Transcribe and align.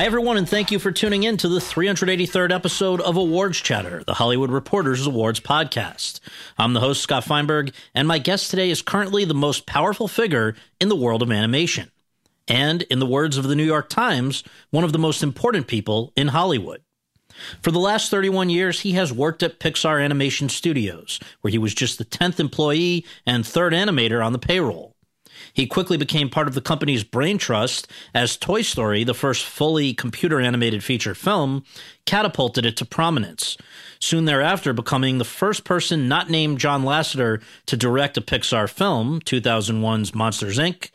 Hi, 0.00 0.06
everyone, 0.06 0.38
and 0.38 0.48
thank 0.48 0.70
you 0.70 0.78
for 0.78 0.90
tuning 0.90 1.24
in 1.24 1.36
to 1.36 1.46
the 1.46 1.58
383rd 1.58 2.54
episode 2.54 3.02
of 3.02 3.18
Awards 3.18 3.60
Chatter, 3.60 4.02
the 4.02 4.14
Hollywood 4.14 4.50
Reporters 4.50 5.06
Awards 5.06 5.40
podcast. 5.40 6.20
I'm 6.56 6.72
the 6.72 6.80
host, 6.80 7.02
Scott 7.02 7.22
Feinberg, 7.24 7.74
and 7.94 8.08
my 8.08 8.16
guest 8.16 8.48
today 8.48 8.70
is 8.70 8.80
currently 8.80 9.26
the 9.26 9.34
most 9.34 9.66
powerful 9.66 10.08
figure 10.08 10.56
in 10.80 10.88
the 10.88 10.96
world 10.96 11.20
of 11.20 11.30
animation. 11.30 11.90
And, 12.48 12.80
in 12.84 12.98
the 12.98 13.04
words 13.04 13.36
of 13.36 13.44
the 13.46 13.54
New 13.54 13.62
York 13.62 13.90
Times, 13.90 14.42
one 14.70 14.84
of 14.84 14.94
the 14.94 14.98
most 14.98 15.22
important 15.22 15.66
people 15.66 16.14
in 16.16 16.28
Hollywood. 16.28 16.80
For 17.62 17.70
the 17.70 17.78
last 17.78 18.10
31 18.10 18.48
years, 18.48 18.80
he 18.80 18.92
has 18.92 19.12
worked 19.12 19.42
at 19.42 19.60
Pixar 19.60 20.02
Animation 20.02 20.48
Studios, 20.48 21.20
where 21.42 21.50
he 21.50 21.58
was 21.58 21.74
just 21.74 21.98
the 21.98 22.06
10th 22.06 22.40
employee 22.40 23.04
and 23.26 23.46
third 23.46 23.74
animator 23.74 24.24
on 24.24 24.32
the 24.32 24.38
payroll. 24.38 24.89
He 25.52 25.66
quickly 25.66 25.96
became 25.96 26.28
part 26.28 26.48
of 26.48 26.54
the 26.54 26.60
company's 26.60 27.04
brain 27.04 27.38
trust 27.38 27.90
as 28.14 28.36
Toy 28.36 28.62
Story, 28.62 29.04
the 29.04 29.14
first 29.14 29.44
fully 29.44 29.94
computer 29.94 30.40
animated 30.40 30.84
feature 30.84 31.14
film, 31.14 31.64
catapulted 32.06 32.64
it 32.64 32.76
to 32.78 32.84
prominence. 32.84 33.56
Soon 33.98 34.24
thereafter, 34.24 34.72
becoming 34.72 35.18
the 35.18 35.24
first 35.24 35.64
person 35.64 36.08
not 36.08 36.30
named 36.30 36.58
John 36.58 36.84
Lasseter 36.84 37.42
to 37.66 37.76
direct 37.76 38.16
a 38.16 38.20
Pixar 38.20 38.68
film, 38.68 39.20
2001's 39.20 40.14
Monsters 40.14 40.58
Inc., 40.58 40.90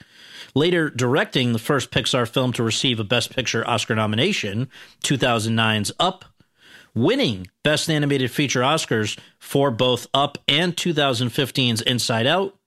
later 0.55 0.89
directing 0.89 1.53
the 1.53 1.59
first 1.59 1.91
Pixar 1.91 2.27
film 2.27 2.53
to 2.53 2.63
receive 2.63 2.99
a 2.99 3.03
Best 3.03 3.35
Picture 3.35 3.67
Oscar 3.67 3.95
nomination, 3.95 4.69
2009's 5.03 5.91
Up, 5.99 6.25
winning 6.95 7.47
Best 7.63 7.89
Animated 7.89 8.31
Feature 8.31 8.61
Oscars 8.61 9.19
for 9.37 9.69
both 9.69 10.07
Up 10.13 10.37
and 10.47 10.75
2015's 10.75 11.81
Inside 11.81 12.25
Out, 12.25 12.57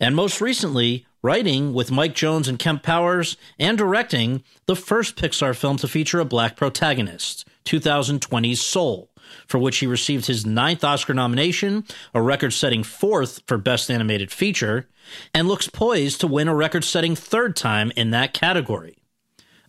and 0.00 0.16
most 0.16 0.40
recently, 0.40 1.06
writing 1.24 1.72
with 1.72 1.90
Mike 1.90 2.14
Jones 2.14 2.48
and 2.48 2.58
Kemp 2.58 2.82
Powers, 2.82 3.38
and 3.58 3.78
directing 3.78 4.44
the 4.66 4.76
first 4.76 5.16
Pixar 5.16 5.56
film 5.56 5.78
to 5.78 5.88
feature 5.88 6.20
a 6.20 6.24
black 6.26 6.54
protagonist, 6.54 7.48
2020's 7.64 8.60
Soul, 8.60 9.10
for 9.46 9.56
which 9.58 9.78
he 9.78 9.86
received 9.86 10.26
his 10.26 10.44
ninth 10.44 10.84
Oscar 10.84 11.14
nomination, 11.14 11.84
a 12.12 12.20
record 12.20 12.50
setting 12.50 12.82
fourth 12.82 13.40
for 13.46 13.56
Best 13.56 13.90
Animated 13.90 14.30
Feature, 14.30 14.86
and 15.32 15.48
looks 15.48 15.66
poised 15.66 16.20
to 16.20 16.26
win 16.26 16.46
a 16.46 16.54
record 16.54 16.84
setting 16.84 17.16
third 17.16 17.56
time 17.56 17.90
in 17.96 18.10
that 18.10 18.34
category. 18.34 18.98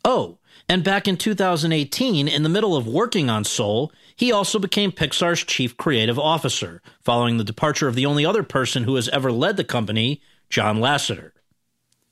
Oh, 0.03 0.39
and 0.67 0.83
back 0.83 1.07
in 1.07 1.15
2018, 1.15 2.27
in 2.27 2.43
the 2.43 2.49
middle 2.49 2.75
of 2.75 2.85
working 2.85 3.29
on 3.29 3.45
Soul, 3.45 3.93
he 4.13 4.29
also 4.29 4.59
became 4.59 4.91
Pixar's 4.91 5.45
chief 5.45 5.77
creative 5.77 6.19
officer, 6.19 6.81
following 6.99 7.37
the 7.37 7.45
departure 7.45 7.87
of 7.87 7.95
the 7.95 8.05
only 8.05 8.25
other 8.25 8.43
person 8.43 8.83
who 8.83 8.95
has 8.95 9.07
ever 9.09 9.31
led 9.31 9.55
the 9.55 9.63
company, 9.63 10.21
John 10.49 10.79
Lasseter. 10.79 11.31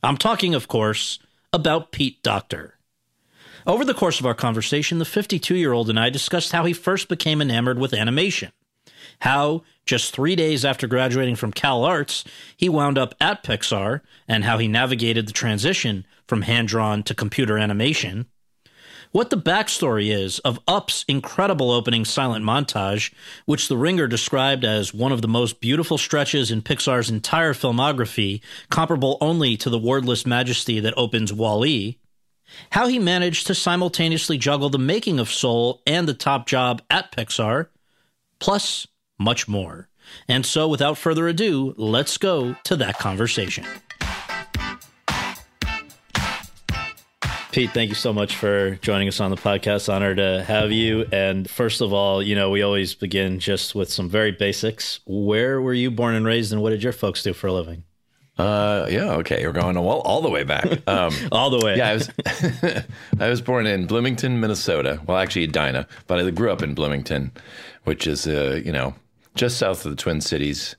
I'm 0.04 0.18
talking, 0.18 0.54
of 0.54 0.68
course, 0.68 1.18
about 1.54 1.94
Pete 1.94 2.22
Docter. 2.24 2.78
Over 3.66 3.86
the 3.86 3.94
course 3.94 4.20
of 4.20 4.26
our 4.26 4.34
conversation, 4.34 5.00
the 5.00 5.06
52 5.06 5.56
year 5.56 5.72
old 5.72 5.90
and 5.90 5.98
I 5.98 6.10
discussed 6.10 6.52
how 6.52 6.66
he 6.66 6.74
first 6.74 7.08
became 7.08 7.42
enamored 7.42 7.80
with 7.80 7.94
animation, 7.94 8.52
how, 9.22 9.64
just 9.86 10.14
three 10.14 10.36
days 10.36 10.66
after 10.66 10.88
graduating 10.88 11.38
from 11.38 11.54
Cal 11.54 11.86
Arts, 11.86 12.26
he 12.58 12.68
wound 12.68 12.98
up 12.98 13.16
at 13.22 13.44
Pixar, 13.44 14.02
and 14.28 14.44
how 14.44 14.58
he 14.58 14.68
navigated 14.68 15.26
the 15.26 15.34
transition 15.34 16.06
from 16.28 16.42
hand 16.42 16.68
drawn 16.68 17.04
to 17.04 17.16
computer 17.16 17.58
animation, 17.58 18.26
what 19.14 19.30
the 19.30 19.38
backstory 19.38 20.12
is 20.12 20.40
of 20.40 20.60
Up's 20.68 21.06
incredible 21.08 21.72
opening 21.72 22.04
silent 22.04 22.44
montage, 22.44 23.14
which 23.46 23.68
The 23.68 23.78
Ringer 23.78 24.08
described 24.08 24.66
as 24.66 24.94
one 24.94 25.12
of 25.12 25.22
the 25.22 25.28
most 25.28 25.62
beautiful 25.62 26.00
stretches 26.00 26.50
in 26.50 26.64
Pixar's 26.64 27.12
entire 27.12 27.54
filmography, 27.54 28.42
comparable 28.72 29.20
only 29.22 29.56
to 29.58 29.70
the 29.70 29.78
wordless 29.78 30.26
majesty 30.26 30.80
that 30.80 30.96
opens 30.98 31.32
Wall-E, 31.32 32.00
how 32.72 32.88
he 32.88 32.98
managed 32.98 33.46
to 33.48 33.56
simultaneously 33.56 34.40
juggle 34.40 34.72
the 34.72 34.80
making 34.80 35.20
of 35.20 35.30
Soul 35.30 35.84
and 35.86 36.08
the 36.08 36.16
top 36.16 36.48
job 36.48 36.82
at 36.90 37.12
Pixar, 37.12 37.68
plus 38.40 38.88
much 39.20 39.48
more. 39.48 39.90
And 40.28 40.44
so, 40.44 40.68
without 40.68 40.98
further 40.98 41.28
ado, 41.28 41.76
let's 41.78 42.18
go 42.18 42.56
to 42.64 42.76
that 42.78 42.98
conversation. 42.98 43.66
Pete, 47.54 47.70
thank 47.70 47.90
you 47.90 47.96
so 47.96 48.12
much 48.12 48.36
for 48.36 48.72
joining 48.82 49.08
us 49.08 49.20
on 49.20 49.30
the 49.30 49.38
podcast. 49.38 49.88
Honor 49.88 50.16
to 50.16 50.44
have 50.44 50.72
you. 50.72 51.06
And 51.12 51.48
first 51.48 51.82
of 51.82 51.94
all, 51.94 52.24
you 52.24 52.34
know, 52.34 52.50
we 52.50 52.64
always 52.64 52.96
begin 52.96 53.38
just 53.38 53.76
with 53.76 53.92
some 53.92 54.10
very 54.10 54.32
basics. 54.32 55.02
Where 55.06 55.62
were 55.62 55.76
you 55.76 55.92
born 55.92 56.16
and 56.16 56.26
raised, 56.26 56.52
and 56.52 56.64
what 56.64 56.72
did 56.72 56.82
your 56.82 56.94
folks 56.94 57.22
do 57.22 57.32
for 57.32 57.46
a 57.46 57.54
living? 57.54 57.84
Uh, 58.40 58.88
yeah, 58.90 59.12
okay. 59.18 59.46
We're 59.46 59.54
going 59.54 59.78
all, 59.78 60.02
all 60.02 60.22
the 60.22 60.32
way 60.32 60.44
back. 60.44 60.66
Um, 60.88 61.14
all 61.32 61.52
the 61.52 61.64
way. 61.64 61.78
Yeah, 61.78 61.90
I 61.90 61.94
was 61.94 62.10
I 63.20 63.30
was 63.30 63.40
born 63.40 63.68
in 63.68 63.86
Bloomington, 63.86 64.40
Minnesota. 64.40 65.00
Well, 65.06 65.18
actually, 65.18 65.44
Edina, 65.44 65.88
but 66.08 66.20
I 66.20 66.28
grew 66.32 66.52
up 66.52 66.64
in 66.64 66.74
Bloomington, 66.74 67.32
which 67.84 68.08
is 68.08 68.26
uh, 68.26 68.60
you 68.66 68.72
know 68.72 68.96
just 69.36 69.60
south 69.60 69.86
of 69.86 69.92
the 69.92 70.02
Twin 70.02 70.22
Cities. 70.22 70.76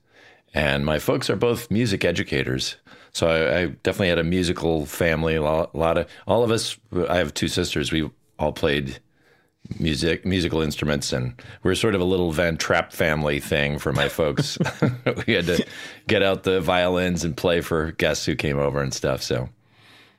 And 0.52 0.84
my 0.84 0.98
folks 0.98 1.30
are 1.30 1.36
both 1.36 1.70
music 1.70 2.04
educators. 2.04 2.76
So 3.14 3.28
I, 3.28 3.60
I 3.60 3.66
definitely 3.66 4.08
had 4.08 4.18
a 4.18 4.24
musical 4.24 4.86
family. 4.86 5.36
A 5.36 5.42
lot, 5.42 5.70
a 5.72 5.78
lot, 5.78 5.98
of 5.98 6.08
all 6.26 6.42
of 6.42 6.50
us. 6.50 6.76
I 7.08 7.16
have 7.16 7.32
two 7.32 7.48
sisters. 7.48 7.92
We 7.92 8.10
all 8.38 8.52
played 8.52 8.98
music, 9.78 10.26
musical 10.26 10.60
instruments, 10.60 11.12
and 11.12 11.40
we're 11.62 11.76
sort 11.76 11.94
of 11.94 12.00
a 12.00 12.04
little 12.04 12.32
Von 12.32 12.56
Trapp 12.56 12.92
family 12.92 13.38
thing 13.40 13.78
for 13.78 13.92
my 13.92 14.08
folks. 14.08 14.58
we 15.26 15.32
had 15.32 15.46
to 15.46 15.64
get 16.08 16.22
out 16.22 16.42
the 16.42 16.60
violins 16.60 17.24
and 17.24 17.36
play 17.36 17.60
for 17.60 17.92
guests 17.92 18.26
who 18.26 18.34
came 18.34 18.58
over 18.58 18.82
and 18.82 18.92
stuff. 18.92 19.22
So, 19.22 19.48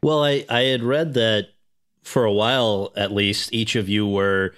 well, 0.02 0.24
I 0.24 0.46
I 0.50 0.62
had 0.62 0.82
read 0.82 1.14
that 1.16 1.50
for 2.02 2.24
a 2.24 2.32
while, 2.32 2.94
at 2.96 3.12
least, 3.12 3.52
each 3.52 3.76
of 3.76 3.90
you 3.90 4.08
were 4.08 4.54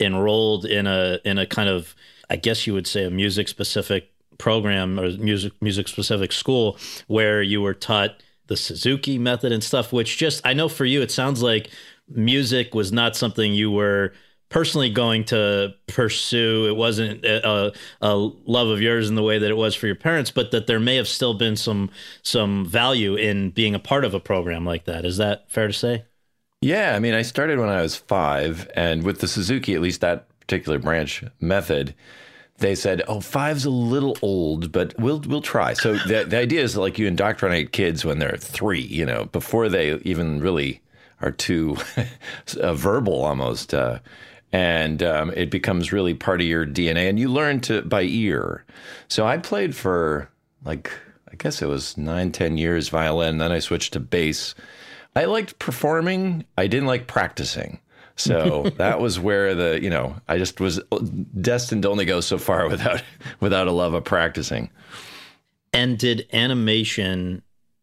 enrolled 0.00 0.64
in 0.64 0.86
a 0.86 1.18
in 1.24 1.36
a 1.36 1.46
kind 1.46 1.68
of, 1.68 1.94
I 2.30 2.36
guess 2.36 2.66
you 2.66 2.72
would 2.72 2.86
say, 2.86 3.04
a 3.04 3.10
music 3.10 3.48
specific 3.48 4.11
program 4.42 4.98
or 4.98 5.08
music 5.18 5.52
music 5.62 5.86
specific 5.86 6.32
school 6.32 6.76
where 7.06 7.40
you 7.42 7.62
were 7.62 7.74
taught 7.74 8.20
the 8.48 8.56
Suzuki 8.56 9.16
method 9.16 9.52
and 9.52 9.62
stuff 9.62 9.92
which 9.92 10.18
just 10.18 10.44
I 10.44 10.52
know 10.52 10.68
for 10.68 10.84
you 10.84 11.00
it 11.00 11.12
sounds 11.12 11.44
like 11.44 11.70
music 12.08 12.74
was 12.74 12.90
not 12.90 13.14
something 13.14 13.54
you 13.54 13.70
were 13.70 14.12
personally 14.48 14.90
going 14.90 15.24
to 15.26 15.72
pursue. 15.86 16.66
It 16.68 16.74
wasn't 16.74 17.24
a, 17.24 17.72
a, 18.02 18.14
love 18.44 18.66
of 18.66 18.82
yours 18.82 19.08
in 19.08 19.14
the 19.14 19.22
way 19.22 19.38
that 19.38 19.48
it 19.48 19.56
was 19.56 19.76
for 19.76 19.86
your 19.86 19.94
parents 19.94 20.32
but 20.32 20.50
that 20.50 20.66
there 20.66 20.80
may 20.80 20.96
have 20.96 21.06
still 21.06 21.34
been 21.34 21.54
some 21.54 21.88
some 22.24 22.66
value 22.66 23.14
in 23.14 23.50
being 23.50 23.76
a 23.76 23.78
part 23.78 24.04
of 24.04 24.12
a 24.12 24.20
program 24.20 24.66
like 24.66 24.86
that. 24.86 25.04
Is 25.04 25.18
that 25.18 25.48
fair 25.52 25.68
to 25.68 25.72
say? 25.72 26.04
Yeah 26.60 26.96
i 26.96 26.98
mean 26.98 27.14
i 27.14 27.22
started 27.22 27.60
when 27.60 27.68
i 27.68 27.80
was 27.80 27.94
five 27.96 28.68
and 28.74 29.04
with 29.04 29.20
the 29.20 29.28
suzuki 29.28 29.74
at 29.74 29.80
least 29.80 30.00
that 30.00 30.28
particular 30.40 30.78
branch 30.78 31.24
method 31.40 31.94
they 32.62 32.74
said, 32.74 33.02
"Oh, 33.06 33.20
five's 33.20 33.64
a 33.64 33.70
little 33.70 34.16
old, 34.22 34.72
but 34.72 34.94
we'll 34.98 35.20
we'll 35.20 35.42
try." 35.42 35.74
So 35.74 35.94
the 35.94 36.24
the 36.24 36.38
idea 36.38 36.62
is 36.62 36.76
like 36.76 36.98
you 36.98 37.06
indoctrinate 37.06 37.72
kids 37.72 38.04
when 38.04 38.18
they're 38.18 38.36
three, 38.38 38.80
you 38.80 39.04
know, 39.04 39.26
before 39.26 39.68
they 39.68 39.96
even 39.98 40.40
really 40.40 40.80
are 41.20 41.30
too 41.32 41.76
uh, 42.60 42.74
verbal 42.74 43.24
almost, 43.24 43.74
uh, 43.74 43.98
and 44.52 45.02
um, 45.02 45.30
it 45.36 45.50
becomes 45.50 45.92
really 45.92 46.14
part 46.14 46.40
of 46.40 46.46
your 46.46 46.66
DNA, 46.66 47.08
and 47.08 47.18
you 47.18 47.28
learn 47.28 47.60
to 47.60 47.82
by 47.82 48.02
ear. 48.02 48.64
So 49.08 49.26
I 49.26 49.36
played 49.36 49.76
for 49.76 50.30
like 50.64 50.90
I 51.30 51.34
guess 51.36 51.62
it 51.62 51.66
was 51.66 51.96
nine, 51.96 52.32
ten 52.32 52.56
years 52.56 52.88
violin. 52.88 53.38
Then 53.38 53.52
I 53.52 53.58
switched 53.58 53.94
to 53.94 54.00
bass. 54.00 54.54
I 55.14 55.26
liked 55.26 55.58
performing. 55.58 56.44
I 56.56 56.66
didn't 56.66 56.86
like 56.86 57.06
practicing. 57.06 57.80
So 58.22 58.62
that 58.76 59.00
was 59.00 59.18
where 59.18 59.54
the 59.54 59.82
you 59.82 59.90
know 59.90 60.16
I 60.28 60.38
just 60.38 60.60
was 60.60 60.80
destined 61.40 61.82
to 61.82 61.90
only 61.90 62.04
go 62.04 62.20
so 62.20 62.38
far 62.38 62.68
without 62.70 63.02
without 63.40 63.66
a 63.66 63.72
love 63.72 63.94
of 63.94 64.04
practicing. 64.04 64.70
And 65.72 65.98
did 65.98 66.26
animation, 66.32 67.42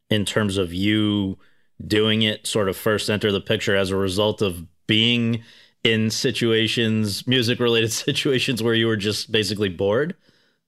in 0.09 0.25
terms 0.25 0.57
of 0.57 0.73
you 0.73 1.39
doing 1.85 2.21
it, 2.21 2.45
sort 2.45 2.69
of 2.69 2.77
first 2.77 3.09
enter 3.09 3.31
the 3.31 3.41
picture 3.41 3.75
as 3.75 3.89
a 3.89 3.95
result 3.95 4.41
of 4.41 4.65
being 4.85 5.43
in 5.83 6.09
situations, 6.09 7.25
music 7.25 7.59
related 7.59 7.91
situations 7.91 8.61
where 8.61 8.73
you 8.73 8.87
were 8.87 8.97
just 8.97 9.31
basically 9.31 9.69
bored? 9.69 10.15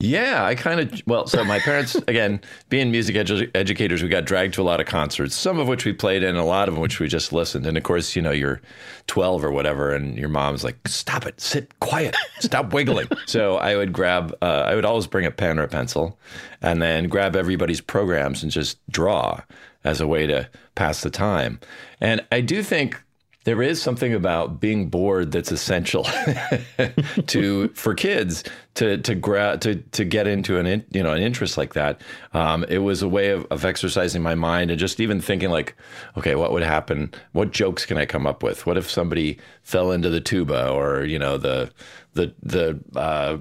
Yeah, 0.01 0.43
I 0.43 0.55
kind 0.55 0.79
of 0.79 1.01
well. 1.05 1.27
So 1.27 1.43
my 1.43 1.59
parents, 1.59 1.93
again, 2.07 2.41
being 2.69 2.89
music 2.89 3.15
edu- 3.15 3.51
educators, 3.53 4.01
we 4.01 4.09
got 4.09 4.25
dragged 4.25 4.55
to 4.55 4.61
a 4.61 4.63
lot 4.63 4.79
of 4.79 4.87
concerts. 4.87 5.35
Some 5.35 5.59
of 5.59 5.67
which 5.67 5.85
we 5.85 5.93
played 5.93 6.23
in, 6.23 6.35
a 6.35 6.45
lot 6.45 6.67
of 6.67 6.77
which 6.77 6.99
we 6.99 7.07
just 7.07 7.31
listened. 7.31 7.67
And 7.67 7.77
of 7.77 7.83
course, 7.83 8.15
you 8.15 8.21
know, 8.21 8.31
you're 8.31 8.61
12 9.07 9.45
or 9.45 9.51
whatever, 9.51 9.93
and 9.93 10.17
your 10.17 10.29
mom's 10.29 10.63
like, 10.63 10.75
"Stop 10.87 11.27
it, 11.27 11.39
sit 11.39 11.79
quiet, 11.79 12.15
stop 12.39 12.73
wiggling." 12.73 13.07
so 13.27 13.57
I 13.57 13.75
would 13.77 13.93
grab, 13.93 14.35
uh, 14.41 14.65
I 14.65 14.73
would 14.73 14.85
always 14.85 15.05
bring 15.05 15.25
a 15.25 15.31
pen 15.31 15.59
or 15.59 15.63
a 15.63 15.67
pencil, 15.67 16.17
and 16.61 16.81
then 16.81 17.07
grab 17.07 17.35
everybody's 17.35 17.81
programs 17.81 18.41
and 18.41 18.51
just 18.51 18.79
draw 18.89 19.41
as 19.83 20.01
a 20.01 20.07
way 20.07 20.25
to 20.25 20.49
pass 20.73 21.01
the 21.01 21.11
time. 21.11 21.59
And 21.99 22.25
I 22.31 22.41
do 22.41 22.63
think 22.63 23.01
there 23.43 23.61
is 23.61 23.81
something 23.81 24.13
about 24.13 24.59
being 24.59 24.89
bored 24.89 25.31
that's 25.31 25.51
essential 25.51 26.03
to 27.27 27.69
for 27.69 27.95
kids 27.95 28.43
to 28.75 28.97
to 28.99 29.15
gra- 29.15 29.57
to 29.59 29.75
to 29.75 30.05
get 30.05 30.27
into 30.27 30.57
an 30.59 30.67
in, 30.67 30.85
you 30.91 31.01
know 31.01 31.13
an 31.13 31.21
interest 31.21 31.57
like 31.57 31.73
that. 31.73 32.01
Um, 32.33 32.63
it 32.69 32.79
was 32.79 33.01
a 33.01 33.07
way 33.07 33.29
of, 33.29 33.45
of 33.49 33.65
exercising 33.65 34.21
my 34.21 34.35
mind 34.35 34.69
and 34.69 34.79
just 34.79 34.99
even 34.99 35.21
thinking 35.21 35.49
like, 35.49 35.75
okay, 36.17 36.35
what 36.35 36.51
would 36.51 36.63
happen? 36.63 37.11
What 37.31 37.51
jokes 37.51 37.85
can 37.85 37.97
I 37.97 38.05
come 38.05 38.27
up 38.27 38.43
with? 38.43 38.65
What 38.65 38.77
if 38.77 38.89
somebody 38.89 39.39
fell 39.63 39.91
into 39.91 40.09
the 40.09 40.21
tuba 40.21 40.69
or 40.69 41.03
you 41.03 41.17
know 41.17 41.37
the 41.37 41.71
the 42.13 42.33
the 42.43 42.79
uh, 42.95 43.37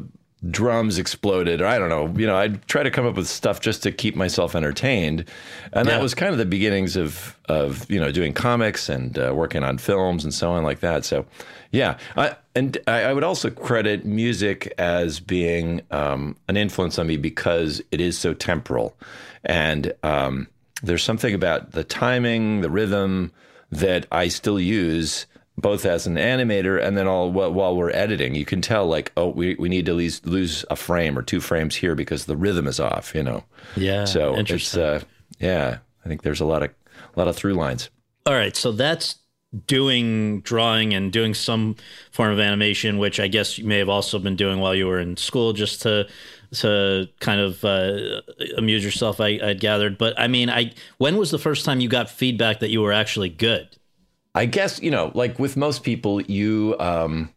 drums 0.48 0.98
exploded 0.98 1.60
or 1.60 1.66
I 1.66 1.78
don't 1.78 1.90
know. 1.90 2.06
You 2.18 2.26
know, 2.26 2.36
I'd 2.36 2.66
try 2.66 2.82
to 2.82 2.90
come 2.90 3.06
up 3.06 3.14
with 3.16 3.28
stuff 3.28 3.60
just 3.60 3.82
to 3.82 3.92
keep 3.92 4.16
myself 4.16 4.54
entertained. 4.54 5.26
And 5.72 5.86
Yeah. 5.86 5.96
that 5.96 6.02
was 6.02 6.14
kind 6.14 6.32
of 6.32 6.38
the 6.38 6.46
beginnings 6.46 6.96
of 6.96 7.36
of, 7.48 7.90
you 7.90 7.98
know, 8.00 8.10
doing 8.12 8.32
comics 8.32 8.88
and 8.88 9.18
uh, 9.18 9.32
working 9.34 9.62
on 9.64 9.76
films 9.76 10.24
and 10.24 10.32
so 10.32 10.52
on 10.52 10.62
like 10.62 10.80
that. 10.80 11.04
So, 11.04 11.26
yeah. 11.72 11.98
I, 12.16 12.36
and 12.54 12.78
I, 12.86 13.02
I 13.02 13.12
would 13.12 13.24
also 13.24 13.50
credit 13.50 14.04
music 14.04 14.72
as 14.78 15.18
being 15.20 15.82
um, 15.90 16.36
an 16.48 16.56
influence 16.56 16.98
on 16.98 17.06
me 17.08 17.16
because 17.16 17.82
it 17.90 18.00
is 18.00 18.16
so 18.16 18.34
temporal. 18.34 18.96
And 19.44 19.92
um, 20.04 20.46
there's 20.82 21.02
something 21.02 21.34
about 21.34 21.72
the 21.72 21.82
timing, 21.84 22.60
the 22.60 22.70
rhythm 22.70 23.32
that 23.72 24.06
I 24.12 24.28
still 24.28 24.58
use 24.60 25.26
both 25.60 25.86
as 25.86 26.06
an 26.06 26.16
animator 26.16 26.82
and 26.82 26.96
then 26.96 27.06
all 27.06 27.30
while, 27.30 27.76
we're 27.76 27.90
editing. 27.90 28.34
You 28.34 28.44
can 28.44 28.60
tell 28.60 28.86
like, 28.86 29.12
oh, 29.16 29.28
we, 29.28 29.54
we 29.56 29.68
need 29.68 29.86
to 29.86 29.94
lose, 29.94 30.24
lose 30.26 30.64
a 30.70 30.76
frame 30.76 31.18
or 31.18 31.22
two 31.22 31.40
frames 31.40 31.76
here 31.76 31.94
because 31.94 32.26
the 32.26 32.36
rhythm 32.36 32.66
is 32.66 32.80
off, 32.80 33.14
you 33.14 33.22
know? 33.22 33.44
Yeah, 33.76 34.04
So 34.04 34.34
it's, 34.36 34.76
uh, 34.76 35.02
yeah, 35.38 35.78
I 36.04 36.08
think 36.08 36.22
there's 36.22 36.40
a 36.40 36.44
lot 36.44 36.62
of, 36.62 36.70
a 37.14 37.18
lot 37.18 37.28
of 37.28 37.36
through 37.36 37.54
lines. 37.54 37.90
All 38.26 38.34
right, 38.34 38.56
so 38.56 38.72
that's 38.72 39.16
doing 39.66 40.40
drawing 40.42 40.94
and 40.94 41.12
doing 41.12 41.34
some 41.34 41.76
form 42.12 42.32
of 42.32 42.38
animation, 42.38 42.98
which 42.98 43.18
I 43.18 43.28
guess 43.28 43.58
you 43.58 43.64
may 43.64 43.78
have 43.78 43.88
also 43.88 44.18
been 44.18 44.36
doing 44.36 44.60
while 44.60 44.74
you 44.74 44.86
were 44.86 45.00
in 45.00 45.16
school, 45.16 45.52
just 45.52 45.82
to 45.82 46.08
to 46.52 47.08
kind 47.20 47.40
of 47.40 47.64
uh, 47.64 48.22
amuse 48.56 48.84
yourself. 48.84 49.20
I, 49.20 49.38
I'd 49.42 49.60
gathered, 49.60 49.98
but 49.98 50.18
I 50.18 50.26
mean, 50.28 50.50
I 50.50 50.72
when 50.98 51.16
was 51.16 51.30
the 51.30 51.38
first 51.38 51.64
time 51.64 51.80
you 51.80 51.88
got 51.88 52.10
feedback 52.10 52.60
that 52.60 52.70
you 52.70 52.80
were 52.80 52.92
actually 52.92 53.28
good? 53.28 53.76
I 54.34 54.46
guess 54.46 54.80
you 54.80 54.90
know, 54.90 55.10
like 55.14 55.38
with 55.38 55.56
most 55.56 55.82
people, 55.82 56.20
you 56.22 56.76
um, 56.78 57.30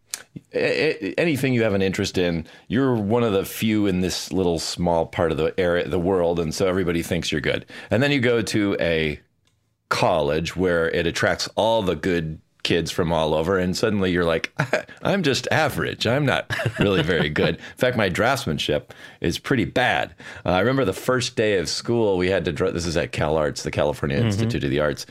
a- 0.54 1.13
anything 1.18 1.54
you 1.54 1.63
have 1.63 1.74
an 1.74 1.81
interest 1.81 2.18
in, 2.18 2.45
you're 2.68 2.95
one 2.95 3.24
of 3.24 3.34
the 3.34 3.45
few 3.45 3.88
in 3.88 4.01
this 4.01 4.31
little 4.31 4.60
small 4.60 5.06
part 5.06 5.31
of 5.31 5.38
the 5.38 5.54
area, 5.60 5.88
the 5.88 6.00
world, 6.00 6.40
and 6.40 6.54
so 6.54 6.68
everybody 6.68 7.01
thinks 7.01 7.31
you're 7.31 7.42
good. 7.42 7.66
And 7.90 8.01
then 8.04 8.12
you 8.12 8.19
go 8.19 8.42
to 8.42 8.78
a 8.80 9.19
college 9.90 10.56
where 10.56 10.90
it 10.90 11.06
attracts 11.06 11.48
all 11.56 11.81
the 11.84 11.95
good 11.95 12.40
kids 12.63 12.92
from 12.92 13.12
all 13.12 13.33
over 13.33 13.57
and 13.57 13.75
suddenly 13.75 14.12
you're 14.12 14.24
like 14.24 14.51
i'm 15.04 15.21
just 15.21 15.48
average. 15.51 16.07
I'm 16.07 16.25
not 16.25 16.51
really 16.80 17.04
very 17.04 17.30
good. 17.30 17.56
In 17.56 17.77
fact 17.77 17.98
my 17.98 18.10
draftsmanship 18.10 18.89
is 19.21 19.38
pretty 19.38 19.65
bad. 19.65 20.15
Uh, 20.45 20.51
i 20.51 20.60
remember 20.60 20.86
the 20.86 20.94
first 20.94 21.36
day 21.36 21.57
of 21.57 21.68
school 21.69 22.18
we 22.18 22.30
had 22.30 22.45
to 22.45 22.51
draw 22.51 22.71
this 22.71 22.86
is 22.86 22.98
at 22.98 23.12
cal 23.12 23.38
arts 23.38 23.63
the 23.63 23.71
california 23.71 24.18
institute 24.18 24.63
of 24.63 24.69
the 24.69 24.80
arts. 24.80 25.06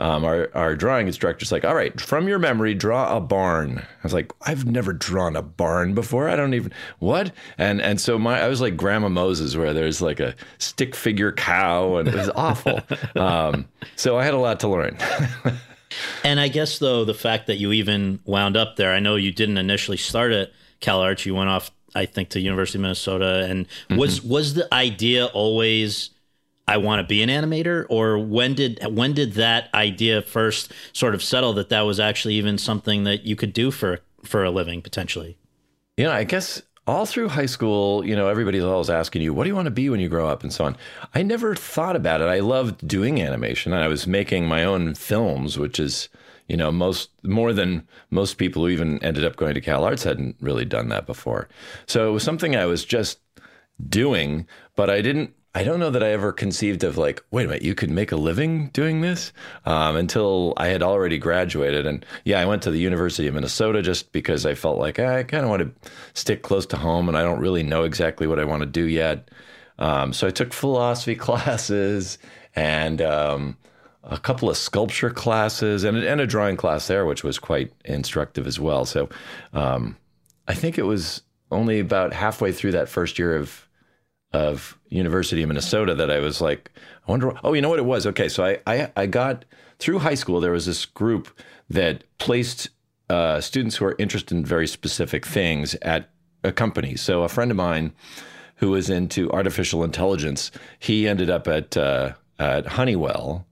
Um, 0.00 0.24
our, 0.24 0.48
our 0.54 0.76
drawing 0.76 1.08
instructor's 1.08 1.50
like 1.50 1.64
all 1.64 1.74
right 1.74 1.98
from 2.00 2.28
your 2.28 2.38
memory 2.38 2.72
draw 2.74 3.16
a 3.16 3.20
barn. 3.20 3.78
I 3.78 3.84
was 4.02 4.12
like 4.12 4.30
i've 4.42 4.64
never 4.66 4.92
drawn 4.92 5.34
a 5.34 5.42
barn 5.42 5.94
before. 5.94 6.28
I 6.28 6.36
don't 6.36 6.54
even 6.54 6.72
what? 7.00 7.32
And 7.56 7.80
and 7.80 8.00
so 8.00 8.18
my 8.18 8.40
i 8.40 8.48
was 8.48 8.60
like 8.60 8.76
grandma 8.76 9.08
moses 9.08 9.56
where 9.56 9.72
there's 9.72 10.00
like 10.00 10.20
a 10.20 10.34
stick 10.58 10.94
figure 10.94 11.32
cow 11.32 11.96
and 11.96 12.08
it 12.08 12.14
was 12.14 12.30
awful. 12.34 12.80
Um, 13.16 13.66
so 13.96 14.18
i 14.18 14.24
had 14.24 14.34
a 14.34 14.38
lot 14.38 14.60
to 14.60 14.68
learn 14.68 14.96
And 16.24 16.38
I 16.40 16.48
guess 16.48 16.78
though 16.78 17.04
the 17.04 17.14
fact 17.14 17.46
that 17.46 17.56
you 17.56 17.72
even 17.72 18.20
wound 18.24 18.56
up 18.56 18.76
there, 18.76 18.92
I 18.92 19.00
know 19.00 19.16
you 19.16 19.32
didn't 19.32 19.58
initially 19.58 19.96
start 19.96 20.32
at 20.32 20.52
Cal 20.80 21.00
Arts. 21.00 21.24
You 21.26 21.34
went 21.34 21.50
off, 21.50 21.70
I 21.94 22.06
think, 22.06 22.30
to 22.30 22.40
University 22.40 22.78
of 22.78 22.82
Minnesota. 22.82 23.46
And 23.48 23.66
mm-hmm. 23.66 23.96
was 23.96 24.22
was 24.22 24.54
the 24.54 24.72
idea 24.72 25.26
always 25.26 26.10
I 26.68 26.76
want 26.76 27.00
to 27.00 27.08
be 27.08 27.22
an 27.22 27.30
animator, 27.30 27.86
or 27.88 28.18
when 28.18 28.52
did 28.54 28.78
when 28.94 29.14
did 29.14 29.32
that 29.32 29.72
idea 29.72 30.20
first 30.20 30.70
sort 30.92 31.14
of 31.14 31.22
settle 31.22 31.54
that 31.54 31.70
that 31.70 31.80
was 31.82 31.98
actually 31.98 32.34
even 32.34 32.58
something 32.58 33.04
that 33.04 33.24
you 33.24 33.36
could 33.36 33.54
do 33.54 33.70
for 33.70 34.00
for 34.22 34.44
a 34.44 34.50
living 34.50 34.82
potentially? 34.82 35.38
You 35.96 36.04
know, 36.04 36.12
I 36.12 36.24
guess 36.24 36.62
all 36.88 37.04
through 37.04 37.28
high 37.28 37.46
school, 37.46 38.02
you 38.02 38.16
know, 38.16 38.28
everybody's 38.28 38.64
always 38.64 38.88
asking 38.88 39.20
you, 39.20 39.34
what 39.34 39.44
do 39.44 39.48
you 39.48 39.54
want 39.54 39.66
to 39.66 39.70
be 39.70 39.90
when 39.90 40.00
you 40.00 40.08
grow 40.08 40.26
up 40.26 40.42
and 40.42 40.50
so 40.50 40.64
on. 40.64 40.76
I 41.14 41.22
never 41.22 41.54
thought 41.54 41.94
about 41.94 42.22
it. 42.22 42.28
I 42.28 42.40
loved 42.40 42.88
doing 42.88 43.20
animation. 43.20 43.74
and 43.74 43.84
I 43.84 43.88
was 43.88 44.06
making 44.06 44.48
my 44.48 44.64
own 44.64 44.94
films, 44.94 45.58
which 45.58 45.78
is, 45.78 46.08
you 46.48 46.56
know, 46.56 46.72
most 46.72 47.10
more 47.22 47.52
than 47.52 47.86
most 48.10 48.38
people 48.38 48.62
who 48.62 48.70
even 48.70 49.04
ended 49.04 49.22
up 49.22 49.36
going 49.36 49.52
to 49.52 49.60
Cal 49.60 49.84
Arts 49.84 50.04
hadn't 50.04 50.36
really 50.40 50.64
done 50.64 50.88
that 50.88 51.04
before. 51.04 51.46
So 51.84 52.08
it 52.08 52.12
was 52.12 52.22
something 52.22 52.56
I 52.56 52.64
was 52.64 52.86
just 52.86 53.18
doing, 53.86 54.46
but 54.74 54.88
I 54.88 55.02
didn't 55.02 55.34
I 55.58 55.64
don't 55.64 55.80
know 55.80 55.90
that 55.90 56.04
I 56.04 56.12
ever 56.12 56.30
conceived 56.30 56.84
of 56.84 56.96
like, 56.96 57.20
wait 57.32 57.46
a 57.46 57.48
minute, 57.48 57.62
you 57.64 57.74
could 57.74 57.90
make 57.90 58.12
a 58.12 58.16
living 58.16 58.68
doing 58.68 59.00
this 59.00 59.32
um, 59.66 59.96
until 59.96 60.54
I 60.56 60.68
had 60.68 60.84
already 60.84 61.18
graduated. 61.18 61.84
And 61.84 62.06
yeah, 62.24 62.38
I 62.38 62.44
went 62.44 62.62
to 62.62 62.70
the 62.70 62.78
University 62.78 63.26
of 63.26 63.34
Minnesota 63.34 63.82
just 63.82 64.12
because 64.12 64.46
I 64.46 64.54
felt 64.54 64.78
like 64.78 65.00
"Ah, 65.00 65.16
I 65.16 65.24
kind 65.24 65.42
of 65.42 65.50
want 65.50 65.62
to 65.62 65.90
stick 66.14 66.44
close 66.44 66.64
to 66.66 66.76
home 66.76 67.08
and 67.08 67.18
I 67.18 67.22
don't 67.22 67.40
really 67.40 67.64
know 67.64 67.82
exactly 67.82 68.28
what 68.28 68.38
I 68.38 68.44
want 68.44 68.60
to 68.60 68.66
do 68.66 68.84
yet. 68.84 69.32
Um, 69.80 70.12
so 70.12 70.28
I 70.28 70.30
took 70.30 70.52
philosophy 70.52 71.14
classes 71.26 72.18
and 72.54 73.02
um, 73.02 73.56
a 74.04 74.16
couple 74.16 74.48
of 74.48 74.56
sculpture 74.56 75.10
classes 75.10 75.82
and, 75.82 75.96
and 75.96 76.20
a 76.20 76.26
drawing 76.28 76.56
class 76.56 76.86
there, 76.86 77.04
which 77.04 77.24
was 77.24 77.40
quite 77.40 77.72
instructive 77.84 78.46
as 78.46 78.60
well. 78.60 78.84
So 78.84 79.08
um, 79.52 79.96
I 80.46 80.54
think 80.54 80.78
it 80.78 80.84
was 80.84 81.22
only 81.50 81.80
about 81.80 82.12
halfway 82.12 82.52
through 82.52 82.72
that 82.72 82.88
first 82.88 83.18
year 83.18 83.34
of 83.34 83.67
of 84.32 84.78
University 84.88 85.42
of 85.42 85.48
Minnesota 85.48 85.94
that 85.94 86.10
I 86.10 86.18
was 86.18 86.40
like, 86.40 86.70
I 87.06 87.10
wonder. 87.10 87.32
Oh, 87.42 87.54
you 87.54 87.62
know 87.62 87.70
what 87.70 87.78
it 87.78 87.84
was? 87.84 88.06
Okay, 88.06 88.28
so 88.28 88.44
I 88.44 88.58
I, 88.66 88.92
I 88.96 89.06
got 89.06 89.44
through 89.78 90.00
high 90.00 90.14
school. 90.14 90.40
There 90.40 90.52
was 90.52 90.66
this 90.66 90.84
group 90.84 91.28
that 91.70 92.04
placed 92.18 92.70
uh, 93.08 93.40
students 93.40 93.76
who 93.76 93.86
are 93.86 93.96
interested 93.98 94.36
in 94.36 94.44
very 94.44 94.66
specific 94.66 95.24
things 95.26 95.74
at 95.76 96.10
a 96.44 96.52
company. 96.52 96.96
So 96.96 97.22
a 97.22 97.28
friend 97.28 97.50
of 97.50 97.56
mine 97.56 97.92
who 98.56 98.70
was 98.70 98.90
into 98.90 99.30
artificial 99.30 99.84
intelligence, 99.84 100.50
he 100.78 101.08
ended 101.08 101.30
up 101.30 101.48
at 101.48 101.76
uh, 101.76 102.12
at 102.38 102.66
Honeywell, 102.66 103.46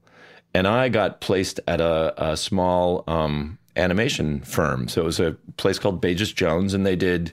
and 0.53 0.67
I 0.67 0.89
got 0.89 1.21
placed 1.21 1.59
at 1.67 1.81
a, 1.81 2.13
a 2.17 2.37
small 2.37 3.03
um, 3.07 3.57
animation 3.75 4.41
firm. 4.41 4.87
So 4.87 5.01
it 5.01 5.05
was 5.05 5.19
a 5.19 5.35
place 5.57 5.79
called 5.79 6.01
Bajus 6.01 6.33
Jones, 6.33 6.73
and 6.73 6.85
they 6.85 6.95
did 6.95 7.31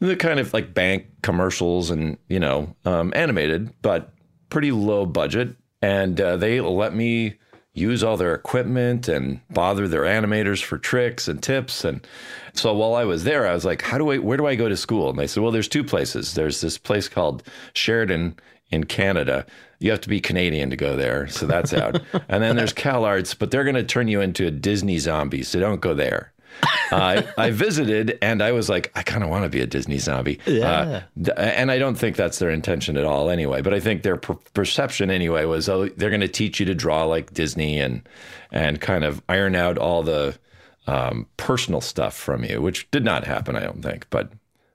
the 0.00 0.16
kind 0.16 0.40
of 0.40 0.52
like 0.52 0.74
bank 0.74 1.06
commercials 1.22 1.90
and 1.90 2.18
you 2.28 2.40
know 2.40 2.74
um, 2.84 3.12
animated, 3.14 3.72
but 3.82 4.12
pretty 4.48 4.72
low 4.72 5.06
budget. 5.06 5.56
And 5.82 6.20
uh, 6.20 6.36
they 6.36 6.60
let 6.60 6.94
me 6.94 7.38
use 7.72 8.02
all 8.02 8.16
their 8.16 8.34
equipment 8.34 9.08
and 9.08 9.40
bother 9.50 9.86
their 9.88 10.02
animators 10.02 10.62
for 10.62 10.76
tricks 10.76 11.28
and 11.28 11.42
tips. 11.42 11.84
And 11.84 12.06
so 12.52 12.74
while 12.74 12.94
I 12.94 13.04
was 13.04 13.24
there, 13.24 13.46
I 13.46 13.54
was 13.54 13.64
like, 13.64 13.82
how 13.82 13.96
do 13.96 14.10
I, 14.10 14.18
where 14.18 14.36
do 14.36 14.46
I 14.46 14.56
go 14.56 14.68
to 14.68 14.76
school? 14.76 15.08
And 15.08 15.18
they 15.18 15.26
said, 15.26 15.42
well, 15.42 15.52
there's 15.52 15.68
two 15.68 15.84
places. 15.84 16.34
There's 16.34 16.60
this 16.60 16.76
place 16.76 17.08
called 17.08 17.44
Sheridan 17.72 18.36
in 18.70 18.84
Canada. 18.84 19.46
You 19.78 19.90
have 19.92 20.00
to 20.02 20.08
be 20.08 20.20
Canadian 20.20 20.68
to 20.70 20.76
go 20.76 20.96
there. 20.96 21.28
So 21.28 21.46
that's 21.46 21.72
out. 21.72 22.02
and 22.28 22.42
then 22.42 22.56
there's 22.56 22.72
Cal 22.72 23.04
Arts, 23.04 23.34
but 23.34 23.50
they're 23.50 23.64
going 23.64 23.76
to 23.76 23.84
turn 23.84 24.08
you 24.08 24.20
into 24.20 24.46
a 24.46 24.50
Disney 24.50 24.98
zombie. 24.98 25.44
So 25.44 25.60
don't 25.60 25.80
go 25.80 25.94
there. 25.94 26.32
Uh, 26.62 27.22
I, 27.36 27.46
I 27.46 27.50
visited 27.50 28.18
and 28.22 28.42
I 28.42 28.52
was 28.52 28.68
like, 28.68 28.90
I 28.94 29.02
kind 29.02 29.22
of 29.22 29.30
want 29.30 29.44
to 29.44 29.48
be 29.48 29.60
a 29.60 29.66
Disney 29.66 29.98
zombie. 29.98 30.40
Uh, 30.46 31.00
th- 31.16 31.36
and 31.36 31.70
I 31.70 31.78
don't 31.78 31.96
think 31.96 32.16
that's 32.16 32.38
their 32.38 32.50
intention 32.50 32.96
at 32.96 33.04
all 33.04 33.30
anyway. 33.30 33.62
But 33.62 33.74
I 33.74 33.80
think 33.80 34.02
their 34.02 34.16
per- 34.16 34.38
perception 34.54 35.10
anyway 35.10 35.44
was, 35.44 35.68
oh, 35.68 35.88
they're 35.88 36.10
going 36.10 36.20
to 36.20 36.28
teach 36.28 36.60
you 36.60 36.66
to 36.66 36.74
draw 36.74 37.04
like 37.04 37.32
Disney 37.32 37.78
and, 37.78 38.08
and 38.52 38.80
kind 38.80 39.04
of 39.04 39.22
iron 39.28 39.54
out 39.54 39.78
all 39.78 40.02
the 40.02 40.38
um, 40.86 41.26
personal 41.36 41.80
stuff 41.80 42.14
from 42.16 42.44
you, 42.44 42.60
which 42.60 42.90
did 42.90 43.04
not 43.04 43.24
happen, 43.24 43.56
I 43.56 43.60
don't 43.60 43.82
think. 43.82 44.06
But 44.10 44.32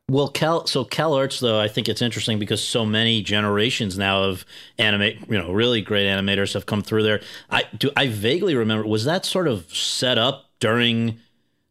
Well, 0.08 0.30
Cal 0.30 0.66
so 0.68 0.86
Cal 0.86 1.14
Arts 1.14 1.40
though 1.40 1.60
I 1.60 1.68
think 1.68 1.90
it's 1.90 2.02
interesting 2.02 2.40
because 2.40 2.64
so 2.64 2.86
many 2.86 3.22
generations 3.22 3.98
now 3.98 4.24
of 4.24 4.46
animate 4.78 5.20
you 5.30 5.38
know 5.38 5.52
really 5.52 5.82
great 5.82 6.06
animators 6.06 6.54
have 6.54 6.66
come 6.66 6.82
through 6.82 7.04
there. 7.04 7.22
I 7.50 7.64
do 7.78 7.92
I 7.98 8.08
vaguely 8.08 8.56
remember 8.56 8.88
was 8.88 9.06
that 9.06 9.26
sort 9.26 9.48
of 9.48 9.66
set 9.76 10.18
up 10.18 10.50
during 10.60 11.20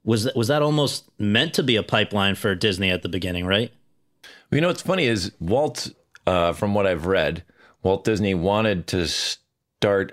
was 0.04 0.24
that 0.24 0.36
was 0.36 0.48
that 0.48 0.62
almost 0.62 1.10
meant 1.18 1.54
to 1.54 1.62
be 1.62 1.76
a 1.76 1.82
pipeline 1.82 2.34
for 2.34 2.54
Disney 2.54 2.90
at 2.90 3.02
the 3.02 3.08
beginning, 3.08 3.46
right? 3.46 3.72
You 4.50 4.60
know 4.60 4.68
what's 4.68 4.82
funny 4.82 5.06
is 5.06 5.32
Walt, 5.40 5.90
uh, 6.26 6.52
from 6.52 6.74
what 6.74 6.86
I've 6.86 7.06
read, 7.06 7.42
Walt 7.82 8.04
Disney 8.04 8.34
wanted 8.34 8.86
to 8.88 9.08
start 9.08 10.12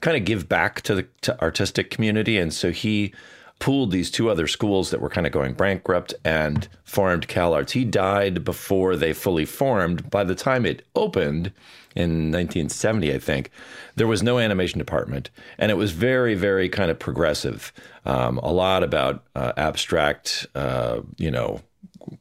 kind 0.00 0.16
of 0.16 0.24
give 0.24 0.48
back 0.48 0.82
to 0.82 0.94
the 0.94 1.06
to 1.22 1.40
artistic 1.40 1.90
community, 1.90 2.38
and 2.38 2.52
so 2.52 2.70
he 2.70 3.14
pooled 3.60 3.92
these 3.92 4.10
two 4.10 4.28
other 4.28 4.46
schools 4.46 4.90
that 4.90 5.00
were 5.00 5.08
kind 5.08 5.26
of 5.26 5.32
going 5.32 5.54
bankrupt 5.54 6.12
and 6.24 6.68
formed 6.84 7.28
CalArts. 7.28 7.70
He 7.70 7.84
died 7.84 8.44
before 8.44 8.96
they 8.96 9.12
fully 9.12 9.44
formed. 9.44 10.10
By 10.10 10.24
the 10.24 10.34
time 10.34 10.66
it 10.66 10.84
opened 10.94 11.52
in 11.94 12.32
1970, 12.32 13.14
I 13.14 13.18
think, 13.18 13.50
there 13.96 14.06
was 14.06 14.22
no 14.22 14.38
animation 14.38 14.78
department. 14.78 15.30
And 15.58 15.70
it 15.70 15.76
was 15.76 15.92
very, 15.92 16.34
very 16.34 16.68
kind 16.68 16.90
of 16.90 16.98
progressive. 16.98 17.72
Um, 18.04 18.38
a 18.38 18.52
lot 18.52 18.82
about 18.82 19.24
uh, 19.34 19.52
abstract, 19.56 20.46
uh, 20.54 21.00
you 21.16 21.30
know, 21.30 21.60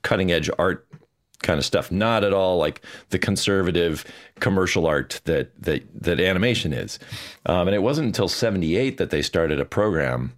cutting 0.01 0.31
edge 0.31 0.49
art 0.57 0.87
kind 1.43 1.59
of 1.59 1.65
stuff. 1.65 1.91
Not 1.91 2.23
at 2.23 2.33
all 2.33 2.57
like 2.57 2.81
the 3.09 3.19
conservative 3.19 4.05
commercial 4.39 4.87
art 4.87 5.21
that 5.25 5.51
that 5.61 5.83
that 6.01 6.19
animation 6.19 6.73
is. 6.73 6.97
Um, 7.45 7.67
and 7.67 7.75
it 7.75 7.83
wasn't 7.83 8.07
until 8.07 8.27
'78 8.27 8.97
that 8.97 9.11
they 9.11 9.21
started 9.21 9.59
a 9.59 9.65
program 9.65 10.33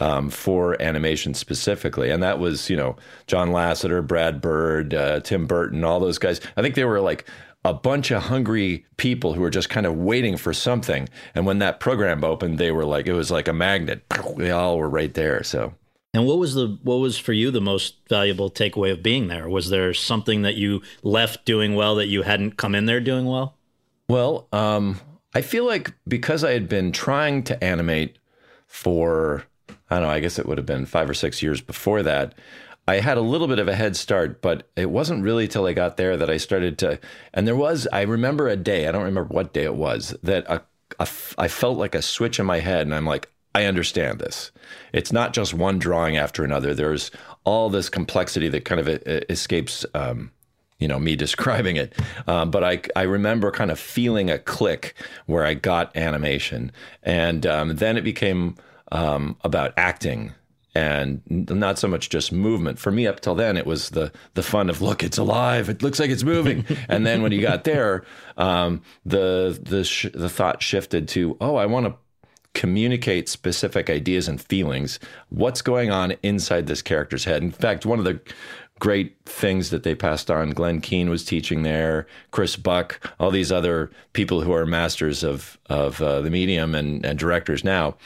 um, 0.00 0.28
for 0.28 0.80
animation 0.82 1.32
specifically, 1.32 2.10
and 2.10 2.22
that 2.22 2.38
was 2.38 2.68
you 2.68 2.76
know 2.76 2.96
John 3.26 3.50
Lasseter, 3.50 4.06
Brad 4.06 4.40
Bird, 4.40 4.92
uh, 4.92 5.20
Tim 5.20 5.46
Burton, 5.46 5.84
all 5.84 6.00
those 6.00 6.18
guys. 6.18 6.40
I 6.56 6.62
think 6.62 6.74
they 6.74 6.84
were 6.84 7.00
like 7.00 7.26
a 7.64 7.74
bunch 7.74 8.10
of 8.10 8.24
hungry 8.24 8.86
people 8.96 9.34
who 9.34 9.40
were 9.40 9.50
just 9.50 9.68
kind 9.68 9.86
of 9.86 9.96
waiting 9.96 10.36
for 10.36 10.52
something. 10.52 11.08
And 11.34 11.44
when 11.46 11.58
that 11.58 11.80
program 11.80 12.24
opened, 12.24 12.58
they 12.58 12.70
were 12.70 12.84
like 12.84 13.06
it 13.06 13.12
was 13.12 13.30
like 13.30 13.48
a 13.48 13.52
magnet. 13.52 14.04
They 14.36 14.50
all 14.50 14.78
were 14.78 14.88
right 14.88 15.12
there. 15.12 15.42
So. 15.42 15.74
And 16.14 16.26
what 16.26 16.38
was 16.38 16.54
the 16.54 16.78
what 16.82 16.96
was 16.96 17.18
for 17.18 17.32
you 17.32 17.50
the 17.50 17.60
most 17.60 17.96
valuable 18.08 18.50
takeaway 18.50 18.92
of 18.92 19.02
being 19.02 19.28
there? 19.28 19.48
Was 19.48 19.70
there 19.70 19.92
something 19.92 20.42
that 20.42 20.54
you 20.54 20.82
left 21.02 21.44
doing 21.44 21.74
well 21.74 21.94
that 21.96 22.06
you 22.06 22.22
hadn't 22.22 22.56
come 22.56 22.74
in 22.74 22.86
there 22.86 23.00
doing 23.00 23.26
well? 23.26 23.56
Well, 24.08 24.48
um, 24.52 25.00
I 25.34 25.42
feel 25.42 25.66
like 25.66 25.92
because 26.06 26.44
I 26.44 26.52
had 26.52 26.68
been 26.68 26.92
trying 26.92 27.42
to 27.44 27.62
animate 27.62 28.18
for 28.66 29.44
I 29.90 29.96
don't 29.96 30.04
know, 30.04 30.10
I 30.10 30.20
guess 30.20 30.38
it 30.38 30.46
would 30.46 30.58
have 30.58 30.66
been 30.66 30.86
five 30.86 31.08
or 31.08 31.14
six 31.14 31.42
years 31.42 31.60
before 31.60 32.02
that. 32.02 32.34
I 32.88 33.00
had 33.00 33.18
a 33.18 33.22
little 33.22 33.48
bit 33.48 33.58
of 33.58 33.68
a 33.68 33.74
head 33.74 33.96
start, 33.96 34.40
but 34.40 34.66
it 34.74 34.90
wasn't 34.90 35.22
really 35.22 35.46
till 35.46 35.66
I 35.66 35.74
got 35.74 35.98
there 35.98 36.16
that 36.16 36.30
I 36.30 36.38
started 36.38 36.78
to. 36.78 36.98
And 37.34 37.46
there 37.46 37.54
was, 37.54 37.86
I 37.92 38.00
remember 38.00 38.48
a 38.48 38.56
day, 38.56 38.88
I 38.88 38.92
don't 38.92 39.04
remember 39.04 39.34
what 39.34 39.52
day 39.52 39.64
it 39.64 39.74
was, 39.74 40.16
that 40.22 40.46
a, 40.46 40.62
a, 40.98 41.06
I 41.36 41.48
felt 41.48 41.76
like 41.76 41.94
a 41.94 42.00
switch 42.00 42.40
in 42.40 42.46
my 42.46 42.60
head. 42.60 42.86
And 42.86 42.94
I'm 42.94 43.04
like, 43.04 43.30
I 43.54 43.66
understand 43.66 44.20
this. 44.20 44.52
It's 44.94 45.12
not 45.12 45.34
just 45.34 45.52
one 45.52 45.78
drawing 45.78 46.16
after 46.16 46.44
another. 46.44 46.74
There's 46.74 47.10
all 47.44 47.68
this 47.68 47.90
complexity 47.90 48.48
that 48.48 48.64
kind 48.64 48.80
of 48.80 48.88
escapes, 49.28 49.84
um, 49.92 50.30
you 50.78 50.88
know, 50.88 50.98
me 50.98 51.14
describing 51.26 51.76
it. 51.76 51.92
Um, 52.26 52.50
but 52.50 52.64
I, 52.64 52.80
I 52.96 53.02
remember 53.02 53.50
kind 53.50 53.70
of 53.70 53.78
feeling 53.78 54.30
a 54.30 54.38
click 54.38 54.94
where 55.26 55.44
I 55.44 55.52
got 55.52 55.94
animation. 55.94 56.72
And 57.02 57.44
um, 57.44 57.76
then 57.76 57.98
it 57.98 58.02
became 58.02 58.56
um, 58.92 59.36
about 59.44 59.74
acting 59.76 60.32
and 60.78 61.20
not 61.50 61.76
so 61.76 61.88
much 61.88 62.08
just 62.08 62.30
movement. 62.30 62.78
For 62.78 62.92
me, 62.92 63.06
up 63.06 63.18
till 63.18 63.34
then, 63.34 63.56
it 63.56 63.66
was 63.66 63.90
the 63.90 64.12
the 64.34 64.44
fun 64.44 64.70
of 64.70 64.80
look, 64.80 65.02
it's 65.02 65.18
alive. 65.18 65.68
It 65.68 65.82
looks 65.82 65.98
like 65.98 66.10
it's 66.10 66.22
moving. 66.22 66.64
and 66.88 67.04
then 67.04 67.20
when 67.22 67.32
you 67.32 67.40
got 67.40 67.64
there, 67.64 68.04
um, 68.36 68.82
the 69.04 69.58
the 69.60 69.82
sh- 69.82 70.06
the 70.14 70.28
thought 70.28 70.62
shifted 70.62 71.08
to 71.08 71.36
oh, 71.40 71.56
I 71.56 71.66
want 71.66 71.86
to 71.86 71.94
communicate 72.54 73.28
specific 73.28 73.90
ideas 73.90 74.28
and 74.28 74.40
feelings. 74.40 75.00
What's 75.30 75.62
going 75.62 75.90
on 75.90 76.14
inside 76.22 76.66
this 76.66 76.82
character's 76.82 77.24
head? 77.24 77.42
In 77.42 77.50
fact, 77.50 77.84
one 77.84 77.98
of 77.98 78.04
the 78.04 78.20
great 78.78 79.16
things 79.26 79.70
that 79.70 79.82
they 79.82 79.96
passed 79.96 80.30
on. 80.30 80.50
Glen 80.50 80.80
Keane 80.80 81.10
was 81.10 81.24
teaching 81.24 81.64
there, 81.64 82.06
Chris 82.30 82.54
Buck, 82.54 83.12
all 83.18 83.32
these 83.32 83.50
other 83.50 83.90
people 84.12 84.42
who 84.42 84.52
are 84.52 84.64
masters 84.64 85.24
of 85.24 85.58
of 85.66 86.00
uh, 86.00 86.20
the 86.20 86.30
medium 86.30 86.76
and, 86.76 87.04
and 87.04 87.18
directors 87.18 87.64
now 87.64 87.96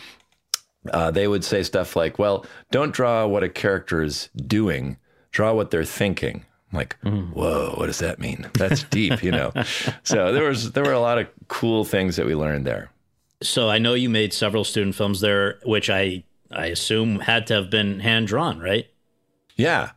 uh, 0.90 1.10
they 1.10 1.28
would 1.28 1.44
say 1.44 1.62
stuff 1.62 1.94
like, 1.96 2.18
well, 2.18 2.44
don't 2.70 2.92
draw 2.92 3.26
what 3.26 3.42
a 3.42 3.48
character 3.48 4.02
is 4.02 4.28
doing, 4.34 4.96
draw 5.30 5.52
what 5.52 5.70
they're 5.70 5.84
thinking. 5.84 6.44
I'm 6.72 6.78
like, 6.78 7.00
mm. 7.02 7.30
whoa, 7.32 7.74
what 7.76 7.86
does 7.86 7.98
that 7.98 8.18
mean? 8.18 8.48
That's 8.54 8.82
deep, 8.84 9.22
you 9.22 9.30
know. 9.30 9.52
so 10.02 10.32
there 10.32 10.48
was 10.48 10.72
there 10.72 10.84
were 10.84 10.92
a 10.92 11.00
lot 11.00 11.18
of 11.18 11.28
cool 11.48 11.84
things 11.84 12.16
that 12.16 12.26
we 12.26 12.34
learned 12.34 12.66
there. 12.66 12.90
So 13.42 13.68
I 13.68 13.78
know 13.78 13.94
you 13.94 14.08
made 14.08 14.32
several 14.32 14.64
student 14.64 14.94
films 14.94 15.20
there, 15.20 15.58
which 15.64 15.90
I 15.90 16.24
I 16.50 16.66
assume 16.66 17.20
had 17.20 17.46
to 17.48 17.54
have 17.54 17.70
been 17.70 18.00
hand 18.00 18.26
drawn, 18.28 18.58
right? 18.58 18.86
Yeah. 19.56 19.92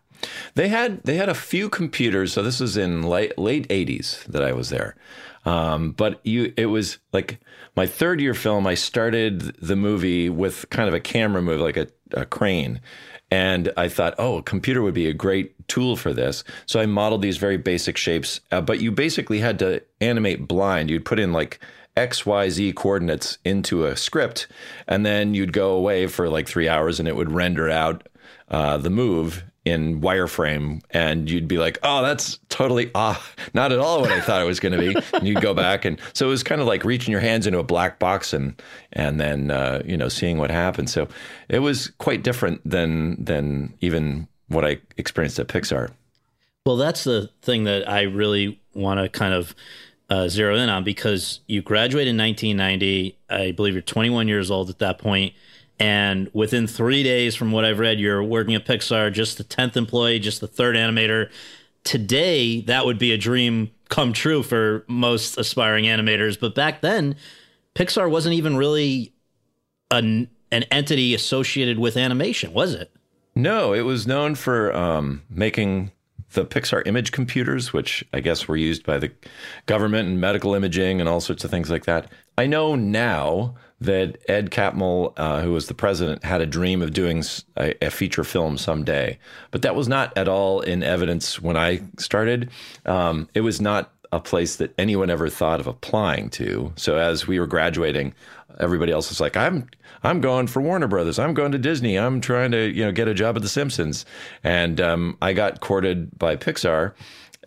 They 0.56 0.70
had 0.70 1.04
they 1.04 1.15
had 1.15 1.30
a 1.30 1.36
few 1.36 1.70
computers. 1.70 2.34
So 2.34 2.44
this 2.44 2.60
was 2.60 2.77
in 2.77 3.04
late 3.04 3.38
late 3.38 3.68
80s 3.70 4.24
that 4.25 4.44
I 4.44 4.51
was 4.51 4.70
there. 4.70 4.96
Um, 5.46 5.92
but 5.92 6.20
you, 6.25 6.54
it 6.58 6.66
was 6.66 6.98
like 7.14 7.40
my 7.75 7.86
third 7.86 8.20
year 8.20 8.34
film. 8.34 8.66
I 8.68 8.74
started 8.74 9.42
the 9.62 9.75
movie 9.75 10.30
with 10.30 10.70
kind 10.70 10.88
of 10.88 10.94
a 10.94 11.00
camera 11.00 11.42
move, 11.42 11.62
like 11.62 11.78
a, 11.78 11.88
a 12.12 12.25
crane. 12.25 12.82
And 13.32 13.72
I 13.75 13.88
thought, 13.88 14.16
oh, 14.18 14.38
a 14.38 14.44
computer 14.44 14.82
would 14.82 14.94
be 14.94 15.08
a 15.08 15.14
great 15.14 15.68
tool 15.68 15.96
for 15.96 16.14
this. 16.14 16.44
So 16.66 16.80
I 16.80 16.86
modeled 16.86 17.22
these 17.22 17.38
very 17.38 17.58
basic 17.58 17.98
shapes, 17.98 18.40
uh, 18.52 18.62
but 18.62 18.82
you 18.82 18.92
basically 18.92 19.40
had 19.40 19.60
to 19.60 19.82
animate 20.00 20.48
blind. 20.48 20.90
You'd 20.90 21.06
put 21.06 21.20
in 21.20 21.34
like 21.34 21.60
X, 21.98 22.25
Y, 22.25 22.50
Z 22.50 22.74
coordinates 22.74 23.38
into 23.44 23.86
a 23.86 23.96
script, 23.96 24.48
and 24.88 25.06
then 25.06 25.34
you'd 25.34 25.54
go 25.54 25.72
away 25.72 26.08
for 26.08 26.30
like 26.30 26.48
three 26.48 26.68
hours 26.70 27.00
and 27.00 27.08
it 27.08 27.16
would 27.16 27.32
render 27.32 27.70
out 27.70 28.08
uh, 28.50 28.78
the 28.78 28.90
move 28.90 29.44
in 29.66 30.00
wireframe 30.00 30.82
and 30.92 31.30
you'd 31.30 31.48
be 31.48 31.58
like 31.58 31.80
oh 31.82 32.04
that's 32.04 32.38
totally 32.50 32.92
ah 32.94 33.22
not 33.56 33.72
at 33.72 33.80
all 33.80 34.00
what 34.00 34.12
i 34.12 34.22
thought 34.22 34.40
it 34.42 34.46
was 34.46 34.60
going 34.60 34.72
to 34.72 34.78
be. 34.78 34.96
And 35.16 35.28
you'd 35.28 35.42
go 35.42 35.54
back 35.54 35.86
and 35.86 36.00
so 36.14 36.28
it 36.28 36.30
was 36.30 36.44
kind 36.44 36.62
of 36.62 36.68
like 36.68 36.84
reaching 36.84 37.12
your 37.12 37.22
hands 37.22 37.48
into 37.48 37.60
a 37.60 37.64
black 37.64 38.00
box 38.00 38.34
and 38.34 38.62
and 38.94 39.20
then 39.20 39.50
uh, 39.50 39.82
you 39.86 39.98
know 39.98 40.10
seeing 40.10 40.38
what 40.38 40.52
happened. 40.52 40.90
So 40.90 41.08
it 41.50 41.60
was 41.60 41.90
quite 41.98 42.24
different 42.24 42.62
than 42.70 43.24
than 43.24 43.74
even 43.82 44.28
what 44.48 44.66
i 44.66 44.78
experienced 44.98 45.40
at 45.40 45.48
pixar. 45.48 45.92
Well 46.66 46.78
that's 46.78 47.04
the 47.04 47.30
thing 47.42 47.64
that 47.64 47.90
i 47.90 48.02
really 48.02 48.60
want 48.74 49.00
to 49.00 49.10
kind 49.10 49.34
of 49.34 49.56
uh, 50.10 50.28
zero 50.28 50.56
in 50.56 50.70
on 50.70 50.84
because 50.84 51.40
you 51.48 51.64
graduated 51.64 52.10
in 52.10 52.18
1990 52.18 53.18
i 53.30 53.52
believe 53.52 53.74
you're 53.74 53.82
21 53.82 54.28
years 54.28 54.52
old 54.52 54.70
at 54.70 54.78
that 54.78 55.00
point 55.00 55.34
and 55.79 56.29
within 56.34 56.67
three 56.67 57.03
days, 57.03 57.36
from 57.36 57.51
what 57.51 57.65
I've 57.65 57.79
read, 57.79 58.00
you're 58.00 58.24
working 58.24 58.55
at 58.55 58.65
Pixar, 58.65 59.12
just 59.12 59.38
the 59.38 59.44
10th 59.44 59.75
employee, 59.75 60.20
just 60.20 60.41
the 60.41 60.48
third 60.48 60.75
animator. 60.75 61.29
Today, 61.84 62.62
that 62.62 62.86
would 62.86 62.98
be 62.98 63.12
a 63.12 63.17
dream 63.17 63.72
come 63.89 64.13
true 64.13 64.41
for 64.41 64.86
most 64.88 65.38
aspiring 65.38 65.86
animators. 65.86 66.39
But 66.39 66.55
back 66.55 66.82
then, 66.82 67.15
Pixar 67.75 68.10
wasn't 68.10 68.36
even 68.36 68.55
really 68.55 69.13
an, 69.91 70.29
an 70.51 70.63
entity 70.72 71.13
associated 71.13 71.77
with 71.77 71.98
animation, 71.98 72.53
was 72.53 72.74
it? 72.74 72.91
No, 73.36 73.74
it 73.74 73.82
was 73.82 74.08
known 74.08 74.36
for 74.36 74.74
um, 74.74 75.24
making 75.29 75.91
the 76.32 76.46
Pixar 76.46 76.86
image 76.88 77.12
computers, 77.12 77.74
which 77.74 78.03
I 78.13 78.22
guess 78.22 78.48
were 78.48 78.55
used 78.55 78.86
by 78.86 78.98
the 78.98 79.12
government 79.65 80.08
and 80.08 80.22
medical 80.22 80.53
imaging 80.53 81.00
and 81.00 81.10
all 81.10 81.20
sorts 81.20 81.44
of 81.44 81.51
things 81.51 81.70
like 81.70 81.86
that. 81.86 82.10
I 82.38 82.48
know 82.48 82.75
now 82.75 83.56
that 83.82 84.18
Ed 84.30 84.51
Catmull, 84.51 85.13
uh, 85.18 85.42
who 85.42 85.54
was 85.54 85.68
the 85.68 85.74
president, 85.74 86.24
had 86.24 86.42
a 86.42 86.46
dream 86.46 86.82
of 86.82 86.94
doing 86.94 87.24
a, 87.58 87.74
a, 87.86 87.89
feature 87.89 88.24
film 88.24 88.58
someday. 88.58 89.18
But 89.51 89.62
that 89.63 89.75
was 89.75 89.88
not 89.88 90.18
at 90.18 90.27
all 90.27 90.62
in 90.62 90.82
evidence 90.82 91.42
when 91.42 91.58
I 91.58 91.82
started. 91.98 92.50
Um, 92.86 93.30
it 93.34 93.42
was 93.42 93.60
not 93.60 93.92
a 94.12 94.20
place 94.20 94.56
that 94.58 94.74
anyone 94.77 95.10
ever 95.10 95.30
thought 95.30 95.60
of 95.60 95.68
applying 95.68 96.30
to. 96.32 96.72
So 96.77 96.98
as 96.98 97.27
we 97.27 97.39
were 97.39 97.48
graduating, 97.48 98.13
everybody 98.60 98.92
else 98.92 99.10
was 99.10 99.20
like, 99.20 99.36
"I'm 99.36 99.68
I'm 100.04 100.22
going 100.22 100.48
for 100.48 100.62
Warner 100.62 100.88
Brothers. 100.88 101.20
I'm 101.20 101.34
going 101.34 101.51
to 101.51 101.58
Disney. 101.58 101.98
I'm 101.98 102.22
trying 102.22 102.51
to 102.51 102.70
you 102.70 102.86
know 102.86 102.92
get 102.92 103.08
a 103.08 103.13
job 103.13 103.36
at 103.36 103.42
The 103.42 103.50
Simpsons." 103.50 104.06
And 104.44 104.80
um, 104.80 105.18
I 105.22 105.34
got 105.34 105.60
courted 105.60 106.18
by 106.18 106.36
Pixar. 106.38 106.94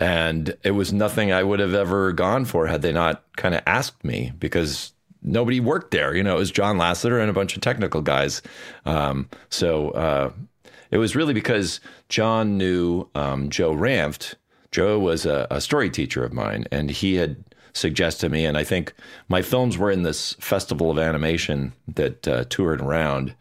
And 0.01 0.57
it 0.63 0.73
was 0.73 0.93
nothing 0.93 1.33
I 1.33 1.43
would 1.43 1.59
have 1.59 1.75
ever 1.75 2.13
gone 2.13 2.45
for 2.45 2.69
had 2.69 2.83
they 2.83 2.93
not 2.93 3.25
kind 3.37 3.55
of 3.55 3.63
asked 3.67 4.05
me 4.05 4.33
because 4.39 4.93
nobody 5.23 5.61
worked 5.61 5.91
there. 5.91 6.15
You 6.15 6.23
know, 6.23 6.37
it 6.37 6.41
was 6.41 6.51
John 6.51 6.79
Lasseter 6.79 7.21
and 7.21 7.31
a 7.31 7.35
bunch 7.35 7.57
of 7.57 7.63
technical 7.63 8.01
guys. 8.01 8.43
Um, 8.85 9.29
so 9.51 9.91
uh, 9.91 10.33
it 10.91 10.99
was 10.99 11.17
really 11.17 11.35
because 11.35 11.81
John 12.09 12.57
knew 12.57 13.09
um, 13.15 13.51
Joe 13.51 13.73
Ranft. 13.75 14.35
Joe 14.71 14.99
was 14.99 15.27
a, 15.27 15.47
a, 15.51 15.61
story 15.61 15.91
teacher 15.91 16.25
of 16.25 16.33
mine, 16.33 16.67
and 16.71 16.91
he 16.91 17.15
had 17.15 17.43
suggested 17.73 18.31
me. 18.31 18.45
And 18.45 18.57
I 18.57 18.65
think 18.65 18.93
my 19.29 19.41
films 19.41 19.79
were 19.79 19.91
in 19.91 20.03
this 20.03 20.35
festival 20.35 20.91
of 20.91 20.99
animation 20.99 21.73
that 21.89 22.29
uh, 22.29 22.45
toured 22.45 22.83
around, 22.83 23.35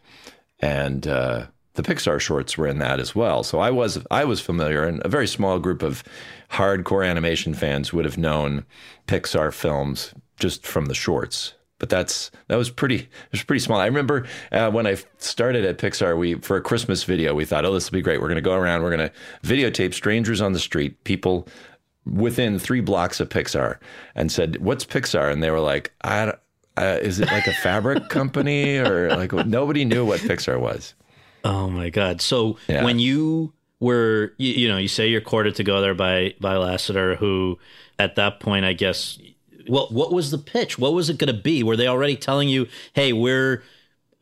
and 0.60 1.06
uh, 1.06 1.46
the 1.78 1.94
Pixar 1.94 2.18
shorts 2.18 2.58
were 2.58 2.66
in 2.66 2.80
that 2.80 2.98
as 2.98 3.14
well. 3.14 3.44
So 3.44 3.60
I 3.60 3.70
was 3.70 4.04
I 4.10 4.24
was 4.24 4.40
familiar, 4.40 4.82
and 4.84 5.00
a 5.04 5.08
very 5.08 5.28
small 5.28 5.60
group 5.60 5.80
of 5.80 6.02
hardcore 6.50 7.08
animation 7.08 7.54
fans 7.54 7.92
would 7.92 8.04
have 8.04 8.18
known 8.18 8.66
Pixar 9.06 9.52
films 9.52 10.12
just 10.40 10.66
from 10.66 10.86
the 10.86 10.94
shorts. 10.94 11.54
but 11.78 11.88
that's 11.88 12.30
that 12.48 12.56
was 12.56 12.70
pretty 12.70 12.96
it 12.96 13.32
was 13.32 13.42
pretty 13.42 13.60
small. 13.60 13.78
I 13.78 13.86
remember 13.86 14.26
uh, 14.50 14.70
when 14.70 14.86
I 14.86 14.96
started 15.18 15.64
at 15.64 15.78
Pixar, 15.78 16.18
we 16.18 16.34
for 16.34 16.56
a 16.56 16.60
Christmas 16.60 17.04
video, 17.04 17.32
we 17.34 17.44
thought, 17.44 17.64
oh, 17.64 17.72
this 17.72 17.90
will 17.90 17.98
be 17.98 18.02
great. 18.02 18.20
We're 18.20 18.28
going 18.28 18.36
to 18.36 18.42
go 18.42 18.54
around, 18.54 18.82
we're 18.82 18.96
going 18.96 19.08
to 19.08 19.14
videotape 19.44 19.94
strangers 19.94 20.40
on 20.40 20.52
the 20.52 20.58
street, 20.58 21.04
people 21.04 21.46
within 22.04 22.58
three 22.58 22.80
blocks 22.80 23.20
of 23.20 23.28
Pixar, 23.28 23.78
and 24.14 24.32
said, 24.32 24.56
"What's 24.56 24.84
Pixar?" 24.84 25.30
And 25.30 25.42
they 25.42 25.50
were 25.50 25.60
like, 25.60 25.92
"I." 26.02 26.34
Uh, 26.76 26.96
is 27.02 27.18
it 27.18 27.26
like 27.26 27.48
a 27.48 27.52
fabric 27.54 28.08
company 28.18 28.78
or 28.78 29.10
like 29.10 29.32
nobody 29.32 29.84
knew 29.84 30.04
what 30.04 30.20
Pixar 30.20 30.60
was? 30.60 30.94
Oh 31.48 31.70
my 31.70 31.88
god! 31.88 32.20
So 32.20 32.58
Yeah. 32.68 32.84
when 32.84 32.98
you 32.98 33.52
were, 33.80 34.34
you, 34.36 34.52
you 34.52 34.68
know, 34.68 34.76
you 34.76 34.88
say 34.88 35.08
you're 35.08 35.20
courted 35.22 35.54
to 35.56 35.64
go 35.64 35.80
there 35.80 35.94
by 35.94 36.34
by 36.40 36.54
Lasseter, 36.54 37.16
who 37.16 37.58
at 37.98 38.16
that 38.16 38.38
point, 38.38 38.64
I 38.66 38.74
guess, 38.74 39.18
what 39.66 39.90
what 39.90 40.12
was 40.12 40.30
the 40.30 40.38
pitch? 40.38 40.78
What 40.78 40.92
was 40.92 41.08
it 41.08 41.16
going 41.18 41.34
to 41.34 41.40
be? 41.40 41.62
Were 41.62 41.76
they 41.76 41.86
already 41.88 42.16
telling 42.16 42.48
you, 42.50 42.66
"Hey, 42.92 43.12
we're 43.14 43.62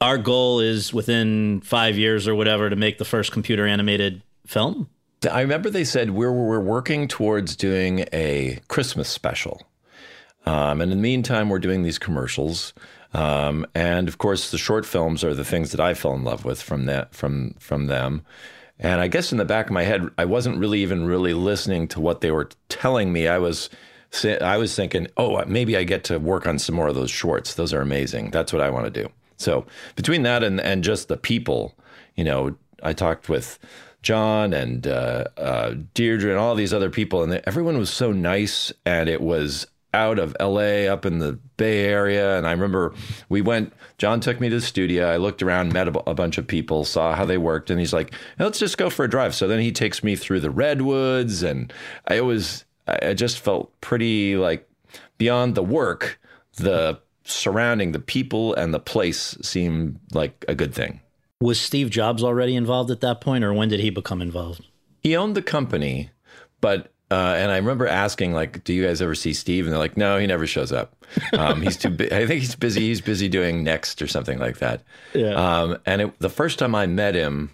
our 0.00 0.18
goal 0.18 0.60
is 0.60 0.92
within 0.94 1.62
five 1.62 1.98
years 1.98 2.28
or 2.28 2.34
whatever 2.34 2.70
to 2.70 2.76
make 2.76 2.98
the 2.98 3.04
first 3.04 3.32
computer 3.32 3.66
animated 3.66 4.22
film"? 4.46 4.88
I 5.28 5.40
remember 5.40 5.68
they 5.70 5.84
said 5.84 6.10
we're 6.10 6.30
we're 6.32 6.60
working 6.60 7.08
towards 7.08 7.56
doing 7.56 8.04
a 8.12 8.60
Christmas 8.68 9.08
special, 9.08 9.62
um, 10.44 10.80
and 10.80 10.92
in 10.92 10.98
the 10.98 11.02
meantime, 11.02 11.48
we're 11.48 11.58
doing 11.58 11.82
these 11.82 11.98
commercials, 11.98 12.72
um, 13.14 13.66
and 13.74 14.08
of 14.08 14.18
course, 14.18 14.50
the 14.50 14.58
short 14.58 14.86
films 14.86 15.24
are 15.24 15.34
the 15.34 15.44
things 15.44 15.70
that 15.70 15.80
I 15.80 15.94
fell 15.94 16.14
in 16.14 16.24
love 16.24 16.44
with 16.44 16.60
from 16.60 16.86
that 16.86 17.14
from 17.14 17.54
from 17.58 17.86
them. 17.86 18.22
And 18.78 19.00
I 19.00 19.08
guess 19.08 19.32
in 19.32 19.38
the 19.38 19.44
back 19.44 19.66
of 19.66 19.72
my 19.72 19.84
head, 19.84 20.08
I 20.18 20.26
wasn't 20.26 20.58
really 20.58 20.82
even 20.82 21.06
really 21.06 21.32
listening 21.32 21.88
to 21.88 22.00
what 22.00 22.20
they 22.20 22.30
were 22.30 22.50
telling 22.68 23.12
me. 23.12 23.26
I 23.26 23.38
was 23.38 23.70
I 24.24 24.56
was 24.56 24.74
thinking, 24.74 25.08
oh, 25.16 25.44
maybe 25.46 25.76
I 25.76 25.84
get 25.84 26.04
to 26.04 26.18
work 26.18 26.46
on 26.46 26.58
some 26.58 26.74
more 26.74 26.88
of 26.88 26.94
those 26.94 27.10
shorts. 27.10 27.54
Those 27.54 27.72
are 27.72 27.80
amazing. 27.80 28.30
That's 28.30 28.52
what 28.52 28.62
I 28.62 28.70
want 28.70 28.86
to 28.86 29.02
do. 29.02 29.08
So 29.36 29.66
between 29.94 30.22
that 30.22 30.42
and 30.42 30.60
and 30.60 30.84
just 30.84 31.08
the 31.08 31.16
people, 31.16 31.74
you 32.16 32.24
know, 32.24 32.56
I 32.82 32.92
talked 32.92 33.28
with 33.28 33.58
John 34.02 34.52
and 34.52 34.86
uh, 34.86 35.24
uh, 35.36 35.74
Deirdre 35.94 36.30
and 36.30 36.38
all 36.38 36.54
these 36.54 36.72
other 36.72 36.90
people, 36.90 37.22
and 37.22 37.42
everyone 37.44 37.78
was 37.78 37.90
so 37.90 38.12
nice, 38.12 38.72
and 38.84 39.08
it 39.08 39.20
was 39.20 39.66
out 39.96 40.18
of 40.18 40.36
LA 40.40 40.86
up 40.92 41.06
in 41.06 41.18
the 41.18 41.38
Bay 41.56 41.86
Area. 41.86 42.36
And 42.36 42.46
I 42.46 42.52
remember 42.52 42.94
we 43.28 43.40
went, 43.40 43.72
John 43.98 44.20
took 44.20 44.40
me 44.40 44.48
to 44.48 44.56
the 44.56 44.60
studio. 44.60 45.08
I 45.08 45.16
looked 45.16 45.42
around, 45.42 45.72
met 45.72 45.88
a, 45.88 46.10
a 46.10 46.14
bunch 46.14 46.38
of 46.38 46.46
people, 46.46 46.84
saw 46.84 47.14
how 47.14 47.24
they 47.24 47.38
worked, 47.38 47.70
and 47.70 47.80
he's 47.80 47.92
like, 47.92 48.12
let's 48.38 48.58
just 48.58 48.78
go 48.78 48.90
for 48.90 49.04
a 49.04 49.10
drive. 49.10 49.34
So 49.34 49.48
then 49.48 49.60
he 49.60 49.72
takes 49.72 50.04
me 50.04 50.16
through 50.16 50.40
the 50.40 50.50
redwoods, 50.50 51.42
and 51.42 51.72
I 52.06 52.20
was, 52.20 52.64
I 52.86 52.98
I 53.02 53.14
just 53.14 53.38
felt 53.40 53.80
pretty 53.80 54.36
like 54.36 54.68
beyond 55.18 55.54
the 55.54 55.62
work, 55.62 56.20
the 56.56 57.00
surrounding, 57.24 57.92
the 57.92 57.98
people, 57.98 58.54
and 58.54 58.74
the 58.74 58.80
place 58.80 59.36
seemed 59.42 59.98
like 60.12 60.44
a 60.46 60.54
good 60.54 60.74
thing. 60.74 61.00
Was 61.40 61.60
Steve 61.60 61.90
Jobs 61.90 62.22
already 62.22 62.54
involved 62.54 62.90
at 62.90 63.00
that 63.00 63.20
point, 63.20 63.44
or 63.44 63.52
when 63.52 63.68
did 63.68 63.80
he 63.80 63.90
become 63.90 64.22
involved? 64.22 64.64
he 65.06 65.14
owned 65.14 65.36
the 65.36 65.42
company, 65.42 66.10
but 66.60 66.92
uh, 67.10 67.34
and 67.36 67.50
I 67.50 67.56
remember 67.56 67.86
asking 67.86 68.32
like, 68.32 68.64
"Do 68.64 68.72
you 68.72 68.84
guys 68.86 69.00
ever 69.00 69.14
see 69.14 69.32
Steve?" 69.32 69.64
And 69.66 69.72
they're 69.72 69.78
like, 69.78 69.96
"No, 69.96 70.18
he 70.18 70.26
never 70.26 70.46
shows 70.46 70.72
up. 70.72 70.94
Um, 71.32 71.62
he's 71.62 71.76
too. 71.76 71.90
Bu- 71.90 72.08
I 72.10 72.26
think 72.26 72.40
he's 72.40 72.54
busy. 72.56 72.80
He's 72.80 73.00
busy 73.00 73.28
doing 73.28 73.62
Next 73.62 74.02
or 74.02 74.06
something 74.06 74.38
like 74.38 74.58
that." 74.58 74.82
Yeah. 75.14 75.34
Um, 75.34 75.78
and 75.86 76.02
it, 76.02 76.18
the 76.18 76.28
first 76.30 76.58
time 76.58 76.74
I 76.74 76.86
met 76.86 77.14
him, 77.14 77.50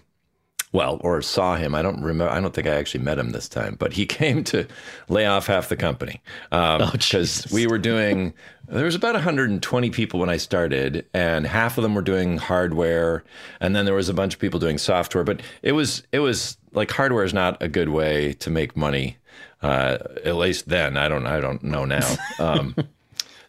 well, 0.71 0.99
or 1.01 1.21
saw 1.21 1.55
him, 1.55 1.75
I 1.75 1.83
don't 1.83 2.01
remember. 2.01 2.33
I 2.33 2.39
don't 2.39 2.53
think 2.53 2.65
I 2.67 2.71
actually 2.75 3.03
met 3.03 3.19
him 3.19 3.29
this 3.31 3.47
time, 3.47 3.75
but 3.77 3.93
he 3.93 4.05
came 4.07 4.43
to 4.45 4.65
lay 5.07 5.25
off 5.27 5.45
half 5.47 5.69
the 5.69 5.75
company 5.75 6.21
Oh, 6.51 6.89
because 6.91 7.47
we 7.53 7.67
were 7.67 7.77
doing. 7.79 8.33
There 8.69 8.85
was 8.85 8.95
about 8.95 9.13
120 9.13 9.89
people 9.91 10.19
when 10.21 10.29
I 10.29 10.37
started, 10.37 11.05
and 11.13 11.45
half 11.45 11.77
of 11.77 11.83
them 11.83 11.93
were 11.93 12.01
doing 12.01 12.37
hardware, 12.37 13.23
and 13.59 13.75
then 13.75 13.83
there 13.85 13.93
was 13.93 14.07
a 14.09 14.13
bunch 14.13 14.33
of 14.33 14.39
people 14.39 14.59
doing 14.59 14.77
software. 14.79 15.23
But 15.23 15.41
it 15.61 15.73
was 15.73 16.01
it 16.11 16.19
was 16.19 16.57
like 16.71 16.89
hardware 16.89 17.23
is 17.25 17.33
not 17.35 17.61
a 17.61 17.67
good 17.67 17.89
way 17.89 18.33
to 18.35 18.49
make 18.49 18.75
money, 18.77 19.17
uh, 19.63 19.97
at 20.23 20.35
least 20.35 20.69
then. 20.69 20.97
I 20.97 21.07
don't 21.07 21.25
I 21.25 21.39
don't 21.39 21.63
know 21.63 21.85
now. 21.85 22.15
Um, 22.39 22.75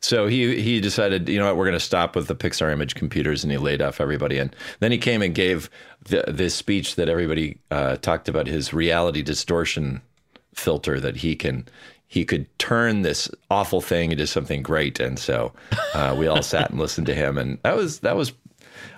so 0.00 0.26
he 0.26 0.60
he 0.60 0.80
decided, 0.80 1.28
you 1.30 1.38
know 1.38 1.46
what, 1.46 1.56
we're 1.56 1.64
going 1.64 1.72
to 1.72 1.80
stop 1.80 2.14
with 2.14 2.28
the 2.28 2.36
Pixar 2.36 2.70
image 2.70 2.94
computers, 2.94 3.42
and 3.42 3.50
he 3.50 3.56
laid 3.56 3.80
off 3.80 4.00
everybody. 4.00 4.38
And 4.38 4.54
then 4.80 4.92
he 4.92 4.98
came 4.98 5.22
and 5.22 5.34
gave 5.34 5.70
the, 6.04 6.22
this 6.28 6.54
speech 6.54 6.96
that 6.96 7.08
everybody 7.08 7.58
uh, 7.70 7.96
talked 7.96 8.28
about 8.28 8.46
his 8.46 8.74
reality 8.74 9.22
distortion 9.22 10.02
filter 10.52 11.00
that 11.00 11.16
he 11.16 11.34
can 11.34 11.66
he 12.06 12.24
could 12.24 12.46
turn 12.58 13.02
this 13.02 13.30
awful 13.50 13.80
thing 13.80 14.12
into 14.12 14.26
something 14.26 14.62
great. 14.62 15.00
And 15.00 15.18
so 15.18 15.52
uh, 15.94 16.14
we 16.16 16.26
all 16.26 16.42
sat 16.42 16.70
and 16.70 16.78
listened 16.78 17.06
to 17.06 17.14
him, 17.14 17.38
and 17.38 17.58
that 17.62 17.74
was 17.74 18.00
that 18.00 18.14
was 18.14 18.34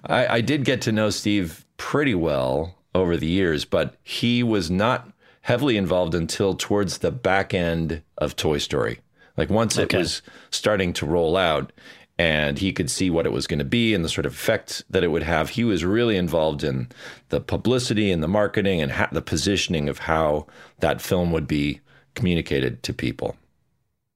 I, 0.07 0.27
I 0.27 0.41
did 0.41 0.65
get 0.65 0.81
to 0.83 0.93
know 0.93 1.11
Steve 1.11 1.65
pretty 1.77 2.17
well 2.17 2.75
over 2.95 3.17
the 3.17 3.29
years, 3.29 3.65
but 3.65 3.95
he 4.03 4.43
was 4.43 4.71
not 4.71 5.09
heavily 5.47 5.77
involved 5.77 6.13
until 6.13 6.55
towards 6.55 6.99
the 6.99 7.13
back 7.13 7.55
end 7.55 8.03
of 8.19 8.35
Toy 8.35 8.59
Story. 8.59 8.99
Like 9.37 9.49
once 9.49 9.79
Okay. 9.79 9.97
it 9.97 10.01
was 10.01 10.21
starting 10.51 10.93
to 10.95 11.07
roll 11.07 11.37
out 11.37 11.71
and 12.19 12.59
he 12.59 12.73
could 12.73 12.91
see 12.91 13.11
what 13.11 13.27
it 13.27 13.33
was 13.33 13.47
going 13.47 13.61
to 13.61 13.65
be 13.65 13.95
and 13.95 14.05
the 14.05 14.09
sort 14.09 14.27
of 14.27 14.33
effect 14.33 14.83
that 14.91 15.05
it 15.05 15.09
would 15.09 15.23
have, 15.23 15.51
he 15.51 15.63
was 15.63 15.85
really 15.85 16.17
involved 16.17 16.65
in 16.65 16.89
the 17.29 17.41
publicity 17.41 18.11
and 18.11 18.25
the 18.25 18.29
marketing 18.29 18.81
and 18.81 18.91
ha- 18.91 19.09
the 19.13 19.23
positioning 19.23 19.89
of 19.89 19.99
how 20.01 20.49
that 20.81 21.01
film 21.01 21.31
would 21.31 21.47
be 21.47 21.81
communicated 22.17 22.83
to 22.83 22.93
people. 22.93 23.37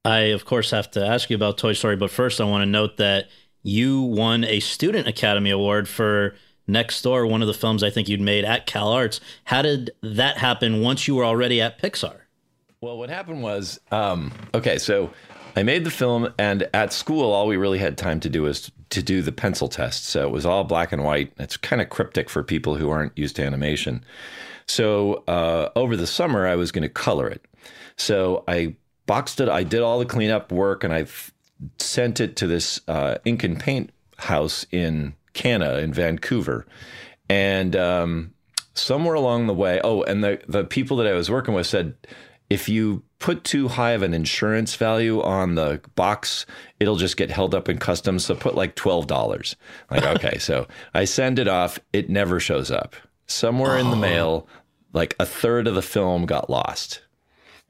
I, 0.05 0.33
of 0.35 0.45
course, 0.45 0.73
have 0.73 0.91
to 0.93 1.07
ask 1.07 1.31
you 1.31 1.37
about 1.37 1.59
Toy 1.59 1.75
Story, 1.75 1.95
but 1.95 2.11
first, 2.11 2.41
I 2.41 2.45
want 2.45 2.63
to 2.63 2.67
note 2.67 2.97
that 2.97 3.29
you 3.63 4.01
won 4.03 4.43
a 4.43 4.59
Student 4.59 5.07
Academy 5.07 5.51
Award 5.51 5.87
for 5.87 6.35
Next 6.71 7.03
Door, 7.03 7.27
one 7.27 7.43
of 7.43 7.49
the 7.49 7.55
films 7.55 7.83
I 7.83 7.91
think 7.91 8.09
you'd 8.09 8.21
made 8.21 8.45
at 8.45 8.67
Cal 8.67 8.89
Arts. 8.89 9.21
How 9.45 9.63
did 9.63 9.91
that 10.03 10.39
happen 10.39 10.81
once 10.81 11.09
you 11.09 11.15
were 11.15 11.25
already 11.25 11.61
at 11.61 11.81
Pixar? 11.81 12.21
Well, 12.81 12.97
what 12.97 13.11
happened 13.11 13.43
was, 13.43 13.79
um, 13.91 14.33
okay, 14.55 14.79
so 14.79 15.11
I 15.57 15.63
made 15.63 15.85
the 15.85 15.91
film, 15.91 16.33
and 16.39 16.69
at 16.73 16.93
school, 16.93 17.33
all 17.33 17.47
we 17.47 17.57
really 17.57 17.79
had 17.79 17.99
time 17.99 18.21
to 18.21 18.31
do 18.31 18.43
was 18.43 18.71
to 18.91 19.03
do 19.03 19.21
the 19.21 19.33
pencil 19.33 19.69
test. 19.69 20.07
So 20.07 20.27
it 20.27 20.31
was 20.31 20.47
all 20.47 20.65
black 20.65 20.93
and 20.93 21.05
white. 21.05 21.33
It's 21.39 21.57
kind 21.57 21.83
of 21.83 21.91
cryptic 21.91 22.31
for 22.31 22.43
people 22.43 22.77
who 22.77 22.89
aren't 22.89 23.17
used 23.19 23.37
to 23.37 23.45
animation. 23.45 24.05
So 24.67 25.25
uh, 25.29 25.71
over 25.77 25.97
the 25.97 26.07
summer, 26.07 26.47
I 26.47 26.55
was 26.57 26.73
going 26.73 26.83
to 26.83 26.89
color 26.89 27.29
it. 27.29 27.45
So 27.97 28.45
I 28.49 28.77
boxed 29.07 29.41
it. 29.41 29.49
I 29.49 29.65
did 29.65 29.83
all 29.83 29.99
the 29.99 30.07
cleanup 30.07 30.51
work, 30.51 30.85
and 30.85 30.93
I 30.93 31.07
sent 31.79 32.21
it 32.21 32.37
to 32.37 32.47
this 32.47 32.81
uh, 32.89 33.17
ink 33.25 33.45
and 33.45 33.59
paint 33.59 33.91
house 34.17 34.65
in 34.71 35.15
Canada 35.33 35.79
in 35.79 35.93
Vancouver, 35.93 36.67
and 37.29 37.77
um, 37.77 38.35
somewhere 38.75 39.15
along 39.15 39.47
the 39.47 39.55
way, 39.55 39.81
oh, 39.83 40.03
and 40.03 40.23
the 40.23 40.41
the 40.49 40.65
people 40.65 40.97
that 40.99 41.07
I 41.07 41.13
was 41.13 41.31
working 41.31 41.55
with 41.55 41.67
said, 41.67 41.95
if 42.49 42.69
you 42.69 43.03
put 43.19 43.45
too 43.45 43.69
high 43.69 43.93
of 43.93 44.03
an 44.03 44.15
insurance 44.15 44.75
value 44.77 45.23
on 45.23 45.55
the 45.55 45.81
box, 45.95 46.47
it'll 46.79 46.97
just 46.97 47.17
get 47.17 47.31
held 47.31 47.55
up 47.55 47.69
in 47.69 47.79
customs. 47.79 48.25
So 48.25 48.35
put 48.35 48.55
like 48.55 48.75
twelve 48.75 49.07
dollars. 49.07 49.57
Like 49.91 50.05
okay, 50.17 50.39
so 50.39 50.67
I 50.95 51.05
send 51.05 51.39
it 51.39 51.49
off. 51.49 51.79
It 51.93 52.11
never 52.11 52.41
shows 52.41 52.71
up. 52.71 52.97
Somewhere 53.27 53.79
in 53.79 53.91
the 53.91 53.97
mail, 53.97 54.49
like 54.93 55.15
a 55.21 55.27
third 55.27 55.69
of 55.69 55.77
the 55.77 55.83
film 55.83 56.27
got 56.27 56.51
lost. 56.51 57.03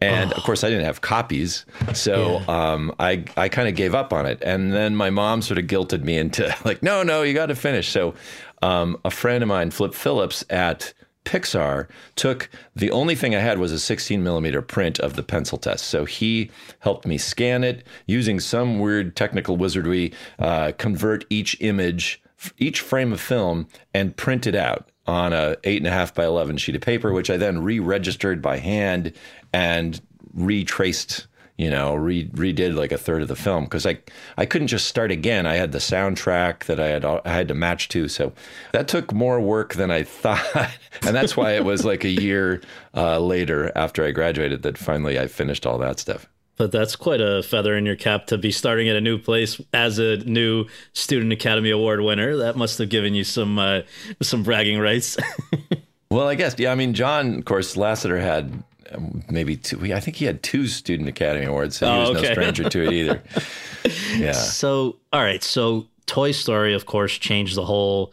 And 0.00 0.32
of 0.32 0.42
course, 0.44 0.64
I 0.64 0.70
didn't 0.70 0.86
have 0.86 1.02
copies, 1.02 1.66
so 1.92 2.38
um, 2.48 2.94
I 2.98 3.24
I 3.36 3.50
kind 3.50 3.68
of 3.68 3.74
gave 3.74 3.94
up 3.94 4.14
on 4.14 4.24
it. 4.24 4.42
And 4.42 4.72
then 4.72 4.96
my 4.96 5.10
mom 5.10 5.42
sort 5.42 5.58
of 5.58 5.66
guilted 5.66 6.04
me 6.04 6.16
into 6.16 6.54
like, 6.64 6.82
no, 6.82 7.02
no, 7.02 7.22
you 7.22 7.34
got 7.34 7.46
to 7.46 7.54
finish. 7.54 7.90
So 7.90 8.14
um, 8.62 8.96
a 9.04 9.10
friend 9.10 9.42
of 9.42 9.48
mine, 9.48 9.70
Flip 9.70 9.92
Phillips 9.92 10.42
at 10.48 10.94
Pixar, 11.26 11.86
took 12.16 12.48
the 12.74 12.90
only 12.90 13.14
thing 13.14 13.34
I 13.34 13.40
had 13.40 13.58
was 13.58 13.72
a 13.72 13.78
16 13.78 14.22
millimeter 14.22 14.62
print 14.62 14.98
of 15.00 15.16
the 15.16 15.22
pencil 15.22 15.58
test. 15.58 15.84
So 15.86 16.06
he 16.06 16.50
helped 16.78 17.06
me 17.06 17.18
scan 17.18 17.62
it 17.62 17.86
using 18.06 18.40
some 18.40 18.78
weird 18.78 19.16
technical 19.16 19.58
wizardry, 19.58 20.14
uh, 20.38 20.72
convert 20.78 21.26
each 21.28 21.58
image, 21.60 22.22
each 22.56 22.80
frame 22.80 23.12
of 23.12 23.20
film, 23.20 23.68
and 23.92 24.16
print 24.16 24.46
it 24.46 24.54
out 24.54 24.89
on 25.10 25.32
a 25.32 25.56
eight 25.64 25.78
and 25.78 25.86
a 25.86 25.90
half 25.90 26.14
by 26.14 26.24
11 26.24 26.56
sheet 26.56 26.76
of 26.76 26.82
paper, 26.82 27.12
which 27.12 27.30
I 27.30 27.36
then 27.36 27.62
re-registered 27.62 28.40
by 28.40 28.58
hand 28.58 29.12
and 29.52 30.00
retraced, 30.32 31.26
you 31.58 31.68
know, 31.68 31.94
re- 31.94 32.28
redid 32.28 32.76
like 32.76 32.92
a 32.92 32.98
third 32.98 33.20
of 33.20 33.28
the 33.28 33.36
film 33.36 33.64
because 33.64 33.84
I 33.86 33.98
I 34.36 34.46
couldn't 34.46 34.68
just 34.68 34.86
start 34.86 35.10
again. 35.10 35.46
I 35.46 35.56
had 35.56 35.72
the 35.72 35.78
soundtrack 35.78 36.64
that 36.66 36.78
I 36.78 36.86
had 36.86 37.04
I 37.04 37.20
had 37.24 37.48
to 37.48 37.54
match 37.54 37.88
to, 37.88 38.06
so 38.06 38.32
that 38.72 38.86
took 38.86 39.12
more 39.12 39.40
work 39.40 39.74
than 39.74 39.90
I 39.90 40.02
thought, 40.22 40.70
and 41.02 41.14
that's 41.14 41.36
why 41.36 41.52
it 41.52 41.64
was 41.64 41.84
like 41.84 42.04
a 42.04 42.08
year 42.08 42.62
uh, 42.94 43.18
later 43.18 43.72
after 43.74 44.04
I 44.04 44.12
graduated 44.12 44.62
that 44.62 44.78
finally 44.78 45.18
I 45.18 45.26
finished 45.26 45.66
all 45.66 45.78
that 45.78 45.98
stuff. 45.98 46.28
But 46.60 46.72
that's 46.72 46.94
quite 46.94 47.22
a 47.22 47.42
feather 47.42 47.74
in 47.74 47.86
your 47.86 47.96
cap 47.96 48.26
to 48.26 48.36
be 48.36 48.52
starting 48.52 48.86
at 48.90 48.94
a 48.94 49.00
new 49.00 49.16
place 49.16 49.58
as 49.72 49.98
a 49.98 50.18
new 50.18 50.66
Student 50.92 51.32
Academy 51.32 51.70
Award 51.70 52.02
winner. 52.02 52.36
That 52.36 52.54
must 52.54 52.76
have 52.76 52.90
given 52.90 53.14
you 53.14 53.24
some 53.24 53.58
uh, 53.58 53.80
some 54.20 54.42
bragging 54.42 54.78
rights. 54.78 55.16
Well, 56.10 56.26
I 56.28 56.34
guess 56.34 56.56
yeah. 56.58 56.70
I 56.72 56.74
mean, 56.74 56.92
John, 56.92 57.38
of 57.38 57.44
course, 57.44 57.76
Lasseter 57.76 58.20
had 58.20 58.62
maybe 59.30 59.56
two. 59.56 59.94
I 59.94 60.00
think 60.00 60.16
he 60.16 60.24
had 60.26 60.42
two 60.42 60.66
Student 60.66 61.08
Academy 61.08 61.46
Awards, 61.46 61.76
so 61.78 61.86
he 61.86 61.92
Oh, 61.92 62.00
was 62.00 62.10
okay. 62.18 62.26
no 62.28 62.32
stranger 62.34 62.68
to 62.68 62.82
it 62.84 62.92
either. 62.92 63.22
Yeah. 64.16 64.32
So, 64.32 64.96
all 65.12 65.22
right. 65.22 65.42
So, 65.42 65.86
Toy 66.06 66.32
Story, 66.32 66.74
of 66.74 66.84
course, 66.84 67.16
changed 67.16 67.54
the 67.54 67.64
whole 67.64 68.12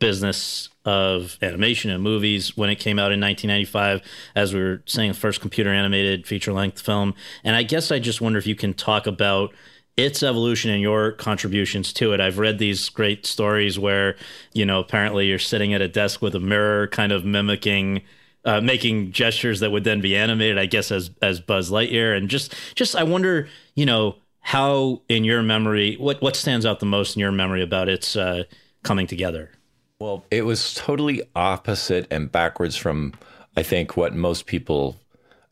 business 0.00 0.68
of 0.86 1.36
animation 1.42 1.90
and 1.90 2.02
movies 2.02 2.56
when 2.56 2.70
it 2.70 2.76
came 2.76 2.98
out 2.98 3.12
in 3.12 3.20
1995. 3.20 4.00
As 4.34 4.54
we 4.54 4.60
were 4.60 4.82
saying, 4.86 5.12
the 5.12 5.18
first 5.18 5.40
computer 5.40 5.70
animated 5.70 6.26
feature 6.26 6.52
length 6.52 6.80
film. 6.80 7.14
And 7.44 7.56
I 7.56 7.64
guess 7.64 7.90
I 7.90 7.98
just 7.98 8.20
wonder 8.20 8.38
if 8.38 8.46
you 8.46 8.54
can 8.54 8.72
talk 8.72 9.06
about 9.06 9.52
its 9.96 10.22
evolution 10.22 10.70
and 10.70 10.80
your 10.80 11.12
contributions 11.12 11.92
to 11.94 12.12
it. 12.12 12.20
I've 12.20 12.38
read 12.38 12.58
these 12.58 12.88
great 12.88 13.26
stories 13.26 13.78
where, 13.78 14.14
you 14.52 14.64
know, 14.64 14.78
apparently 14.78 15.26
you're 15.26 15.38
sitting 15.38 15.74
at 15.74 15.82
a 15.82 15.88
desk 15.88 16.22
with 16.22 16.34
a 16.34 16.40
mirror, 16.40 16.86
kind 16.86 17.12
of 17.12 17.24
mimicking. 17.24 18.02
Uh, 18.44 18.60
making 18.60 19.10
gestures 19.10 19.58
that 19.58 19.72
would 19.72 19.82
then 19.82 20.00
be 20.00 20.14
animated, 20.14 20.56
I 20.56 20.66
guess, 20.66 20.92
as 20.92 21.10
as 21.20 21.40
Buzz 21.40 21.68
Lightyear, 21.68 22.16
and 22.16 22.30
just 22.30 22.54
just 22.76 22.94
I 22.94 23.02
wonder, 23.02 23.48
you 23.74 23.84
know, 23.84 24.18
how 24.38 25.02
in 25.08 25.24
your 25.24 25.42
memory, 25.42 25.96
what 25.96 26.22
what 26.22 26.36
stands 26.36 26.64
out 26.64 26.78
the 26.78 26.86
most 26.86 27.16
in 27.16 27.20
your 27.20 27.32
memory 27.32 27.60
about 27.60 27.88
its 27.88 28.14
uh, 28.14 28.44
coming 28.84 29.08
together? 29.08 29.50
Well, 29.98 30.24
it 30.30 30.44
was 30.44 30.74
totally 30.74 31.22
opposite 31.34 32.06
and 32.10 32.30
backwards 32.30 32.76
from, 32.76 33.14
I 33.56 33.62
think, 33.62 33.96
what 33.96 34.14
most 34.14 34.46
people 34.46 34.96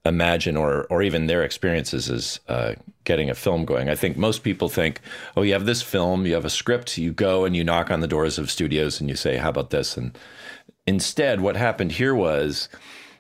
imagine 0.07 0.55
or 0.57 0.85
or 0.91 1.03
even 1.03 1.27
their 1.27 1.43
experiences 1.43 2.11
as 2.11 2.41
uh, 2.49 2.75
getting 3.05 3.31
a 3.31 3.35
film 3.35 3.65
going. 3.65 3.89
I 3.89 3.95
think 3.95 4.17
most 4.17 4.43
people 4.43 4.69
think, 4.69 5.01
oh, 5.37 5.43
you 5.43 5.55
have 5.55 5.65
this 5.67 5.83
film, 5.83 6.27
you 6.27 6.35
have 6.35 6.45
a 6.45 6.51
script, 6.51 6.99
you 6.99 7.13
go 7.13 7.45
and 7.45 7.57
you 7.57 7.65
knock 7.65 7.91
on 7.91 8.01
the 8.01 8.07
doors 8.07 8.39
of 8.39 8.51
studios 8.51 9.01
and 9.01 9.09
you 9.09 9.17
say, 9.17 9.37
how 9.37 9.49
about 9.49 9.71
this? 9.71 9.97
And 9.97 10.17
instead, 10.87 11.41
what 11.41 11.57
happened 11.57 11.93
here 11.93 12.15
was, 12.15 12.69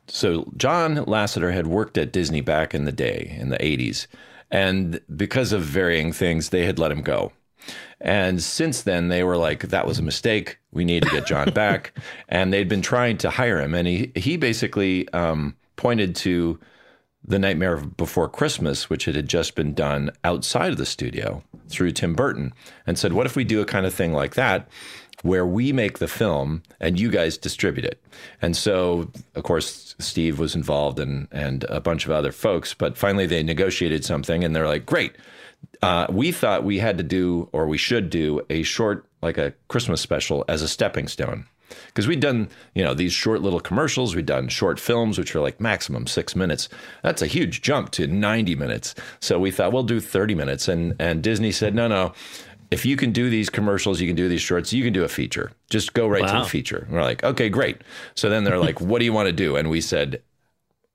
so 0.06 0.52
John 0.56 0.96
Lasseter 0.96 1.54
had 1.54 1.66
worked 1.66 1.96
at 1.96 2.12
Disney 2.12 2.42
back 2.42 2.74
in 2.74 2.84
the 2.84 2.92
day 2.92 3.34
in 3.38 3.48
the 3.48 3.58
80s. 3.58 4.06
And 4.50 5.00
because 5.16 5.52
of 5.52 5.62
varying 5.62 6.12
things, 6.12 6.50
they 6.50 6.66
had 6.66 6.78
let 6.78 6.92
him 6.92 7.02
go. 7.02 7.32
And 8.00 8.42
since 8.42 8.82
then, 8.82 9.08
they 9.08 9.24
were 9.24 9.36
like, 9.36 9.60
that 9.60 9.86
was 9.86 9.98
a 9.98 10.02
mistake. 10.02 10.58
We 10.72 10.84
need 10.84 11.04
to 11.04 11.10
get 11.10 11.26
John 11.26 11.50
back. 11.54 11.98
And 12.28 12.52
they'd 12.52 12.68
been 12.68 12.82
trying 12.82 13.16
to 13.18 13.30
hire 13.30 13.60
him. 13.60 13.74
And 13.74 13.88
he, 13.88 14.12
he 14.14 14.36
basically 14.36 15.08
um, 15.14 15.56
pointed 15.76 16.14
to 16.16 16.58
The 17.24 17.38
Nightmare 17.38 17.78
Before 17.78 18.28
Christmas, 18.28 18.90
which 18.90 19.06
had 19.06 19.28
just 19.28 19.54
been 19.54 19.74
done 19.74 20.10
outside 20.22 20.72
of 20.72 20.78
the 20.78 20.86
studio 20.86 21.42
through 21.68 21.92
Tim 21.92 22.14
Burton, 22.14 22.52
and 22.86 22.98
said, 22.98 23.14
what 23.14 23.26
if 23.26 23.36
we 23.36 23.44
do 23.44 23.62
a 23.62 23.66
kind 23.66 23.86
of 23.86 23.94
thing 23.94 24.12
like 24.12 24.34
that? 24.34 24.68
Where 25.22 25.46
we 25.46 25.72
make 25.72 25.98
the 25.98 26.08
film 26.08 26.62
and 26.80 27.00
you 27.00 27.10
guys 27.10 27.38
distribute 27.38 27.86
it. 27.86 28.02
And 28.42 28.54
so, 28.54 29.10
of 29.34 29.44
course, 29.44 29.94
Steve 29.98 30.38
was 30.38 30.54
involved 30.54 30.98
and, 30.98 31.28
and 31.32 31.64
a 31.70 31.80
bunch 31.80 32.04
of 32.04 32.10
other 32.10 32.32
folks. 32.32 32.74
But 32.74 32.98
finally, 32.98 33.24
they 33.24 33.42
negotiated 33.42 34.04
something 34.04 34.44
and 34.44 34.54
they're 34.54 34.68
like, 34.68 34.84
great, 34.84 35.16
uh, 35.82 36.06
we 36.10 36.32
thought 36.32 36.64
we 36.64 36.78
had 36.78 36.98
to 36.98 37.04
do 37.04 37.48
or 37.52 37.66
we 37.66 37.78
should 37.78 38.10
do 38.10 38.40
a 38.50 38.62
short 38.62 39.06
like 39.22 39.38
a 39.38 39.54
christmas 39.68 40.00
special 40.00 40.44
as 40.48 40.62
a 40.62 40.68
stepping 40.68 41.08
stone. 41.08 41.46
Because 41.86 42.06
we'd 42.06 42.20
done 42.20 42.48
you 42.74 42.84
know 42.84 42.94
these 42.94 43.12
short 43.12 43.42
little 43.42 43.60
commercials 43.60 44.14
we'd 44.14 44.26
done 44.26 44.48
short 44.48 44.78
films 44.78 45.18
which 45.18 45.34
are 45.34 45.40
like 45.40 45.60
maximum 45.60 46.06
six 46.06 46.36
minutes. 46.36 46.68
That's 47.02 47.22
a 47.22 47.26
huge 47.26 47.62
jump 47.62 47.90
to 47.92 48.06
90 48.06 48.54
minutes. 48.54 48.94
So 49.20 49.38
we 49.38 49.50
thought 49.50 49.72
we'll 49.72 49.82
do 49.82 50.00
30 50.00 50.34
minutes. 50.34 50.68
And 50.68 50.94
and 50.98 51.22
disney 51.22 51.52
said 51.52 51.74
no 51.74 51.88
no. 51.88 52.12
If 52.70 52.84
you 52.84 52.96
can 52.96 53.12
do 53.12 53.30
these 53.30 53.50
commercials 53.50 54.00
you 54.00 54.06
can 54.06 54.16
do 54.16 54.28
these 54.28 54.42
shorts 54.42 54.72
you 54.72 54.84
can 54.84 54.92
do 54.92 55.04
a 55.04 55.08
feature. 55.08 55.52
Just 55.70 55.94
go 55.94 56.06
right 56.06 56.26
to 56.26 56.40
the 56.40 56.44
feature. 56.44 56.84
And 56.86 56.92
we're 56.92 57.02
like 57.02 57.24
okay 57.24 57.48
great. 57.48 57.82
So 58.14 58.28
then 58.28 58.44
they're 58.44 58.58
like 58.58 58.80
what 58.80 58.98
do 58.98 59.04
you 59.04 59.12
want 59.12 59.26
to 59.26 59.32
do? 59.32 59.56
And 59.56 59.70
we 59.70 59.80
said 59.80 60.22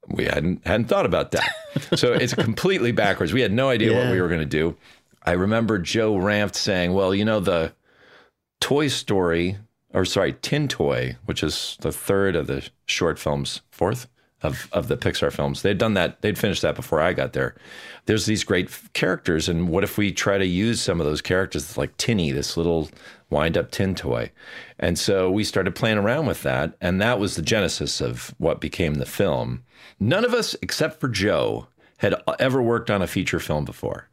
we 0.07 0.25
hadn't 0.25 0.65
hadn't 0.65 0.87
thought 0.87 1.05
about 1.05 1.31
that. 1.31 1.49
So 1.95 2.13
it's 2.13 2.33
completely 2.47 2.91
backwards. 2.91 3.33
We 3.33 3.41
had 3.41 3.51
no 3.51 3.69
idea 3.69 3.93
what 3.95 4.11
we 4.11 4.21
were 4.21 4.27
going 4.27 4.39
to 4.39 4.45
do. 4.45 4.75
I 5.23 5.33
remember 5.33 5.77
Joe 5.77 6.15
Ranft 6.15 6.55
saying, 6.55 6.93
"Well, 6.93 7.13
you 7.13 7.25
know 7.25 7.39
the 7.39 7.73
Toy 8.59 8.87
Story, 8.87 9.57
or 9.93 10.05
sorry, 10.05 10.33
Tin 10.41 10.67
Toy, 10.67 11.17
which 11.25 11.43
is 11.43 11.77
the 11.81 11.91
third 11.91 12.35
of 12.35 12.47
the 12.47 12.67
short 12.85 13.19
films, 13.19 13.61
fourth 13.71 14.07
of 14.41 14.69
of 14.71 14.87
the 14.87 14.97
Pixar 14.97 15.31
films. 15.31 15.61
They'd 15.61 15.77
done 15.77 15.93
that. 15.95 16.21
They'd 16.21 16.37
finished 16.37 16.61
that 16.61 16.75
before 16.75 17.01
I 17.01 17.13
got 17.13 17.33
there. 17.33 17.55
There's 18.05 18.25
these 18.25 18.43
great 18.43 18.69
characters, 18.93 19.49
and 19.49 19.69
what 19.69 19.83
if 19.83 19.97
we 19.97 20.11
try 20.11 20.37
to 20.37 20.45
use 20.45 20.81
some 20.81 20.99
of 20.99 21.05
those 21.05 21.21
characters, 21.21 21.77
like 21.77 21.95
Tinny, 21.97 22.31
this 22.31 22.57
little 22.57 22.89
wind 23.29 23.57
up 23.57 23.71
tin 23.71 23.95
toy? 23.95 24.31
And 24.79 24.97
so 24.97 25.29
we 25.29 25.43
started 25.43 25.75
playing 25.75 25.97
around 25.97 26.25
with 26.25 26.43
that, 26.43 26.75
and 26.81 27.01
that 27.01 27.19
was 27.19 27.35
the 27.35 27.41
genesis 27.41 28.01
of 28.01 28.33
what 28.37 28.61
became 28.61 28.95
the 28.95 29.05
film. 29.05 29.63
None 29.99 30.25
of 30.25 30.33
us, 30.33 30.55
except 30.61 30.99
for 30.99 31.09
Joe, 31.09 31.67
had 31.99 32.15
ever 32.39 32.61
worked 32.61 32.89
on 32.89 33.01
a 33.01 33.07
feature 33.07 33.39
film 33.39 33.65
before. 33.65 34.07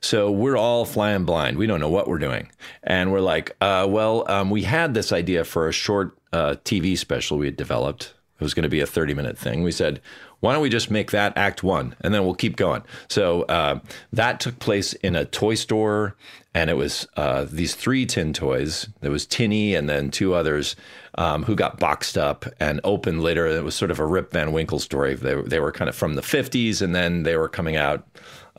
So 0.00 0.30
we're 0.30 0.56
all 0.56 0.84
flying 0.84 1.24
blind. 1.24 1.58
We 1.58 1.66
don't 1.66 1.80
know 1.80 1.90
what 1.90 2.06
we're 2.06 2.18
doing. 2.18 2.50
And 2.84 3.10
we're 3.10 3.20
like, 3.20 3.56
uh, 3.60 3.86
well, 3.90 4.30
um, 4.30 4.48
we 4.48 4.62
had 4.62 4.94
this 4.94 5.10
idea 5.12 5.44
for 5.44 5.66
a 5.66 5.72
short 5.72 6.16
uh, 6.32 6.54
TV 6.64 6.96
special 6.96 7.38
we 7.38 7.46
had 7.46 7.56
developed. 7.56 8.14
It 8.42 8.44
was 8.44 8.54
going 8.54 8.64
to 8.64 8.68
be 8.68 8.80
a 8.80 8.86
30 8.86 9.14
minute 9.14 9.38
thing. 9.38 9.62
We 9.62 9.70
said, 9.70 10.00
why 10.40 10.52
don't 10.52 10.62
we 10.62 10.68
just 10.68 10.90
make 10.90 11.12
that 11.12 11.32
act 11.36 11.62
one 11.62 11.94
and 12.00 12.12
then 12.12 12.24
we'll 12.24 12.34
keep 12.34 12.56
going? 12.56 12.82
So 13.08 13.42
uh, 13.42 13.78
that 14.12 14.40
took 14.40 14.58
place 14.58 14.94
in 14.94 15.14
a 15.14 15.24
toy 15.24 15.54
store. 15.54 16.16
And 16.52 16.68
it 16.68 16.74
was 16.74 17.06
uh, 17.16 17.46
these 17.48 17.76
three 17.76 18.04
tin 18.04 18.32
toys. 18.32 18.88
There 19.00 19.12
was 19.12 19.24
Tinny 19.24 19.76
and 19.76 19.88
then 19.88 20.10
two 20.10 20.34
others 20.34 20.74
um, 21.14 21.44
who 21.44 21.54
got 21.54 21.78
boxed 21.78 22.18
up 22.18 22.44
and 22.58 22.80
opened 22.82 23.22
later. 23.22 23.46
It 23.46 23.62
was 23.62 23.76
sort 23.76 23.92
of 23.92 24.00
a 24.00 24.04
Rip 24.04 24.32
Van 24.32 24.50
Winkle 24.50 24.80
story. 24.80 25.14
They, 25.14 25.40
they 25.42 25.60
were 25.60 25.72
kind 25.72 25.88
of 25.88 25.94
from 25.94 26.14
the 26.14 26.22
50s 26.22 26.82
and 26.82 26.94
then 26.94 27.22
they 27.22 27.36
were 27.36 27.48
coming 27.48 27.76
out 27.76 28.04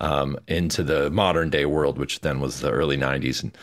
um, 0.04 0.38
into 0.50 0.84
the 0.84 1.10
modern 1.12 1.50
day 1.50 1.66
world, 1.66 1.98
which 1.98 2.20
then 2.20 2.42
was 2.42 2.60
the 2.60 2.70
early 2.70 2.98
90s. 2.98 3.42
And, 3.42 3.58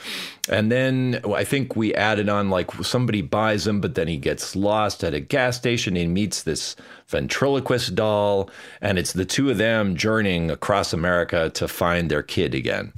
and 0.48 0.72
then 0.72 1.20
I 1.36 1.44
think 1.44 1.76
we 1.76 1.94
added 1.94 2.30
on 2.30 2.48
like 2.48 2.72
somebody 2.82 3.20
buys 3.20 3.66
him, 3.66 3.82
but 3.82 3.94
then 3.94 4.08
he 4.08 4.16
gets 4.16 4.56
lost 4.56 5.04
at 5.04 5.12
a 5.12 5.20
gas 5.20 5.58
station. 5.58 5.96
He 5.96 6.06
meets 6.06 6.42
this 6.42 6.76
ventriloquist 7.08 7.94
doll, 7.94 8.48
and 8.80 8.98
it's 8.98 9.12
the 9.12 9.26
two 9.26 9.50
of 9.50 9.58
them 9.58 9.96
journeying 9.96 10.50
across 10.50 10.94
America 10.94 11.50
to 11.50 11.68
find 11.68 12.10
their 12.10 12.22
kid 12.22 12.54
again. 12.54 12.94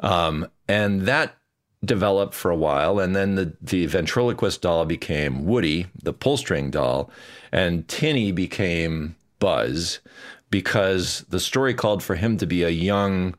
Um, 0.00 0.48
and 0.66 1.02
that 1.02 1.36
developed 1.84 2.32
for 2.32 2.50
a 2.50 2.56
while. 2.56 2.98
And 3.00 3.14
then 3.14 3.34
the, 3.34 3.52
the 3.60 3.84
ventriloquist 3.84 4.62
doll 4.62 4.86
became 4.86 5.44
Woody, 5.44 5.88
the 6.02 6.14
pull 6.14 6.38
string 6.38 6.70
doll, 6.70 7.10
and 7.52 7.86
Tinny 7.86 8.32
became 8.32 9.14
Buzz 9.40 10.00
because 10.50 11.24
the 11.28 11.40
story 11.40 11.74
called 11.74 12.02
for 12.02 12.14
him 12.14 12.36
to 12.38 12.46
be 12.46 12.62
a 12.62 12.68
young, 12.70 13.34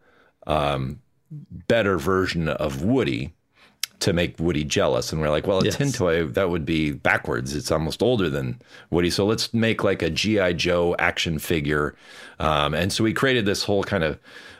um, 0.47 0.99
better 1.31 1.97
version 1.97 2.47
of 2.47 2.83
Woody 2.83 3.33
to 3.99 4.13
make 4.13 4.39
Woody 4.39 4.63
jealous. 4.63 5.11
And 5.11 5.19
we're 5.21 5.29
like, 5.29 5.45
well, 5.45 5.59
a 5.59 5.65
Yes. 5.65 5.75
tin 5.75 5.91
toy, 5.91 6.25
that 6.25 6.49
would 6.49 6.65
be 6.65 6.91
backwards. 6.93 7.53
It's 7.53 7.69
almost 7.69 8.01
older 8.01 8.29
than 8.29 8.61
Woody. 8.91 9.09
So 9.09 9.25
let's 9.25 9.53
make 9.53 9.83
like 9.83 10.01
a 10.01 10.09
G.I. 10.09 10.53
Joe 10.53 10.95
action 10.97 11.37
figure. 11.37 11.95
Um, 12.39 12.73
and 12.73 12.93
so 12.93 13.03
we 13.03 13.11
created 13.13 13.45
this 13.45 13.63
whole 13.63 13.83
kind 13.83 14.03
of 14.05 14.17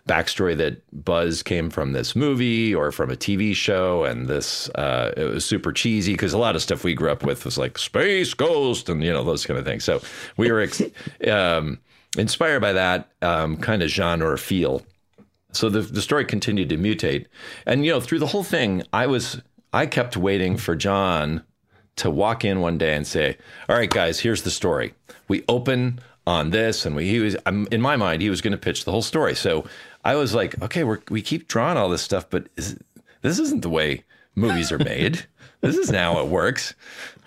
backstory 0.10 0.58
that 0.58 0.82
Buzz 1.06 1.42
came 1.42 1.70
from 1.70 1.94
this 1.94 2.16
movie 2.18 2.76
or 2.76 2.92
from 2.92 3.10
a 3.10 3.16
TV 3.16 3.56
show. 3.56 4.04
And 4.04 4.28
this, 4.28 4.68
uh, 4.72 5.14
it 5.16 5.24
was 5.24 5.46
super 5.46 5.72
cheesy 5.72 6.14
because 6.14 6.34
a 6.34 6.38
lot 6.38 6.58
of 6.58 6.62
stuff 6.62 6.84
we 6.84 6.94
grew 6.94 7.10
up 7.10 7.24
with 7.24 7.46
was 7.46 7.58
like 7.58 7.78
Space 7.78 8.34
Ghost 8.34 8.90
and, 8.90 9.02
you 9.02 9.14
know, 9.14 9.24
those 9.24 9.46
kind 9.46 9.58
of 9.58 9.66
things. 9.66 9.86
So 9.86 10.02
we 10.36 10.52
were 10.52 10.60
ex- 10.60 10.82
um, 11.28 11.80
inspired 12.18 12.62
by 12.62 12.74
that 12.74 13.10
um, 13.22 13.58
kind 13.58 13.84
of 13.84 13.90
genre 13.90 14.38
feel. 14.38 14.82
So 15.52 15.70
the 15.70 15.82
the 15.82 16.02
story 16.02 16.26
continued 16.26 16.70
to 16.70 16.78
mutate, 16.78 17.26
and 17.66 17.86
you 17.86 17.92
know 17.92 18.02
through 18.02 18.20
the 18.20 18.28
whole 18.28 18.44
thing, 18.44 18.84
I 18.94 19.08
was 19.08 19.42
I 19.74 19.86
kept 19.86 20.16
waiting 20.16 20.58
for 20.58 20.76
John 20.76 21.44
to 21.98 22.10
walk 22.10 22.46
in 22.46 22.62
one 22.62 22.78
day 22.78 22.96
and 22.96 23.06
say, 23.06 23.38
"All 23.68 23.76
right, 23.76 23.90
guys, 23.90 24.20
here's 24.20 24.44
the 24.44 24.52
story. 24.52 24.94
We 25.28 25.44
open 25.50 26.00
on 26.28 26.52
this," 26.52 26.86
and 26.86 26.96
we 26.96 27.10
he 27.10 27.20
was 27.20 27.36
I'm, 27.46 27.68
in 27.72 27.82
my 27.82 27.96
mind 27.96 28.22
he 28.22 28.30
was 28.30 28.42
going 28.42 28.52
to 28.52 28.58
pitch 28.58 28.86
the 28.86 28.92
whole 28.92 29.02
story. 29.02 29.36
So 29.36 29.66
I 30.04 30.16
was 30.16 30.36
like, 30.36 30.62
"Okay, 30.62 30.84
we 30.84 30.98
we 31.10 31.22
keep 31.22 31.48
drawing 31.48 31.78
all 31.78 31.90
this 31.90 32.04
stuff, 32.04 32.30
but 32.30 32.48
is, 32.56 32.78
this 33.22 33.40
isn't 33.40 33.62
the 33.64 33.70
way 33.70 34.04
movies 34.36 34.72
are 34.72 34.80
made." 34.80 35.26
This 35.62 35.76
is 35.76 35.90
how 35.90 36.20
it 36.20 36.28
works. 36.28 36.74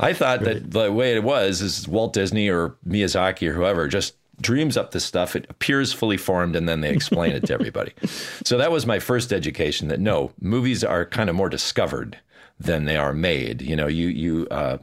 I 0.01 0.15
thought 0.15 0.41
that 0.45 0.71
the 0.71 0.91
way 0.91 1.15
it 1.15 1.23
was 1.23 1.61
is 1.61 1.87
Walt 1.87 2.15
Disney 2.15 2.49
or 2.49 2.75
Miyazaki 2.89 3.47
or 3.49 3.53
whoever 3.53 3.87
just 3.89 4.15
dreams 4.43 4.77
up 4.77 4.91
this 4.91 5.05
stuff. 5.05 5.35
It 5.35 5.47
appears 5.49 5.93
fully 5.93 6.17
formed, 6.17 6.57
and 6.57 6.69
then 6.69 6.81
they 6.81 6.91
explain 6.91 7.33
it 7.33 7.47
to 7.47 7.55
everybody. 7.55 7.93
So 8.45 8.59
that 8.59 8.73
was 8.73 8.87
my 8.87 8.99
first 8.99 9.33
education. 9.33 9.89
That 9.89 10.01
no, 10.01 10.33
movies 10.41 10.83
are 10.85 11.07
kind 11.07 11.31
of 11.31 11.37
more 11.37 11.49
discovered 11.49 12.19
than 12.59 12.85
they 12.85 12.97
are 12.97 13.13
made. 13.13 13.63
You 13.63 13.77
know, 13.77 13.87
you 13.87 14.09
you 14.09 14.47
uh, 14.51 14.79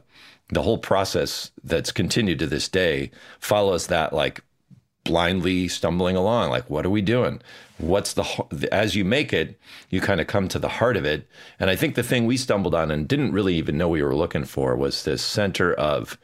the 0.48 0.62
whole 0.62 0.78
process 0.78 1.50
that's 1.62 1.92
continued 1.92 2.38
to 2.40 2.46
this 2.46 2.68
day 2.68 3.10
follows 3.38 3.86
that 3.88 4.12
like 4.12 4.42
blindly 5.04 5.66
stumbling 5.66 6.14
along 6.14 6.50
like 6.50 6.68
what 6.68 6.84
are 6.84 6.90
we 6.90 7.00
doing 7.00 7.40
what's 7.78 8.12
the 8.12 8.68
as 8.70 8.94
you 8.94 9.04
make 9.04 9.32
it 9.32 9.58
you 9.88 10.00
kind 10.00 10.20
of 10.20 10.26
come 10.26 10.46
to 10.46 10.58
the 10.58 10.68
heart 10.68 10.96
of 10.96 11.06
it 11.06 11.26
and 11.58 11.70
i 11.70 11.76
think 11.76 11.94
the 11.94 12.02
thing 12.02 12.26
we 12.26 12.36
stumbled 12.36 12.74
on 12.74 12.90
and 12.90 13.08
didn't 13.08 13.32
really 13.32 13.54
even 13.54 13.78
know 13.78 13.88
we 13.88 14.02
were 14.02 14.14
looking 14.14 14.44
for 14.44 14.76
was 14.76 15.04
this 15.04 15.22
center 15.22 15.72
of 15.72 16.18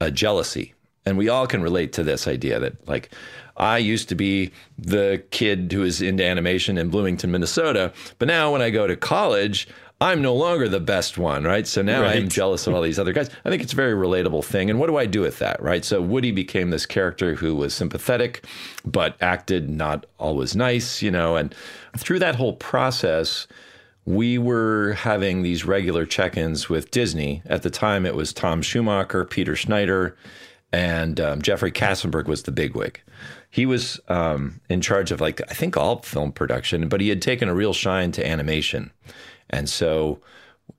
a 0.00 0.10
jealousy 0.10 0.74
and 1.08 1.18
we 1.18 1.28
all 1.28 1.46
can 1.46 1.62
relate 1.62 1.92
to 1.94 2.04
this 2.04 2.28
idea 2.28 2.60
that 2.60 2.86
like 2.88 3.10
I 3.56 3.78
used 3.78 4.08
to 4.10 4.14
be 4.14 4.52
the 4.78 5.22
kid 5.30 5.72
who 5.72 5.80
was 5.80 6.00
into 6.00 6.24
animation 6.24 6.78
in 6.78 6.90
Bloomington, 6.90 7.30
Minnesota, 7.32 7.92
but 8.18 8.28
now 8.28 8.52
when 8.52 8.62
I 8.62 8.70
go 8.70 8.86
to 8.86 8.96
college, 8.96 9.66
I'm 10.00 10.22
no 10.22 10.32
longer 10.32 10.68
the 10.68 10.78
best 10.78 11.18
one, 11.18 11.42
right? 11.42 11.66
So 11.66 11.82
now 11.82 12.02
Right. 12.02 12.16
I'm 12.16 12.28
jealous 12.28 12.68
of 12.68 12.74
all 12.74 12.82
these 12.82 13.00
other 13.00 13.12
guys. 13.12 13.30
I 13.44 13.50
think 13.50 13.62
it's 13.64 13.72
a 13.72 13.76
very 13.76 13.94
relatable 13.94 14.44
thing. 14.44 14.70
And 14.70 14.78
what 14.78 14.86
do 14.86 14.96
I 14.96 15.06
do 15.06 15.22
with 15.22 15.40
that, 15.40 15.60
right? 15.60 15.84
So 15.84 16.00
Woody 16.00 16.30
became 16.30 16.70
this 16.70 16.86
character 16.86 17.34
who 17.34 17.56
was 17.56 17.74
sympathetic, 17.74 18.44
but 18.84 19.16
acted 19.20 19.68
not 19.68 20.06
always 20.18 20.54
nice, 20.54 21.02
you 21.02 21.10
know. 21.10 21.34
And 21.34 21.52
through 21.96 22.20
that 22.20 22.36
whole 22.36 22.52
process, 22.52 23.48
we 24.04 24.38
were 24.38 24.92
having 24.92 25.42
these 25.42 25.64
regular 25.64 26.06
check 26.06 26.36
ins 26.36 26.68
with 26.68 26.92
Disney. 26.92 27.42
At 27.46 27.62
the 27.62 27.70
time, 27.70 28.06
it 28.06 28.14
was 28.14 28.32
Tom 28.32 28.62
Schumacher, 28.62 29.24
Peter 29.24 29.56
Schneider, 29.56 30.16
and 30.72 31.20
um, 31.20 31.42
Jeffrey 31.42 31.72
Katzenberg 31.72 32.26
was 32.26 32.42
the 32.42 32.52
bigwig. 32.52 33.00
He 33.50 33.64
was 33.66 33.98
um, 34.08 34.60
in 34.68 34.80
charge 34.80 35.10
of, 35.10 35.20
like, 35.20 35.40
I 35.50 35.54
think 35.54 35.76
all 35.76 36.02
film 36.02 36.32
production, 36.32 36.88
but 36.88 37.00
he 37.00 37.08
had 37.08 37.22
taken 37.22 37.48
a 37.48 37.54
real 37.54 37.72
shine 37.72 38.12
to 38.12 38.26
animation. 38.26 38.90
And 39.50 39.68
so 39.68 40.20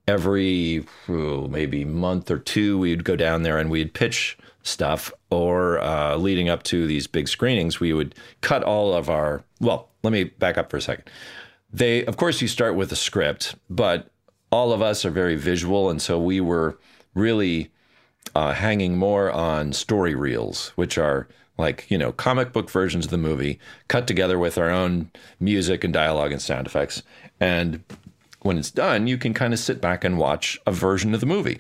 every 0.08 0.86
oh, 1.08 1.47
maybe 1.47 1.86
month 1.86 2.30
or 2.30 2.38
two, 2.38 2.78
we'd 2.78 3.04
go 3.04 3.15
down 3.15 3.43
there 3.43 3.58
and 3.58 3.69
we'd 3.69 3.93
pitch 3.93 4.38
stuff. 4.62 5.12
Or 5.32 5.80
uh, 5.80 6.17
leading 6.17 6.49
up 6.49 6.63
to 6.63 6.86
these 6.86 7.08
big 7.08 7.28
screenings, 7.28 7.80
we 7.80 7.93
would 7.93 8.15
cut 8.41 8.63
all 8.63 8.93
of 8.93 9.10
our. 9.10 9.43
Well, 9.60 9.89
let 10.04 10.13
me 10.13 10.25
back 10.25 10.58
up 10.58 10.69
for 10.69 10.78
a 10.78 10.82
second. 10.82 11.10
They, 11.71 12.06
of 12.06 12.17
course, 12.17 12.41
you 12.41 12.47
start 12.47 12.75
with 12.75 12.91
a 12.91 12.95
script, 12.95 13.56
but 13.69 14.10
all 14.52 14.73
of 14.73 14.82
us 14.82 15.06
are 15.06 15.12
very 15.12 15.36
visual, 15.36 15.89
and 15.89 16.02
so 16.02 16.19
we 16.19 16.41
were 16.41 16.80
really 17.13 17.71
uh, 18.36 18.53
hanging 18.53 18.97
more 18.97 19.32
on 19.32 19.73
story 19.73 20.15
reels, 20.15 20.69
which 20.75 20.97
are 20.97 21.27
like 21.58 21.86
you 21.89 21.97
know 21.97 22.12
comic 22.12 22.53
book 22.53 22.69
versions 22.69 23.05
of 23.05 23.12
the 23.12 23.17
movie, 23.17 23.60
cut 23.88 24.08
together 24.08 24.39
with 24.39 24.58
our 24.58 24.69
own 24.69 25.12
music 25.39 25.84
and 25.84 25.93
dialogue 25.93 26.32
and 26.32 26.41
sound 26.41 26.67
effects. 26.67 27.03
And 27.39 27.84
when 28.41 28.58
it's 28.58 28.71
done, 28.71 29.08
you 29.08 29.17
can 29.17 29.34
kind 29.34 29.53
of 29.53 29.60
sit 29.60 29.82
back 29.82 30.03
and 30.03 30.17
watch 30.17 30.60
a 30.65 30.71
version 30.71 31.13
of 31.13 31.19
the 31.19 31.25
movie. 31.25 31.60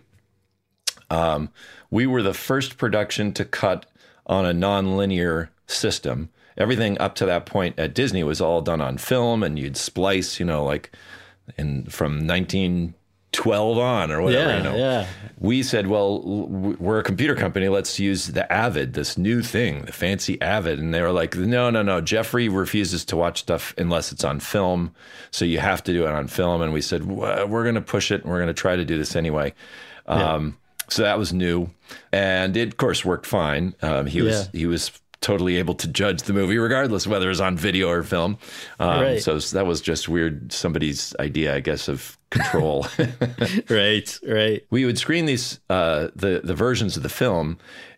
Um, 1.09 1.49
we 1.89 2.05
were 2.05 2.21
the 2.21 2.33
first 2.33 2.77
production 2.77 3.33
to 3.33 3.43
cut 3.45 3.85
on 4.25 4.45
a 4.45 4.53
non-linear 4.53 5.49
system. 5.67 6.29
Everything 6.57 6.97
up 6.99 7.15
to 7.15 7.25
that 7.25 7.45
point 7.45 7.79
at 7.79 7.93
Disney 7.93 8.23
was 8.23 8.41
all 8.41 8.61
done 8.61 8.81
on 8.81 8.97
film, 8.97 9.43
and 9.43 9.57
you'd 9.57 9.77
splice, 9.77 10.39
you 10.39 10.45
know, 10.45 10.63
like 10.63 10.91
in 11.57 11.85
from 11.85 12.27
1912 13.37 13.77
on 13.77 14.11
or 14.11 14.21
whatever. 14.21 14.49
Yeah, 14.49 14.57
you 14.57 14.63
know. 14.63 14.75
yeah. 14.75 15.07
We 15.39 15.63
said, 15.63 15.87
well, 15.87 16.21
we're 16.21 16.99
a 16.99 17.03
computer 17.03 17.33
company. 17.35 17.69
Let's 17.69 17.97
use 17.97 18.27
the 18.27 18.51
Avid, 18.51 18.93
this 18.93 19.17
new 19.17 19.41
thing, 19.41 19.85
the 19.85 19.93
fancy 19.93 20.41
Avid. 20.41 20.79
And 20.79 20.93
they 20.93 21.01
were 21.01 21.11
like, 21.13 21.35
no, 21.35 21.69
no, 21.69 21.81
no. 21.81 22.01
Jeffrey 22.01 22.49
refuses 22.49 23.05
to 23.05 23.15
watch 23.15 23.39
stuff 23.39 23.73
unless 23.77 24.11
it's 24.11 24.23
on 24.25 24.41
film. 24.41 24.93
So 25.31 25.45
you 25.45 25.59
have 25.59 25.81
to 25.85 25.93
do 25.93 26.05
it 26.05 26.11
on 26.11 26.27
film. 26.27 26.61
And 26.61 26.73
we 26.73 26.81
said, 26.81 27.05
"Well, 27.09 27.47
we're 27.47 27.63
going 27.63 27.75
to 27.75 27.81
push 27.81 28.11
it. 28.11 28.21
And 28.23 28.29
we're 28.31 28.39
going 28.39 28.47
to 28.47 28.53
try 28.53 28.75
to 28.75 28.83
do 28.83 28.97
this 28.97 29.15
anyway. 29.15 29.53
Um, 30.07 30.57
So 30.89 31.03
that 31.03 31.19
was 31.19 31.31
new, 31.31 31.69
and 32.11 32.57
it 32.57 32.69
of 32.69 32.77
course 32.77 33.05
worked 33.05 33.27
fine. 33.27 33.75
Um, 33.83 34.07
he 34.07 34.23
was 34.23 34.49
he 34.53 34.65
was 34.65 34.91
totally 35.21 35.57
able 35.57 35.73
to 35.75 35.87
judge 35.87 36.21
the 36.23 36.33
movie 36.33 36.57
regardless 36.57 37.05
of 37.05 37.11
whether 37.11 37.25
it 37.25 37.29
was 37.29 37.41
on 37.41 37.57
video 37.57 37.89
or 37.89 38.03
film. 38.03 38.37
Um, 38.79 39.01
Right. 39.01 39.21
So 39.21 39.37
that 39.39 39.65
was 39.65 39.81
just 39.81 40.07
weird. 40.07 40.51
Somebody's 40.53 41.13
idea, 41.19 41.55
I 41.55 41.59
guess, 41.59 41.87
of 41.87 42.17
control. 42.29 42.87
Right, 43.69 44.19
right. 44.27 44.65
we 44.69 44.85
would 44.85 44.97
screen 44.97 45.25
these 45.25 45.59
uh, 45.69 46.09
the 46.15 46.41
the 46.43 46.53
versions 46.53 46.97
of 46.97 47.03
the 47.03 47.09
film, 47.09 47.57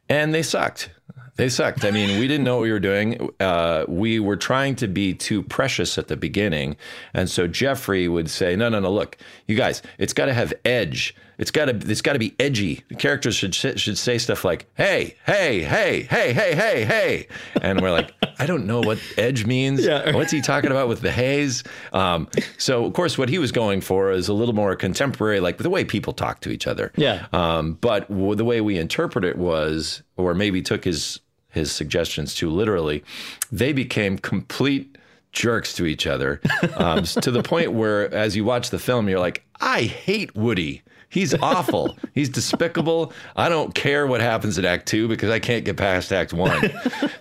and 0.10 0.34
they 0.34 0.44
sucked. 0.44 0.90
They 1.38 1.50
sucked. 1.50 1.86
I 1.86 1.92
mean, 1.92 2.20
we 2.20 2.28
didn't 2.28 2.44
know 2.44 2.58
what 2.58 2.64
we 2.64 2.72
were 2.72 2.80
doing. 2.80 3.30
Uh, 3.40 3.86
we 3.88 4.20
were 4.20 4.36
trying 4.36 4.76
to 4.76 4.88
be 4.88 5.14
too 5.14 5.42
precious 5.44 5.98
at 5.98 6.08
the 6.08 6.18
beginning, 6.18 6.76
and 7.14 7.30
so 7.30 7.48
Jeffrey 7.48 8.08
would 8.08 8.30
say, 8.30 8.56
"No, 8.56 8.70
no, 8.70 8.80
no. 8.80 8.92
Look, 8.92 9.18
you 9.48 9.56
guys, 9.56 9.82
it's 9.98 10.14
got 10.14 10.26
to 10.26 10.34
have 10.34 10.54
edge. 10.66 11.16
It's 11.42 11.50
got 11.52 11.66
to. 11.66 11.92
It's 11.92 12.02
got 12.04 12.14
to 12.14 12.20
be 12.20 12.36
edgy. 12.40 12.84
The 12.88 12.96
characters 12.96 13.36
should 13.36 13.56
should 13.56 13.98
say 13.98 14.20
stuff 14.20 14.46
like, 14.46 14.68
"Hey, 14.76 15.16
hey, 15.26 15.64
hey, 15.64 16.04
hey, 16.04 16.34
hey, 16.34 16.56
hey, 16.56 16.86
hey," 16.86 17.28
and 17.64 17.82
we're 17.82 17.92
like, 17.92 18.14
"I 18.38 18.46
don't 18.46 18.68
know 18.68 18.80
what 18.80 19.00
edge 19.18 19.48
means. 19.48 19.84
Yeah. 19.84 20.16
What's 20.16 20.32
he 20.32 20.40
talking 20.42 20.70
about 20.70 20.88
with 20.88 21.02
the 21.02 21.12
haze?" 21.12 21.64
Um, 21.94 22.30
so, 22.60 22.86
of 22.86 22.94
course, 22.94 23.18
what 23.18 23.28
he 23.28 23.40
was 23.40 23.52
going 23.52 23.82
for 23.82 24.12
is 24.12 24.28
a 24.28 24.34
little 24.34 24.54
more 24.54 24.76
contemporary, 24.76 25.40
like 25.40 25.58
the 25.58 25.70
way 25.72 25.84
people 25.84 26.14
talk 26.14 26.42
to 26.42 26.52
each 26.52 26.68
other. 26.68 26.92
Yeah. 26.96 27.26
Um, 27.34 27.74
but 27.74 28.08
w- 28.08 28.36
the 28.36 28.46
way 28.46 28.62
we 28.62 28.78
interpret 28.78 29.26
it 29.26 29.36
was, 29.36 30.04
or 30.18 30.36
maybe 30.36 30.62
took 30.62 30.84
his 30.84 31.20
his 31.50 31.72
suggestions 31.72 32.36
too 32.36 32.52
literally, 32.52 33.04
they 33.52 33.74
became 33.74 34.20
complete 34.20 34.96
jerks 35.32 35.74
to 35.74 35.86
each 35.86 36.06
other 36.06 36.40
um, 36.76 37.04
to 37.04 37.32
the 37.32 37.42
point 37.42 37.72
where, 37.74 38.14
as 38.14 38.36
you 38.36 38.46
watch 38.46 38.70
the 38.70 38.78
film, 38.80 39.10
you're 39.10 39.20
like, 39.20 39.44
I 39.60 39.84
hate 39.84 40.36
Woody. 40.36 40.84
He's 41.12 41.36
awful. 41.36 41.96
He's 42.16 42.30
despicable. 42.30 43.14
I 43.36 43.50
don't 43.50 43.76
care 43.76 44.08
what 44.08 44.22
happens 44.22 44.58
in 44.58 44.66
Act 44.66 44.88
Two 44.88 45.08
because 45.08 45.30
I 45.30 45.40
can't 45.40 45.64
get 45.64 45.78
past 45.78 46.12
Act 46.12 46.34
One. 46.34 46.72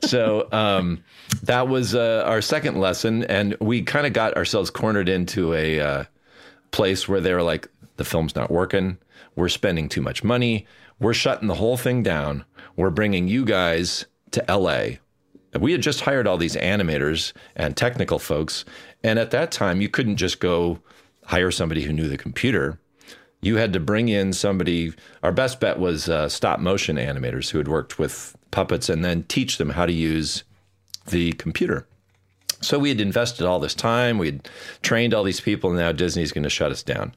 so 0.02 0.48
um, 0.52 1.04
that 1.42 1.68
was 1.68 1.94
uh, 1.94 2.22
our 2.26 2.40
second 2.40 2.80
lesson, 2.80 3.24
and 3.24 3.56
we 3.60 3.82
kind 3.82 4.06
of 4.06 4.14
got 4.14 4.36
ourselves 4.36 4.70
cornered 4.70 5.08
into 5.08 5.52
a. 5.52 5.80
Uh, 5.80 6.04
place 6.70 7.08
where 7.08 7.20
they 7.20 7.32
were 7.32 7.42
like, 7.42 7.68
the 7.96 8.04
film's 8.04 8.34
not 8.34 8.50
working. 8.50 8.98
We're 9.36 9.48
spending 9.48 9.88
too 9.88 10.02
much 10.02 10.24
money. 10.24 10.66
We're 10.98 11.14
shutting 11.14 11.48
the 11.48 11.54
whole 11.54 11.76
thing 11.76 12.02
down. 12.02 12.44
We're 12.76 12.90
bringing 12.90 13.28
you 13.28 13.44
guys 13.44 14.06
to 14.32 14.44
LA. 14.48 14.96
We 15.58 15.72
had 15.72 15.82
just 15.82 16.02
hired 16.02 16.26
all 16.26 16.36
these 16.36 16.56
animators 16.56 17.32
and 17.56 17.76
technical 17.76 18.18
folks. 18.18 18.64
And 19.02 19.18
at 19.18 19.30
that 19.32 19.50
time, 19.50 19.80
you 19.80 19.88
couldn't 19.88 20.16
just 20.16 20.40
go 20.40 20.78
hire 21.24 21.50
somebody 21.50 21.82
who 21.82 21.92
knew 21.92 22.08
the 22.08 22.18
computer. 22.18 22.78
You 23.42 23.56
had 23.56 23.72
to 23.72 23.80
bring 23.80 24.08
in 24.08 24.32
somebody. 24.32 24.92
Our 25.22 25.32
best 25.32 25.60
bet 25.60 25.78
was 25.78 26.08
uh, 26.08 26.28
stop 26.28 26.60
motion 26.60 26.96
animators 26.96 27.50
who 27.50 27.58
had 27.58 27.68
worked 27.68 27.98
with 27.98 28.36
puppets 28.50 28.88
and 28.88 29.04
then 29.04 29.24
teach 29.24 29.56
them 29.56 29.70
how 29.70 29.86
to 29.86 29.92
use 29.92 30.44
the 31.06 31.32
computer. 31.32 31.86
So 32.62 32.78
we 32.78 32.90
had 32.90 33.00
invested 33.00 33.46
all 33.46 33.58
this 33.58 33.74
time. 33.74 34.18
We 34.18 34.26
had 34.26 34.48
trained 34.82 35.14
all 35.14 35.24
these 35.24 35.40
people, 35.40 35.70
and 35.70 35.78
now 35.78 35.92
Disney's 35.92 36.32
going 36.32 36.44
to 36.44 36.50
shut 36.50 36.70
us 36.70 36.82
down. 36.82 37.14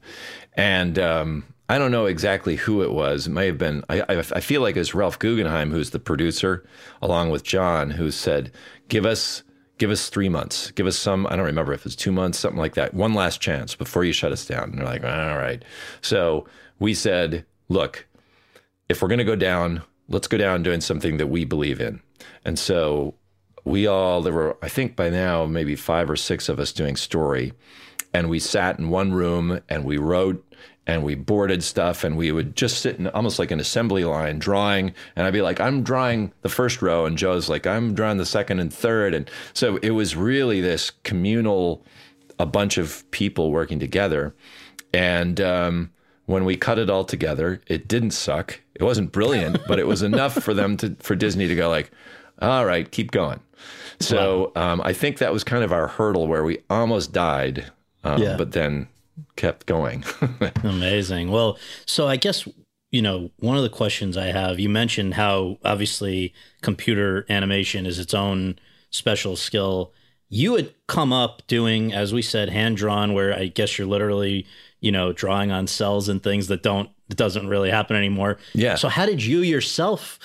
And 0.54 0.98
um, 0.98 1.44
I 1.68 1.78
don't 1.78 1.90
know 1.90 2.06
exactly 2.06 2.56
who 2.56 2.82
it 2.82 2.92
was. 2.92 3.26
It 3.26 3.30
may 3.30 3.46
have 3.46 3.58
been. 3.58 3.84
I, 3.90 4.02
I, 4.08 4.40
feel 4.40 4.62
like 4.62 4.76
it 4.76 4.80
was 4.80 4.94
Ralph 4.94 5.18
Guggenheim, 5.18 5.70
who's 5.70 5.90
the 5.90 5.98
producer, 5.98 6.64
along 7.02 7.30
with 7.30 7.42
John, 7.42 7.90
who 7.90 8.10
said, 8.10 8.52
"Give 8.88 9.04
us." 9.04 9.42
Give 9.78 9.90
us 9.90 10.08
three 10.08 10.28
months. 10.28 10.70
Give 10.72 10.86
us 10.86 10.96
some, 10.96 11.26
I 11.26 11.36
don't 11.36 11.46
remember 11.46 11.72
if 11.72 11.84
it's 11.84 11.96
two 11.96 12.12
months, 12.12 12.38
something 12.38 12.60
like 12.60 12.74
that. 12.74 12.94
One 12.94 13.12
last 13.12 13.40
chance 13.40 13.74
before 13.74 14.04
you 14.04 14.12
shut 14.12 14.32
us 14.32 14.46
down. 14.46 14.70
And 14.70 14.78
they're 14.78 14.86
like, 14.86 15.02
all 15.02 15.36
right. 15.36 15.64
So 16.00 16.46
we 16.78 16.94
said, 16.94 17.44
look, 17.68 18.06
if 18.88 19.02
we're 19.02 19.08
going 19.08 19.18
to 19.18 19.24
go 19.24 19.36
down, 19.36 19.82
let's 20.08 20.28
go 20.28 20.38
down 20.38 20.62
doing 20.62 20.80
something 20.80 21.16
that 21.16 21.26
we 21.26 21.44
believe 21.44 21.80
in. 21.80 22.00
And 22.44 22.58
so 22.58 23.14
we 23.64 23.86
all, 23.86 24.22
there 24.22 24.32
were, 24.32 24.56
I 24.62 24.68
think 24.68 24.94
by 24.94 25.10
now, 25.10 25.46
maybe 25.46 25.74
five 25.74 26.08
or 26.08 26.16
six 26.16 26.48
of 26.48 26.60
us 26.60 26.72
doing 26.72 26.94
story. 26.96 27.52
And 28.12 28.30
we 28.30 28.38
sat 28.38 28.78
in 28.78 28.90
one 28.90 29.12
room 29.12 29.60
and 29.68 29.84
we 29.84 29.96
wrote 29.96 30.44
and 30.86 31.02
we 31.02 31.14
boarded 31.14 31.62
stuff 31.62 32.04
and 32.04 32.16
we 32.16 32.30
would 32.30 32.56
just 32.56 32.78
sit 32.82 32.96
in 32.98 33.06
almost 33.08 33.38
like 33.38 33.50
an 33.50 33.60
assembly 33.60 34.04
line 34.04 34.38
drawing. 34.38 34.92
And 35.16 35.26
I'd 35.26 35.32
be 35.32 35.40
like, 35.42 35.58
I'm 35.60 35.82
drawing 35.82 36.32
the 36.42 36.48
first 36.48 36.82
row. 36.82 37.06
And 37.06 37.16
Joe's 37.16 37.48
like, 37.48 37.66
I'm 37.66 37.94
drawing 37.94 38.18
the 38.18 38.26
second 38.26 38.60
and 38.60 38.72
third. 38.72 39.14
And 39.14 39.30
so 39.54 39.76
it 39.78 39.90
was 39.90 40.14
really 40.14 40.60
this 40.60 40.90
communal, 41.02 41.84
a 42.38 42.46
bunch 42.46 42.76
of 42.78 43.10
people 43.12 43.50
working 43.50 43.78
together. 43.78 44.34
And, 44.92 45.40
um, 45.40 45.90
when 46.26 46.46
we 46.46 46.56
cut 46.56 46.78
it 46.78 46.88
all 46.88 47.04
together, 47.04 47.60
it 47.66 47.86
didn't 47.86 48.12
suck. 48.12 48.58
It 48.74 48.82
wasn't 48.82 49.12
brilliant, 49.12 49.58
but 49.68 49.78
it 49.78 49.86
was 49.86 50.02
enough 50.10 50.32
for 50.42 50.54
them 50.54 50.78
to 50.78 50.96
for 51.00 51.14
Disney 51.14 51.46
to 51.48 51.54
go 51.54 51.68
like, 51.68 51.90
all 52.40 52.64
right, 52.64 52.90
keep 52.90 53.10
going. 53.10 53.40
So 54.00 54.50
um, 54.56 54.80
I 54.82 54.94
think 54.94 55.18
that 55.18 55.34
was 55.34 55.44
kind 55.44 55.62
of 55.62 55.70
our 55.70 55.86
hurdle 55.86 56.26
where 56.26 56.42
we 56.42 56.60
almost 56.70 57.12
died, 57.12 57.70
um, 58.04 58.22
Yeah. 58.22 58.36
but 58.38 58.52
then 58.52 58.88
kept 59.36 59.66
going. 59.66 60.04
Amazing. 60.62 61.30
Well, 61.30 61.58
so 61.86 62.06
I 62.06 62.16
guess 62.16 62.48
you 62.90 63.02
know 63.02 63.30
one 63.38 63.56
of 63.56 63.62
the 63.62 63.68
questions 63.68 64.16
I 64.16 64.26
have. 64.26 64.58
You 64.60 64.68
mentioned 64.68 65.14
how 65.14 65.58
obviously 65.64 66.32
computer 66.62 67.26
animation 67.28 67.86
is 67.86 67.98
its 67.98 68.14
own 68.14 68.58
special 68.90 69.36
skill. 69.36 69.92
You 70.28 70.56
had 70.56 70.72
come 70.86 71.12
up 71.12 71.46
doing, 71.46 71.92
as 71.92 72.12
we 72.12 72.22
said, 72.22 72.48
hand 72.48 72.76
drawn, 72.76 73.12
where 73.12 73.34
I 73.34 73.46
guess 73.46 73.78
you're 73.78 73.86
literally 73.86 74.46
you 74.80 74.92
know 74.92 75.12
drawing 75.12 75.50
on 75.50 75.66
cells 75.66 76.08
and 76.08 76.22
things 76.22 76.48
that 76.48 76.62
don't 76.62 76.90
that 77.08 77.16
doesn't 77.16 77.48
really 77.48 77.70
happen 77.70 77.96
anymore. 77.96 78.38
Yeah. 78.52 78.76
So 78.76 78.88
how 78.88 79.06
did 79.06 79.22
you 79.22 79.40
yourself 79.40 80.18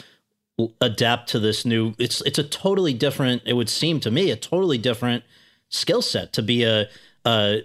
adapt 0.82 1.30
to 1.30 1.40
this 1.40 1.66
new? 1.66 1.94
It's 1.98 2.22
it's 2.22 2.40
a 2.40 2.44
totally 2.44 2.94
different. 2.94 3.42
It 3.46 3.54
would 3.54 3.70
seem 3.70 4.00
to 4.02 4.12
me 4.12 4.32
a 4.32 4.36
totally 4.36 4.78
different 4.78 5.24
skill 5.70 6.02
set 6.02 6.34
to 6.34 6.42
be 6.42 6.64
a 6.64 6.88
a 7.26 7.62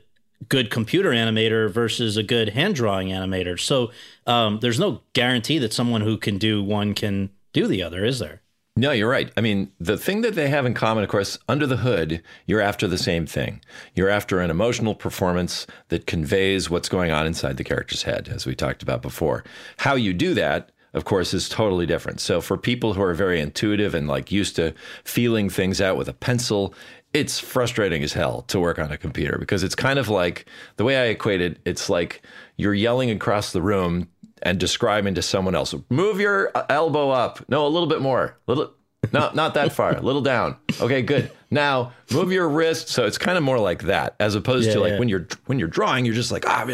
good 0.48 0.70
computer 0.70 1.11
animator 1.11 1.70
versus 1.70 2.16
a 2.16 2.22
good 2.22 2.50
hand 2.50 2.74
drawing 2.74 3.09
animator. 3.09 3.59
So 3.59 3.90
um, 4.26 4.59
there's 4.61 4.80
no 4.80 5.02
guarantee 5.12 5.59
that 5.59 5.72
someone 5.72 6.00
who 6.00 6.16
can 6.16 6.38
do 6.38 6.62
one 6.62 6.94
can 6.94 7.30
do 7.52 7.66
the 7.66 7.83
other, 7.83 8.04
is 8.04 8.18
there? 8.18 8.42
No, 8.76 8.90
you're 8.90 9.09
right. 9.09 9.30
I 9.37 9.40
mean, 9.40 9.70
the 9.78 9.96
thing 9.96 10.22
that 10.22 10.35
they 10.35 10.48
have 10.48 10.66
in 10.66 10.74
common, 10.74 11.04
of 11.04 11.11
course, 11.11 11.38
under 11.48 11.64
the 11.64 11.76
hood, 11.76 12.20
you're 12.44 12.61
after 12.61 12.88
the 12.88 12.98
same 12.98 13.24
thing. 13.24 13.61
You're 13.94 14.09
after 14.09 14.40
an 14.40 14.50
emotional 14.50 14.96
performance 14.96 15.64
that 15.90 16.09
conveys 16.09 16.68
what's 16.68 16.88
going 16.88 17.12
on 17.12 17.24
inside 17.24 17.57
the 17.57 17.62
character's 17.62 18.02
head, 18.02 18.28
as 18.28 18.46
we 18.46 18.57
talked 18.57 18.83
about 18.83 19.00
before. 19.00 19.44
How 19.76 19.94
you 19.94 20.12
do 20.12 20.35
that, 20.35 20.72
of 20.92 21.04
course, 21.04 21.33
is 21.33 21.48
totally 21.48 21.87
different. 21.87 22.20
So 22.20 22.40
for 22.40 22.57
people 22.57 22.94
who 22.94 23.02
are 23.02 23.14
very 23.14 23.40
intuitive 23.40 23.94
and 23.94 24.09
like 24.09 24.33
used 24.33 24.57
to 24.57 24.74
feeling 25.04 25.48
things 25.48 25.80
out 25.80 25.96
with 25.96 26.09
a 26.09 26.12
pencil, 26.12 26.74
it's 27.14 27.38
frustrating 27.38 28.03
as 28.03 28.12
hell 28.12 28.42
to 28.48 28.61
work 28.61 28.79
on 28.79 28.92
a 28.92 28.98
computer 28.98 29.38
because 29.38 29.62
it's 29.62 29.74
kind 29.74 29.98
of 29.98 30.09
like 30.09 30.46
the 30.77 30.85
way 30.85 30.96
I 30.98 31.05
equate 31.07 31.40
it, 31.40 31.59
it's 31.64 31.88
like 31.88 32.22
you're 32.57 32.74
yelling 32.74 33.11
across 33.11 33.53
the 33.53 33.62
room 33.62 34.09
and 34.42 34.61
describing 34.61 35.14
to 35.14 35.22
someone 35.22 35.55
else, 35.55 35.74
move 35.88 36.20
your 36.20 36.50
elbow 36.68 37.11
up. 37.11 37.42
No, 37.48 37.66
a 37.66 37.68
little 37.68 37.88
bit 37.88 38.03
more. 38.03 38.37
Little 38.46 38.72
no, 39.12 39.31
not 39.35 39.55
that 39.55 39.72
far. 39.72 39.96
A 39.96 40.00
little 40.00 40.22
down. 40.22 40.57
Okay, 40.81 41.03
good. 41.03 41.31
Now 41.50 41.92
move 42.11 42.33
your 42.33 42.48
wrist. 42.48 42.88
So 42.88 43.05
it's 43.07 43.18
kind 43.18 43.38
of 43.38 43.44
more 43.44 43.59
like 43.59 43.83
that, 43.85 44.16
as 44.18 44.35
opposed 44.35 44.68
Yeah, 44.68 44.74
to 44.74 44.81
like 44.81 44.92
yeah. 44.92 44.98
when 44.98 45.09
you're 45.09 45.27
when 45.46 45.59
you're 45.59 45.68
drawing, 45.68 46.05
you're 46.05 46.14
just 46.14 46.33
like 46.33 46.44
ah, 46.46 46.66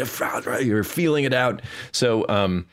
you're 0.59 0.83
feeling 0.83 1.23
it 1.25 1.33
out. 1.33 1.61
So 1.91 2.25
um, 2.29 2.65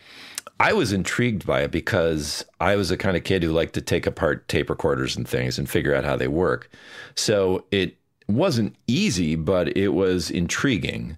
I 0.60 0.72
was 0.72 0.92
intrigued 0.92 1.46
by 1.46 1.62
it 1.62 1.70
because 1.70 2.44
I 2.60 2.74
was 2.76 2.88
the 2.88 2.96
kind 2.96 3.16
of 3.16 3.24
kid 3.24 3.42
who 3.42 3.52
liked 3.52 3.74
to 3.74 3.80
take 3.80 4.06
apart 4.06 4.48
tape 4.48 4.70
recorders 4.70 5.16
and 5.16 5.26
things 5.26 5.58
and 5.58 5.70
figure 5.70 5.94
out 5.94 6.04
how 6.04 6.16
they 6.16 6.28
work. 6.28 6.68
So 7.14 7.64
it 7.70 7.96
wasn't 8.26 8.74
easy, 8.86 9.36
but 9.36 9.76
it 9.76 9.88
was 9.88 10.30
intriguing. 10.30 11.16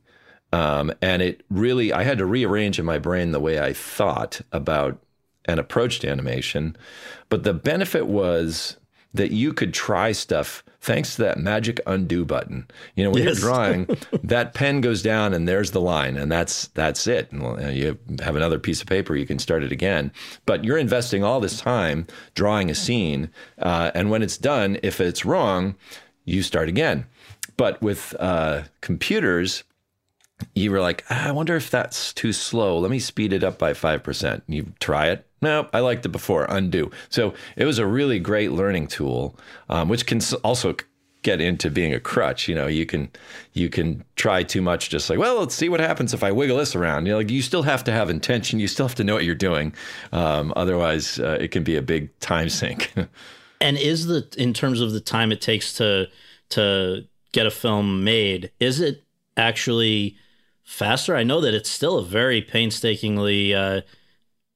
Um, 0.53 0.92
and 1.00 1.22
it 1.22 1.42
really, 1.48 1.92
I 1.92 2.03
had 2.03 2.18
to 2.18 2.26
rearrange 2.26 2.79
in 2.79 2.85
my 2.85 2.98
brain 2.98 3.33
the 3.33 3.40
way 3.40 3.61
I 3.61 3.72
thought 3.72 4.40
about 4.53 4.98
and 5.46 5.59
approached 5.59 6.05
animation. 6.05 6.76
But 7.29 7.44
the 7.44 7.55
benefit 7.55 8.07
was 8.07 8.76
that 9.14 9.31
you 9.31 9.53
could 9.53 9.72
try 9.72 10.12
stuff 10.12 10.62
thanks 10.80 11.16
to 11.16 11.22
that 11.22 11.38
magic 11.38 11.78
undo 11.86 12.24
button. 12.24 12.66
You 12.94 13.04
know, 13.04 13.10
when 13.10 13.22
Yes. 13.22 13.40
you're 13.40 13.50
drawing, 13.50 13.86
that 14.24 14.54
pen 14.54 14.80
goes 14.80 15.02
down 15.02 15.34
and 15.34 15.46
there's 15.46 15.72
the 15.72 15.80
line, 15.80 16.16
and 16.16 16.30
that's 16.32 16.68
that's 16.68 17.06
it. 17.06 17.30
And 17.32 17.76
you 17.76 17.98
have 18.22 18.36
another 18.36 18.58
piece 18.58 18.80
of 18.80 18.86
paper, 18.86 19.14
you 19.16 19.26
can 19.26 19.38
start 19.38 19.62
it 19.62 19.72
again. 19.72 20.12
But 20.46 20.64
you're 20.64 20.78
investing 20.78 21.22
all 21.24 21.40
this 21.40 21.60
time 21.60 22.06
drawing 22.34 22.70
a 22.70 22.74
scene, 22.74 23.30
uh, 23.58 23.90
and 23.94 24.10
when 24.10 24.22
it's 24.22 24.38
done, 24.38 24.78
if 24.82 25.00
it's 25.00 25.24
wrong, 25.24 25.74
you 26.24 26.42
start 26.42 26.68
again. 26.68 27.06
But 27.56 27.82
with 27.82 28.14
uh, 28.18 28.62
computers, 28.80 29.64
you 30.54 30.70
were 30.70 30.80
like, 30.80 31.04
ah, 31.10 31.28
I 31.28 31.32
wonder 31.32 31.56
if 31.56 31.70
that's 31.70 32.14
too 32.14 32.32
slow. 32.32 32.78
Let 32.78 32.90
me 32.90 32.98
speed 32.98 33.34
it 33.34 33.44
up 33.44 33.58
by 33.58 33.74
5%. 33.74 34.40
You 34.46 34.72
try 34.80 35.08
it. 35.08 35.26
No, 35.42 35.68
I 35.72 35.81
liked 35.81 36.05
it 36.05 36.11
before. 36.11 36.46
Undo. 36.48 36.90
So 37.09 37.35
it 37.57 37.64
was 37.64 37.79
a 37.79 37.87
really 37.87 38.18
great 38.18 38.53
learning 38.53 38.88
tool, 38.88 39.38
um, 39.68 39.88
which 39.88 40.07
can 40.07 40.20
also 40.44 40.74
get 41.22 41.40
into 41.40 41.70
being 41.70 41.92
a 41.94 42.00
crutch. 42.00 42.48
You 42.48 42.55
know, 42.55 42.66
you 42.66 42.87
can 42.87 43.11
you 43.53 43.68
can 43.68 44.05
try 44.16 44.42
too 44.42 44.62
much, 44.62 44.90
just 44.90 45.09
like, 45.09 45.18
well, 45.18 45.38
let's 45.40 45.55
see 45.55 45.68
what 45.68 45.81
happens 45.81 46.14
if 46.14 46.22
I 46.22 46.33
wiggle 46.33 46.59
this 46.59 46.74
around. 46.74 47.07
You 47.07 47.12
know, 47.12 47.18
like 47.18 47.31
you 47.31 47.42
still 47.42 47.62
have 47.62 47.85
to 47.85 47.92
have 47.92 48.11
intention. 48.11 48.61
You 48.61 48.68
still 48.68 48.87
have 48.87 48.96
to 48.96 49.05
know 49.05 49.14
what 49.14 49.24
you're 49.24 49.35
doing. 49.35 49.74
Um, 50.12 50.53
otherwise, 50.57 51.18
uh, 51.18 51.38
it 51.40 51.48
can 51.48 51.64
be 51.64 51.76
a 51.76 51.83
big 51.83 52.18
time 52.20 52.48
sink. 52.48 52.92
And 53.62 53.76
is 53.76 54.07
the 54.07 54.26
in 54.38 54.55
terms 54.55 54.81
of 54.81 54.92
the 54.92 55.00
time 55.00 55.33
it 55.33 55.42
takes 55.42 55.74
to 55.74 56.07
to 56.50 57.05
get 57.33 57.46
a 57.46 57.50
film 57.50 58.03
made, 58.05 58.50
is 58.59 58.81
it 58.81 59.05
actually 59.37 60.16
faster? 60.64 61.14
I 61.14 61.24
know 61.24 61.42
that 61.42 61.53
it's 61.53 61.68
still 61.68 61.98
a 61.98 62.05
very 62.05 62.40
painstakingly 62.40 63.55
uh, 63.55 63.83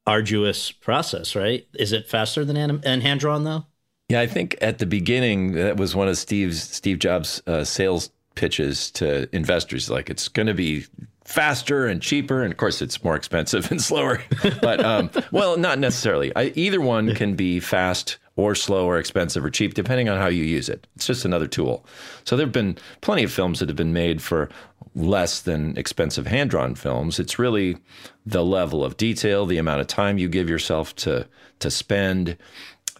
arduous 0.06 0.70
process, 0.72 1.34
right? 1.34 1.66
Is 1.74 1.92
it 1.92 2.08
faster 2.08 2.44
than 2.44 2.56
anim- 2.56 2.82
and 2.84 3.02
hand 3.02 3.20
drawn 3.20 3.44
though? 3.44 3.66
Yeah, 4.08 4.20
I 4.20 4.26
think 4.26 4.56
at 4.60 4.78
the 4.78 4.86
beginning 4.86 5.52
that 5.52 5.76
was 5.76 5.96
one 5.96 6.08
of 6.08 6.18
Steve's 6.18 6.62
Steve 6.62 6.98
Jobs' 6.98 7.42
uh, 7.46 7.64
sales 7.64 8.10
pitches 8.34 8.90
to 8.92 9.28
investors. 9.34 9.88
Like 9.88 10.10
it's 10.10 10.28
going 10.28 10.46
to 10.46 10.54
be 10.54 10.84
faster 11.24 11.86
and 11.86 12.02
cheaper, 12.02 12.42
and 12.42 12.52
of 12.52 12.58
course 12.58 12.82
it's 12.82 13.02
more 13.02 13.16
expensive 13.16 13.70
and 13.70 13.82
slower. 13.82 14.22
but 14.60 14.84
um, 14.84 15.10
well, 15.32 15.56
not 15.56 15.78
necessarily. 15.78 16.34
I, 16.36 16.52
either 16.54 16.80
one 16.80 17.14
can 17.14 17.34
be 17.34 17.60
fast 17.60 18.18
or 18.36 18.54
slow 18.54 18.86
or 18.86 18.98
expensive 18.98 19.44
or 19.44 19.50
cheap, 19.50 19.74
depending 19.74 20.08
on 20.08 20.18
how 20.18 20.26
you 20.26 20.42
use 20.42 20.68
it. 20.68 20.86
It's 20.96 21.06
just 21.06 21.24
another 21.24 21.46
tool. 21.46 21.86
So 22.24 22.36
there 22.36 22.46
have 22.46 22.52
been 22.52 22.76
plenty 23.00 23.22
of 23.22 23.32
films 23.32 23.60
that 23.60 23.68
have 23.68 23.76
been 23.76 23.92
made 23.92 24.20
for 24.20 24.48
less 24.94 25.40
than 25.40 25.76
expensive 25.76 26.26
hand 26.26 26.50
drawn 26.50 26.74
films. 26.74 27.18
It's 27.18 27.38
really 27.38 27.78
the 28.24 28.44
level 28.44 28.84
of 28.84 28.96
detail, 28.96 29.46
the 29.46 29.58
amount 29.58 29.80
of 29.80 29.86
time 29.86 30.18
you 30.18 30.28
give 30.28 30.48
yourself 30.48 30.94
to 30.96 31.26
to 31.60 31.70
spend 31.70 32.36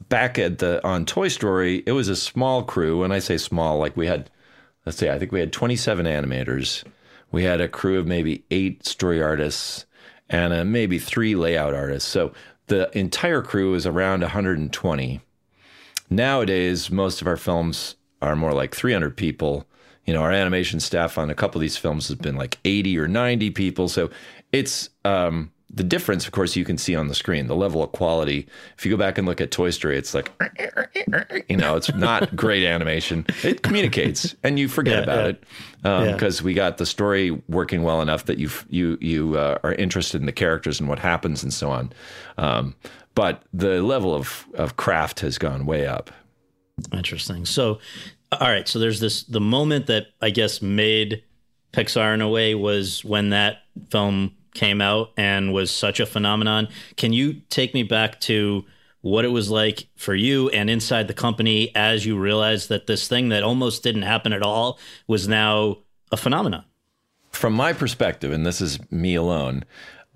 back 0.08 0.38
at 0.38 0.58
the 0.58 0.84
on 0.86 1.06
Toy 1.06 1.28
Story, 1.28 1.82
it 1.86 1.92
was 1.92 2.08
a 2.08 2.16
small 2.16 2.62
crew. 2.62 3.00
When 3.00 3.12
I 3.12 3.18
say 3.18 3.36
small, 3.36 3.78
like 3.78 3.96
we 3.96 4.06
had, 4.06 4.30
let's 4.84 4.98
say, 4.98 5.10
I 5.10 5.18
think 5.18 5.32
we 5.32 5.40
had 5.40 5.52
27 5.52 6.06
animators. 6.06 6.84
We 7.30 7.44
had 7.44 7.60
a 7.60 7.68
crew 7.68 7.98
of 7.98 8.06
maybe 8.06 8.44
eight 8.50 8.86
story 8.86 9.22
artists 9.22 9.86
and 10.28 10.52
uh, 10.52 10.64
maybe 10.64 10.98
three 10.98 11.34
layout 11.34 11.74
artists. 11.74 12.08
So 12.08 12.32
the 12.66 12.96
entire 12.96 13.42
crew 13.42 13.74
is 13.74 13.86
around 13.86 14.20
120. 14.20 15.20
Nowadays, 16.10 16.90
most 16.90 17.20
of 17.20 17.26
our 17.26 17.36
films 17.36 17.96
are 18.22 18.36
more 18.36 18.52
like 18.52 18.74
300 18.74 19.16
people. 19.16 19.66
You 20.06 20.12
know, 20.14 20.22
our 20.22 20.32
animation 20.32 20.80
staff 20.80 21.16
on 21.18 21.30
a 21.30 21.34
couple 21.34 21.58
of 21.58 21.62
these 21.62 21.76
films 21.76 22.08
has 22.08 22.16
been 22.16 22.36
like 22.36 22.58
80 22.64 22.98
or 22.98 23.08
90 23.08 23.50
people. 23.50 23.88
So 23.88 24.10
it's 24.52 24.90
um, 25.04 25.50
the 25.72 25.82
difference, 25.82 26.26
of 26.26 26.32
course, 26.32 26.54
you 26.56 26.64
can 26.64 26.76
see 26.78 26.94
on 26.94 27.08
the 27.08 27.14
screen, 27.14 27.46
the 27.46 27.56
level 27.56 27.82
of 27.82 27.90
quality. 27.92 28.46
If 28.78 28.84
you 28.84 28.92
go 28.92 28.98
back 28.98 29.16
and 29.18 29.26
look 29.26 29.40
at 29.40 29.50
Toy 29.50 29.70
Story, 29.70 29.96
it's 29.96 30.12
like, 30.14 30.30
you 31.48 31.56
know, 31.56 31.74
it's 31.76 31.92
not 31.94 32.36
great 32.36 32.64
animation. 32.64 33.26
It 33.42 33.62
communicates 33.62 34.34
and 34.44 34.58
you 34.58 34.68
forget 34.68 34.98
Yeah, 34.98 35.02
about 35.02 35.24
yeah. 35.24 35.30
it 35.30 36.06
Yeah. 36.06 36.12
because 36.12 36.42
we 36.42 36.54
got 36.54 36.76
the 36.76 36.86
story 36.86 37.30
working 37.48 37.82
well 37.82 38.00
enough 38.02 38.26
that 38.26 38.38
you 38.38 38.50
you 38.68 38.98
you 39.00 39.36
uh, 39.38 39.58
are 39.64 39.74
interested 39.74 40.20
in 40.20 40.26
the 40.26 40.32
characters 40.32 40.80
and 40.80 40.88
what 40.88 40.98
happens 40.98 41.42
and 41.42 41.52
so 41.52 41.70
on. 41.70 41.92
Um, 42.38 42.74
but 43.14 43.42
the 43.52 43.82
level 43.82 44.14
of, 44.14 44.46
of 44.54 44.76
craft 44.76 45.20
has 45.20 45.38
gone 45.38 45.66
way 45.66 45.86
up. 45.86 46.10
Interesting. 46.92 47.44
So, 47.46 47.78
all 48.40 48.48
right. 48.48 48.66
So 48.68 48.78
there's 48.78 49.00
this 49.00 49.24
the 49.24 49.40
moment 49.40 49.86
that 49.86 50.08
I 50.20 50.30
guess 50.30 50.62
made 50.62 51.22
Pixar 51.72 52.14
in 52.14 52.20
a 52.20 52.28
way 52.28 52.54
was 52.54 53.04
when 53.04 53.30
that 53.30 53.58
film 53.90 54.34
came 54.54 54.80
out 54.80 55.10
and 55.16 55.52
was 55.52 55.70
such 55.70 56.00
a 56.00 56.06
phenomenon. 56.06 56.68
Can 56.96 57.12
you 57.12 57.40
take 57.50 57.74
me 57.74 57.82
back 57.82 58.20
to 58.22 58.64
what 59.00 59.24
it 59.24 59.28
was 59.28 59.50
like 59.50 59.88
for 59.96 60.14
you 60.14 60.48
and 60.50 60.70
inside 60.70 61.08
the 61.08 61.14
company 61.14 61.74
as 61.74 62.06
you 62.06 62.18
realized 62.18 62.68
that 62.68 62.86
this 62.86 63.08
thing 63.08 63.28
that 63.30 63.42
almost 63.42 63.82
didn't 63.82 64.02
happen 64.02 64.32
at 64.32 64.42
all 64.42 64.78
was 65.06 65.28
now 65.28 65.78
a 66.12 66.16
phenomenon? 66.16 66.64
from 67.34 67.52
my 67.52 67.72
perspective, 67.72 68.32
and 68.32 68.46
this 68.46 68.60
is 68.60 68.78
me 68.90 69.14
alone, 69.14 69.64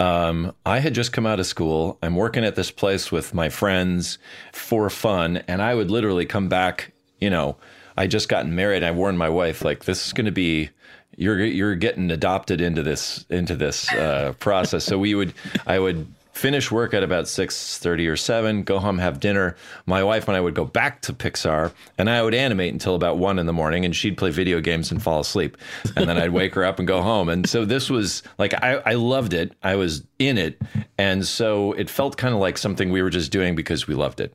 um, 0.01 0.55
I 0.65 0.79
had 0.79 0.95
just 0.95 1.13
come 1.13 1.27
out 1.27 1.41
of 1.41 1.47
school. 1.47 1.99
I'm 2.03 2.15
working 2.15 2.45
at 2.45 2.55
this 2.55 2.71
place 2.71 3.11
with 3.11 3.35
my 3.35 3.49
friends 3.49 4.19
for 4.53 4.89
fun, 4.89 5.39
and 5.49 5.61
I 5.61 5.75
would 5.75 5.91
literally 5.91 6.27
come 6.27 6.49
back. 6.49 6.93
You 7.21 7.31
know, 7.31 7.57
I 7.99 8.07
just 8.07 8.29
gotten 8.29 8.55
married. 8.55 8.79
And 8.79 8.87
I 8.87 8.93
warned 8.93 9.19
my 9.19 9.29
wife 9.29 9.65
like 9.65 9.85
this 9.85 10.07
is 10.07 10.13
going 10.13 10.27
to 10.27 10.33
be. 10.33 10.71
You're 11.17 11.45
you're 11.45 11.75
getting 11.75 12.13
adopted 12.13 12.61
into 12.61 12.83
this 12.85 13.27
into 13.29 13.57
this 13.57 13.93
uh, 13.93 14.35
process. 14.39 14.85
So 14.85 14.99
we 14.99 15.17
would 15.17 15.35
I 15.67 15.81
would 15.81 16.07
finish 16.33 16.71
work 16.71 16.95
at 16.95 17.03
about 17.03 17.25
6.30 17.25 18.09
or 18.09 18.17
7 18.17 18.63
go 18.63 18.79
home 18.79 18.99
have 18.99 19.19
dinner 19.19 19.57
my 19.87 20.05
wife 20.05 20.29
and 20.29 20.37
i 20.37 20.41
would 20.41 20.55
go 20.55 20.65
back 20.65 21.03
to 21.03 21.13
pixar 21.13 21.73
and 21.99 22.09
i 22.09 22.23
would 22.23 22.33
animate 22.33 22.73
until 22.73 22.95
about 22.95 23.19
1 23.19 23.41
in 23.41 23.47
the 23.47 23.53
morning 23.53 23.85
and 23.85 23.97
she'd 23.97 24.17
play 24.17 24.31
video 24.31 24.61
games 24.61 24.93
and 24.93 25.03
fall 25.03 25.19
asleep 25.19 25.57
and 25.97 26.09
then 26.09 26.17
i'd 26.17 26.31
wake 26.31 26.55
her 26.55 26.65
up 26.65 26.79
and 26.79 26.87
go 26.87 27.03
home 27.03 27.29
and 27.29 27.49
so 27.49 27.65
this 27.65 27.91
was 27.91 28.23
like 28.39 28.55
i, 28.63 28.75
I 28.87 28.95
loved 28.95 29.35
it 29.35 29.53
i 29.65 29.75
was 29.75 30.05
in 30.21 30.39
it 30.39 30.63
and 30.97 31.27
so 31.27 31.73
it 31.73 31.91
felt 31.91 32.17
kind 32.17 32.33
of 32.33 32.39
like 32.39 32.57
something 32.57 32.93
we 32.93 33.03
were 33.03 33.11
just 33.11 33.33
doing 33.33 33.57
because 33.57 33.89
we 33.89 33.97
loved 33.97 34.21
it 34.21 34.33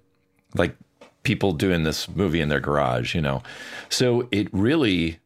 like 0.56 0.76
people 1.24 1.52
doing 1.54 1.84
this 1.84 2.08
movie 2.10 2.42
in 2.42 2.50
their 2.50 2.60
garage 2.60 3.16
you 3.16 3.22
know 3.22 3.42
so 3.90 4.28
it 4.32 4.48
really 4.54 5.20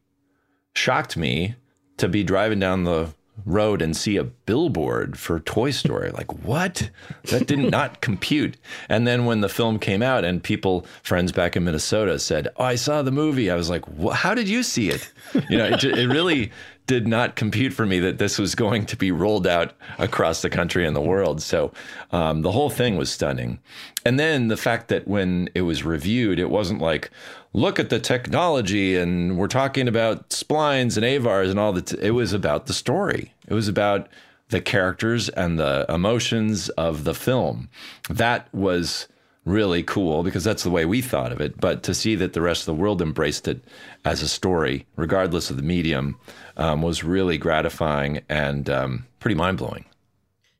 shocked 0.74 1.16
me 1.16 1.54
to 1.96 2.08
be 2.08 2.22
driving 2.22 2.60
down 2.60 2.84
the 2.84 3.08
road 3.46 3.80
and 3.82 3.96
see 3.96 4.16
a 4.16 4.24
billboard 4.24 5.16
for 5.16 5.38
Toy 5.40 5.70
Story. 5.70 6.10
Like, 6.10 6.44
what? 6.44 6.90
That 7.30 7.46
did 7.46 7.58
not 7.70 8.00
compute. 8.00 8.56
And 8.88 9.06
then 9.06 9.26
when 9.26 9.40
the 9.42 9.48
film 9.48 9.78
came 9.78 10.02
out 10.02 10.24
and 10.24 10.42
people, 10.42 10.84
friends 11.04 11.30
back 11.30 11.56
in 11.56 11.64
Minnesota 11.64 12.18
said, 12.18 12.48
Oh, 12.56 12.64
I 12.64 12.74
saw 12.74 13.02
the 13.02 13.12
movie. 13.12 13.48
I 13.50 13.54
was 13.54 13.70
like, 13.70 13.86
"Wha- 13.88 14.12
How 14.12 14.34
did 14.34 14.48
you 14.48 14.62
see 14.64 14.88
it? 14.90 15.12
You 15.48 15.56
know, 15.58 15.66
it, 15.66 15.84
it 15.84 16.08
really 16.08 16.50
did 16.88 17.06
not 17.06 17.36
compute 17.36 17.74
for 17.74 17.86
me 17.86 18.00
that 18.00 18.18
this 18.18 18.38
was 18.38 18.54
going 18.54 18.86
to 18.86 18.96
be 18.96 19.12
rolled 19.12 19.46
out 19.46 19.74
across 19.98 20.40
the 20.40 20.48
country 20.50 20.86
and 20.86 20.96
the 20.96 21.00
world. 21.00 21.40
So 21.42 21.70
um, 22.10 22.40
the 22.40 22.50
whole 22.50 22.70
thing 22.70 22.96
was 22.96 23.10
stunning. 23.10 23.60
And 24.06 24.18
then 24.18 24.48
the 24.48 24.56
fact 24.56 24.88
that 24.88 25.06
when 25.06 25.50
it 25.54 25.60
was 25.60 25.84
reviewed, 25.84 26.38
it 26.38 26.48
wasn't 26.48 26.80
like, 26.80 27.10
look 27.52 27.78
at 27.78 27.90
the 27.90 28.00
technology 28.00 28.96
and 28.96 29.36
we're 29.36 29.48
talking 29.48 29.86
about 29.86 30.30
splines 30.30 30.96
and 30.96 31.04
avars 31.04 31.50
and 31.50 31.60
all 31.60 31.74
that. 31.74 31.92
It 31.92 32.12
was 32.12 32.32
about 32.32 32.66
the 32.66 32.74
story. 32.74 33.34
It 33.46 33.54
was 33.54 33.68
about 33.68 34.08
the 34.48 34.62
characters 34.62 35.28
and 35.28 35.58
the 35.58 35.84
emotions 35.90 36.70
of 36.70 37.04
the 37.04 37.14
film. 37.14 37.68
That 38.08 38.48
was 38.54 39.08
really 39.44 39.82
cool 39.82 40.22
because 40.22 40.44
that's 40.44 40.62
the 40.62 40.70
way 40.70 40.84
we 40.84 41.00
thought 41.00 41.32
of 41.32 41.40
it. 41.40 41.60
But 41.60 41.82
to 41.84 41.94
see 41.94 42.14
that 42.16 42.34
the 42.34 42.42
rest 42.42 42.62
of 42.62 42.66
the 42.76 42.80
world 42.80 43.00
embraced 43.00 43.48
it 43.48 43.60
as 44.04 44.22
a 44.22 44.28
story, 44.28 44.86
regardless 44.96 45.50
of 45.50 45.56
the 45.56 45.62
medium, 45.62 46.18
um, 46.58 46.82
was 46.82 47.02
really 47.02 47.38
gratifying 47.38 48.20
and 48.28 48.68
um, 48.68 49.06
pretty 49.20 49.34
mind 49.34 49.58
blowing. 49.58 49.84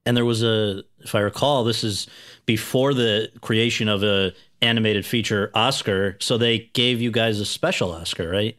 And 0.06 0.16
there 0.16 0.24
was 0.24 0.42
a, 0.42 0.84
if 1.00 1.14
I 1.14 1.20
recall, 1.20 1.64
this 1.64 1.84
is 1.84 2.06
before 2.46 2.94
the 2.94 3.30
creation 3.42 3.88
of 3.88 4.02
a 4.02 4.32
animated 4.62 5.04
feature 5.04 5.50
Oscar. 5.54 6.16
So 6.20 6.38
they 6.38 6.70
gave 6.72 7.00
you 7.00 7.10
guys 7.10 7.40
a 7.40 7.44
special 7.44 7.92
Oscar, 7.92 8.28
right? 8.28 8.56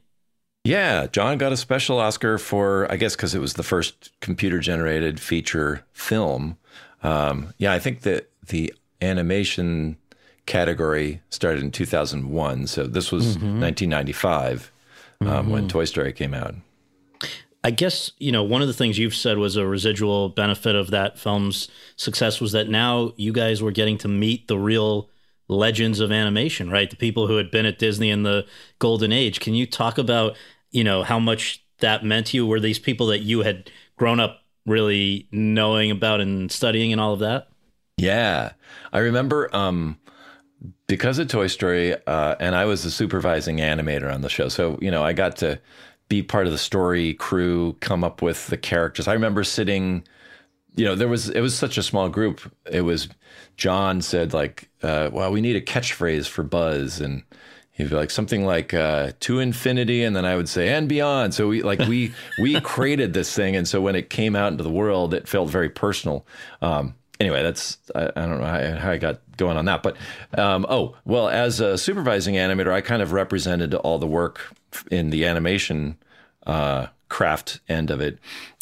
Yeah, 0.63 1.07
John 1.07 1.37
got 1.37 1.51
a 1.51 1.57
special 1.57 1.99
Oscar 1.99 2.37
for, 2.37 2.91
I 2.91 2.97
guess, 2.97 3.15
because 3.15 3.33
it 3.33 3.39
was 3.39 3.53
the 3.53 3.63
first 3.63 4.11
computer 4.19 4.59
generated 4.59 5.19
feature 5.19 5.85
film. 5.93 6.57
Um, 7.01 7.53
yeah, 7.57 7.73
I 7.73 7.79
think 7.79 8.01
that 8.01 8.29
the 8.47 8.73
animation 9.01 9.97
category 10.45 11.21
started 11.29 11.63
in 11.63 11.71
2001. 11.71 12.67
So 12.67 12.85
this 12.85 13.11
was 13.11 13.37
mm-hmm. 13.37 13.61
1995 13.61 14.71
um, 15.21 15.27
mm-hmm. 15.27 15.49
when 15.49 15.67
Toy 15.67 15.85
Story 15.85 16.11
came 16.11 16.33
out. 16.33 16.55
I 17.64 17.72
guess, 17.72 18.12
you 18.20 18.32
know, 18.32 18.43
one 18.43 18.62
of 18.62 18.68
the 18.68 18.74
things 18.74 18.97
you've 18.97 19.16
said 19.16 19.38
was 19.38 19.57
a 19.57 19.68
residual 19.68 20.30
benefit 20.30 20.76
of 20.76 20.91
that 20.91 21.20
film's 21.20 21.68
success 21.97 22.39
was 22.39 22.53
that 22.53 22.70
now 22.70 23.12
you 23.18 23.34
guys 23.34 23.62
were 23.62 23.72
getting 23.72 23.97
to 23.99 24.07
meet 24.07 24.47
the 24.47 24.57
real 24.57 25.10
legends 25.49 25.99
of 25.99 26.12
animation, 26.12 26.70
right? 26.70 26.89
The 26.89 26.95
people 26.95 27.28
who 27.28 27.36
had 27.36 27.51
been 27.51 27.66
at 27.66 27.80
Disney 27.80 28.12
in 28.12 28.24
the 28.24 28.45
golden 28.78 29.12
age. 29.12 29.39
Can 29.39 29.55
you 29.55 29.66
talk 29.66 29.97
about, 29.97 30.38
you 30.72 30.84
know, 30.84 31.03
how 31.03 31.20
much 31.20 31.66
that 31.80 32.05
meant 32.05 32.28
to 32.28 32.38
you? 32.38 32.45
Were 32.45 32.60
these 32.60 32.80
people 32.80 33.07
that 33.07 33.20
you 33.20 33.41
had 33.41 33.70
grown 33.97 34.20
up 34.20 34.39
really 34.66 35.28
knowing 35.32 35.91
about 35.91 36.22
and 36.22 36.51
studying 36.51 36.91
and 36.91 37.01
all 37.01 37.14
of 37.14 37.20
that? 37.20 37.49
Yeah. 37.97 38.53
I 38.93 38.99
remember 38.99 39.53
um 39.53 39.97
because 40.88 41.20
of 41.20 41.28
Toy 41.28 41.47
Story, 41.47 41.95
uh, 42.07 42.36
and 42.39 42.55
I 42.55 42.66
was 42.66 42.84
the 42.84 42.91
supervising 42.91 43.57
animator 43.57 44.14
on 44.14 44.22
the 44.22 44.30
show. 44.30 44.49
So, 44.49 44.78
you 44.82 44.91
know, 44.91 45.03
I 45.03 45.14
got 45.14 45.38
to 45.38 45.60
be 46.10 46.24
part 46.24 46.47
of 46.47 46.51
the 46.51 46.57
story 46.57 47.14
crew, 47.14 47.78
come 47.80 48.03
up 48.03 48.22
with 48.22 48.47
the 48.47 48.57
characters. 48.57 49.07
I 49.07 49.14
remember 49.14 49.43
sitting, 49.43 50.03
you 50.76 50.84
know, 50.84 50.95
there 50.95 51.07
was, 51.07 51.30
it 51.30 51.41
was 51.41 51.55
such 51.55 51.78
a 51.78 51.84
small 51.84 52.10
group. 52.10 52.41
It 52.70 52.82
was, 52.82 53.07
John 53.57 54.01
said, 54.01 54.34
like, 54.34 54.70
uh, 54.82 55.12
well, 55.14 55.32
we 55.32 55.39
need 55.39 55.55
a 55.55 55.62
catchphrase 55.62 56.28
for 56.28 56.43
Buzz. 56.43 56.99
And 56.99 57.24
he'd 57.72 57.89
be 57.89 57.95
like, 57.95 58.10
something 58.10 58.43
like, 58.43 58.74
uh, 58.74 59.12
to 59.20 59.39
infinity. 59.39 60.03
And 60.03 60.16
then 60.16 60.26
I 60.26 60.36
would 60.36 60.49
say, 60.49 60.70
and 60.70 60.89
beyond. 60.89 61.36
So 61.36 61.47
we, 61.47 61.62
like, 61.62 61.80
we, 61.80 62.12
we 62.41 62.60
created 62.60 63.14
this 63.14 63.34
thing. 63.34 63.55
And 63.55 63.68
so 63.68 63.80
when 63.80 63.95
it 63.95 64.10
came 64.10 64.36
out 64.36 64.51
into 64.51 64.64
the 64.64 64.72
world, 64.72 65.14
it 65.14 65.28
felt 65.28 65.49
very 65.49 65.70
personal. 65.70 66.26
Um, 66.64 66.95
anyway, 67.20 67.43
that's 67.43 67.78
I, 67.93 68.05
I 68.16 68.26
don't 68.26 68.39
know 68.39 68.45
how, 68.45 68.76
how, 68.78 68.91
I 68.91 68.97
got 68.97 69.22
going 69.38 69.57
on 69.57 69.66
that, 69.66 69.84
but 69.84 69.97
um, 70.38 70.66
oh 70.70 70.95
well, 71.05 71.30
as 71.30 71.60
a 71.60 71.78
supervising 71.78 72.36
animator, 72.36 72.72
I 72.72 72.82
kind 72.82 73.01
of 73.01 73.12
represented 73.12 73.74
all 73.74 73.99
the 73.99 74.07
work 74.07 74.53
in 74.91 75.09
the 75.09 75.26
animation 75.26 75.97
uh, 76.45 76.88
craft 77.09 77.59
end 77.67 77.91
of 77.91 78.01
it, 78.01 78.20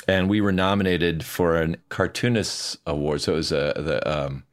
and 0.07 0.29
we 0.29 0.41
were 0.41 0.51
nominated 0.51 1.23
for 1.23 1.57
an 1.57 1.77
cartoonists 1.89 2.77
award. 2.85 3.21
So 3.21 3.33
it 3.33 3.37
was 3.37 3.51
a 3.51 3.73
the 3.75 4.09
um, 4.09 4.43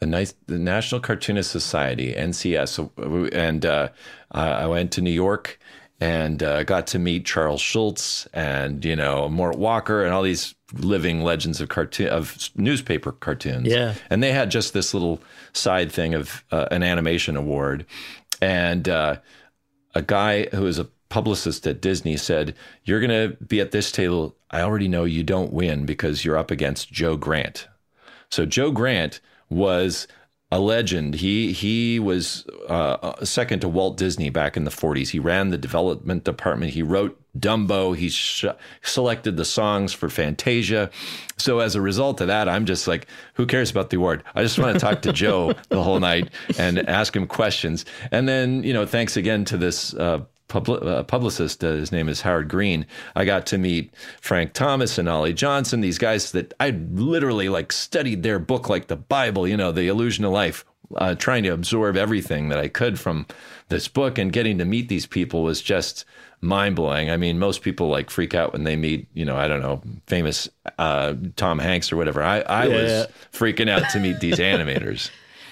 the 0.00 0.06
nice 0.06 0.34
the 0.46 0.58
National 0.58 1.00
Cartoonist 1.00 1.50
Society 1.50 2.14
NCS, 2.14 2.68
So, 2.68 2.92
and 3.32 3.64
uh, 3.64 3.90
I 4.30 4.66
went 4.66 4.92
to 4.92 5.00
New 5.00 5.10
York 5.10 5.58
and 6.00 6.42
uh, 6.42 6.64
got 6.64 6.86
to 6.88 6.98
meet 6.98 7.26
Charles 7.26 7.60
Schulz 7.60 8.26
and 8.32 8.84
you 8.84 8.96
know 8.96 9.28
Mort 9.28 9.58
Walker 9.58 10.02
and 10.02 10.14
all 10.14 10.22
these 10.22 10.54
living 10.72 11.22
legends 11.22 11.60
of 11.60 11.68
cartoon 11.68 12.08
of 12.08 12.50
newspaper 12.56 13.12
cartoons. 13.12 13.68
Yeah, 13.68 13.94
and 14.08 14.22
they 14.22 14.32
had 14.32 14.50
just 14.50 14.72
this 14.72 14.94
little 14.94 15.20
side 15.52 15.92
thing 15.92 16.14
of 16.14 16.42
uh, 16.50 16.66
an 16.70 16.82
animation 16.82 17.36
award, 17.36 17.84
and 18.40 18.88
uh, 18.88 19.16
a 19.94 20.02
guy 20.02 20.46
who 20.46 20.66
is 20.66 20.78
a 20.78 20.88
publicist 21.08 21.66
at 21.66 21.80
Disney 21.80 22.16
said, 22.16 22.54
"You're 22.84 23.00
going 23.00 23.10
to 23.30 23.36
be 23.44 23.60
at 23.60 23.72
this 23.72 23.90
table. 23.90 24.36
I 24.50 24.62
already 24.62 24.88
know 24.88 25.04
you 25.04 25.22
don't 25.22 25.52
win 25.52 25.86
because 25.86 26.24
you're 26.24 26.38
up 26.38 26.50
against 26.50 26.92
Joe 26.92 27.16
Grant." 27.16 27.68
So 28.30 28.46
Joe 28.46 28.70
Grant 28.70 29.20
was 29.48 30.06
a 30.52 30.58
legend. 30.58 31.14
He 31.14 31.52
he 31.52 32.00
was 32.00 32.46
uh, 32.68 33.24
second 33.24 33.60
to 33.60 33.68
Walt 33.68 33.96
Disney 33.96 34.30
back 34.30 34.56
in 34.56 34.64
the 34.64 34.70
40s. 34.70 35.10
He 35.10 35.18
ran 35.18 35.50
the 35.50 35.58
development 35.58 36.24
department. 36.24 36.72
He 36.72 36.82
wrote 36.82 37.16
Dumbo. 37.38 37.96
He 37.96 38.08
sh- 38.08 38.46
selected 38.82 39.36
the 39.36 39.44
songs 39.44 39.92
for 39.92 40.08
Fantasia. 40.08 40.90
So 41.36 41.60
as 41.60 41.76
a 41.76 41.80
result 41.80 42.20
of 42.20 42.26
that, 42.26 42.48
I'm 42.48 42.66
just 42.66 42.88
like, 42.88 43.06
who 43.34 43.46
cares 43.46 43.70
about 43.70 43.90
the 43.90 43.96
award? 43.96 44.24
I 44.34 44.42
just 44.42 44.58
want 44.58 44.74
to 44.74 44.80
talk 44.80 45.02
to 45.02 45.12
Joe 45.12 45.52
the 45.68 45.82
whole 45.82 46.00
night 46.00 46.30
and 46.58 46.78
ask 46.88 47.14
him 47.14 47.28
questions. 47.28 47.84
And 48.10 48.28
then 48.28 48.64
you 48.64 48.72
know, 48.72 48.86
thanks 48.86 49.16
again 49.16 49.44
to 49.46 49.56
this. 49.56 49.94
Uh, 49.94 50.24
uh, 50.54 51.02
publicist. 51.04 51.64
Uh, 51.64 51.72
his 51.72 51.92
name 51.92 52.08
is 52.08 52.22
Howard 52.22 52.48
Green. 52.48 52.86
I 53.14 53.24
got 53.24 53.46
to 53.46 53.58
meet 53.58 53.94
Frank 54.20 54.52
Thomas 54.52 54.98
and 54.98 55.08
Ollie 55.08 55.32
Johnston, 55.32 55.80
these 55.80 55.98
guys 55.98 56.32
that 56.32 56.54
I 56.60 56.70
literally 56.70 57.48
like 57.48 57.72
studied 57.72 58.22
their 58.22 58.38
book 58.38 58.68
like 58.68 58.88
the 58.88 58.96
Bible, 58.96 59.46
you 59.46 59.56
know, 59.56 59.72
The 59.72 59.88
Illusion 59.88 60.24
of 60.24 60.32
Life, 60.32 60.64
uh, 60.96 61.14
trying 61.14 61.42
to 61.44 61.50
absorb 61.50 61.96
everything 61.96 62.48
that 62.48 62.58
I 62.58 62.68
could 62.68 62.98
from 62.98 63.26
this 63.68 63.88
book 63.88 64.18
and 64.18 64.32
getting 64.32 64.58
to 64.58 64.64
meet 64.64 64.88
these 64.88 65.06
people 65.06 65.42
was 65.42 65.62
just 65.62 66.04
mind 66.40 66.76
blowing. 66.76 67.10
I 67.10 67.16
mean, 67.16 67.38
most 67.38 67.62
people 67.62 67.88
like 67.88 68.10
freak 68.10 68.34
out 68.34 68.52
when 68.52 68.64
they 68.64 68.76
meet, 68.76 69.06
you 69.14 69.24
know, 69.24 69.36
I 69.36 69.46
don't 69.48 69.60
know, 69.60 69.82
famous 70.06 70.48
uh, 70.78 71.14
Tom 71.36 71.58
Hanks 71.58 71.92
or 71.92 71.96
whatever. 71.96 72.22
I, 72.22 72.40
I 72.40 72.66
yeah. 72.66 72.74
was 72.74 73.06
freaking 73.32 73.68
out 73.68 73.88
to 73.90 74.00
meet 74.00 74.20
these 74.20 74.36
animators. 74.38 75.10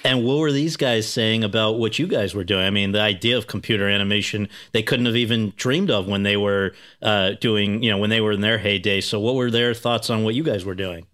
And 0.08 0.24
what 0.24 0.38
were 0.38 0.52
these 0.52 0.78
guys 0.78 1.06
saying 1.06 1.44
about 1.44 1.78
what 1.78 1.98
you 1.98 2.06
guys 2.06 2.34
were 2.34 2.42
doing? 2.42 2.64
I 2.64 2.70
mean, 2.70 2.92
the 2.92 3.00
idea 3.00 3.36
of 3.36 3.46
computer 3.46 3.86
animation 3.86 4.48
they 4.72 4.82
couldn't 4.82 5.04
have 5.04 5.16
even 5.16 5.52
dreamed 5.56 5.90
of 5.90 6.08
when 6.08 6.22
they 6.22 6.38
were 6.38 6.72
uh, 7.02 7.32
doing, 7.42 7.82
you 7.82 7.90
know, 7.90 7.98
when 7.98 8.08
they 8.08 8.22
were 8.22 8.32
in 8.32 8.40
their 8.40 8.56
heyday. 8.56 9.02
So, 9.02 9.20
what 9.20 9.34
were 9.34 9.50
their 9.50 9.74
thoughts 9.74 10.08
on 10.08 10.24
what 10.24 10.34
you 10.34 10.42
guys 10.42 10.64
were 10.64 10.74
doing? 10.74 11.06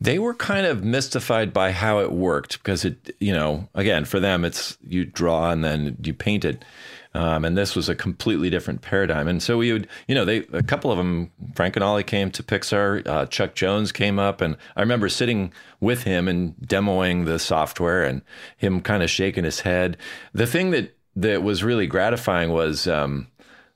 They 0.00 0.18
were 0.18 0.32
kind 0.32 0.64
of 0.64 0.82
mystified 0.82 1.52
by 1.52 1.72
how 1.72 1.98
it 1.98 2.10
worked 2.10 2.56
because 2.62 2.86
it, 2.86 3.14
you 3.20 3.34
know, 3.34 3.68
again, 3.74 4.06
for 4.06 4.18
them, 4.18 4.46
it's 4.46 4.78
you 4.82 5.04
draw 5.04 5.50
and 5.50 5.62
then 5.62 5.98
you 6.02 6.14
paint 6.14 6.46
it. 6.46 6.64
Um, 7.12 7.44
and 7.44 7.58
this 7.58 7.74
was 7.74 7.88
a 7.88 7.94
completely 7.94 8.50
different 8.50 8.82
paradigm. 8.82 9.26
And 9.26 9.42
so 9.42 9.58
we 9.58 9.72
would, 9.72 9.88
you 10.06 10.14
know, 10.14 10.24
they 10.24 10.38
a 10.52 10.62
couple 10.62 10.92
of 10.92 10.98
them, 10.98 11.32
Frank 11.56 11.74
and 11.74 11.82
Ollie 11.82 12.04
came 12.04 12.30
to 12.30 12.42
Pixar. 12.42 13.06
Uh, 13.06 13.26
Chuck 13.26 13.54
Jones 13.54 13.90
came 13.90 14.18
up, 14.18 14.40
and 14.40 14.56
I 14.76 14.80
remember 14.80 15.08
sitting 15.08 15.52
with 15.80 16.04
him 16.04 16.28
and 16.28 16.54
demoing 16.64 17.24
the 17.24 17.38
software, 17.38 18.04
and 18.04 18.22
him 18.56 18.80
kind 18.80 19.02
of 19.02 19.10
shaking 19.10 19.44
his 19.44 19.60
head. 19.60 19.96
The 20.32 20.46
thing 20.46 20.70
that 20.70 20.96
that 21.16 21.42
was 21.42 21.64
really 21.64 21.88
gratifying 21.88 22.50
was 22.50 22.86
um, 22.86 23.26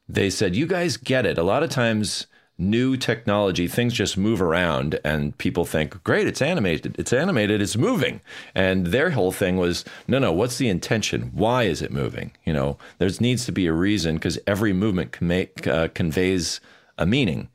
they 0.09 0.31
said, 0.31 0.55
"You 0.55 0.67
guys 0.67 0.97
get 0.97 1.27
it." 1.27 1.37
A 1.37 1.43
lot 1.43 1.65
of 1.65 1.71
times 1.71 2.29
new 2.57 2.97
technology, 2.97 3.67
things 3.67 3.93
just 3.93 4.17
move 4.17 4.41
around 4.41 5.01
and 5.05 5.37
people 5.39 5.65
think, 5.65 6.03
great, 6.05 6.27
it's 6.27 6.41
animated. 6.41 6.95
It's 6.99 7.13
animated, 7.13 7.61
it's 7.61 7.77
moving. 7.77 8.21
And 8.55 8.89
their 8.89 9.11
whole 9.11 9.33
thing 9.33 9.57
was, 9.57 9.85
no, 10.07 10.19
no, 10.19 10.33
what's 10.33 10.59
the 10.59 10.69
intention? 10.69 11.31
Why 11.35 11.65
is 11.65 11.83
it 11.83 11.91
moving? 11.91 12.33
You 12.45 12.53
know, 12.53 12.79
there 12.99 13.11
needs 13.21 13.45
to 13.47 13.53
be 13.53 13.67
a 13.67 13.73
reason 13.73 14.17
because 14.17 14.39
every 14.47 14.73
movement 14.73 15.13
can 15.13 15.27
make, 15.27 15.67
uh, 15.67 15.89
conveys 15.89 16.61
a 16.97 17.07
meaning. 17.07 17.49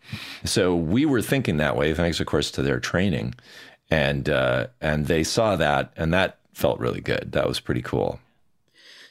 So 0.43 0.76
we 0.76 1.06
were 1.06 1.22
thinking 1.22 1.58
that 1.58 1.78
way, 1.78 1.93
thanks, 1.93 2.20
of 2.20 2.28
course, 2.28 2.52
to 2.52 2.62
their 2.62 2.80
training. 2.80 3.36
And, 3.89 4.30
uh, 4.30 4.68
and 4.82 5.08
they 5.08 5.24
saw 5.24 5.56
that 5.56 5.93
and 5.95 6.14
that 6.14 6.39
felt 6.54 6.80
really 6.80 7.02
good. 7.02 7.32
That 7.32 7.47
was 7.47 7.62
pretty 7.62 7.82
cool. 7.82 8.20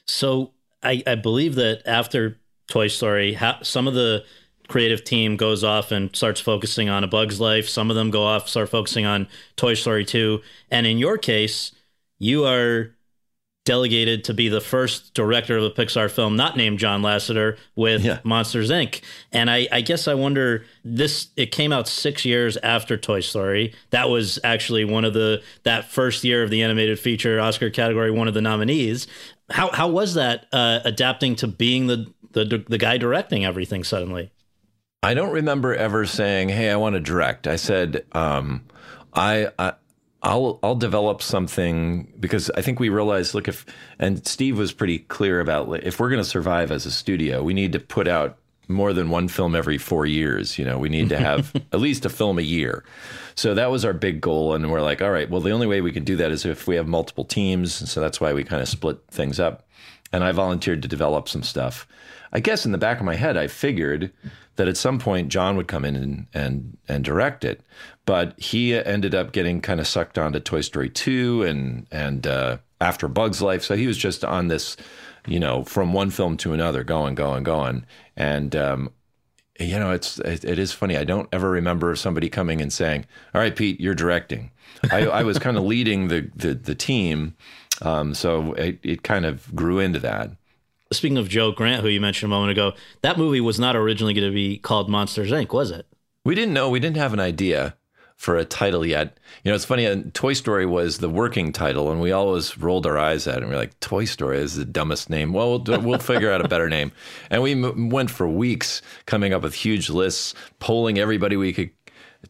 So 0.04 0.52
I, 0.82 1.02
I 1.06 1.14
believe 1.14 1.54
that 1.54 1.82
after 1.86 2.38
Toy 2.68 2.88
Story, 2.88 3.38
some 3.62 3.88
of 3.88 3.94
the 3.94 4.24
creative 4.68 5.02
team 5.02 5.36
goes 5.36 5.64
off 5.64 5.90
and 5.90 6.14
starts 6.14 6.40
focusing 6.40 6.88
on 6.88 7.02
A 7.02 7.08
Bug's 7.08 7.40
Life. 7.40 7.68
Some 7.68 7.90
of 7.90 7.96
them 7.96 8.10
go 8.10 8.22
off, 8.22 8.48
start 8.48 8.68
focusing 8.68 9.06
on 9.06 9.26
Toy 9.56 9.74
Story 9.74 10.04
2. 10.04 10.40
And 10.70 10.86
in 10.86 10.98
your 10.98 11.18
case, 11.18 11.72
you 12.18 12.44
are 12.44 12.94
delegated 13.68 14.24
to 14.24 14.32
be 14.32 14.48
the 14.48 14.62
first 14.62 15.12
director 15.12 15.58
of 15.58 15.64
a 15.64 15.70
Pixar 15.70 16.10
film 16.10 16.36
not 16.36 16.56
named 16.56 16.78
John 16.78 17.02
Lasseter 17.02 17.58
with 17.76 18.02
yeah. 18.02 18.20
Monsters 18.24 18.70
Inc. 18.70 19.02
And 19.30 19.50
I, 19.50 19.68
I, 19.70 19.82
guess 19.82 20.08
I 20.08 20.14
wonder 20.14 20.64
this 20.84 21.28
it 21.36 21.52
came 21.52 21.70
out 21.70 21.86
six 21.86 22.24
years 22.24 22.56
after 22.62 22.96
Toy 22.96 23.20
Story. 23.20 23.74
That 23.90 24.08
was 24.08 24.38
actually 24.42 24.86
one 24.86 25.04
of 25.04 25.12
the 25.12 25.42
that 25.64 25.84
first 25.90 26.24
year 26.24 26.42
of 26.42 26.48
the 26.48 26.62
animated 26.62 26.98
feature 26.98 27.38
Oscar 27.40 27.68
category, 27.68 28.10
one 28.10 28.26
of 28.26 28.32
the 28.32 28.40
nominees. 28.40 29.06
How 29.50 29.70
how 29.70 29.88
was 29.88 30.14
that 30.14 30.46
uh, 30.50 30.80
adapting 30.86 31.36
to 31.36 31.46
being 31.46 31.88
the, 31.88 32.10
the 32.32 32.64
the 32.66 32.78
guy 32.78 32.96
directing 32.96 33.44
everything 33.44 33.84
suddenly? 33.84 34.30
I 35.02 35.14
don't 35.14 35.32
remember 35.32 35.74
ever 35.74 36.06
saying, 36.06 36.48
"Hey, 36.48 36.70
I 36.70 36.76
want 36.76 36.94
to 36.94 37.00
direct." 37.00 37.46
I 37.46 37.56
said, 37.56 38.04
um, 38.12 38.64
I, 39.14 39.48
I 39.58 39.74
I'll 40.22 40.58
I'll 40.62 40.74
develop 40.74 41.22
something 41.22 42.12
because 42.18 42.50
I 42.50 42.62
think 42.62 42.80
we 42.80 42.88
realized 42.88 43.34
look 43.34 43.48
if 43.48 43.64
and 43.98 44.26
Steve 44.26 44.58
was 44.58 44.72
pretty 44.72 45.00
clear 45.00 45.40
about 45.40 45.84
if 45.84 46.00
we're 46.00 46.10
going 46.10 46.22
to 46.22 46.28
survive 46.28 46.72
as 46.72 46.86
a 46.86 46.90
studio, 46.90 47.42
we 47.42 47.54
need 47.54 47.72
to 47.72 47.80
put 47.80 48.08
out 48.08 48.38
more 48.66 48.92
than 48.92 49.08
one 49.08 49.28
film 49.28 49.54
every 49.54 49.78
four 49.78 50.04
years. 50.04 50.58
You 50.58 50.64
know, 50.64 50.78
we 50.78 50.88
need 50.88 51.08
to 51.10 51.18
have 51.18 51.54
at 51.72 51.80
least 51.80 52.04
a 52.04 52.10
film 52.10 52.38
a 52.38 52.42
year. 52.42 52.84
So 53.36 53.54
that 53.54 53.70
was 53.70 53.84
our 53.84 53.92
big 53.92 54.20
goal. 54.20 54.54
And 54.54 54.70
we're 54.70 54.82
like, 54.82 55.00
all 55.00 55.10
right, 55.10 55.30
well, 55.30 55.40
the 55.40 55.52
only 55.52 55.66
way 55.66 55.80
we 55.80 55.92
can 55.92 56.04
do 56.04 56.16
that 56.16 56.32
is 56.32 56.44
if 56.44 56.66
we 56.66 56.76
have 56.76 56.88
multiple 56.88 57.24
teams. 57.24 57.72
So 57.90 58.00
that's 58.00 58.20
why 58.20 58.32
we 58.32 58.44
kind 58.44 58.60
of 58.60 58.68
split 58.68 58.98
things 59.10 59.38
up. 59.40 59.66
And 60.12 60.24
I 60.24 60.32
volunteered 60.32 60.82
to 60.82 60.88
develop 60.88 61.28
some 61.28 61.42
stuff. 61.42 61.86
I 62.32 62.40
guess 62.40 62.66
in 62.66 62.72
the 62.72 62.78
back 62.78 62.98
of 62.98 63.04
my 63.04 63.14
head, 63.14 63.36
I 63.36 63.46
figured 63.46 64.12
that 64.58 64.68
at 64.68 64.76
some 64.76 64.98
point 64.98 65.28
John 65.28 65.56
would 65.56 65.68
come 65.68 65.84
in 65.84 65.96
and 65.96 66.26
and, 66.34 66.76
and 66.88 67.04
direct 67.04 67.44
it, 67.44 67.62
but 68.04 68.38
he 68.38 68.74
ended 68.74 69.14
up 69.14 69.32
getting 69.32 69.60
kind 69.60 69.78
of 69.80 69.86
sucked 69.86 70.18
onto 70.18 70.40
Toy 70.40 70.60
Story 70.60 70.90
two 70.90 71.44
and 71.44 71.86
and 71.92 72.26
uh, 72.26 72.58
after 72.80 73.08
Bugs 73.08 73.40
Life, 73.40 73.62
so 73.62 73.76
he 73.76 73.86
was 73.86 73.96
just 73.96 74.24
on 74.24 74.48
this, 74.48 74.76
you 75.26 75.38
know, 75.38 75.62
from 75.62 75.92
one 75.92 76.10
film 76.10 76.36
to 76.38 76.52
another, 76.52 76.84
going, 76.84 77.14
going, 77.14 77.44
going, 77.44 77.86
and 78.16 78.54
um, 78.56 78.90
you 79.60 79.78
know, 79.78 79.92
it's 79.92 80.18
it, 80.20 80.44
it 80.44 80.58
is 80.58 80.72
funny. 80.72 80.96
I 80.96 81.04
don't 81.04 81.28
ever 81.32 81.50
remember 81.50 81.94
somebody 81.94 82.28
coming 82.28 82.60
and 82.60 82.72
saying, 82.72 83.06
"All 83.34 83.40
right, 83.40 83.54
Pete, 83.54 83.80
you're 83.80 83.94
directing." 83.94 84.50
I, 84.90 85.06
I 85.06 85.22
was 85.22 85.38
kind 85.38 85.56
of 85.56 85.62
leading 85.62 86.08
the 86.08 86.30
the, 86.34 86.54
the 86.54 86.74
team, 86.74 87.36
um, 87.80 88.12
so 88.12 88.54
it, 88.54 88.80
it 88.82 89.02
kind 89.04 89.24
of 89.24 89.54
grew 89.54 89.78
into 89.78 90.00
that. 90.00 90.32
Speaking 90.90 91.18
of 91.18 91.28
Joe 91.28 91.52
Grant, 91.52 91.82
who 91.82 91.88
you 91.88 92.00
mentioned 92.00 92.32
a 92.32 92.34
moment 92.34 92.52
ago, 92.52 92.72
that 93.02 93.18
movie 93.18 93.40
was 93.42 93.60
not 93.60 93.76
originally 93.76 94.14
going 94.14 94.26
to 94.26 94.34
be 94.34 94.58
called 94.58 94.88
Monsters 94.88 95.30
Inc., 95.30 95.52
was 95.52 95.70
it? 95.70 95.86
We 96.24 96.34
didn't 96.34 96.54
know. 96.54 96.70
We 96.70 96.80
didn't 96.80 96.96
have 96.96 97.12
an 97.12 97.20
idea 97.20 97.76
for 98.16 98.36
a 98.36 98.44
title 98.44 98.84
yet. 98.84 99.16
You 99.44 99.50
know, 99.50 99.54
it's 99.54 99.64
funny. 99.64 99.86
Uh, 99.86 100.02
Toy 100.12 100.32
Story 100.32 100.66
was 100.66 100.98
the 100.98 101.08
working 101.08 101.52
title, 101.52 101.90
and 101.90 102.00
we 102.00 102.10
always 102.10 102.58
rolled 102.58 102.84
our 102.84 102.98
eyes 102.98 103.26
at 103.28 103.36
it. 103.36 103.42
And 103.42 103.48
we 103.48 103.54
are 103.54 103.58
like, 103.58 103.78
"Toy 103.80 104.06
Story 104.06 104.38
is 104.38 104.56
the 104.56 104.64
dumbest 104.64 105.08
name." 105.08 105.32
Well, 105.32 105.62
we'll, 105.62 105.80
we'll 105.80 105.98
figure 105.98 106.32
out 106.32 106.44
a 106.44 106.48
better 106.48 106.68
name. 106.68 106.90
And 107.30 107.42
we 107.42 107.52
m- 107.52 107.90
went 107.90 108.10
for 108.10 108.26
weeks 108.26 108.82
coming 109.06 109.32
up 109.32 109.42
with 109.42 109.54
huge 109.54 109.88
lists, 109.88 110.34
polling 110.58 110.98
everybody 110.98 111.36
we 111.36 111.52
could 111.52 111.70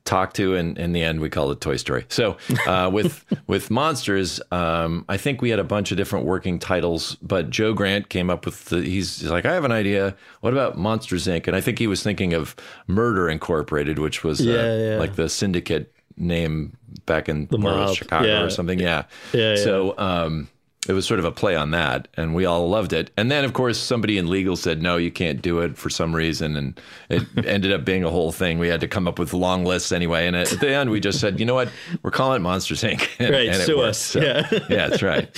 talk 0.05 0.35
to, 0.35 0.55
and 0.55 0.79
in 0.79 0.93
the 0.93 1.03
end, 1.03 1.21
we 1.21 1.31
called 1.31 1.53
it 1.53 1.61
Toy 1.61 1.77
Story. 1.77 2.05
So 2.09 2.37
uh, 2.67 2.91
with 2.93 3.25
with 3.47 3.71
monsters, 3.71 4.41
um, 4.51 5.05
I 5.09 5.17
think 5.17 5.43
we 5.43 5.51
had 5.51 5.59
a 5.59 5.65
bunch 5.65 5.91
of 5.91 5.97
different 5.97 6.27
working 6.27 6.59
titles, 6.59 7.17
but 7.23 7.51
Joe 7.51 7.73
Grant 7.75 8.09
came 8.09 8.31
up 8.31 8.45
with 8.45 8.67
the. 8.67 8.83
He's, 8.83 9.21
he's, 9.21 9.31
like, 9.31 9.45
I 9.45 9.55
have 9.55 9.65
an 9.65 9.73
idea. 9.73 10.17
What 10.41 10.53
about 10.53 10.79
Monsters 10.79 11.27
Inc? 11.27 11.47
And 11.47 11.57
I 11.57 11.61
think 11.61 11.79
he 11.79 11.87
was 11.87 12.03
thinking 12.03 12.33
of 12.33 12.57
Murder 12.87 13.29
Incorporated, 13.29 13.99
which 13.99 14.25
was 14.25 14.41
uh, 14.41 14.51
yeah, 14.51 14.91
yeah. 14.91 14.99
like 14.99 15.17
the 15.17 15.29
syndicate 15.29 15.95
name 16.17 16.77
back 17.07 17.29
in 17.29 17.47
the 17.47 17.95
Chicago 17.95 18.27
yeah. 18.27 18.43
or 18.43 18.51
something. 18.51 18.79
Yeah. 18.79 19.05
Yeah. 19.33 19.57
So. 19.57 19.95
Um, 19.99 20.49
it 20.89 20.95
was 20.95 21.07
sort 21.07 21.21
of 21.21 21.27
a 21.27 21.31
play 21.31 21.55
on 21.55 21.71
that, 21.73 22.09
and 22.15 22.35
we 22.35 22.47
all 22.47 22.67
loved 22.67 22.95
it. 22.95 23.11
And 23.19 23.31
then, 23.31 23.45
of 23.45 23.53
course, 23.53 23.79
somebody 23.79 24.17
in 24.17 24.31
legal 24.31 24.57
said, 24.57 24.81
no, 24.81 24.97
you 24.97 25.11
can't 25.11 25.43
do 25.43 25.61
it 25.61 25.77
for 25.77 25.91
some 25.91 26.17
reason. 26.17 26.57
And 26.57 26.81
it 27.11 27.27
ended 27.47 27.73
up 27.73 27.85
being 27.85 28.05
a 28.05 28.11
whole 28.11 28.33
thing. 28.33 28.59
We 28.59 28.69
had 28.69 28.81
to 28.81 28.89
come 28.89 29.07
up 29.07 29.19
with 29.19 29.35
long 29.35 29.67
lists 29.67 29.93
anyway. 29.93 30.27
And 30.27 30.35
at 30.35 30.49
the 30.49 30.71
end, 30.71 30.91
we 30.91 30.99
just 30.99 31.21
said, 31.21 31.39
you 31.39 31.45
know 31.45 31.55
what? 31.55 31.69
We're 32.03 32.11
calling 32.11 32.37
it 32.37 32.43
Monsters 32.43 32.83
Inc. 32.83 33.07
And, 33.19 33.31
right, 33.31 33.49
and 33.49 33.63
sue 33.63 33.81
us. 33.81 33.99
So, 33.99 34.21
yeah. 34.21 34.49
yeah, 34.71 34.89
that's 34.89 35.03
right. 35.03 35.29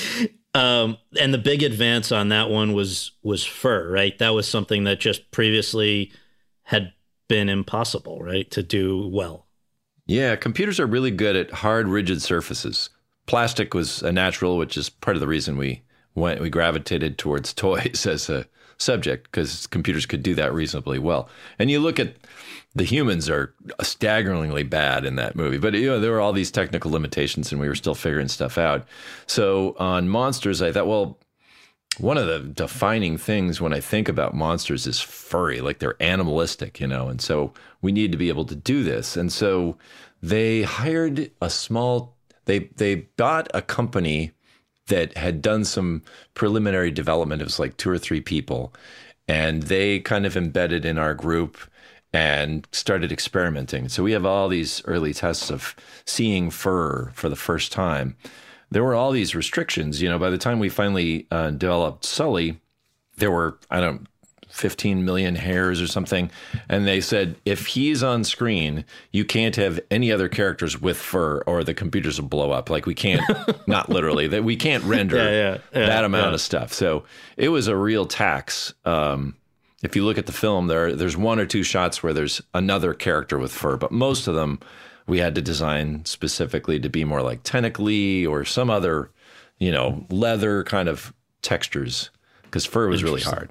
Um, 0.54 0.98
and 1.18 1.34
the 1.34 1.38
big 1.38 1.62
advance 1.62 2.12
on 2.12 2.28
that 2.28 2.50
one 2.50 2.72
was 2.72 3.12
was 3.22 3.44
fur, 3.44 3.90
right? 3.90 4.16
That 4.18 4.30
was 4.30 4.46
something 4.46 4.84
that 4.84 5.00
just 5.00 5.30
previously 5.30 6.12
had 6.62 6.92
been 7.28 7.48
impossible, 7.48 8.20
right, 8.22 8.48
to 8.50 8.62
do 8.62 9.08
well. 9.08 9.46
Yeah, 10.06 10.36
computers 10.36 10.78
are 10.78 10.86
really 10.86 11.10
good 11.10 11.36
at 11.36 11.50
hard, 11.50 11.88
rigid 11.88 12.20
surfaces 12.20 12.90
plastic 13.30 13.74
was 13.74 14.02
a 14.02 14.10
natural, 14.10 14.58
which 14.58 14.76
is 14.76 14.90
part 14.90 15.16
of 15.16 15.20
the 15.20 15.28
reason 15.28 15.56
we 15.56 15.82
went 16.16 16.40
we 16.40 16.50
gravitated 16.50 17.16
towards 17.16 17.54
toys 17.54 18.04
as 18.04 18.28
a 18.28 18.44
subject 18.76 19.30
because 19.30 19.68
computers 19.68 20.04
could 20.04 20.24
do 20.24 20.34
that 20.34 20.52
reasonably 20.52 20.98
well. 20.98 21.28
And 21.56 21.70
you 21.70 21.78
look 21.78 22.00
at 22.00 22.16
the 22.74 22.82
humans 22.82 23.30
are 23.30 23.54
staggeringly 23.82 24.64
bad 24.64 25.04
in 25.04 25.14
that 25.14 25.36
movie, 25.36 25.58
but 25.58 25.74
you 25.74 25.86
know 25.86 26.00
there 26.00 26.10
were 26.10 26.20
all 26.20 26.32
these 26.32 26.50
technical 26.50 26.90
limitations, 26.90 27.52
and 27.52 27.60
we 27.60 27.68
were 27.68 27.76
still 27.76 27.94
figuring 27.94 28.26
stuff 28.26 28.58
out. 28.58 28.84
So 29.26 29.76
on 29.78 30.08
monsters, 30.08 30.60
I 30.60 30.72
thought, 30.72 30.88
well, 30.88 31.16
one 31.98 32.18
of 32.18 32.26
the 32.26 32.40
defining 32.40 33.16
things 33.16 33.60
when 33.60 33.72
I 33.72 33.78
think 33.78 34.08
about 34.08 34.34
monsters 34.34 34.88
is 34.88 35.00
furry, 35.00 35.60
like 35.60 35.78
they're 35.78 36.02
animalistic, 36.02 36.80
you 36.80 36.88
know, 36.88 37.06
and 37.06 37.20
so 37.20 37.52
we 37.80 37.92
need 37.92 38.10
to 38.10 38.18
be 38.18 38.28
able 38.28 38.46
to 38.46 38.56
do 38.56 38.82
this. 38.82 39.16
And 39.16 39.32
so 39.32 39.78
they 40.20 40.62
hired 40.62 41.30
a 41.40 41.48
small 41.48 42.16
they 42.50 42.58
they 42.76 42.94
bought 43.16 43.48
a 43.54 43.62
company 43.62 44.32
that 44.88 45.16
had 45.16 45.40
done 45.40 45.64
some 45.64 46.02
preliminary 46.34 46.90
development. 46.90 47.40
It 47.40 47.44
was 47.44 47.60
like 47.60 47.76
two 47.76 47.90
or 47.90 47.98
three 47.98 48.20
people, 48.20 48.74
and 49.28 49.62
they 49.64 50.00
kind 50.00 50.26
of 50.26 50.36
embedded 50.36 50.84
in 50.84 50.98
our 50.98 51.14
group 51.14 51.56
and 52.12 52.66
started 52.72 53.12
experimenting. 53.12 53.88
So 53.88 54.02
we 54.02 54.12
have 54.12 54.26
all 54.26 54.48
these 54.48 54.82
early 54.84 55.14
tests 55.14 55.48
of 55.48 55.76
seeing 56.04 56.50
fur 56.50 57.12
for 57.14 57.28
the 57.28 57.36
first 57.36 57.70
time. 57.70 58.16
There 58.72 58.82
were 58.82 58.96
all 58.96 59.12
these 59.12 59.36
restrictions. 59.36 60.02
You 60.02 60.08
know, 60.08 60.18
by 60.18 60.30
the 60.30 60.38
time 60.38 60.58
we 60.58 60.68
finally 60.68 61.28
uh, 61.30 61.50
developed 61.50 62.04
Sully, 62.04 62.60
there 63.16 63.30
were 63.30 63.58
I 63.70 63.80
don't 63.80 64.08
15 64.50 65.04
million 65.04 65.34
hairs 65.36 65.80
or 65.80 65.86
something. 65.86 66.30
And 66.68 66.86
they 66.86 67.00
said, 67.00 67.36
if 67.44 67.68
he's 67.68 68.02
on 68.02 68.24
screen, 68.24 68.84
you 69.12 69.24
can't 69.24 69.56
have 69.56 69.80
any 69.90 70.12
other 70.12 70.28
characters 70.28 70.80
with 70.80 70.96
fur 70.96 71.42
or 71.46 71.64
the 71.64 71.74
computers 71.74 72.20
will 72.20 72.28
blow 72.28 72.50
up. 72.50 72.70
Like 72.70 72.86
we 72.86 72.94
can't, 72.94 73.22
not 73.66 73.88
literally, 73.88 74.26
that 74.28 74.44
we 74.44 74.56
can't 74.56 74.84
render 74.84 75.16
yeah, 75.16 75.30
yeah, 75.30 75.58
yeah, 75.74 75.86
that 75.86 76.04
amount 76.04 76.34
of 76.34 76.40
stuff. 76.40 76.72
So 76.72 77.04
it 77.36 77.48
was 77.48 77.68
a 77.68 77.76
real 77.76 78.06
tax. 78.06 78.74
Um, 78.84 79.36
if 79.82 79.96
you 79.96 80.04
look 80.04 80.18
at 80.18 80.26
the 80.26 80.32
film, 80.32 80.66
there 80.66 80.94
there's 80.94 81.16
one 81.16 81.38
or 81.38 81.46
two 81.46 81.62
shots 81.62 82.02
where 82.02 82.12
there's 82.12 82.42
another 82.52 82.92
character 82.92 83.38
with 83.38 83.52
fur, 83.52 83.76
but 83.76 83.90
most 83.92 84.28
of 84.28 84.34
them 84.34 84.60
we 85.06 85.18
had 85.18 85.34
to 85.34 85.42
design 85.42 86.04
specifically 86.04 86.78
to 86.78 86.88
be 86.88 87.04
more 87.04 87.22
like 87.22 87.42
tentacly 87.42 88.26
or 88.26 88.44
some 88.44 88.70
other, 88.70 89.10
you 89.58 89.72
know, 89.72 90.06
leather 90.10 90.62
kind 90.64 90.88
of 90.88 91.12
textures 91.42 92.10
because 92.42 92.66
fur 92.66 92.88
was 92.88 93.02
really 93.02 93.22
hard. 93.22 93.50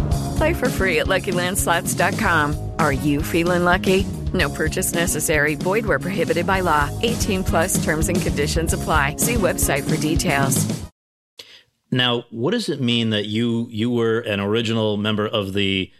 Play 0.41 0.53
for 0.55 0.69
free 0.69 0.97
at 0.97 1.05
LuckyLandSlots.com. 1.05 2.71
Are 2.79 2.91
you 2.91 3.21
feeling 3.21 3.63
lucky? 3.63 4.05
No 4.33 4.49
purchase 4.49 4.91
necessary. 4.91 5.53
Void 5.53 5.85
where 5.85 5.99
prohibited 5.99 6.47
by 6.47 6.61
law. 6.61 6.89
18 7.03 7.43
plus 7.43 7.83
terms 7.83 8.09
and 8.09 8.19
conditions 8.19 8.73
apply. 8.73 9.17
See 9.17 9.35
website 9.35 9.87
for 9.87 10.01
details. 10.01 10.65
Now, 11.91 12.25
what 12.31 12.53
does 12.53 12.69
it 12.69 12.81
mean 12.81 13.11
that 13.11 13.27
you 13.27 13.67
you 13.69 13.91
were 13.91 14.21
an 14.21 14.39
original 14.39 14.97
member 14.97 15.27
of 15.27 15.53
the 15.53 15.91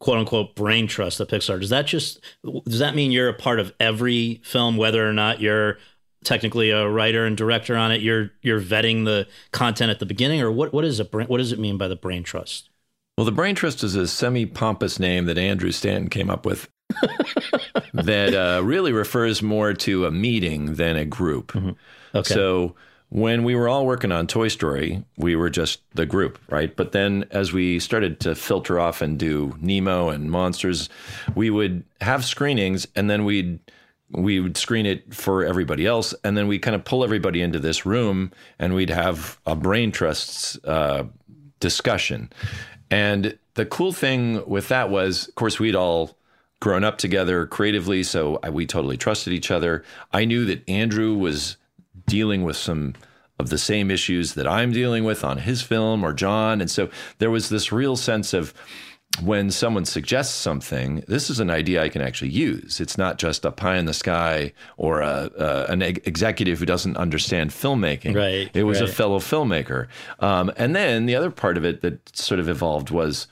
quote 0.00 0.18
unquote 0.18 0.54
brain 0.54 0.86
trust 0.86 1.18
of 1.20 1.28
Pixar? 1.28 1.58
Does 1.58 1.70
that 1.70 1.86
just 1.86 2.20
does 2.66 2.80
that 2.80 2.94
mean 2.94 3.10
you're 3.10 3.30
a 3.30 3.34
part 3.34 3.58
of 3.58 3.72
every 3.80 4.42
film, 4.44 4.76
whether 4.76 5.08
or 5.08 5.14
not 5.14 5.40
you're 5.40 5.78
technically 6.24 6.72
a 6.72 6.86
writer 6.86 7.24
and 7.24 7.38
director 7.38 7.74
on 7.74 7.90
it? 7.90 8.02
You're 8.02 8.32
you're 8.42 8.60
vetting 8.60 9.06
the 9.06 9.26
content 9.52 9.90
at 9.90 9.98
the 9.98 10.04
beginning, 10.04 10.42
or 10.42 10.52
what 10.52 10.74
what 10.74 10.84
is 10.84 11.00
a 11.00 11.04
what 11.04 11.38
does 11.38 11.52
it 11.52 11.58
mean 11.58 11.78
by 11.78 11.88
the 11.88 11.96
brain 11.96 12.22
trust? 12.22 12.68
Well, 13.18 13.24
the 13.24 13.32
brain 13.32 13.56
trust 13.56 13.82
is 13.82 13.96
a 13.96 14.06
semi 14.06 14.46
pompous 14.46 15.00
name 15.00 15.24
that 15.24 15.36
Andrew 15.36 15.72
Stanton 15.72 16.08
came 16.08 16.30
up 16.30 16.46
with 16.46 16.68
that 17.92 18.32
uh, 18.32 18.62
really 18.62 18.92
refers 18.92 19.42
more 19.42 19.74
to 19.74 20.06
a 20.06 20.12
meeting 20.12 20.74
than 20.74 20.94
a 20.94 21.04
group. 21.04 21.48
Mm-hmm. 21.48 21.70
Okay. 22.14 22.32
So 22.32 22.76
when 23.08 23.42
we 23.42 23.56
were 23.56 23.68
all 23.68 23.86
working 23.86 24.12
on 24.12 24.28
Toy 24.28 24.46
Story, 24.46 25.02
we 25.16 25.34
were 25.34 25.50
just 25.50 25.80
the 25.96 26.06
group, 26.06 26.38
right? 26.48 26.76
But 26.76 26.92
then 26.92 27.24
as 27.32 27.52
we 27.52 27.80
started 27.80 28.20
to 28.20 28.36
filter 28.36 28.78
off 28.78 29.02
and 29.02 29.18
do 29.18 29.52
Nemo 29.60 30.10
and 30.10 30.30
Monsters, 30.30 30.88
we 31.34 31.50
would 31.50 31.82
have 32.00 32.24
screenings 32.24 32.86
and 32.94 33.10
then 33.10 33.24
we'd 33.24 33.58
we 34.12 34.38
would 34.38 34.56
screen 34.56 34.86
it 34.86 35.12
for 35.12 35.44
everybody 35.44 35.86
else 35.86 36.14
and 36.22 36.36
then 36.36 36.46
we 36.46 36.60
kind 36.60 36.76
of 36.76 36.84
pull 36.84 37.02
everybody 37.02 37.42
into 37.42 37.58
this 37.58 37.84
room 37.84 38.30
and 38.60 38.76
we'd 38.76 38.90
have 38.90 39.40
a 39.44 39.56
brain 39.56 39.90
trusts 39.90 40.56
uh, 40.64 41.02
discussion 41.60 42.30
and 42.90 43.38
the 43.54 43.66
cool 43.66 43.92
thing 43.92 44.48
with 44.48 44.68
that 44.68 44.90
was 44.90 45.28
of 45.28 45.34
course 45.34 45.58
we'd 45.58 45.74
all 45.74 46.16
grown 46.60 46.84
up 46.84 46.98
together 46.98 47.46
creatively, 47.46 48.02
so 48.02 48.40
we 48.50 48.66
totally 48.66 48.96
trusted 48.96 49.32
each 49.32 49.50
other. 49.50 49.84
I 50.12 50.24
knew 50.24 50.44
that 50.46 50.68
Andrew 50.68 51.14
was 51.14 51.56
dealing 52.06 52.42
with 52.42 52.56
some 52.56 52.94
of 53.38 53.50
the 53.50 53.58
same 53.58 53.90
issues 53.90 54.34
that 54.34 54.48
I'm 54.48 54.72
dealing 54.72 55.04
with 55.04 55.22
on 55.22 55.38
his 55.38 55.62
film 55.62 56.04
or 56.04 56.12
John, 56.12 56.60
and 56.60 56.70
so 56.70 56.90
there 57.18 57.30
was 57.30 57.48
this 57.48 57.70
real 57.70 57.96
sense 57.96 58.34
of 58.34 58.52
when 59.22 59.50
someone 59.50 59.84
suggests 59.84 60.34
something, 60.34 61.02
this 61.08 61.28
is 61.28 61.40
an 61.40 61.50
idea 61.50 61.82
I 61.82 61.88
can 61.88 62.02
actually 62.02 62.30
use. 62.30 62.80
It's 62.80 62.96
not 62.96 63.18
just 63.18 63.44
a 63.44 63.50
pie 63.50 63.76
in 63.76 63.86
the 63.86 63.94
sky 63.94 64.52
or 64.76 65.00
a, 65.00 65.30
uh, 65.36 65.66
an 65.68 65.82
executive 65.82 66.58
who 66.58 66.66
doesn't 66.66 66.96
understand 66.96 67.50
filmmaking. 67.50 68.14
Right. 68.14 68.50
It 68.54 68.64
was 68.64 68.80
right. 68.80 68.88
a 68.88 68.92
fellow 68.92 69.18
filmmaker. 69.18 69.88
Um, 70.20 70.52
and 70.56 70.74
then 70.76 71.06
the 71.06 71.16
other 71.16 71.30
part 71.30 71.56
of 71.56 71.64
it 71.64 71.80
that 71.80 72.16
sort 72.16 72.38
of 72.38 72.48
evolved 72.48 72.90
was 72.90 73.26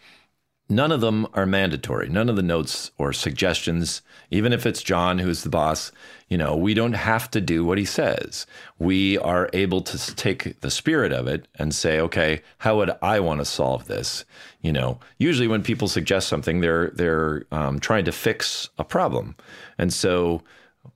none 0.68 0.90
of 0.90 1.00
them 1.00 1.26
are 1.34 1.46
mandatory. 1.46 2.08
None 2.08 2.28
of 2.28 2.36
the 2.36 2.42
notes 2.42 2.90
or 2.98 3.12
suggestions, 3.12 4.02
even 4.30 4.52
if 4.52 4.66
it's 4.66 4.82
John 4.82 5.18
who's 5.18 5.44
the 5.44 5.50
boss, 5.50 5.92
you 6.28 6.36
know, 6.36 6.56
we 6.56 6.74
don't 6.74 6.94
have 6.94 7.30
to 7.30 7.40
do 7.40 7.64
what 7.64 7.78
he 7.78 7.84
says. 7.84 8.46
We 8.78 9.16
are 9.18 9.48
able 9.52 9.80
to 9.82 10.16
take 10.16 10.60
the 10.60 10.70
spirit 10.70 11.12
of 11.12 11.28
it 11.28 11.46
and 11.54 11.74
say, 11.74 12.00
okay, 12.00 12.42
how 12.58 12.76
would 12.76 12.90
I 13.00 13.20
want 13.20 13.40
to 13.40 13.44
solve 13.44 13.86
this? 13.86 14.24
You 14.60 14.72
know, 14.72 14.98
usually 15.18 15.46
when 15.46 15.62
people 15.62 15.86
suggest 15.86 16.28
something, 16.28 16.60
they're 16.60 16.90
they're 16.90 17.46
um, 17.52 17.78
trying 17.78 18.04
to 18.06 18.12
fix 18.12 18.68
a 18.78 18.84
problem, 18.84 19.36
and 19.78 19.92
so 19.92 20.42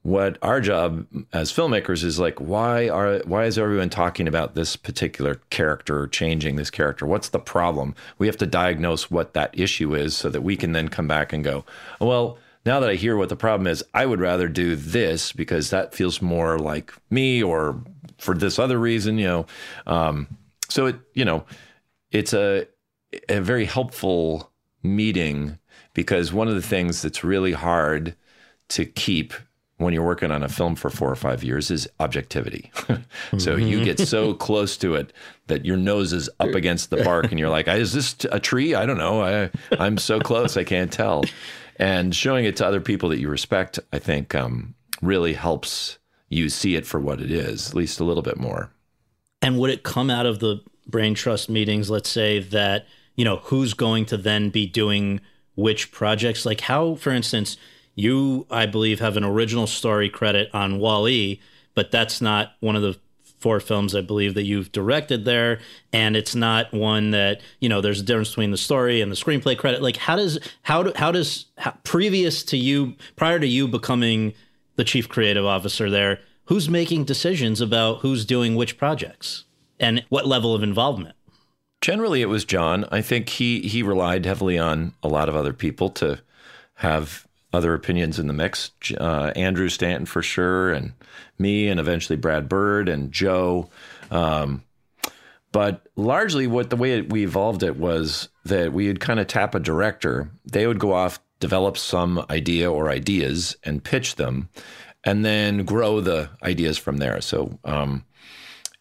what 0.03 0.39
our 0.43 0.61
job 0.61 1.07
as 1.33 1.53
filmmakers 1.53 2.05
is 2.05 2.19
like 2.19 2.41
why 2.41 2.89
are 2.89 3.19
why 3.25 3.45
is 3.45 3.59
everyone 3.59 3.91
talking 3.91 4.27
about 4.29 4.55
this 4.55 4.77
particular 4.77 5.37
character 5.51 6.07
changing 6.07 6.57
this 6.57 6.71
character 6.71 7.05
what's 7.07 7.31
the 7.31 7.39
problem 7.39 7.95
we 8.17 8.27
have 8.27 8.37
to 8.37 8.47
diagnose 8.47 9.11
what 9.11 9.35
that 9.35 9.51
issue 9.59 9.95
is 9.95 10.17
so 10.17 10.29
that 10.29 10.43
we 10.43 10.57
can 10.57 10.73
then 10.73 10.89
come 10.89 11.09
back 11.09 11.33
and 11.33 11.45
go 11.45 11.65
well 12.01 12.39
now 12.65 12.81
that 12.81 12.91
i 12.91 12.95
hear 12.95 13.17
what 13.17 13.29
the 13.29 13.37
problem 13.37 13.67
is 13.67 13.85
i 13.95 14.05
would 14.05 14.21
rather 14.21 14.49
do 14.49 14.77
this 14.77 15.33
because 15.33 15.71
that 15.71 15.95
feels 15.95 16.21
more 16.21 16.59
like 16.59 16.93
me 17.11 17.43
or 17.43 17.81
for 18.19 18.35
this 18.35 18.59
other 18.59 18.79
reason 18.79 19.19
you 19.19 19.27
know 19.27 19.47
um, 19.87 20.27
so 20.69 20.87
it 20.87 20.97
you 21.15 21.25
know 21.25 21.45
it's 22.11 22.33
a 22.33 22.67
a 23.29 23.41
very 23.41 23.65
helpful 23.65 24.51
meeting 24.83 25.59
because 25.95 26.33
one 26.33 26.49
of 26.49 26.55
the 26.55 26.63
things 26.63 27.03
that's 27.03 27.25
really 27.25 27.53
hard 27.53 28.15
to 28.69 28.85
keep 28.85 29.35
when 29.79 29.95
you're 29.95 30.05
working 30.05 30.31
on 30.31 30.43
a 30.43 30.49
film 30.49 30.77
for 30.77 30.91
four 30.91 31.11
or 31.11 31.17
five 31.17 31.43
years 31.43 31.71
is 31.71 31.89
objectivity. 31.99 32.71
so 33.39 33.57
you 33.57 33.83
get 33.83 33.99
so 33.99 34.35
close 34.35 34.77
to 34.77 34.95
it 34.95 35.13
that 35.47 35.65
your 35.65 35.79
nose 35.79 36.13
is 36.13 36.29
up 36.39 36.51
against 36.51 36.91
the 36.91 37.03
bark 37.03 37.31
and 37.31 37.39
you're 37.39 37.49
like, 37.49 37.67
is 37.67 37.95
this 37.95 38.15
a 38.31 38.39
tree? 38.39 38.75
I 38.75 38.85
don't 38.85 38.99
know. 38.99 39.23
I, 39.23 39.51
I'm 39.79 39.97
so 39.97 40.21
close, 40.21 40.59
I 40.59 40.65
can't 40.65 40.93
tell. 40.93 41.25
And 41.81 42.15
showing 42.15 42.45
it 42.45 42.57
to 42.57 42.67
other 42.67 42.81
people 42.81 43.09
that 43.09 43.19
you 43.19 43.31
respect, 43.31 43.81
I 43.91 43.99
think, 43.99 44.35
um, 44.35 44.75
really 45.01 45.33
helps 45.33 45.99
you 46.29 46.51
see 46.51 46.77
it 46.77 46.87
for 46.87 47.01
what 47.01 47.23
it 47.23 47.31
is, 47.31 47.71
at 47.71 47.75
least 47.75 48.01
a 48.01 48.05
little 48.05 48.23
bit 48.23 48.37
more. 48.37 48.71
And 49.41 49.59
would 49.59 49.71
it 49.71 49.83
come 49.83 50.11
out 50.11 50.27
of 50.27 50.41
the 50.41 50.61
brain 50.87 51.15
trust 51.15 51.49
meetings, 51.49 51.89
let's 51.89 52.11
say 52.11 52.39
that, 52.39 52.87
you 53.17 53.25
know, 53.25 53.37
who's 53.45 53.73
going 53.73 54.05
to 54.07 54.19
then 54.19 54.51
be 54.51 54.67
doing 54.67 55.23
which 55.55 55.91
projects? 55.91 56.45
Like 56.45 56.61
how, 56.61 56.97
for 56.97 57.13
instance, 57.13 57.57
you, 57.95 58.47
I 58.51 58.67
believe, 58.67 59.01
have 59.01 59.17
an 59.17 59.25
original 59.25 59.67
story 59.67 60.11
credit 60.11 60.51
on 60.53 60.81
Wall-E, 60.81 61.41
but 61.75 61.91
that's 61.91 62.21
not 62.21 62.53
one 62.61 62.77
of 62.77 62.83
the 62.83 62.99
four 63.41 63.59
films 63.59 63.95
I 63.95 64.03
believe 64.03 64.35
that 64.35 64.45
you've 64.45 64.71
directed 64.71 65.25
there, 65.25 65.61
and 65.93 66.17
it's 66.17 66.35
not 66.35 66.73
one 66.73 67.11
that 67.11 67.41
you 67.59 67.69
know. 67.69 67.81
There's 67.81 68.01
a 68.01 68.05
difference 68.05 68.31
between 68.31 68.51
the 68.51 68.57
story 68.57 69.01
and 69.01 69.11
the 69.11 69.17
screenplay 69.17 69.57
credit. 69.57 69.83
Like, 69.83 69.97
how 69.97 70.17
does 70.17 70.39
how 70.63 70.85
do, 70.85 70.93
how 70.97 71.11
does 71.11 71.47
how, 71.59 71.75
previous 71.85 72.43
to 72.45 72.57
you, 72.57 72.95
prior 73.17 73.39
to 73.39 73.47
you 73.47 73.67
becoming 73.67 74.35
the 74.77 74.85
chief 74.85 75.09
creative 75.09 75.45
officer 75.45 75.91
there, 75.91 76.21
who's 76.45 76.69
making 76.69 77.05
decisions 77.05 77.61
about 77.61 78.01
who's 78.01 78.25
doing 78.25 78.55
which 78.55 78.79
projects 78.79 79.45
and 79.79 80.05
what 80.09 80.27
level 80.27 80.55
of 80.55 80.63
involvement? 80.63 81.17
Generally, 81.81 82.21
it 82.23 82.27
was 82.27 82.45
John. 82.45 82.85
I 82.93 83.01
think 83.01 83.31
he 83.31 83.61
he 83.61 83.83
relied 83.83 84.27
heavily 84.27 84.59
on 84.59 84.95
a 85.03 85.09
lot 85.09 85.29
of 85.29 85.35
other 85.35 85.55
people 85.55 85.89
to 85.91 86.21
have 86.75 87.27
other 87.53 87.75
opinions 87.75 88.19
in 88.19 88.27
the 88.27 88.33
mix. 88.33 88.71
Uh, 88.99 89.33
Andrew 89.35 89.69
Stanton 89.69 90.07
for 90.07 90.23
sure, 90.23 90.73
and 90.73 90.93
me, 91.41 91.69
and 91.69 91.81
eventually 91.81 92.17
Brad 92.17 92.49
Bird 92.49 92.89
and 92.89 93.11
Joe. 93.11 93.69
Um, 94.11 94.63
but 95.53 95.87
largely, 95.97 96.47
what 96.47 96.71
the 96.71 96.77
way 96.77 97.01
we 97.03 97.25
evolved 97.25 97.63
it 97.63 97.77
was 97.77 98.29
that 98.45 98.73
we 98.73 98.87
would 98.87 99.01
kind 99.01 99.19
of 99.19 99.27
tap 99.27 99.55
a 99.55 99.61
director. 99.61 100.31
They 100.45 100.67
would 100.67 100.79
go 100.79 100.93
off, 100.93 101.19
develop 101.41 101.77
some 101.77 102.25
idea 102.31 102.71
or 102.71 102.89
ideas, 102.89 103.57
and 103.65 103.83
pitch 103.83 104.15
them, 104.17 104.49
and 105.03 105.25
then 105.25 105.65
grow 105.65 106.01
the 106.01 106.31
ideas 106.43 106.79
from 106.79 106.99
there. 106.99 107.21
So 107.21 107.59
um, 107.65 108.05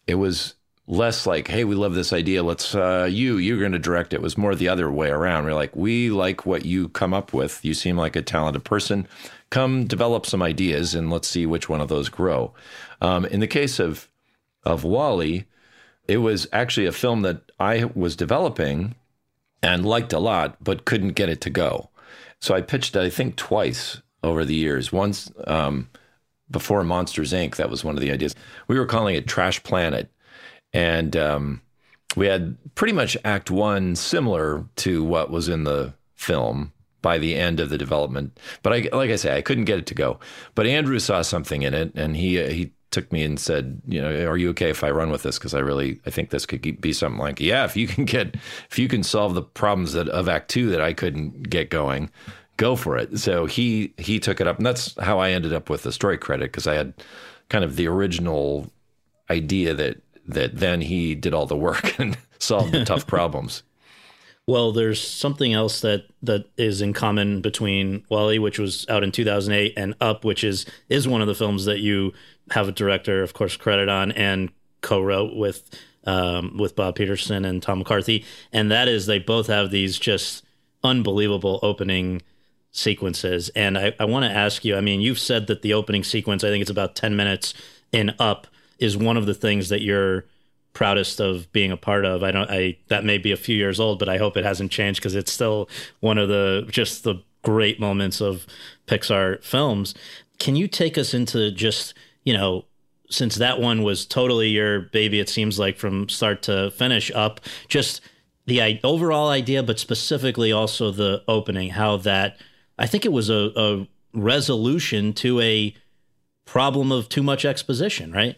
it 0.06 0.14
was 0.14 0.54
less 0.90 1.24
like, 1.24 1.48
hey, 1.48 1.64
we 1.64 1.76
love 1.76 1.94
this 1.94 2.12
idea. 2.12 2.42
Let's 2.42 2.74
uh, 2.74 3.08
you 3.10 3.38
you're 3.38 3.60
going 3.60 3.72
to 3.72 3.78
direct 3.78 4.12
it. 4.12 4.16
it. 4.16 4.22
Was 4.22 4.36
more 4.36 4.54
the 4.54 4.68
other 4.68 4.90
way 4.90 5.08
around. 5.08 5.44
We're 5.44 5.54
like, 5.54 5.74
we 5.74 6.10
like 6.10 6.44
what 6.44 6.64
you 6.64 6.88
come 6.88 7.14
up 7.14 7.32
with. 7.32 7.64
You 7.64 7.72
seem 7.74 7.96
like 7.96 8.16
a 8.16 8.22
talented 8.22 8.64
person. 8.64 9.06
Come 9.50 9.84
develop 9.84 10.26
some 10.26 10.42
ideas 10.42 10.94
and 10.94 11.10
let's 11.10 11.28
see 11.28 11.46
which 11.46 11.68
one 11.68 11.80
of 11.80 11.88
those 11.88 12.08
grow. 12.08 12.52
Um, 13.00 13.24
in 13.24 13.40
the 13.40 13.46
case 13.46 13.78
of 13.78 14.08
of 14.64 14.84
Wall-E, 14.84 15.44
it 16.06 16.18
was 16.18 16.46
actually 16.52 16.86
a 16.86 16.92
film 16.92 17.22
that 17.22 17.50
I 17.58 17.84
was 17.94 18.14
developing 18.16 18.94
and 19.62 19.86
liked 19.86 20.12
a 20.12 20.18
lot, 20.18 20.62
but 20.62 20.84
couldn't 20.84 21.12
get 21.12 21.28
it 21.28 21.40
to 21.42 21.50
go. 21.50 21.88
So 22.40 22.54
I 22.54 22.60
pitched 22.60 22.96
it, 22.96 23.02
I 23.02 23.10
think, 23.10 23.36
twice 23.36 24.02
over 24.22 24.44
the 24.44 24.54
years. 24.54 24.92
Once 24.92 25.30
um, 25.46 25.88
before 26.50 26.82
Monsters 26.84 27.32
Inc. 27.32 27.56
That 27.56 27.70
was 27.70 27.84
one 27.84 27.96
of 27.96 28.00
the 28.00 28.10
ideas. 28.10 28.34
We 28.66 28.78
were 28.78 28.86
calling 28.86 29.14
it 29.14 29.26
Trash 29.26 29.62
Planet 29.62 30.10
and 30.72 31.16
um, 31.16 31.62
we 32.16 32.26
had 32.26 32.56
pretty 32.74 32.92
much 32.92 33.16
Act 33.24 33.50
One 33.50 33.96
similar 33.96 34.64
to 34.76 35.04
what 35.04 35.30
was 35.30 35.48
in 35.48 35.64
the 35.64 35.94
film 36.14 36.72
by 37.02 37.18
the 37.18 37.34
end 37.34 37.60
of 37.60 37.70
the 37.70 37.78
development. 37.78 38.38
But 38.62 38.72
I, 38.72 38.88
like 38.92 39.10
I 39.10 39.16
say, 39.16 39.36
I 39.36 39.42
couldn't 39.42 39.64
get 39.64 39.78
it 39.78 39.86
to 39.86 39.94
go. 39.94 40.20
But 40.54 40.66
Andrew 40.66 40.98
saw 40.98 41.22
something 41.22 41.62
in 41.62 41.74
it, 41.74 41.92
and 41.94 42.16
he 42.16 42.42
uh, 42.42 42.48
he 42.48 42.72
took 42.90 43.12
me 43.12 43.22
and 43.22 43.38
said, 43.38 43.80
you 43.86 44.00
know, 44.00 44.26
are 44.28 44.36
you 44.36 44.50
okay 44.50 44.70
if 44.70 44.82
I 44.82 44.90
run 44.90 45.10
with 45.10 45.22
this? 45.22 45.38
Because 45.38 45.54
I 45.54 45.60
really 45.60 46.00
I 46.06 46.10
think 46.10 46.30
this 46.30 46.46
could 46.46 46.80
be 46.80 46.92
something 46.92 47.20
like, 47.20 47.40
yeah, 47.40 47.64
if 47.64 47.76
you 47.76 47.86
can 47.86 48.04
get 48.04 48.34
if 48.70 48.78
you 48.78 48.88
can 48.88 49.02
solve 49.02 49.34
the 49.34 49.42
problems 49.42 49.92
that 49.92 50.08
of 50.08 50.28
Act 50.28 50.50
Two 50.50 50.70
that 50.70 50.80
I 50.80 50.92
couldn't 50.92 51.48
get 51.48 51.70
going. 51.70 52.10
Go 52.56 52.76
for 52.76 52.98
it. 52.98 53.18
So 53.18 53.46
he 53.46 53.94
he 53.96 54.20
took 54.20 54.40
it 54.40 54.46
up, 54.46 54.58
and 54.58 54.66
that's 54.66 54.98
how 55.00 55.18
I 55.18 55.30
ended 55.30 55.54
up 55.54 55.70
with 55.70 55.82
the 55.82 55.92
story 55.92 56.18
credit 56.18 56.52
because 56.52 56.66
I 56.66 56.74
had 56.74 56.92
kind 57.48 57.64
of 57.64 57.76
the 57.76 57.88
original 57.88 58.70
idea 59.30 59.72
that 59.72 60.02
that 60.26 60.56
then 60.56 60.80
he 60.80 61.14
did 61.14 61.34
all 61.34 61.46
the 61.46 61.56
work 61.56 61.98
and 61.98 62.16
solved 62.38 62.72
the 62.72 62.84
tough 62.84 63.06
problems. 63.06 63.62
Well, 64.46 64.72
there's 64.72 65.00
something 65.00 65.52
else 65.52 65.80
that 65.82 66.06
that 66.22 66.46
is 66.56 66.82
in 66.82 66.92
common 66.92 67.40
between 67.40 68.04
Wall-E, 68.08 68.38
which 68.38 68.58
was 68.58 68.84
out 68.88 69.04
in 69.04 69.12
2008, 69.12 69.74
and 69.76 69.94
Up, 70.00 70.24
which 70.24 70.42
is 70.42 70.66
is 70.88 71.06
one 71.06 71.20
of 71.20 71.28
the 71.28 71.34
films 71.34 71.66
that 71.66 71.80
you 71.80 72.12
have 72.50 72.68
a 72.68 72.72
director, 72.72 73.22
of 73.22 73.32
course, 73.32 73.56
credit 73.56 73.88
on 73.88 74.10
and 74.12 74.50
co-wrote 74.80 75.36
with 75.36 75.70
um, 76.04 76.56
with 76.56 76.74
Bob 76.74 76.96
Peterson 76.96 77.44
and 77.44 77.62
Tom 77.62 77.78
McCarthy, 77.78 78.24
and 78.52 78.70
that 78.70 78.88
is 78.88 79.06
they 79.06 79.18
both 79.18 79.46
have 79.46 79.70
these 79.70 79.98
just 79.98 80.44
unbelievable 80.82 81.60
opening 81.62 82.22
sequences. 82.72 83.50
And 83.50 83.76
I, 83.76 83.94
I 83.98 84.04
want 84.04 84.24
to 84.24 84.30
ask 84.30 84.64
you, 84.64 84.76
I 84.76 84.80
mean, 84.80 85.00
you've 85.00 85.18
said 85.18 85.46
that 85.48 85.62
the 85.62 85.74
opening 85.74 86.04
sequence, 86.04 86.44
I 86.44 86.48
think 86.48 86.62
it's 86.62 86.70
about 86.70 86.94
10 86.94 87.16
minutes 87.16 87.54
in 87.92 88.14
Up, 88.18 88.46
is 88.80 88.96
one 88.96 89.16
of 89.16 89.26
the 89.26 89.34
things 89.34 89.68
that 89.68 89.82
you're 89.82 90.24
proudest 90.72 91.20
of 91.20 91.50
being 91.52 91.70
a 91.70 91.76
part 91.76 92.04
of. 92.04 92.22
I 92.22 92.30
don't 92.30 92.50
I 92.50 92.78
that 92.88 93.04
may 93.04 93.18
be 93.18 93.32
a 93.32 93.36
few 93.36 93.56
years 93.56 93.80
old, 93.80 93.98
but 93.98 94.08
I 94.08 94.18
hope 94.18 94.36
it 94.36 94.44
hasn't 94.44 94.70
changed 94.70 95.00
because 95.00 95.14
it's 95.14 95.32
still 95.32 95.68
one 96.00 96.18
of 96.18 96.28
the 96.28 96.66
just 96.70 97.04
the 97.04 97.22
great 97.42 97.80
moments 97.80 98.20
of 98.20 98.46
Pixar 98.86 99.42
films. 99.42 99.94
Can 100.38 100.56
you 100.56 100.68
take 100.68 100.96
us 100.96 101.12
into 101.12 101.50
just, 101.50 101.94
you 102.24 102.32
know, 102.32 102.64
since 103.10 103.36
that 103.36 103.60
one 103.60 103.82
was 103.82 104.06
totally 104.06 104.48
your 104.48 104.80
baby 104.80 105.20
it 105.20 105.28
seems 105.28 105.58
like 105.58 105.76
from 105.76 106.08
start 106.08 106.42
to 106.42 106.70
finish 106.70 107.10
up, 107.14 107.40
just 107.68 108.00
the 108.46 108.80
overall 108.84 109.28
idea 109.28 109.62
but 109.62 109.78
specifically 109.78 110.52
also 110.52 110.90
the 110.90 111.22
opening 111.28 111.70
how 111.70 111.96
that 111.96 112.36
I 112.78 112.86
think 112.86 113.04
it 113.04 113.12
was 113.12 113.28
a, 113.28 113.52
a 113.54 113.86
resolution 114.14 115.12
to 115.14 115.40
a 115.40 115.74
problem 116.46 116.90
of 116.90 117.08
too 117.08 117.22
much 117.22 117.44
exposition, 117.44 118.12
right? 118.12 118.36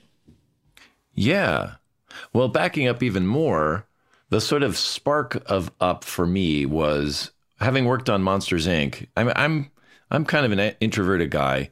Yeah. 1.15 1.75
Well, 2.33 2.49
backing 2.49 2.89
up 2.89 3.03
even 3.03 3.27
more, 3.27 3.87
the 4.31 4.41
sort 4.41 4.63
of 4.63 4.79
spark 4.79 5.43
of 5.47 5.71
up 5.81 6.05
for 6.05 6.27
me 6.27 6.67
was 6.67 7.33
having 7.61 7.85
worked 7.85 8.09
on 8.09 8.23
Monsters 8.23 8.67
Inc. 8.67 9.07
I'm 9.17 9.33
I'm 9.37 9.71
I'm 10.11 10.25
kind 10.25 10.45
of 10.45 10.53
an 10.53 10.75
introverted 10.81 11.31
guy, 11.31 11.71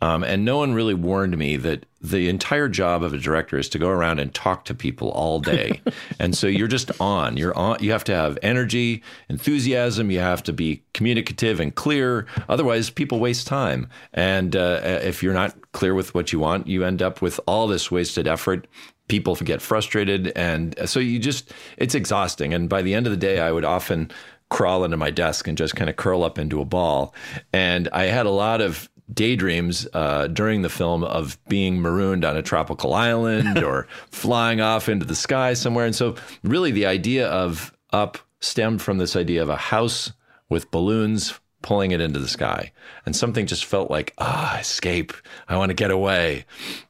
um, 0.00 0.24
and 0.24 0.44
no 0.44 0.58
one 0.58 0.74
really 0.74 0.94
warned 0.94 1.38
me 1.38 1.56
that 1.58 1.86
the 2.00 2.28
entire 2.28 2.68
job 2.68 3.02
of 3.02 3.14
a 3.14 3.18
director 3.18 3.56
is 3.58 3.68
to 3.70 3.78
go 3.78 3.88
around 3.88 4.18
and 4.18 4.34
talk 4.34 4.64
to 4.64 4.74
people 4.74 5.10
all 5.10 5.38
day. 5.38 5.80
and 6.18 6.36
so 6.36 6.48
you're 6.48 6.68
just 6.68 6.90
on. 7.00 7.36
You're 7.36 7.56
on. 7.56 7.78
You 7.80 7.92
have 7.92 8.04
to 8.04 8.14
have 8.14 8.38
energy, 8.42 9.02
enthusiasm. 9.28 10.10
You 10.10 10.18
have 10.18 10.42
to 10.44 10.52
be 10.52 10.82
communicative 10.92 11.60
and 11.60 11.74
clear. 11.74 12.26
Otherwise, 12.48 12.90
people 12.90 13.20
waste 13.20 13.46
time. 13.46 13.88
And 14.12 14.56
uh, 14.56 14.80
if 14.82 15.22
you're 15.22 15.34
not 15.34 15.54
clear 15.72 15.94
with 15.94 16.14
what 16.14 16.32
you 16.32 16.38
want, 16.38 16.66
you 16.66 16.84
end 16.84 17.02
up 17.02 17.22
with 17.22 17.40
all 17.46 17.66
this 17.66 17.90
wasted 17.90 18.26
effort. 18.28 18.66
People 19.08 19.34
get 19.36 19.60
frustrated, 19.60 20.28
and 20.36 20.74
so 20.86 21.00
you 21.00 21.18
just 21.18 21.52
it's 21.76 21.94
exhausting. 21.94 22.54
And 22.54 22.68
by 22.68 22.82
the 22.82 22.94
end 22.94 23.06
of 23.06 23.10
the 23.10 23.16
day, 23.16 23.40
I 23.40 23.50
would 23.52 23.64
often 23.64 24.10
crawl 24.48 24.84
into 24.84 24.96
my 24.96 25.10
desk 25.10 25.48
and 25.48 25.56
just 25.56 25.74
kind 25.74 25.88
of 25.88 25.96
curl 25.96 26.22
up 26.22 26.38
into 26.38 26.60
a 26.60 26.64
ball. 26.64 27.14
And 27.52 27.88
I 27.92 28.04
had 28.04 28.26
a 28.26 28.30
lot 28.30 28.60
of 28.60 28.88
daydreams 29.12 29.86
uh, 29.94 30.28
during 30.28 30.62
the 30.62 30.68
film 30.68 31.04
of 31.04 31.38
being 31.48 31.80
marooned 31.80 32.24
on 32.24 32.36
a 32.36 32.42
tropical 32.42 32.94
island 32.94 33.58
or 33.64 33.86
flying 34.10 34.60
off 34.60 34.88
into 34.88 35.06
the 35.06 35.14
sky 35.14 35.54
somewhere. 35.54 35.86
And 35.86 35.94
so, 35.94 36.16
really, 36.42 36.70
the 36.70 36.86
idea 36.86 37.28
of 37.28 37.76
up 37.92 38.18
stemmed 38.40 38.82
from 38.82 38.98
this 38.98 39.16
idea 39.16 39.42
of 39.42 39.48
a 39.48 39.56
house 39.56 40.12
with 40.48 40.70
balloons 40.70 41.40
pulling 41.62 41.92
it 41.92 42.00
into 42.00 42.18
the 42.18 42.28
sky. 42.28 42.72
And 43.06 43.14
something 43.14 43.46
just 43.46 43.64
felt 43.64 43.90
like, 43.90 44.12
ah, 44.18 44.58
escape. 44.58 45.12
I 45.48 45.56
want 45.56 45.70
to 45.70 45.74
get 45.74 45.90
away. 45.90 46.44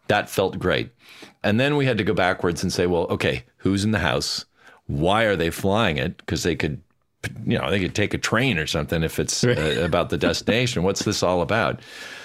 That 0.09 0.29
felt 0.29 0.59
great. 0.59 0.91
And 1.43 1.59
then 1.59 1.77
we 1.77 1.87
had 1.87 1.99
to 1.99 2.05
go 2.05 2.15
backwards 2.15 2.63
and 2.63 2.73
say, 2.73 2.87
well, 2.87 3.05
okay, 3.05 3.45
who's 3.59 3.85
in 3.85 3.91
the 3.91 3.99
house? 3.99 4.45
Why 4.87 5.25
are 5.25 5.37
they 5.37 5.51
flying 5.51 5.97
it? 5.97 6.17
Because 6.19 6.43
they 6.43 6.57
could, 6.57 6.81
you 7.47 7.59
know, 7.59 7.71
they 7.71 7.81
could 7.81 7.95
take 7.95 8.15
a 8.15 8.19
train 8.19 8.59
or 8.59 8.67
something 8.67 9.03
if 9.03 9.19
it's 9.19 9.45
uh, 9.45 9.81
about 9.85 10.11
the 10.11 10.19
destination. 10.19 10.83
What's 10.85 11.05
this 11.05 11.23
all 11.23 11.43
about? 11.43 11.81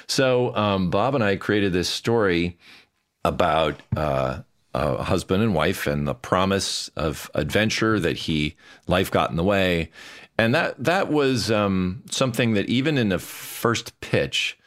So 0.08 0.56
um, 0.56 0.90
Bob 0.90 1.16
and 1.16 1.24
I 1.24 1.36
created 1.36 1.74
this 1.74 1.90
story 1.90 2.58
about 3.24 3.82
uh, 3.96 4.42
a 4.74 5.04
husband 5.04 5.44
and 5.44 5.54
wife 5.54 5.88
and 5.88 6.08
the 6.08 6.14
promise 6.14 6.90
of 6.96 7.30
adventure 7.34 8.00
that 8.00 8.18
he 8.18 8.56
life 8.88 9.12
got 9.12 9.30
in 9.30 9.36
the 9.36 9.44
way 9.44 9.90
and 10.38 10.54
that 10.54 10.82
that 10.84 11.12
was 11.12 11.50
um, 11.52 12.04
something 12.10 12.54
that 12.54 12.70
even 12.70 12.98
in 12.98 13.10
the 13.10 13.20
first 13.20 14.00
pitch, 14.02 14.58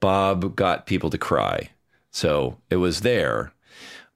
Bob 0.00 0.56
got 0.56 0.86
people 0.86 1.10
to 1.10 1.18
cry. 1.18 1.70
So 2.10 2.58
it 2.70 2.76
was 2.76 3.02
there. 3.02 3.52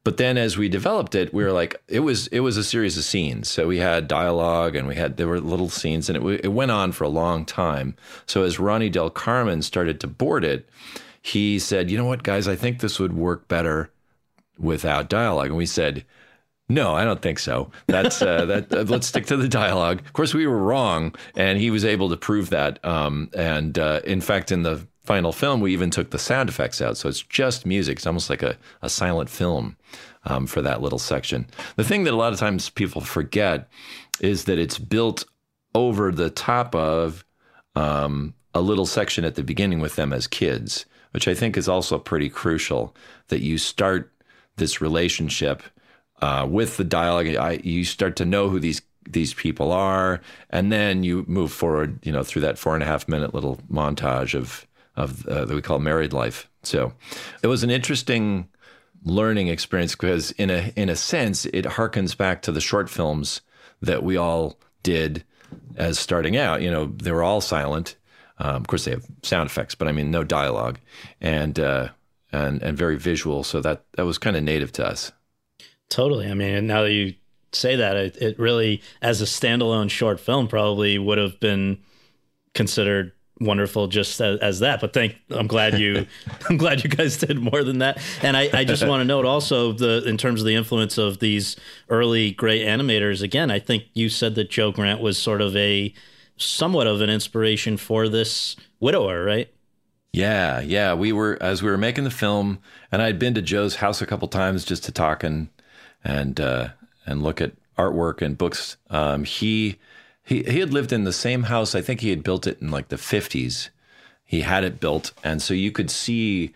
But 0.02 0.18
then 0.18 0.36
as 0.36 0.58
we 0.58 0.68
developed 0.68 1.14
it, 1.14 1.32
we 1.32 1.42
were 1.42 1.52
like, 1.52 1.82
it 1.88 2.00
was 2.00 2.26
it 2.26 2.40
was 2.40 2.58
a 2.58 2.64
series 2.64 2.98
of 2.98 3.04
scenes. 3.04 3.48
So 3.48 3.66
we 3.66 3.78
had 3.78 4.06
dialogue 4.06 4.76
and 4.76 4.86
we 4.86 4.96
had 4.96 5.16
there 5.16 5.28
were 5.28 5.40
little 5.40 5.70
scenes, 5.70 6.10
and 6.10 6.16
it 6.16 6.44
it 6.44 6.52
went 6.52 6.70
on 6.70 6.92
for 6.92 7.04
a 7.04 7.08
long 7.08 7.46
time. 7.46 7.96
So 8.26 8.42
as 8.42 8.58
Ronnie 8.58 8.90
Del 8.90 9.08
Carmen 9.08 9.62
started 9.62 10.00
to 10.00 10.06
board 10.06 10.44
it, 10.44 10.68
he 11.22 11.58
said, 11.58 11.90
"You 11.90 11.96
know 11.96 12.04
what, 12.04 12.22
guys? 12.22 12.46
I 12.46 12.56
think 12.56 12.80
this 12.80 12.98
would 12.98 13.14
work 13.14 13.48
better 13.48 13.90
without 14.58 15.08
dialogue." 15.08 15.48
And 15.48 15.56
we 15.56 15.64
said, 15.66 16.04
no, 16.68 16.94
I 16.94 17.04
don't 17.04 17.20
think 17.20 17.38
so. 17.38 17.70
That's 17.86 18.22
uh, 18.22 18.46
that. 18.46 18.72
Uh, 18.72 18.84
let's 18.84 19.06
stick 19.06 19.26
to 19.26 19.36
the 19.36 19.48
dialogue. 19.48 20.00
Of 20.00 20.12
course, 20.14 20.32
we 20.32 20.46
were 20.46 20.58
wrong, 20.62 21.14
and 21.36 21.58
he 21.58 21.70
was 21.70 21.84
able 21.84 22.08
to 22.08 22.16
prove 22.16 22.50
that. 22.50 22.82
Um, 22.84 23.30
and 23.36 23.78
uh, 23.78 24.00
in 24.04 24.20
fact, 24.22 24.50
in 24.50 24.62
the 24.62 24.86
final 25.04 25.32
film, 25.32 25.60
we 25.60 25.74
even 25.74 25.90
took 25.90 26.10
the 26.10 26.18
sound 26.18 26.48
effects 26.48 26.80
out, 26.80 26.96
so 26.96 27.08
it's 27.08 27.20
just 27.20 27.66
music. 27.66 27.98
It's 27.98 28.06
almost 28.06 28.30
like 28.30 28.42
a, 28.42 28.56
a 28.80 28.88
silent 28.88 29.28
film 29.28 29.76
um, 30.24 30.46
for 30.46 30.62
that 30.62 30.80
little 30.80 30.98
section. 30.98 31.46
The 31.76 31.84
thing 31.84 32.04
that 32.04 32.14
a 32.14 32.16
lot 32.16 32.32
of 32.32 32.38
times 32.38 32.70
people 32.70 33.02
forget 33.02 33.68
is 34.20 34.44
that 34.44 34.58
it's 34.58 34.78
built 34.78 35.26
over 35.74 36.10
the 36.10 36.30
top 36.30 36.74
of 36.74 37.26
um, 37.76 38.32
a 38.54 38.62
little 38.62 38.86
section 38.86 39.26
at 39.26 39.34
the 39.34 39.42
beginning 39.42 39.80
with 39.80 39.96
them 39.96 40.14
as 40.14 40.26
kids, 40.26 40.86
which 41.10 41.28
I 41.28 41.34
think 41.34 41.58
is 41.58 41.68
also 41.68 41.98
pretty 41.98 42.30
crucial. 42.30 42.96
That 43.28 43.42
you 43.42 43.58
start 43.58 44.10
this 44.56 44.80
relationship 44.80 45.62
uh, 46.24 46.46
with 46.46 46.78
the 46.78 46.84
dialogue, 46.84 47.36
I, 47.36 47.60
you 47.62 47.84
start 47.84 48.16
to 48.16 48.24
know 48.24 48.48
who 48.48 48.58
these 48.58 48.80
these 49.06 49.34
people 49.34 49.70
are, 49.72 50.22
and 50.48 50.72
then 50.72 51.04
you 51.04 51.26
move 51.28 51.52
forward, 51.52 51.98
you 52.02 52.10
know, 52.10 52.22
through 52.22 52.40
that 52.42 52.58
four 52.58 52.72
and 52.72 52.82
a 52.82 52.86
half 52.86 53.06
minute 53.06 53.34
little 53.34 53.58
montage 53.70 54.34
of 54.34 54.66
of 54.96 55.26
uh, 55.26 55.44
that 55.44 55.54
we 55.54 55.60
call 55.60 55.78
married 55.78 56.14
life. 56.14 56.48
So 56.62 56.94
it 57.42 57.48
was 57.48 57.62
an 57.62 57.70
interesting 57.70 58.48
learning 59.04 59.48
experience 59.48 59.92
because, 59.94 60.30
in 60.32 60.48
a 60.48 60.72
in 60.76 60.88
a 60.88 60.96
sense, 60.96 61.44
it 61.44 61.66
harkens 61.66 62.16
back 62.16 62.40
to 62.42 62.52
the 62.52 62.60
short 62.60 62.88
films 62.88 63.42
that 63.82 64.02
we 64.02 64.16
all 64.16 64.58
did 64.82 65.24
as 65.76 65.98
starting 65.98 66.38
out. 66.38 66.62
You 66.62 66.70
know, 66.70 66.86
they 66.86 67.12
were 67.12 67.22
all 67.22 67.42
silent. 67.42 67.96
Um, 68.38 68.56
of 68.56 68.66
course, 68.66 68.86
they 68.86 68.92
have 68.92 69.04
sound 69.22 69.50
effects, 69.50 69.74
but 69.74 69.88
I 69.88 69.92
mean, 69.92 70.10
no 70.10 70.24
dialogue, 70.24 70.78
and 71.20 71.60
uh, 71.60 71.88
and 72.32 72.62
and 72.62 72.78
very 72.78 72.96
visual. 72.96 73.44
So 73.44 73.60
that 73.60 73.84
that 73.92 74.06
was 74.06 74.16
kind 74.16 74.36
of 74.36 74.42
native 74.42 74.72
to 74.72 74.86
us. 74.86 75.12
Totally. 75.94 76.28
I 76.28 76.34
mean, 76.34 76.66
now 76.66 76.82
that 76.82 76.90
you 76.90 77.14
say 77.52 77.76
that, 77.76 77.96
it, 77.96 78.16
it 78.16 78.36
really, 78.36 78.82
as 79.00 79.22
a 79.22 79.26
standalone 79.26 79.88
short 79.88 80.18
film, 80.18 80.48
probably 80.48 80.98
would 80.98 81.18
have 81.18 81.38
been 81.38 81.78
considered 82.52 83.12
wonderful 83.38 83.86
just 83.86 84.20
as, 84.20 84.40
as, 84.40 84.58
that. 84.58 84.80
But 84.80 84.92
thank, 84.92 85.14
I'm 85.30 85.46
glad 85.46 85.78
you, 85.78 86.04
I'm 86.50 86.56
glad 86.56 86.82
you 86.82 86.90
guys 86.90 87.16
did 87.18 87.38
more 87.38 87.62
than 87.62 87.78
that. 87.78 88.02
And 88.22 88.36
I, 88.36 88.50
I 88.52 88.64
just 88.64 88.84
want 88.88 89.02
to 89.02 89.04
note 89.04 89.24
also 89.24 89.70
the 89.70 90.02
in 90.04 90.16
terms 90.16 90.40
of 90.40 90.48
the 90.48 90.56
influence 90.56 90.98
of 90.98 91.20
these 91.20 91.54
early 91.88 92.32
great 92.32 92.66
animators. 92.66 93.22
Again, 93.22 93.52
I 93.52 93.60
think 93.60 93.84
you 93.94 94.08
said 94.08 94.34
that 94.34 94.50
Joe 94.50 94.72
Grant 94.72 95.00
was 95.00 95.16
sort 95.16 95.40
of 95.40 95.54
a 95.54 95.94
somewhat 96.36 96.88
of 96.88 97.02
an 97.02 97.08
inspiration 97.08 97.76
for 97.76 98.08
this 98.08 98.56
widower, 98.80 99.22
right? 99.22 99.48
Yeah, 100.12 100.58
yeah. 100.58 100.94
We 100.94 101.12
were 101.12 101.38
as 101.40 101.62
we 101.62 101.70
were 101.70 101.78
making 101.78 102.02
the 102.02 102.10
film, 102.10 102.58
and 102.90 103.00
I'd 103.00 103.20
been 103.20 103.34
to 103.34 103.42
Joe's 103.42 103.76
house 103.76 104.02
a 104.02 104.06
couple 104.06 104.26
times 104.26 104.64
just 104.64 104.82
to 104.84 104.92
talk 104.92 105.22
and 105.22 105.48
and 106.04 106.38
uh, 106.40 106.68
and 107.06 107.22
look 107.22 107.40
at 107.40 107.52
artwork 107.78 108.22
and 108.22 108.38
books. 108.38 108.76
Um, 108.90 109.24
he 109.24 109.78
he 110.22 110.42
he 110.42 110.60
had 110.60 110.72
lived 110.72 110.92
in 110.92 111.04
the 111.04 111.12
same 111.12 111.44
house. 111.44 111.74
I 111.74 111.80
think 111.80 112.00
he 112.00 112.10
had 112.10 112.22
built 112.22 112.46
it 112.46 112.60
in 112.60 112.70
like 112.70 112.88
the 112.88 112.98
fifties. 112.98 113.70
He 114.24 114.42
had 114.42 114.64
it 114.64 114.80
built, 114.80 115.12
and 115.22 115.40
so 115.42 115.54
you 115.54 115.70
could 115.70 115.90
see 115.90 116.54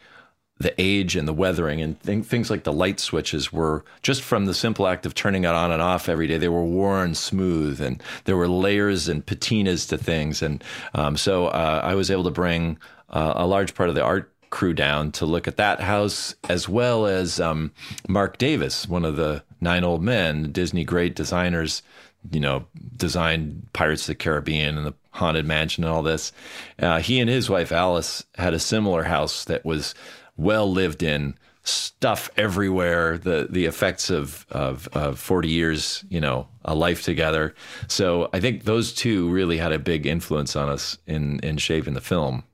the 0.61 0.75
age 0.79 1.15
and 1.15 1.29
the 1.29 1.33
weathering 1.33 1.81
and 1.81 2.03
th- 2.03 2.25
things 2.25 2.51
like 2.51 2.65
the 2.65 2.73
light 2.73 2.99
switches 2.99 3.53
were 3.53 3.85
just 4.03 4.23
from 4.23 4.47
the 4.47 4.55
simple 4.55 4.89
act 4.89 5.07
of 5.07 5.15
turning 5.15 5.45
it 5.45 5.51
on 5.51 5.71
and 5.71 5.81
off 5.81 6.09
every 6.09 6.27
day. 6.27 6.37
They 6.37 6.49
were 6.49 6.65
worn 6.65 7.15
smooth, 7.15 7.81
and 7.81 8.03
there 8.25 8.37
were 8.37 8.49
layers 8.49 9.09
and 9.09 9.25
patinas 9.25 9.89
to 9.91 9.99
things. 9.99 10.43
And 10.43 10.63
um, 10.95 11.17
so 11.17 11.47
uh, 11.47 11.81
I 11.85 11.95
was 11.95 12.11
able 12.11 12.25
to 12.25 12.31
bring 12.31 12.79
uh, 13.11 13.35
a 13.37 13.47
large 13.47 13.75
part 13.75 13.89
of 13.89 13.95
the 13.95 14.03
art 14.03 14.33
crew 14.51 14.73
down 14.73 15.13
to 15.13 15.27
look 15.27 15.49
at 15.49 15.57
that 15.57 15.81
house, 15.81 16.35
as 16.49 16.69
well 16.69 17.07
as 17.07 17.41
um, 17.41 17.73
Marc 18.09 18.39
Davis, 18.39 18.89
one 18.89 19.05
of 19.05 19.17
the 19.17 19.43
nine 19.61 19.85
old 19.85 20.03
men, 20.03 20.53
Disney 20.53 20.85
great 20.85 21.15
designers, 21.15 21.83
you 22.31 22.41
know, 22.41 22.67
designed 22.97 23.69
Pirates 23.73 24.03
of 24.03 24.09
the 24.09 24.15
Caribbean 24.17 24.77
and 24.77 24.87
the 24.87 24.95
Haunted 25.13 25.47
Mansion 25.47 25.85
and 25.85 25.93
all 25.93 26.03
this. 26.03 26.33
Uh, 26.79 27.01
he 27.01 27.21
and 27.21 27.29
his 27.29 27.51
wife 27.51 27.73
Alice 27.73 28.25
had 28.37 28.55
a 28.55 28.59
similar 28.59 29.05
house 29.05 29.45
that 29.45 29.65
was 29.65 29.95
well 30.37 30.71
lived 30.71 31.03
in, 31.03 31.35
stuff 31.69 32.31
everywhere, 32.37 33.19
the 33.19 33.47
the 33.51 33.67
effects 33.67 34.11
of, 34.11 34.47
of, 34.51 34.89
of 34.93 35.19
40 35.19 35.49
years, 35.49 36.05
you 36.09 36.21
know, 36.21 36.49
a 36.65 36.75
life 36.75 37.03
together. 37.03 37.55
So 37.89 38.31
I 38.33 38.41
think 38.41 38.65
those 38.65 38.93
two 38.93 39.29
really 39.29 39.59
had 39.59 39.73
a 39.73 39.79
big 39.79 40.07
influence 40.07 40.57
on 40.57 40.69
us 40.69 40.99
in 41.07 41.41
in 41.41 41.59
shaping 41.59 41.95
the 41.95 42.01
film. 42.01 42.45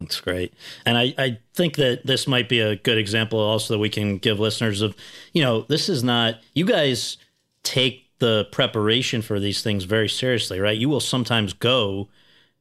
That's 0.00 0.20
great. 0.20 0.54
And 0.86 0.96
I, 0.96 1.14
I 1.18 1.38
think 1.54 1.76
that 1.76 2.06
this 2.06 2.26
might 2.26 2.48
be 2.48 2.60
a 2.60 2.76
good 2.76 2.96
example 2.96 3.38
also 3.38 3.74
that 3.74 3.78
we 3.78 3.90
can 3.90 4.16
give 4.16 4.40
listeners 4.40 4.80
of, 4.80 4.96
you 5.32 5.42
know, 5.42 5.62
this 5.68 5.88
is 5.90 6.02
not, 6.02 6.40
you 6.54 6.64
guys 6.64 7.18
take 7.62 8.06
the 8.18 8.48
preparation 8.50 9.20
for 9.20 9.38
these 9.38 9.62
things 9.62 9.84
very 9.84 10.08
seriously, 10.08 10.58
right? 10.58 10.76
You 10.76 10.88
will 10.88 11.00
sometimes 11.00 11.52
go 11.52 12.08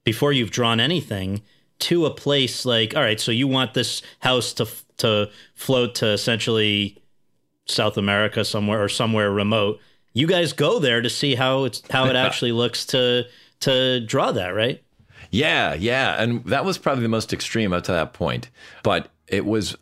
before 0.03 0.33
you've 0.33 0.51
drawn 0.51 0.81
anything 0.81 1.41
to 1.79 2.05
a 2.05 2.13
place 2.13 2.65
like, 2.65 2.93
all 2.93 3.01
right, 3.01 3.19
so 3.19 3.31
you 3.31 3.47
want 3.47 3.73
this 3.73 4.01
house 4.19 4.51
to, 4.53 4.67
to 4.97 5.29
float 5.55 5.95
to 5.95 6.07
essentially 6.07 6.97
South 7.67 7.97
America 7.97 8.43
somewhere 8.43 8.83
or 8.83 8.89
somewhere 8.89 9.31
remote. 9.31 9.79
You 10.11 10.27
guys 10.27 10.51
go 10.51 10.79
there 10.79 11.01
to 11.01 11.09
see 11.09 11.35
how 11.35 11.63
it's, 11.63 11.81
how 11.89 12.07
it 12.07 12.15
actually 12.17 12.51
looks 12.51 12.85
to, 12.87 13.27
to 13.61 14.01
draw 14.01 14.33
that, 14.33 14.49
right? 14.49 14.83
Yeah, 15.31 15.73
yeah, 15.73 16.21
and 16.21 16.43
that 16.45 16.65
was 16.65 16.77
probably 16.77 17.03
the 17.03 17.09
most 17.09 17.33
extreme 17.33 17.73
up 17.73 17.83
to 17.83 17.91
that 17.91 18.13
point. 18.13 18.49
But 18.83 19.09
it 19.27 19.45
was, 19.45 19.77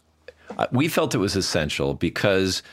uh, 0.57 0.67
we 0.71 0.87
felt 0.87 1.15
it 1.15 1.19
was 1.19 1.35
essential 1.35 1.93
because 1.93 2.63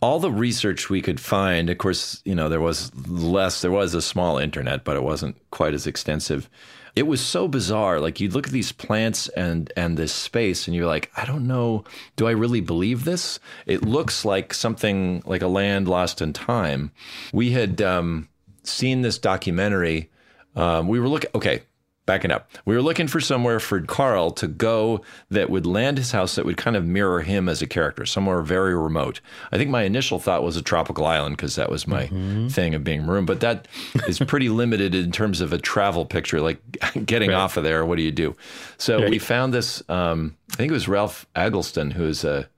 all 0.00 0.20
the 0.20 0.30
research 0.30 0.90
we 0.90 1.02
could 1.02 1.20
find. 1.20 1.70
Of 1.70 1.78
course, 1.78 2.22
you 2.24 2.34
know 2.34 2.48
there 2.48 2.60
was 2.60 2.94
less. 2.94 3.62
There 3.62 3.70
was 3.70 3.94
a 3.94 4.02
small 4.02 4.38
internet, 4.38 4.84
but 4.84 4.96
it 4.96 5.02
wasn't 5.02 5.36
quite 5.50 5.74
as 5.74 5.86
extensive. 5.86 6.48
It 6.94 7.06
was 7.06 7.22
so 7.22 7.48
bizarre. 7.48 8.00
Like 8.00 8.20
you 8.20 8.28
look 8.28 8.46
at 8.46 8.52
these 8.52 8.72
plants 8.72 9.28
and 9.28 9.72
and 9.76 9.96
this 9.96 10.12
space, 10.12 10.66
and 10.66 10.76
you're 10.76 10.86
like, 10.86 11.10
I 11.16 11.24
don't 11.24 11.46
know. 11.46 11.84
Do 12.16 12.28
I 12.28 12.32
really 12.32 12.60
believe 12.60 13.04
this? 13.04 13.40
It 13.66 13.82
looks 13.82 14.24
like 14.24 14.54
something 14.54 15.22
like 15.26 15.42
a 15.42 15.48
land 15.48 15.88
lost 15.88 16.20
in 16.20 16.32
time. 16.32 16.92
We 17.32 17.50
had 17.52 17.80
um, 17.82 18.28
seen 18.62 19.02
this 19.02 19.18
documentary 19.18 20.10
um, 20.56 20.88
we 20.88 21.00
were 21.00 21.08
looking, 21.08 21.30
okay, 21.34 21.62
backing 22.04 22.32
up. 22.32 22.50
We 22.64 22.74
were 22.74 22.82
looking 22.82 23.06
for 23.06 23.20
somewhere 23.20 23.60
for 23.60 23.80
Carl 23.80 24.32
to 24.32 24.48
go 24.48 25.02
that 25.30 25.50
would 25.50 25.66
land 25.66 25.98
his 25.98 26.10
house 26.10 26.34
that 26.34 26.44
would 26.44 26.56
kind 26.56 26.74
of 26.74 26.84
mirror 26.84 27.20
him 27.20 27.48
as 27.48 27.62
a 27.62 27.66
character, 27.66 28.04
somewhere 28.04 28.42
very 28.42 28.76
remote. 28.76 29.20
I 29.52 29.56
think 29.56 29.70
my 29.70 29.84
initial 29.84 30.18
thought 30.18 30.42
was 30.42 30.56
a 30.56 30.62
tropical 30.62 31.06
island 31.06 31.36
because 31.36 31.54
that 31.56 31.70
was 31.70 31.86
my 31.86 32.06
mm-hmm. 32.06 32.48
thing 32.48 32.74
of 32.74 32.82
being 32.82 33.04
maroon, 33.04 33.24
but 33.24 33.40
that 33.40 33.68
is 34.08 34.18
pretty 34.18 34.48
limited 34.50 34.94
in 34.94 35.12
terms 35.12 35.40
of 35.40 35.52
a 35.52 35.58
travel 35.58 36.04
picture, 36.04 36.40
like 36.40 36.60
getting 37.06 37.30
right. 37.30 37.36
off 37.36 37.56
of 37.56 37.62
there. 37.62 37.84
What 37.86 37.96
do 37.96 38.02
you 38.02 38.12
do? 38.12 38.36
So 38.78 39.00
right. 39.00 39.10
we 39.10 39.18
found 39.18 39.54
this, 39.54 39.82
um, 39.88 40.36
I 40.52 40.56
think 40.56 40.70
it 40.70 40.74
was 40.74 40.88
Ralph 40.88 41.26
Eggleston, 41.36 41.92
who 41.92 42.04
is 42.04 42.24
a, 42.24 42.48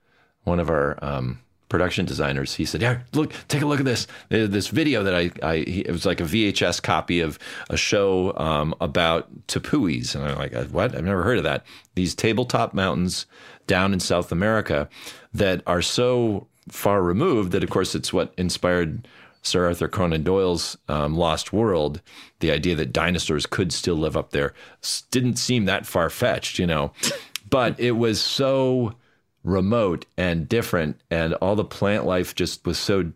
one 0.43 0.59
of 0.59 0.69
our 0.69 0.97
um, 1.03 1.39
production 1.69 2.05
designers. 2.05 2.55
He 2.55 2.65
said, 2.65 2.81
"Yeah, 2.81 2.99
look, 3.13 3.33
take 3.47 3.61
a 3.61 3.65
look 3.65 3.79
at 3.79 3.85
this. 3.85 4.07
This 4.29 4.67
video 4.67 5.03
that 5.03 5.15
I, 5.15 5.31
I 5.43 5.55
it 5.55 5.91
was 5.91 6.05
like 6.05 6.19
a 6.19 6.25
VHS 6.25 6.81
copy 6.81 7.19
of 7.21 7.39
a 7.69 7.77
show 7.77 8.35
um, 8.37 8.75
about 8.81 9.47
tepuis." 9.47 10.15
And 10.15 10.23
I'm 10.23 10.37
like, 10.37 10.53
"Uh, 10.53 10.65
"What? 10.65 10.95
I've 10.95 11.03
never 11.05 11.23
heard 11.23 11.37
of 11.37 11.43
that." 11.43 11.65
These 11.95 12.15
tabletop 12.15 12.73
mountains 12.73 13.25
down 13.67 13.93
in 13.93 13.99
South 13.99 14.31
America 14.31 14.87
that 15.33 15.61
are 15.65 15.81
so 15.81 16.47
far 16.69 17.01
removed 17.01 17.51
that, 17.51 17.63
of 17.63 17.69
course, 17.69 17.95
it's 17.95 18.13
what 18.13 18.33
inspired 18.37 19.07
Sir 19.41 19.65
Arthur 19.67 19.87
Conan 19.87 20.23
Doyle's 20.23 20.77
um, 20.87 21.15
Lost 21.15 21.53
World. 21.53 22.01
The 22.39 22.51
idea 22.51 22.75
that 22.75 22.93
dinosaurs 22.93 23.45
could 23.45 23.71
still 23.71 23.95
live 23.95 24.17
up 24.17 24.31
there 24.31 24.53
didn't 25.11 25.37
seem 25.37 25.65
that 25.65 25.85
far 25.85 26.09
fetched, 26.09 26.57
you 26.57 26.65
know, 26.65 26.93
but 27.49 27.79
it 27.79 27.91
was 27.91 28.21
so 28.21 28.95
remote 29.45 30.05
and 30.17 30.49
different, 30.49 30.99
and 31.09 31.33
all 31.35 31.55
the 31.55 31.63
plant 31.63 32.05
life 32.05 32.35
just 32.35 32.65
was 32.65 32.77
so 32.77 33.11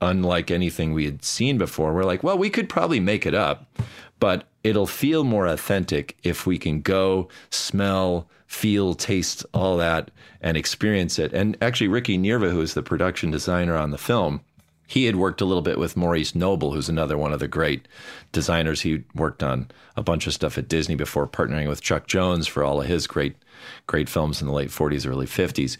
unlike 0.00 0.50
anything 0.50 0.92
we 0.92 1.04
had 1.04 1.22
seen 1.22 1.58
before. 1.58 1.92
We're 1.92 2.04
like, 2.04 2.22
well, 2.22 2.38
we 2.38 2.50
could 2.50 2.68
probably 2.68 3.00
make 3.00 3.26
it 3.26 3.34
up, 3.34 3.78
but 4.18 4.44
it'll 4.64 4.86
feel 4.86 5.22
more 5.22 5.46
authentic 5.46 6.16
if 6.22 6.46
we 6.46 6.58
can 6.58 6.80
go 6.80 7.28
smell, 7.50 8.28
feel, 8.46 8.94
taste 8.94 9.44
all 9.52 9.76
that 9.76 10.10
and 10.40 10.56
experience 10.56 11.18
it. 11.18 11.32
And 11.32 11.56
actually, 11.60 11.88
Ricky 11.88 12.18
Nierva, 12.18 12.50
who 12.50 12.62
is 12.62 12.74
the 12.74 12.82
production 12.82 13.30
designer 13.30 13.76
on 13.76 13.90
the 13.90 13.98
film, 13.98 14.40
he 14.86 15.04
had 15.04 15.14
worked 15.14 15.40
a 15.40 15.44
little 15.44 15.62
bit 15.62 15.78
with 15.78 15.96
Maurice 15.96 16.34
Noble, 16.34 16.72
who's 16.72 16.88
another 16.88 17.16
one 17.16 17.32
of 17.32 17.38
the 17.38 17.46
great 17.46 17.86
designers. 18.32 18.80
He 18.80 19.04
worked 19.14 19.40
on 19.40 19.70
a 19.96 20.02
bunch 20.02 20.26
of 20.26 20.34
stuff 20.34 20.58
at 20.58 20.66
Disney 20.66 20.96
before 20.96 21.28
partnering 21.28 21.68
with 21.68 21.80
Chuck 21.80 22.08
Jones 22.08 22.48
for 22.48 22.64
all 22.64 22.80
of 22.80 22.88
his 22.88 23.06
great, 23.06 23.36
great 23.86 24.08
films 24.08 24.40
in 24.40 24.46
the 24.46 24.52
late 24.52 24.70
40s, 24.70 25.06
early 25.06 25.26
50s. 25.26 25.76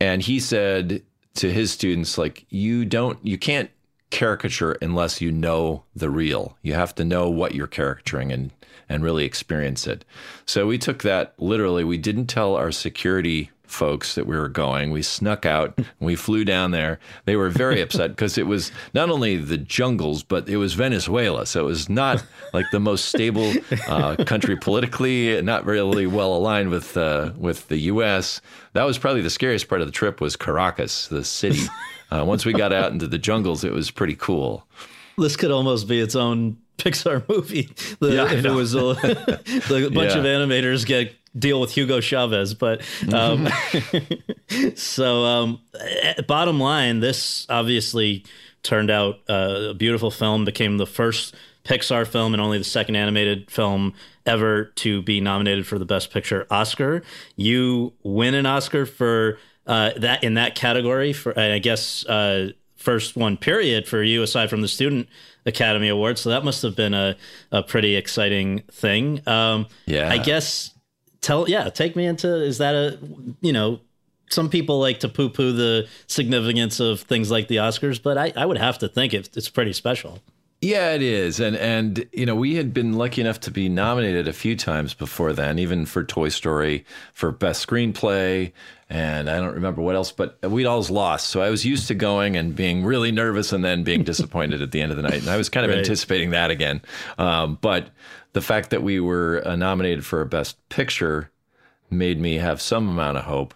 And 0.00 0.22
he 0.22 0.40
said 0.40 1.02
to 1.34 1.52
his 1.52 1.70
students, 1.70 2.18
like, 2.18 2.44
you 2.50 2.84
don't, 2.84 3.18
you 3.24 3.38
can't 3.38 3.70
caricature 4.10 4.76
unless 4.82 5.20
you 5.20 5.32
know 5.32 5.84
the 5.96 6.10
real. 6.10 6.56
You 6.62 6.74
have 6.74 6.94
to 6.96 7.04
know 7.04 7.30
what 7.30 7.54
you're 7.54 7.66
caricaturing 7.66 8.30
and 8.30 8.50
and 8.88 9.02
really 9.02 9.24
experience 9.24 9.86
it. 9.86 10.04
So 10.44 10.66
we 10.66 10.76
took 10.76 11.02
that 11.02 11.34
literally. 11.38 11.82
We 11.82 11.96
didn't 11.96 12.26
tell 12.26 12.54
our 12.54 12.70
security 12.70 13.50
folks 13.72 14.14
that 14.14 14.26
we 14.26 14.36
were 14.36 14.48
going. 14.48 14.90
We 14.90 15.02
snuck 15.02 15.44
out 15.46 15.74
and 15.76 15.86
we 16.00 16.14
flew 16.14 16.44
down 16.44 16.70
there. 16.70 17.00
They 17.24 17.36
were 17.36 17.48
very 17.48 17.80
upset 17.80 18.10
because 18.10 18.38
it 18.38 18.46
was 18.46 18.70
not 18.94 19.10
only 19.10 19.36
the 19.36 19.56
jungles, 19.58 20.22
but 20.22 20.48
it 20.48 20.58
was 20.58 20.74
Venezuela. 20.74 21.46
So 21.46 21.60
it 21.62 21.64
was 21.66 21.88
not 21.88 22.24
like 22.52 22.66
the 22.70 22.80
most 22.80 23.06
stable 23.06 23.52
uh, 23.88 24.16
country 24.24 24.56
politically, 24.56 25.40
not 25.42 25.64
really 25.64 26.06
well 26.06 26.34
aligned 26.34 26.70
with 26.70 26.96
uh, 26.96 27.32
with 27.36 27.68
the 27.68 27.78
U.S. 27.78 28.40
That 28.74 28.84
was 28.84 28.98
probably 28.98 29.22
the 29.22 29.30
scariest 29.30 29.68
part 29.68 29.80
of 29.80 29.86
the 29.88 29.92
trip 29.92 30.20
was 30.20 30.36
Caracas, 30.36 31.08
the 31.08 31.24
city. 31.24 31.62
Uh, 32.10 32.24
once 32.26 32.44
we 32.44 32.52
got 32.52 32.72
out 32.72 32.92
into 32.92 33.06
the 33.06 33.18
jungles, 33.18 33.64
it 33.64 33.72
was 33.72 33.90
pretty 33.90 34.14
cool. 34.16 34.66
This 35.18 35.34
could 35.36 35.50
almost 35.50 35.88
be 35.88 35.98
its 36.00 36.14
own 36.14 36.58
Pixar 36.78 37.26
movie. 37.28 37.70
The, 38.00 38.14
Yeah, 38.14 38.32
if 38.32 38.44
it 38.44 38.50
was 38.50 38.74
a, 38.74 38.78
the 39.68 39.90
bunch 39.94 40.12
Yeah. 40.12 40.18
of 40.18 40.24
animators 40.24 40.84
get 40.84 41.14
deal 41.38 41.60
with 41.60 41.70
Hugo 41.72 42.00
Chavez, 42.00 42.54
but 42.54 42.82
um, 43.12 43.48
so 44.74 45.24
um, 45.24 45.60
bottom 46.26 46.60
line, 46.60 47.00
this 47.00 47.46
obviously 47.48 48.24
turned 48.62 48.90
out 48.90 49.20
uh, 49.28 49.68
a 49.70 49.74
beautiful 49.74 50.10
film. 50.10 50.44
Became 50.44 50.78
the 50.78 50.86
first 50.86 51.34
Pixar 51.64 52.06
film 52.06 52.34
and 52.34 52.40
only 52.40 52.58
the 52.58 52.64
second 52.64 52.96
animated 52.96 53.50
film 53.50 53.94
ever 54.26 54.66
to 54.76 55.02
be 55.02 55.20
nominated 55.20 55.66
for 55.66 55.78
the 55.78 55.84
Best 55.84 56.10
Picture 56.12 56.46
Oscar. 56.50 57.02
You 57.36 57.92
win 58.02 58.34
an 58.34 58.46
Oscar 58.46 58.86
for 58.86 59.38
uh, 59.66 59.92
that 59.96 60.24
in 60.24 60.34
that 60.34 60.54
category 60.54 61.12
for 61.12 61.38
I 61.38 61.58
guess 61.58 62.04
uh, 62.06 62.50
first 62.76 63.16
one 63.16 63.36
period 63.36 63.86
for 63.86 64.02
you 64.02 64.22
aside 64.22 64.50
from 64.50 64.60
the 64.60 64.68
Student 64.68 65.08
Academy 65.46 65.88
Award. 65.88 66.18
So 66.18 66.30
that 66.30 66.44
must 66.44 66.62
have 66.62 66.76
been 66.76 66.94
a 66.94 67.16
a 67.50 67.62
pretty 67.62 67.96
exciting 67.96 68.62
thing. 68.70 69.26
Um, 69.26 69.66
Yeah. 69.86 70.10
I 70.10 70.18
guess 70.18 70.71
tell 71.22 71.48
yeah 71.48 71.70
take 71.70 71.96
me 71.96 72.04
into 72.04 72.28
is 72.42 72.58
that 72.58 72.74
a 72.74 72.98
you 73.40 73.52
know 73.52 73.80
some 74.28 74.50
people 74.50 74.78
like 74.80 75.00
to 75.00 75.08
poo 75.08 75.28
poo 75.30 75.52
the 75.52 75.88
significance 76.06 76.80
of 76.80 77.00
things 77.02 77.30
like 77.30 77.48
the 77.48 77.56
Oscars, 77.56 78.02
but 78.02 78.16
I, 78.16 78.32
I 78.34 78.46
would 78.46 78.56
have 78.56 78.78
to 78.78 78.88
think 78.88 79.12
it, 79.12 79.28
it's 79.36 79.50
pretty 79.50 79.74
special. 79.74 80.20
Yeah, 80.62 80.92
it 80.94 81.02
is, 81.02 81.40
and 81.40 81.56
and 81.56 82.06
you 82.12 82.24
know 82.24 82.34
we 82.36 82.54
had 82.54 82.72
been 82.72 82.92
lucky 82.94 83.20
enough 83.20 83.40
to 83.40 83.50
be 83.50 83.68
nominated 83.68 84.28
a 84.28 84.32
few 84.32 84.56
times 84.56 84.94
before 84.94 85.32
then, 85.32 85.58
even 85.58 85.86
for 85.86 86.04
Toy 86.04 86.28
Story 86.28 86.84
for 87.12 87.32
best 87.32 87.66
screenplay, 87.66 88.52
and 88.88 89.28
I 89.28 89.38
don't 89.40 89.54
remember 89.54 89.82
what 89.82 89.96
else, 89.96 90.12
but 90.12 90.38
we'd 90.42 90.66
always 90.66 90.88
lost. 90.88 91.26
So 91.30 91.42
I 91.42 91.50
was 91.50 91.66
used 91.66 91.88
to 91.88 91.94
going 91.94 92.36
and 92.36 92.54
being 92.54 92.84
really 92.84 93.10
nervous, 93.10 93.52
and 93.52 93.64
then 93.64 93.82
being 93.82 94.02
disappointed 94.12 94.62
at 94.62 94.70
the 94.70 94.80
end 94.80 94.92
of 94.92 94.96
the 94.96 95.02
night, 95.02 95.20
and 95.20 95.28
I 95.28 95.36
was 95.36 95.48
kind 95.48 95.66
of 95.66 95.70
Right. 95.70 95.80
anticipating 95.80 96.30
that 96.30 96.50
again. 96.52 96.80
Um, 97.18 97.58
but 97.60 97.88
the 98.32 98.40
fact 98.40 98.70
that 98.70 98.82
we 98.82 99.00
were 99.00 99.42
uh, 99.44 99.56
nominated 99.56 100.04
for 100.04 100.20
a 100.20 100.26
best 100.26 100.56
picture 100.68 101.30
made 101.90 102.20
me 102.20 102.36
have 102.36 102.60
some 102.60 102.88
amount 102.88 103.18
of 103.18 103.24
hope. 103.24 103.54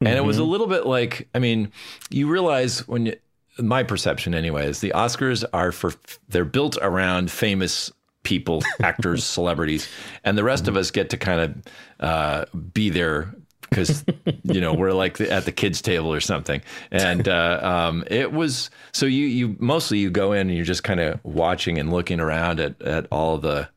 And 0.00 0.10
it 0.10 0.24
was 0.24 0.38
a 0.38 0.44
little 0.44 0.68
bit 0.68 0.86
like, 0.86 1.28
I 1.34 1.40
mean, 1.40 1.72
you 2.08 2.28
realize 2.28 2.86
when 2.86 3.06
you, 3.06 3.16
my 3.58 3.82
perception 3.82 4.32
anyway 4.32 4.66
is 4.66 4.78
the 4.78 4.92
Oscars 4.94 5.44
are 5.52 5.72
for, 5.72 5.92
they're 6.28 6.44
built 6.44 6.78
around 6.80 7.32
famous 7.32 7.90
people, 8.22 8.62
actors, 8.82 9.24
celebrities, 9.24 9.88
and 10.22 10.38
the 10.38 10.44
rest 10.44 10.68
of 10.68 10.76
us 10.76 10.92
get 10.92 11.10
to 11.10 11.16
kind 11.16 11.40
of 11.40 11.62
uh, 11.98 12.44
be 12.72 12.90
there 12.90 13.34
because 13.70 14.04
you 14.44 14.60
know 14.60 14.72
we're 14.72 14.92
like 14.92 15.18
the, 15.18 15.30
at 15.30 15.44
the 15.44 15.52
kids 15.52 15.82
table 15.82 16.12
or 16.12 16.20
something. 16.20 16.62
And 16.90 17.28
uh, 17.28 17.60
um, 17.62 18.04
it 18.08 18.32
was 18.32 18.70
so 18.92 19.06
you 19.06 19.26
you 19.26 19.56
mostly 19.58 19.98
you 19.98 20.10
go 20.10 20.32
in 20.32 20.48
and 20.48 20.56
you're 20.56 20.64
just 20.64 20.84
kind 20.84 21.00
of 21.00 21.20
watching 21.24 21.78
and 21.78 21.92
looking 21.92 22.20
around 22.20 22.60
at, 22.60 22.80
at 22.82 23.06
all 23.10 23.38
the 23.38 23.68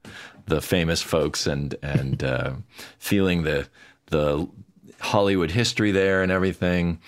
the 0.48 0.62
famous 0.62 1.02
folks 1.02 1.48
and 1.48 1.76
and 1.82 2.24
uh, 2.24 2.54
feeling 3.00 3.44
the 3.44 3.68
the 4.08 4.48
Hollywood 5.00 5.52
history 5.52 5.92
there 5.92 6.24
and 6.24 6.32
everything. 6.32 7.00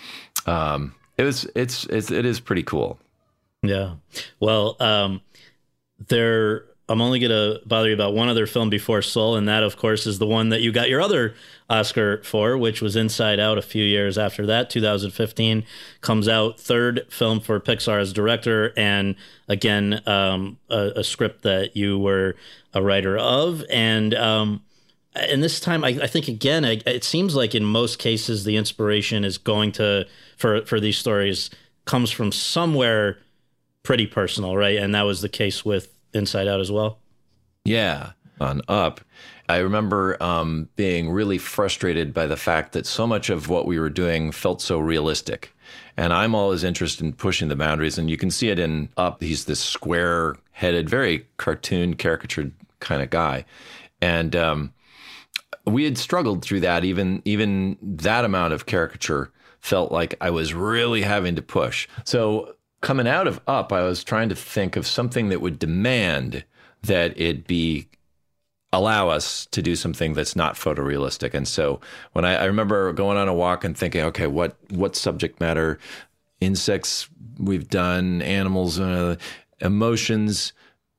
Um, 0.46 0.96
it 1.18 1.24
was 1.24 1.48
it's, 1.56 1.86
it's 1.86 2.12
it 2.12 2.26
is 2.26 2.40
pretty 2.40 2.64
cool. 2.64 3.00
Yeah. 3.62 3.96
Well, 4.40 4.76
um, 4.80 5.22
there. 6.08 6.66
I'm 6.94 7.02
only 7.02 7.20
going 7.20 7.32
to 7.32 7.60
bother 7.66 7.88
you 7.88 7.96
about 7.96 8.14
one 8.14 8.30
other 8.30 8.46
film 8.46 8.70
before 8.70 9.02
Soul, 9.02 9.36
and 9.36 9.48
that, 9.48 9.64
of 9.64 9.78
course, 9.78 10.06
is 10.06 10.20
the 10.20 10.28
one 10.28 10.50
that 10.50 10.62
you 10.62 10.72
got 10.72 10.90
your 10.90 11.02
other 11.02 11.34
Oscar 11.68 12.22
for, 12.22 12.56
which 12.56 12.84
was 12.84 12.96
Inside 12.96 13.40
Out. 13.40 13.58
A 13.58 13.64
few 13.64 13.84
years 13.84 14.16
after 14.16 14.46
that, 14.46 14.70
2015 14.70 15.66
comes 16.02 16.28
out, 16.28 16.60
third 16.60 17.08
film 17.10 17.40
for 17.40 17.60
Pixar 17.60 18.00
as 18.00 18.14
director, 18.14 18.74
and 18.78 19.16
again, 19.48 20.08
um, 20.08 20.60
a, 20.70 20.92
a 20.98 21.04
script 21.04 21.42
that 21.42 21.76
you 21.76 21.98
were 21.98 22.36
a 22.74 22.82
writer 22.82 23.18
of, 23.18 23.64
and. 23.70 24.14
Um, 24.14 24.62
and 25.16 25.44
this 25.44 25.60
time, 25.60 25.84
I, 25.84 25.90
I 25.90 26.08
think 26.08 26.28
again, 26.28 26.66
I, 26.66 26.82
it 26.88 27.04
seems 27.04 27.36
like 27.36 27.54
in 27.54 27.64
most 27.64 28.00
cases 28.00 28.46
the 28.46 28.58
inspiration 28.58 29.24
is 29.24 29.38
going 29.38 29.72
to 29.74 30.08
for 30.38 30.66
for 30.66 30.80
these 30.80 30.98
stories 30.98 31.52
comes 31.86 32.10
from 32.10 32.32
somewhere 32.32 33.20
pretty 33.84 34.08
personal, 34.08 34.58
right? 34.58 34.78
And 34.78 34.96
that 34.96 35.04
was 35.04 35.22
the 35.22 35.30
case 35.30 35.64
with 35.64 35.93
Inside 36.14 36.48
Out 36.48 36.60
as 36.60 36.72
well. 36.72 37.00
Yeah, 37.66 38.12
on 38.40 38.62
Up. 38.68 39.02
I 39.50 39.58
remember 39.58 40.22
um, 40.24 40.70
being 40.76 41.10
really 41.10 41.38
frustrated 41.38 42.14
by 42.14 42.28
the 42.28 42.38
fact 42.38 42.74
that 42.74 42.86
so 42.86 43.06
much 43.06 43.30
of 43.30 43.50
what 43.50 43.66
we 43.66 43.80
were 43.80 43.90
doing 43.90 44.32
felt 44.32 44.62
so 44.62 44.80
realistic. 44.80 45.54
And 45.98 46.14
I'm 46.14 46.34
always 46.34 46.64
interested 46.64 47.04
in 47.04 47.14
pushing 47.14 47.50
the 47.50 47.56
boundaries. 47.56 47.98
And 47.98 48.10
you 48.10 48.18
can 48.18 48.32
see 48.32 48.50
it 48.50 48.60
in 48.60 48.90
Up. 48.98 49.22
He's 49.22 49.46
this 49.46 49.60
square 49.60 50.36
headed, 50.52 50.90
very 50.90 51.28
cartoon, 51.38 51.96
caricatured 51.96 52.54
kind 52.80 53.02
of 53.02 53.10
guy. 53.10 53.46
And 54.02 54.36
um, 54.36 54.74
we 55.66 55.84
had 55.84 55.98
struggled 55.98 56.44
through 56.44 56.62
that. 56.62 56.84
Even 56.84 57.22
even 57.26 57.78
that 57.82 58.26
amount 58.26 58.54
of 58.54 58.66
caricature 58.66 59.32
felt 59.60 59.92
like 59.92 60.16
I 60.20 60.30
was 60.30 60.54
really 60.54 61.02
having 61.02 61.36
to 61.36 61.42
push. 61.42 61.88
So 62.04 62.56
coming 62.84 63.08
out 63.08 63.26
of 63.26 63.40
Up, 63.48 63.74
I 63.74 63.82
was 63.82 64.04
trying 64.04 64.30
to 64.30 64.36
think 64.36 64.76
of 64.76 64.86
something 64.86 65.30
that 65.30 65.42
would 65.42 65.58
demand 65.58 66.44
that 66.84 67.20
it 67.20 67.48
be 67.48 67.88
allow 68.74 69.08
us 69.08 69.46
to 69.52 69.62
do 69.62 69.76
something 69.76 70.14
that's 70.14 70.36
not 70.36 70.56
photorealistic. 70.56 71.34
And 71.34 71.48
so 71.48 71.80
when 72.12 72.26
I, 72.26 72.36
I 72.36 72.46
remember 72.46 72.92
going 72.92 73.18
on 73.18 73.28
a 73.28 73.34
walk 73.34 73.64
and 73.64 73.78
thinking, 73.78 74.02
okay, 74.02 74.28
what 74.28 74.58
what 74.70 74.96
subject 74.96 75.40
matter, 75.40 75.80
insects 76.42 77.08
we've 77.40 77.70
done, 77.70 78.22
animals, 78.22 78.80
uh, 78.80 79.16
emotions. 79.62 80.54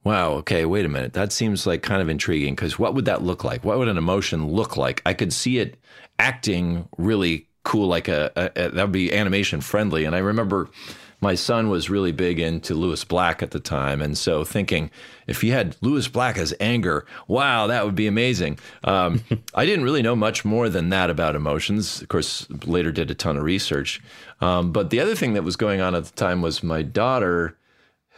Wow. 0.05 0.33
Okay. 0.33 0.65
Wait 0.65 0.85
a 0.87 0.89
minute. 0.89 1.13
That 1.15 1.33
seems 1.33 1.67
like 1.67 1.83
kind 1.83 2.01
of 2.01 2.09
intriguing 2.09 2.55
because 2.55 2.79
what 2.79 2.95
would 2.95 3.07
that 3.07 3.23
look 3.23 3.45
like? 3.45 3.65
What 3.65 3.79
would 3.79 3.89
an 3.89 3.99
emotion 3.99 4.49
look 4.49 4.77
like? 4.77 5.03
I 5.05 5.15
could 5.15 5.33
see 5.33 5.59
it 5.59 5.77
acting 6.19 6.89
really 6.97 7.49
cool, 7.65 7.89
like 7.89 8.09
a, 8.09 8.31
a, 8.37 8.67
a 8.67 8.71
that 8.71 8.83
would 8.85 8.93
be 8.93 9.13
animation 9.13 9.61
friendly. 9.61 10.05
And 10.05 10.15
I 10.15 10.21
remember 10.21 10.69
my 11.25 11.35
son 11.35 11.71
was 11.71 11.89
really 11.89 12.13
big 12.13 12.39
into 12.39 12.75
Lewis 12.75 13.03
Black 13.03 13.43
at 13.43 13.51
the 13.51 13.59
time, 13.59 14.03
and 14.03 14.17
so 14.17 14.45
thinking 14.45 14.91
if 15.27 15.41
he 15.41 15.49
had 15.49 15.75
Lewis 15.81 16.07
Black 16.07 16.37
as 16.37 16.53
anger, 16.61 17.07
wow, 17.27 17.67
that 17.67 17.87
would 17.87 17.95
be 17.95 18.07
amazing. 18.07 18.59
Um, 18.85 19.25
I 19.55 19.65
didn't 19.65 19.87
really 19.87 20.03
know 20.03 20.15
much 20.15 20.45
more 20.45 20.69
than 20.69 20.91
that 20.91 21.09
about 21.09 21.35
emotions. 21.35 22.03
Of 22.03 22.09
course, 22.09 22.47
later 22.67 22.93
did 22.93 23.11
a 23.11 23.15
ton 23.15 23.39
of 23.39 23.43
research. 23.43 24.03
Um, 24.43 24.71
but 24.71 24.91
the 24.91 25.01
other 25.01 25.15
thing 25.15 25.33
that 25.33 25.45
was 25.45 25.57
going 25.57 25.81
on 25.81 25.95
at 25.95 26.05
the 26.05 26.13
time 26.13 26.43
was 26.43 26.63
my 26.63 26.83
daughter 26.83 27.57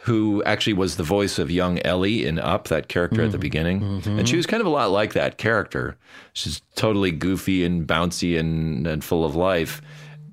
who 0.01 0.43
actually 0.43 0.73
was 0.73 0.97
the 0.97 1.03
voice 1.03 1.39
of 1.39 1.49
young 1.49 1.79
Ellie 1.79 2.25
in 2.25 2.39
Up, 2.39 2.67
that 2.67 2.87
character 2.87 3.23
at 3.23 3.31
the 3.31 3.37
beginning. 3.37 3.81
Mm-hmm. 3.81 4.19
And 4.19 4.29
she 4.29 4.37
was 4.37 4.45
kind 4.45 4.61
of 4.61 4.67
a 4.67 4.69
lot 4.69 4.91
like 4.91 5.13
that 5.13 5.37
character. 5.37 5.97
She's 6.33 6.61
totally 6.75 7.11
goofy 7.11 7.65
and 7.65 7.85
bouncy 7.87 8.39
and, 8.39 8.85
and 8.85 9.03
full 9.03 9.25
of 9.25 9.35
life. 9.35 9.81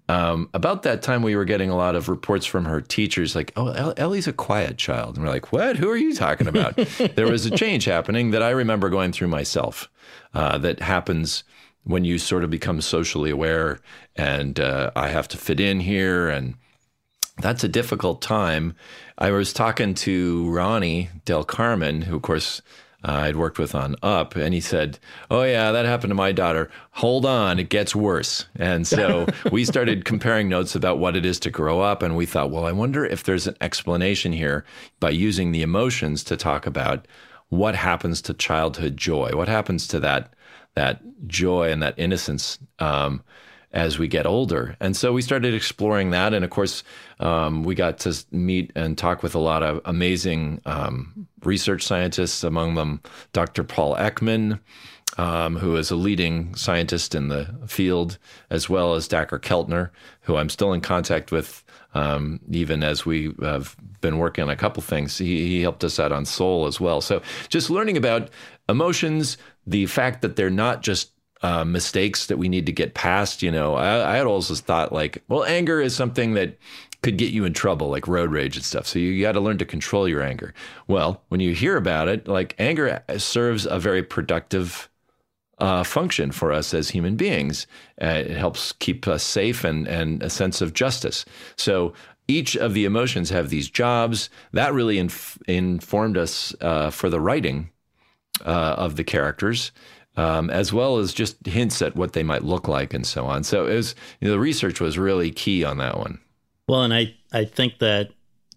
Um, 0.09 0.51
about 0.53 0.83
that 0.83 1.03
time, 1.03 1.23
we 1.23 1.35
were 1.35 1.47
getting 1.47 1.71
a 1.71 1.77
lot 1.77 1.97
of 1.97 2.09
reports 2.09 2.45
from 2.45 2.67
her 2.67 2.81
teachers 2.81 3.35
like, 3.35 3.53
oh, 3.57 3.95
Ellie's 3.97 4.27
a 4.27 4.33
quiet 4.33 4.77
child. 4.77 5.17
And 5.17 5.25
we're 5.25 5.33
like, 5.33 5.51
what? 5.53 5.77
Who 5.77 5.89
are 5.89 5.97
you 5.97 6.15
talking 6.15 6.47
about? 6.47 6.77
there 7.15 7.31
was 7.31 7.47
a 7.47 7.51
change 7.51 7.87
happening 7.87 8.31
that 8.33 8.43
I 8.43 8.51
remember 8.51 8.91
going 8.91 9.13
through 9.13 9.29
myself 9.29 9.89
uh, 10.35 10.59
that 10.59 10.81
happens 10.81 11.45
when 11.85 12.05
you 12.05 12.19
sort 12.19 12.45
of 12.45 12.51
become 12.51 12.81
socially 12.81 13.31
aware 13.31 13.79
and 14.17 14.59
uh, 14.59 14.91
I 14.97 15.09
have 15.09 15.29
to 15.29 15.37
fit 15.37 15.61
in 15.61 15.81
here 15.81 16.29
and 16.29 16.55
that's 17.39 17.65
a 17.65 17.69
difficult 17.69 18.23
time. 18.23 18.75
I 19.19 19.31
was 19.31 19.53
talking 19.53 19.95
to 19.95 20.49
Ronnie 20.51 21.11
Del 21.25 21.45
Carmen, 21.45 22.03
who, 22.03 22.17
of 22.17 22.23
course, 22.23 22.63
I'd 23.05 23.37
worked 23.37 23.59
with 23.59 23.75
on 23.75 23.97
Up, 24.03 24.35
and 24.35 24.55
he 24.55 24.61
said, 24.61 24.99
Oh, 25.31 25.43
yeah, 25.43 25.73
that 25.73 25.85
happened 25.85 26.11
to 26.11 26.15
my 26.15 26.33
daughter. 26.33 26.71
Hold 26.93 27.27
on, 27.27 27.59
it 27.59 27.69
gets 27.69 27.95
worse. 27.95 28.47
And 28.57 28.87
so 28.87 29.27
we 29.53 29.65
started 29.65 30.05
comparing 30.05 30.49
notes 30.49 30.75
about 30.75 30.99
what 30.99 31.17
it 31.17 31.27
is 31.27 31.39
to 31.41 31.51
grow 31.51 31.81
up, 31.81 32.03
and 32.03 32.17
we 32.17 32.27
thought, 32.27 32.51
Well, 32.51 32.65
I 32.65 32.73
wonder 32.73 33.05
if 33.05 33.23
there's 33.25 33.47
an 33.47 33.57
explanation 33.61 34.33
here 34.33 34.65
by 35.01 35.11
using 35.11 35.53
the 35.53 35.63
emotions 35.63 36.25
to 36.25 36.37
talk 36.37 36.67
about 36.67 37.07
what 37.51 37.75
happens 37.75 38.23
to 38.23 38.35
childhood 38.35 38.97
joy, 38.97 39.33
what 39.35 39.49
happens 39.49 39.87
to 39.89 40.01
that 40.01 40.33
that 40.75 41.01
joy 41.29 41.71
and 41.71 41.83
that 41.83 41.95
innocence. 41.97 42.59
Um, 42.79 43.23
as 43.75 43.99
we 43.99 44.07
get 44.07 44.25
older. 44.25 44.77
And 44.81 44.97
so 44.97 45.13
we 45.13 45.21
started 45.21 45.53
exploring 45.53 46.11
that. 46.11 46.33
And 46.33 46.45
of 46.45 46.51
course, 46.51 46.85
um, 47.19 47.65
we 47.65 47.75
got 47.75 47.99
to 47.99 48.25
meet 48.31 48.71
and 48.77 48.97
talk 48.97 49.23
with 49.23 49.35
a 49.35 49.41
lot 49.41 49.63
of 49.65 49.81
amazing 49.85 50.63
um, 50.65 51.27
research 51.43 51.83
scientists, 51.83 52.45
among 52.45 52.77
them 52.77 53.03
Dr. 53.33 53.65
Paul 53.65 53.95
Ekman. 53.97 54.61
Um, 55.17 55.55
who 55.55 55.77
is 55.77 55.93
a 55.93 55.97
leading 55.97 56.57
scientist 56.57 57.15
in 57.15 57.29
the 57.29 57.55
field, 57.69 58.19
as 58.51 58.69
well 58.69 58.95
as 58.95 59.07
Dacher 59.07 59.39
Keltner, 59.39 59.91
who 60.23 60.35
I'm 60.35 60.49
still 60.49 60.73
in 60.73 60.81
contact 60.81 61.31
with, 61.31 61.63
um, 61.93 62.41
even 62.51 62.83
as 62.83 63.07
we 63.07 63.33
have 63.41 63.77
been 64.01 64.19
working 64.19 64.43
on 64.43 64.51
a 64.51 64.57
couple 64.57 64.83
things. 64.83 65.17
He, 65.17 65.47
he 65.47 65.63
helped 65.63 65.85
us 65.85 66.01
out 66.01 66.11
on 66.11 66.25
Soul 66.25 66.67
as 66.67 66.81
well. 66.81 67.01
So 67.01 67.23
just 67.49 67.71
learning 67.71 67.97
about 67.97 68.29
emotions, 68.69 69.39
the 69.69 69.87
fact 69.87 70.21
that 70.23 70.35
they're 70.35 70.51
not 70.51 70.83
just 70.83 71.13
uh, 71.45 71.63
mistakes 71.63 72.25
that 72.27 72.39
we 72.39 72.49
need 72.49 72.65
to 72.65 72.73
get 72.73 72.95
past. 72.95 73.43
You 73.43 73.51
know, 73.51 73.75
I, 73.75 74.15
I 74.15 74.17
had 74.17 74.27
always 74.27 74.49
thought 74.61 74.95
like, 74.95 75.23
well, 75.29 75.45
anger 75.45 75.79
is 75.79 75.95
something 75.95 76.33
that 76.35 76.57
could 77.03 77.19
get 77.19 77.35
you 77.35 77.45
in 77.45 77.53
trouble, 77.53 77.91
like 77.91 78.09
road 78.09 78.31
rage 78.33 78.57
and 78.57 78.65
stuff. 78.65 78.87
So 78.87 78.99
you 78.99 79.21
got 79.21 79.33
to 79.33 79.41
learn 79.41 79.59
to 79.59 79.67
control 79.67 80.09
your 80.09 80.23
anger. 80.23 80.55
Well, 80.89 81.23
when 81.29 81.41
you 81.41 81.55
hear 81.55 81.77
about 81.77 82.09
it, 82.09 82.27
like 82.27 82.55
anger 82.59 83.03
serves 83.19 83.67
a 83.67 83.79
very 83.79 84.03
productive 84.03 84.89
uh, 85.59 85.85
function 85.85 86.33
for 86.33 86.51
us 86.51 86.73
as 86.73 86.89
human 86.89 87.15
beings. 87.15 87.67
Uh, 88.01 88.23
it 88.25 88.31
helps 88.31 88.73
keep 88.73 89.07
us 89.07 89.23
safe 89.23 89.65
and 89.65 89.87
and 89.87 90.23
a 90.23 90.31
sense 90.31 90.63
of 90.63 90.73
justice. 90.73 91.27
So 91.57 91.93
each 92.27 92.57
of 92.57 92.73
the 92.73 92.87
emotions 92.87 93.29
have 93.29 93.51
these 93.51 93.69
jobs 93.69 94.31
that 94.53 94.73
really 94.73 94.99
inf- 94.99 95.39
informed 95.47 96.17
us 96.17 96.55
uh, 96.63 96.89
for 96.89 97.11
the 97.11 97.21
writing 97.21 97.69
uh, 98.47 98.77
of 98.79 98.97
the 98.97 99.05
characters 99.05 99.73
um, 100.17 100.51
as 100.51 100.73
well 100.73 100.99
as 100.99 101.13
just 101.13 101.45
hints 101.47 101.83
at 101.83 101.97
what 101.97 102.13
they 102.13 102.23
might 102.23 102.45
look 102.45 102.69
like 102.69 102.95
and 102.95 103.07
so 103.07 103.27
on. 103.27 103.45
So 103.45 103.67
it 103.67 103.75
was, 103.75 103.95
you 104.21 104.29
know, 104.29 104.35
the 104.35 104.41
research 104.41 104.81
was 104.81 104.99
really 104.99 105.31
key 105.31 105.65
on 105.65 105.79
that 105.79 105.99
one. 105.99 106.21
Well, 106.69 106.83
and 106.83 106.95
I, 106.95 107.15
I 107.33 107.45
think 107.45 107.79
that 107.79 108.11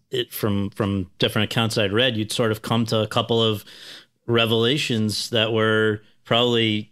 it 0.10 0.32
from 0.32 0.70
from 0.70 1.10
different 1.20 1.52
accounts 1.52 1.78
I'd 1.78 1.92
read, 1.92 2.16
you'd 2.16 2.32
sort 2.32 2.52
of 2.52 2.62
come 2.62 2.86
to 2.88 3.00
a 3.00 3.08
couple 3.08 3.44
of 3.44 3.66
revelations 4.26 5.30
that 5.32 5.52
were 5.52 6.02
probably 6.24 6.92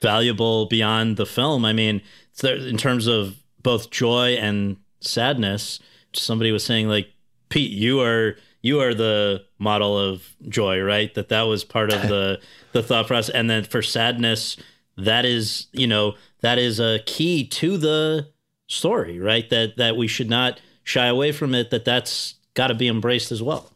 valuable 0.00 0.66
beyond 0.66 1.16
the 1.16 1.26
film. 1.26 1.64
I 1.64 1.72
mean, 1.72 2.02
in 2.42 2.76
terms 2.76 3.06
of 3.06 3.36
both 3.62 3.90
joy 3.90 4.34
and 4.34 4.76
sadness, 5.00 5.80
somebody 6.12 6.52
was 6.52 6.64
saying 6.64 6.88
like, 6.88 7.08
Pete, 7.48 7.72
you 7.72 8.00
are 8.00 8.36
you 8.62 8.80
are 8.80 8.94
the 8.94 9.44
model 9.58 9.98
of 9.98 10.34
joy, 10.48 10.80
right? 10.80 11.12
That 11.14 11.28
that 11.28 11.42
was 11.42 11.64
part 11.64 11.92
of 11.92 12.02
the 12.08 12.40
the 12.72 12.82
thought 12.82 13.06
process, 13.06 13.34
and 13.34 13.48
then 13.48 13.64
for 13.64 13.82
sadness, 13.82 14.56
that 14.96 15.24
is 15.24 15.66
you 15.72 15.86
know 15.86 16.14
that 16.40 16.58
is 16.58 16.80
a 16.80 17.00
key 17.06 17.46
to 17.46 17.76
the 17.76 18.28
story, 18.66 19.18
right? 19.18 19.48
That 19.50 19.76
that 19.76 19.96
we 19.96 20.08
should 20.08 20.30
not 20.30 20.60
shy 20.82 21.06
away 21.06 21.32
from 21.32 21.54
it. 21.54 21.70
That 21.70 21.84
that's 21.84 22.34
got 22.54 22.68
to 22.68 22.74
be 22.74 22.88
embraced 22.88 23.32
as 23.32 23.42
well. 23.42 23.72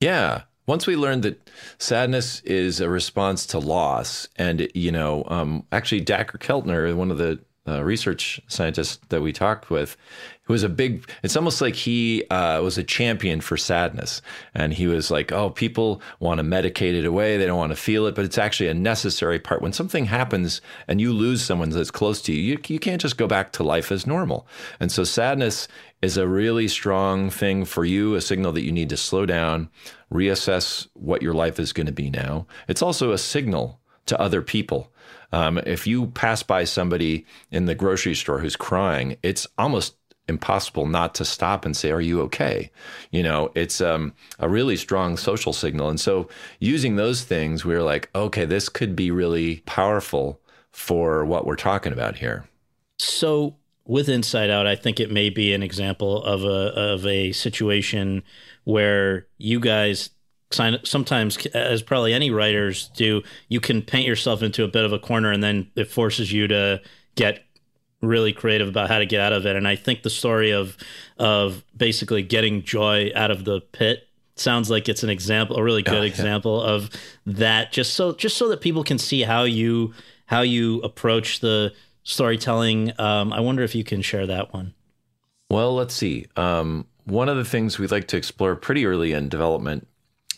Yeah. 0.00 0.42
Once 0.66 0.84
we 0.84 0.96
learned 0.96 1.22
that 1.22 1.48
sadness 1.78 2.40
is 2.40 2.80
a 2.80 2.88
response 2.88 3.46
to 3.46 3.58
loss, 3.58 4.26
and 4.34 4.68
you 4.74 4.90
know, 4.90 5.22
um, 5.28 5.64
actually, 5.70 6.04
Dacher 6.04 6.38
Keltner, 6.38 6.92
one 6.94 7.12
of 7.12 7.18
the 7.18 7.38
uh, 7.68 7.82
research 7.82 8.40
scientist 8.48 9.08
that 9.10 9.22
we 9.22 9.32
talked 9.32 9.70
with, 9.70 9.96
who 10.42 10.52
was 10.52 10.62
a 10.62 10.68
big 10.68 11.10
it's 11.22 11.36
almost 11.36 11.60
like 11.60 11.74
he 11.74 12.24
uh, 12.30 12.62
was 12.62 12.78
a 12.78 12.84
champion 12.84 13.40
for 13.40 13.56
sadness. 13.56 14.22
And 14.54 14.72
he 14.72 14.86
was 14.86 15.10
like 15.10 15.32
oh 15.32 15.50
people 15.50 16.00
want 16.20 16.38
to 16.38 16.44
medicate 16.44 16.94
it 16.94 17.04
away. 17.04 17.36
They 17.36 17.46
don't 17.46 17.58
want 17.58 17.72
to 17.72 17.76
feel 17.76 18.06
it. 18.06 18.14
But 18.14 18.24
it's 18.24 18.38
actually 18.38 18.68
a 18.68 18.74
necessary 18.74 19.38
part. 19.38 19.62
When 19.62 19.72
something 19.72 20.06
happens 20.06 20.60
and 20.88 21.00
you 21.00 21.12
lose 21.12 21.42
someone 21.42 21.70
that's 21.70 21.90
close 21.90 22.22
to 22.22 22.32
you 22.32 22.40
you, 22.40 22.58
you 22.68 22.78
can't 22.78 23.00
just 23.00 23.16
go 23.16 23.26
back 23.26 23.52
to 23.52 23.62
life 23.62 23.90
as 23.90 24.06
normal. 24.06 24.46
And 24.80 24.92
so 24.92 25.04
sadness 25.04 25.68
is 26.02 26.16
a 26.16 26.28
really 26.28 26.68
strong 26.68 27.30
thing 27.30 27.64
for 27.64 27.84
you 27.84 28.14
a 28.14 28.20
signal 28.20 28.52
that 28.52 28.62
you 28.62 28.72
need 28.72 28.90
to 28.90 28.96
slow 28.96 29.26
down 29.26 29.68
reassess 30.12 30.86
what 30.94 31.22
your 31.22 31.34
life 31.34 31.58
is 31.58 31.72
going 31.72 31.86
to 31.86 31.92
be 31.92 32.10
now. 32.10 32.46
It's 32.68 32.82
also 32.82 33.12
a 33.12 33.18
signal 33.18 33.80
to 34.06 34.20
other 34.20 34.42
people 34.42 34.92
um, 35.36 35.58
if 35.66 35.86
you 35.86 36.06
pass 36.06 36.42
by 36.42 36.64
somebody 36.64 37.26
in 37.50 37.66
the 37.66 37.74
grocery 37.74 38.14
store 38.14 38.38
who's 38.38 38.56
crying, 38.56 39.18
it's 39.22 39.46
almost 39.58 39.94
impossible 40.28 40.86
not 40.86 41.14
to 41.16 41.26
stop 41.26 41.66
and 41.66 41.76
say, 41.76 41.90
"Are 41.90 42.00
you 42.00 42.22
okay?" 42.22 42.70
You 43.10 43.22
know, 43.22 43.52
it's 43.54 43.82
um, 43.82 44.14
a 44.38 44.48
really 44.48 44.76
strong 44.76 45.18
social 45.18 45.52
signal, 45.52 45.90
and 45.90 46.00
so 46.00 46.30
using 46.58 46.96
those 46.96 47.22
things, 47.22 47.66
we 47.66 47.74
are 47.74 47.82
like, 47.82 48.08
"Okay, 48.14 48.46
this 48.46 48.70
could 48.70 48.96
be 48.96 49.10
really 49.10 49.60
powerful 49.66 50.40
for 50.72 51.26
what 51.26 51.44
we're 51.44 51.56
talking 51.56 51.92
about 51.92 52.16
here." 52.16 52.48
So, 52.98 53.56
with 53.84 54.08
Inside 54.08 54.48
Out, 54.48 54.66
I 54.66 54.74
think 54.74 55.00
it 55.00 55.10
may 55.10 55.28
be 55.28 55.52
an 55.52 55.62
example 55.62 56.24
of 56.24 56.44
a 56.44 56.72
of 56.94 57.06
a 57.06 57.32
situation 57.32 58.22
where 58.64 59.26
you 59.36 59.60
guys 59.60 60.08
sometimes 60.50 61.36
as 61.48 61.82
probably 61.82 62.14
any 62.14 62.30
writers 62.30 62.88
do 62.94 63.22
you 63.48 63.60
can 63.60 63.82
paint 63.82 64.06
yourself 64.06 64.42
into 64.42 64.62
a 64.62 64.68
bit 64.68 64.84
of 64.84 64.92
a 64.92 64.98
corner 64.98 65.32
and 65.32 65.42
then 65.42 65.68
it 65.74 65.90
forces 65.90 66.32
you 66.32 66.46
to 66.46 66.80
get 67.16 67.46
really 68.00 68.32
creative 68.32 68.68
about 68.68 68.88
how 68.88 68.98
to 68.98 69.06
get 69.06 69.20
out 69.20 69.32
of 69.32 69.46
it. 69.46 69.56
And 69.56 69.66
I 69.66 69.76
think 69.76 70.02
the 70.02 70.10
story 70.10 70.52
of 70.52 70.76
of 71.18 71.64
basically 71.76 72.22
getting 72.22 72.62
joy 72.62 73.10
out 73.14 73.30
of 73.30 73.44
the 73.44 73.60
pit 73.60 74.08
sounds 74.36 74.70
like 74.70 74.88
it's 74.88 75.02
an 75.02 75.10
example, 75.10 75.56
a 75.56 75.62
really 75.62 75.82
good 75.82 75.94
oh, 75.94 76.02
yeah. 76.02 76.08
example 76.08 76.60
of 76.60 76.90
that. 77.24 77.72
Just 77.72 77.94
so 77.94 78.12
just 78.12 78.36
so 78.36 78.48
that 78.48 78.60
people 78.60 78.84
can 78.84 78.98
see 78.98 79.22
how 79.22 79.44
you 79.44 79.92
how 80.26 80.42
you 80.42 80.80
approach 80.82 81.40
the 81.40 81.72
storytelling. 82.02 82.92
Um, 83.00 83.32
I 83.32 83.40
wonder 83.40 83.62
if 83.62 83.74
you 83.74 83.84
can 83.84 84.02
share 84.02 84.26
that 84.26 84.52
one. 84.52 84.74
Well, 85.50 85.74
let's 85.74 85.94
see. 85.94 86.26
Um, 86.36 86.86
one 87.04 87.28
of 87.28 87.36
the 87.36 87.44
things 87.44 87.78
we 87.78 87.86
like 87.86 88.08
to 88.08 88.16
explore 88.16 88.56
pretty 88.56 88.84
early 88.84 89.12
in 89.12 89.28
development 89.28 89.86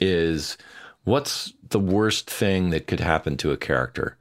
is 0.00 0.56
what's 1.04 1.52
the 1.70 1.80
worst 1.80 2.30
thing 2.30 2.70
that 2.70 2.86
could 2.86 3.00
happen 3.00 3.36
to 3.38 3.52
a 3.52 3.56
character. 3.56 4.16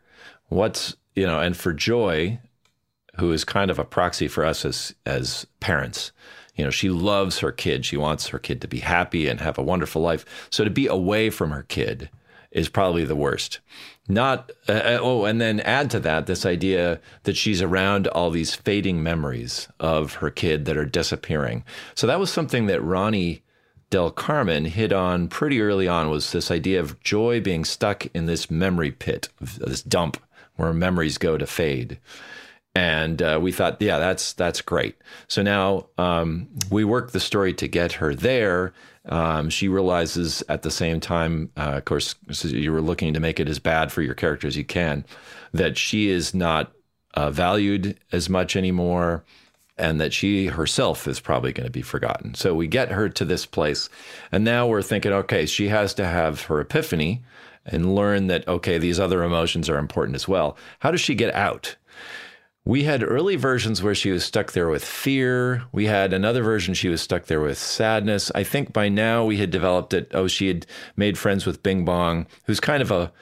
What's 0.48 0.96
you 1.16 1.26
know, 1.26 1.40
and 1.40 1.58
for 1.58 1.74
joy, 1.74 2.40
who 3.18 3.32
is 3.32 3.44
kind 3.44 3.72
of 3.72 3.80
a 3.80 3.84
proxy 3.84 4.28
for 4.28 4.46
us 4.46 4.66
as 4.66 4.94
as 5.06 5.48
parents. 5.60 6.12
You 6.56 6.64
know, 6.64 6.72
she 6.72 6.90
loves 6.90 7.40
her 7.40 7.52
kid. 7.52 7.86
She 7.86 7.98
wants 7.98 8.28
her 8.30 8.40
kid 8.40 8.62
to 8.62 8.68
be 8.68 8.80
happy 8.80 9.28
and 9.28 9.40
have 9.40 9.58
a 9.58 9.64
wonderful 9.64 10.02
life. 10.02 10.26
So 10.50 10.64
to 10.64 10.70
be 10.70 10.88
away 10.88 11.30
from 11.30 11.52
her 11.52 11.64
kid 11.64 12.10
is 12.52 12.68
probably 12.68 13.06
the 13.06 13.16
worst. 13.16 13.60
Not 14.08 14.52
uh, 14.68 14.72
uh, 14.72 15.00
oh, 15.02 15.26
and 15.26 15.40
then 15.40 15.60
add 15.60 15.92
to 15.92 16.00
that 16.00 16.26
this 16.26 16.46
idea 16.46 17.00
that 17.24 17.38
she's 17.38 17.62
around 17.62 18.08
all 18.08 18.32
these 18.32 18.56
fading 18.56 19.04
memories 19.04 19.68
of 19.80 20.16
her 20.16 20.30
kid 20.30 20.66
that 20.66 20.78
are 20.78 20.86
disappearing. 20.86 21.64
So 21.94 22.08
that 22.08 22.20
was 22.20 22.32
something 22.32 22.68
that 22.68 22.82
Ronnie 22.82 23.44
Del 23.90 24.12
Carmen 24.12 24.66
hit 24.66 24.92
on 24.92 25.28
pretty 25.30 25.62
early 25.62 25.88
on 25.88 26.10
was 26.10 26.32
this 26.32 26.52
idea 26.52 26.80
of 26.80 27.00
joy 27.02 27.40
being 27.40 27.64
stuck 27.64 28.06
in 28.14 28.26
this 28.26 28.52
memory 28.52 28.92
pit, 28.92 29.30
this 29.40 29.82
dump 29.82 30.18
where 30.58 30.74
memories 30.74 31.18
go 31.18 31.38
to 31.38 31.48
fade. 31.48 32.00
and 32.78 33.24
uh, 33.24 33.40
we 33.42 33.52
thought, 33.52 33.82
yeah, 33.82 33.98
that's 33.98 34.34
that's 34.34 34.62
great. 34.62 34.96
So 35.28 35.42
now 35.42 35.88
um, 35.98 36.48
we 36.70 36.84
work 36.84 37.12
the 37.12 37.20
story 37.20 37.52
to 37.56 37.68
get 37.68 37.94
her 37.94 38.14
there. 38.14 38.72
Um, 39.10 39.50
she 39.50 39.68
realizes 39.68 40.44
at 40.48 40.62
the 40.62 40.70
same 40.70 41.00
time, 41.00 41.50
uh, 41.58 41.78
of 41.78 41.86
course, 41.86 42.14
you 42.44 42.72
were 42.72 42.82
looking 42.82 43.16
to 43.16 43.20
make 43.20 43.40
it 43.40 43.50
as 43.50 43.58
bad 43.58 43.92
for 43.92 44.04
your 44.04 44.14
character 44.14 44.48
as 44.48 44.56
you 44.58 44.64
can, 44.66 45.06
that 45.54 45.76
she 45.76 46.10
is 46.10 46.36
not 46.36 46.72
uh, 47.16 47.32
valued 47.32 47.98
as 48.12 48.30
much 48.30 48.56
anymore 48.56 49.24
and 49.78 50.00
that 50.02 50.14
she 50.14 50.48
herself 50.48 51.08
is 51.08 51.20
probably 51.20 51.54
going 51.54 51.66
to 51.68 51.72
be 51.72 51.82
forgotten. 51.82 52.34
So 52.34 52.54
we 52.54 52.68
get 52.68 52.92
her 52.92 53.10
to 53.10 53.26
this 53.26 53.46
place, 53.46 53.90
and 54.32 54.44
now 54.44 54.68
we're 54.68 54.82
thinking, 54.82 55.14
okay, 55.14 55.46
she 55.46 55.68
has 55.70 55.94
to 55.96 56.06
have 56.06 56.44
her 56.44 56.60
epiphany 56.60 57.24
and 57.66 57.96
learn 57.96 58.28
that, 58.28 58.48
okay, 58.48 58.78
these 58.78 59.00
other 59.00 59.24
emotions 59.24 59.70
are 59.70 59.78
important 59.78 60.16
as 60.16 60.28
well. 60.28 60.58
How 60.80 60.92
does 60.92 61.02
she 61.02 61.16
get 61.16 61.34
out? 61.34 61.76
We 62.68 62.84
had 62.84 63.02
early 63.02 63.38
versions 63.38 63.82
where 63.82 63.96
she 63.96 64.12
was 64.12 64.26
stuck 64.26 64.52
there 64.52 64.68
with 64.68 64.84
fear. 64.84 65.64
We 65.72 65.86
had 65.86 66.12
another 66.12 66.44
version 66.44 66.74
she 66.74 66.90
was 66.90 67.02
stuck 67.02 67.26
there 67.26 67.40
with 67.40 67.58
sadness. 67.58 68.30
I 68.36 68.44
think 68.44 68.74
by 68.74 68.90
now 68.90 69.24
we 69.24 69.38
had 69.38 69.52
developed 69.52 69.94
it. 69.94 70.12
Oh, 70.14 70.28
she 70.28 70.50
had 70.50 70.66
made 70.98 71.18
friends 71.18 71.46
with 71.46 71.64
Bing 71.64 71.86
Bong, 71.86 72.28
who's 72.44 72.60
kind 72.60 72.82
of 72.82 72.92
a 72.92 73.14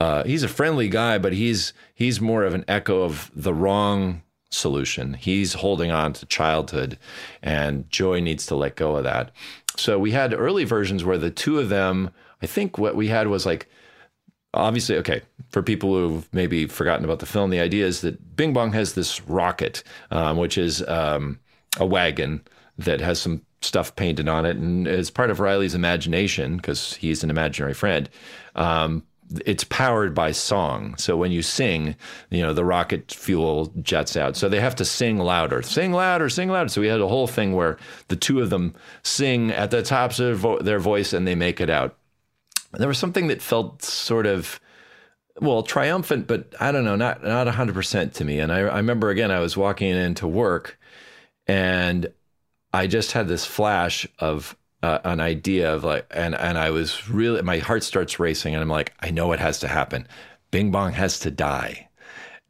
uh, 0.00 0.24
he's 0.24 0.42
a 0.42 0.48
friendly 0.48 0.88
guy, 0.88 1.18
but 1.18 1.32
he's 1.32 1.72
he's 1.94 2.20
more 2.20 2.44
of 2.44 2.54
an 2.54 2.64
echo 2.68 3.02
of 3.02 3.30
the 3.34 3.54
wrong 3.54 4.22
solution. 4.50 5.14
He's 5.14 5.54
holding 5.54 5.90
on 5.90 6.12
to 6.14 6.26
childhood, 6.26 6.98
and 7.42 7.88
Joy 7.90 8.20
needs 8.20 8.46
to 8.46 8.56
let 8.56 8.76
go 8.76 8.96
of 8.96 9.04
that. 9.04 9.30
So 9.76 9.98
we 9.98 10.10
had 10.10 10.34
early 10.34 10.64
versions 10.64 11.04
where 11.04 11.18
the 11.18 11.30
two 11.30 11.58
of 11.58 11.68
them, 11.68 12.10
I 12.42 12.46
think 12.46 12.78
what 12.78 12.96
we 12.96 13.08
had 13.08 13.28
was 13.28 13.46
like, 13.46 13.68
obviously, 14.54 14.96
okay, 14.96 15.22
for 15.50 15.62
people 15.62 15.94
who've 15.94 16.28
maybe 16.32 16.66
forgotten 16.66 17.04
about 17.04 17.20
the 17.20 17.26
film, 17.26 17.50
the 17.50 17.60
idea 17.60 17.86
is 17.86 18.00
that 18.00 18.36
Bing 18.36 18.52
Bong 18.52 18.72
has 18.72 18.94
this 18.94 19.20
rocket, 19.28 19.82
um, 20.10 20.36
which 20.36 20.58
is 20.58 20.82
um, 20.88 21.38
a 21.78 21.86
wagon 21.86 22.42
that 22.78 23.00
has 23.00 23.20
some 23.20 23.42
stuff 23.60 23.94
painted 23.96 24.28
on 24.28 24.46
it. 24.46 24.56
And 24.56 24.86
as 24.86 25.10
part 25.10 25.30
of 25.30 25.40
Riley's 25.40 25.74
imagination, 25.74 26.56
because 26.56 26.94
he's 26.94 27.22
an 27.22 27.30
imaginary 27.30 27.74
friend, 27.74 28.08
um, 28.54 29.04
it's 29.44 29.64
powered 29.64 30.14
by 30.14 30.32
song. 30.32 30.96
So 30.96 31.16
when 31.16 31.32
you 31.32 31.42
sing, 31.42 31.96
you 32.30 32.42
know, 32.42 32.52
the 32.52 32.64
rocket 32.64 33.12
fuel 33.12 33.72
jets 33.82 34.16
out. 34.16 34.36
So 34.36 34.48
they 34.48 34.60
have 34.60 34.76
to 34.76 34.84
sing 34.84 35.18
louder, 35.18 35.62
sing 35.62 35.92
louder, 35.92 36.28
sing 36.28 36.48
louder. 36.48 36.68
So 36.68 36.80
we 36.80 36.88
had 36.88 37.00
a 37.00 37.08
whole 37.08 37.26
thing 37.26 37.54
where 37.54 37.78
the 38.08 38.16
two 38.16 38.40
of 38.40 38.50
them 38.50 38.74
sing 39.02 39.50
at 39.50 39.70
the 39.70 39.82
tops 39.82 40.18
of 40.18 40.64
their 40.64 40.78
voice 40.78 41.12
and 41.12 41.26
they 41.26 41.34
make 41.34 41.60
it 41.60 41.70
out. 41.70 41.96
There 42.72 42.88
was 42.88 42.98
something 42.98 43.28
that 43.28 43.42
felt 43.42 43.82
sort 43.82 44.26
of, 44.26 44.60
well, 45.40 45.62
triumphant, 45.62 46.26
but 46.26 46.54
I 46.60 46.72
don't 46.72 46.84
know, 46.84 46.96
not 46.96 47.22
not 47.22 47.46
100% 47.46 48.12
to 48.14 48.24
me. 48.24 48.40
And 48.40 48.52
I, 48.52 48.60
I 48.60 48.76
remember 48.76 49.10
again, 49.10 49.30
I 49.30 49.40
was 49.40 49.56
walking 49.56 49.88
into 49.88 50.26
work 50.26 50.78
and 51.46 52.12
I 52.72 52.86
just 52.86 53.12
had 53.12 53.28
this 53.28 53.46
flash 53.46 54.06
of 54.18 54.56
uh, 54.82 54.98
an 55.04 55.20
idea 55.20 55.74
of 55.74 55.84
like, 55.84 56.06
and 56.10 56.34
and 56.34 56.58
I 56.58 56.70
was 56.70 57.08
really, 57.08 57.42
my 57.42 57.58
heart 57.58 57.82
starts 57.82 58.20
racing, 58.20 58.54
and 58.54 58.62
I'm 58.62 58.68
like, 58.68 58.92
I 59.00 59.10
know 59.10 59.32
it 59.32 59.40
has 59.40 59.60
to 59.60 59.68
happen. 59.68 60.06
Bing 60.50 60.70
Bong 60.70 60.92
has 60.92 61.18
to 61.20 61.30
die. 61.30 61.88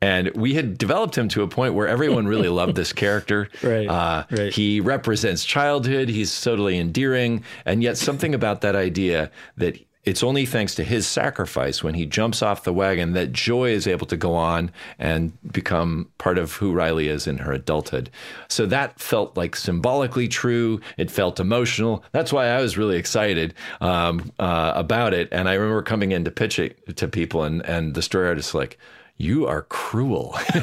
And 0.01 0.31
we 0.37 0.55
had 0.55 0.79
developed 0.79 1.19
him 1.19 1.29
to 1.31 1.43
a 1.43 1.49
point 1.49 1.75
where 1.75 1.89
everyone 1.89 2.29
really 2.29 2.49
loved 2.49 2.77
this 2.77 2.93
character. 2.93 3.49
Right, 3.63 3.89
uh, 3.89 4.25
right. 4.31 4.53
He 4.53 4.81
represents 4.81 5.45
childhood. 5.45 6.09
He's 6.09 6.41
totally 6.41 6.79
endearing. 6.79 7.43
And 7.65 7.83
yet, 7.83 7.99
something 7.99 8.35
about 8.35 8.61
that 8.61 8.77
idea 8.77 9.33
that 9.57 9.77
it's 10.09 10.23
only 10.23 10.47
thanks 10.47 10.75
to 10.77 10.85
his 10.85 11.07
sacrifice 11.07 11.85
when 11.85 11.93
he 11.93 12.07
jumps 12.07 12.41
off 12.41 12.65
the 12.65 12.73
wagon 12.73 13.13
that 13.13 13.31
Joy 13.31 13.73
is 13.73 13.87
able 13.87 14.07
to 14.07 14.17
go 14.17 14.35
on 14.35 14.71
and 14.99 15.37
become 15.53 16.09
part 16.17 16.39
of 16.39 16.55
who 16.55 16.73
Riley 16.73 17.09
is 17.09 17.27
in 17.27 17.37
her 17.37 17.53
adulthood. 17.53 18.09
So 18.49 18.65
that 18.67 18.99
felt 18.99 19.37
like 19.37 19.55
symbolically 19.55 20.27
true. 20.27 20.81
It 20.97 21.11
felt 21.11 21.39
emotional. 21.39 22.03
That's 22.13 22.33
why 22.33 22.47
I 22.47 22.63
was 22.63 22.79
really 22.79 22.97
excited 22.97 23.53
um, 23.83 24.33
uh, 24.39 24.73
about 24.75 25.13
it. 25.13 25.29
And 25.31 25.47
I 25.47 25.53
remember 25.53 25.83
coming 25.83 26.13
in 26.13 26.25
to 26.25 26.31
pitch 26.31 26.59
it 26.59 26.97
to 26.97 27.07
people, 27.07 27.43
and, 27.43 27.61
and 27.67 27.95
the 27.95 28.01
story 28.01 28.29
artist 28.29 28.55
like, 28.55 28.79
you 29.19 29.47
are 29.47 29.63
cruel. 29.63 30.35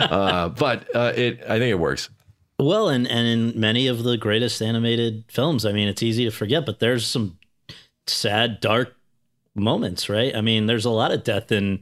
uh, 0.00 0.50
but 0.50 0.94
uh, 0.94 1.14
it, 1.16 1.40
I 1.44 1.58
think 1.58 1.70
it 1.70 1.78
works. 1.78 2.10
Well, 2.60 2.88
and, 2.88 3.06
and 3.06 3.26
in 3.26 3.58
many 3.58 3.86
of 3.86 4.02
the 4.02 4.16
greatest 4.18 4.60
animated 4.60 5.24
films, 5.28 5.64
I 5.64 5.72
mean, 5.72 5.88
it's 5.88 6.02
easy 6.02 6.24
to 6.24 6.30
forget, 6.32 6.66
but 6.66 6.80
there's 6.80 7.06
some 7.06 7.37
sad, 8.08 8.60
dark 8.60 8.94
moments, 9.54 10.08
right? 10.08 10.34
I 10.34 10.40
mean, 10.40 10.66
there's 10.66 10.84
a 10.84 10.90
lot 10.90 11.10
of 11.12 11.24
death 11.24 11.50
in 11.52 11.80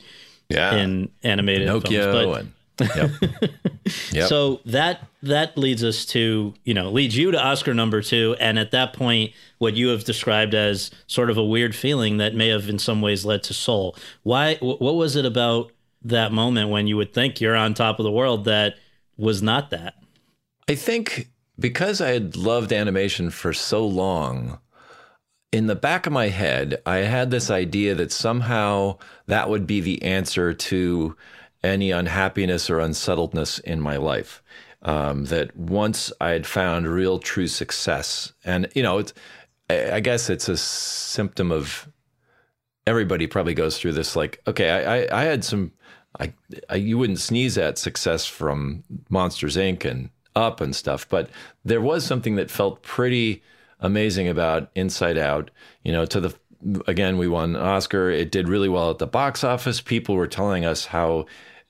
Yeah. 0.48 0.74
in 0.76 1.10
animated 1.22 1.66
Pinocchio 1.68 2.12
films, 2.12 2.48
but 2.78 2.88
and 2.96 3.20
yep. 3.22 3.50
Yep. 4.12 4.28
So 4.28 4.60
that 4.66 5.06
that 5.22 5.56
leads 5.56 5.82
us 5.84 6.04
to 6.06 6.52
you 6.64 6.74
know 6.74 6.90
leads 6.90 7.16
you 7.16 7.30
to 7.30 7.42
Oscar 7.42 7.72
number 7.74 8.02
two, 8.02 8.36
and 8.40 8.58
at 8.58 8.70
that 8.72 8.92
point, 8.92 9.32
what 9.58 9.74
you 9.74 9.88
have 9.88 10.04
described 10.04 10.54
as 10.54 10.90
sort 11.06 11.30
of 11.30 11.38
a 11.38 11.44
weird 11.44 11.74
feeling 11.74 12.16
that 12.18 12.34
may 12.34 12.48
have 12.48 12.68
in 12.68 12.78
some 12.78 13.00
ways 13.00 13.24
led 13.24 13.42
to 13.44 13.54
Soul. 13.54 13.96
Why? 14.24 14.56
wh- 14.56 14.80
What 14.80 14.96
was 14.96 15.16
it 15.16 15.24
about 15.24 15.70
that 16.02 16.32
moment 16.32 16.70
when 16.70 16.86
you 16.86 16.96
would 16.96 17.12
think 17.14 17.40
you're 17.40 17.56
on 17.56 17.74
top 17.74 17.98
of 17.98 18.04
the 18.04 18.10
world 18.12 18.44
that 18.44 18.74
was 19.16 19.42
not 19.42 19.70
that? 19.70 19.94
I 20.68 20.74
think 20.74 21.28
because 21.58 22.00
I 22.00 22.08
had 22.10 22.36
loved 22.36 22.72
animation 22.72 23.30
for 23.30 23.52
so 23.52 23.86
long, 23.86 24.58
in 25.52 25.66
the 25.66 25.76
back 25.76 26.06
of 26.06 26.12
my 26.12 26.28
head, 26.28 26.82
I 26.84 26.98
had 26.98 27.30
this 27.30 27.50
idea 27.50 27.94
that 27.94 28.12
somehow 28.12 28.98
that 29.26 29.48
would 29.48 29.66
be 29.66 29.80
the 29.80 30.02
answer 30.02 30.52
to 30.52 31.16
any 31.62 31.90
unhappiness 31.90 32.68
or 32.68 32.80
unsettledness 32.80 33.58
in 33.60 33.80
my 33.80 33.96
life. 33.96 34.42
Um, 34.82 35.24
that 35.26 35.56
once 35.56 36.12
I 36.20 36.30
had 36.30 36.46
found 36.46 36.86
real 36.86 37.18
true 37.18 37.48
success, 37.48 38.32
and 38.44 38.68
you 38.74 38.82
know, 38.82 38.98
it's, 38.98 39.14
I 39.68 39.98
guess 40.00 40.30
it's 40.30 40.48
a 40.48 40.56
symptom 40.56 41.50
of 41.50 41.88
everybody 42.86 43.26
probably 43.26 43.54
goes 43.54 43.78
through 43.78 43.92
this. 43.92 44.14
Like, 44.14 44.40
okay, 44.46 44.70
I, 44.70 44.98
I, 44.98 45.22
I 45.22 45.24
had 45.24 45.44
some, 45.44 45.72
I, 46.20 46.32
I, 46.68 46.76
you 46.76 46.98
wouldn't 46.98 47.18
sneeze 47.18 47.58
at 47.58 47.78
success 47.78 48.26
from 48.26 48.84
Monsters 49.08 49.56
Inc. 49.56 49.84
and 49.84 50.10
Up 50.36 50.60
and 50.60 50.76
stuff, 50.76 51.08
but 51.08 51.30
there 51.64 51.80
was 51.80 52.04
something 52.04 52.36
that 52.36 52.50
felt 52.50 52.82
pretty 52.82 53.42
amazing 53.80 54.28
about 54.28 54.70
Inside 54.74 55.18
Out. 55.18 55.50
You 55.82 55.92
know, 55.92 56.06
to 56.06 56.20
the 56.20 56.34
again, 56.86 57.18
we 57.18 57.28
won 57.28 57.56
an 57.56 57.62
Oscar. 57.62 58.10
It 58.10 58.30
did 58.30 58.48
really 58.48 58.68
well 58.68 58.90
at 58.90 58.98
the 58.98 59.06
box 59.06 59.44
office. 59.44 59.80
People 59.80 60.14
were 60.14 60.26
telling 60.26 60.64
us 60.64 60.86
how 60.86 61.26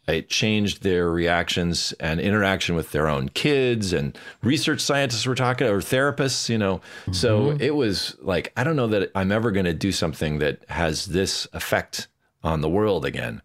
it 0.09 0.29
changed 0.29 0.83
their 0.83 1.11
reactions 1.11 1.93
and 1.99 2.21
interaction 2.21 2.75
with 2.75 2.93
their 2.93 3.09
own 3.09 3.29
kids 3.31 3.93
and 3.93 4.17
research 4.43 4.81
scientists 4.81 5.27
were 5.27 5.35
talking 5.35 5.67
or 5.67 5.81
therapists 5.81 6.49
you 6.49 6.57
know 6.59 6.81
so 7.13 7.41
mm-hmm. 7.41 7.61
it 7.61 7.75
was 7.75 8.17
like 8.21 8.53
i 8.57 8.63
don't 8.63 8.77
know 8.77 8.87
that 8.87 9.11
i'm 9.15 9.33
ever 9.33 9.51
going 9.51 9.67
to 9.67 9.75
do 9.75 9.91
something 9.91 10.39
that 10.39 10.65
has 10.69 11.07
this 11.07 11.47
effect 11.53 12.09
on 12.45 12.61
the 12.61 12.69
world 12.69 13.05
again 13.05 13.43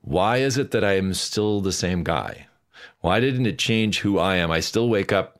why 0.00 0.38
is 0.38 0.56
it 0.56 0.70
that 0.70 0.84
i'm 0.84 1.12
still 1.12 1.60
the 1.60 1.72
same 1.72 2.02
guy 2.02 2.46
why 3.00 3.20
didn't 3.20 3.46
it 3.46 3.58
change 3.58 4.00
who 4.00 4.18
i 4.18 4.36
am 4.36 4.50
i 4.50 4.60
still 4.60 4.88
wake 4.88 5.12
up 5.12 5.38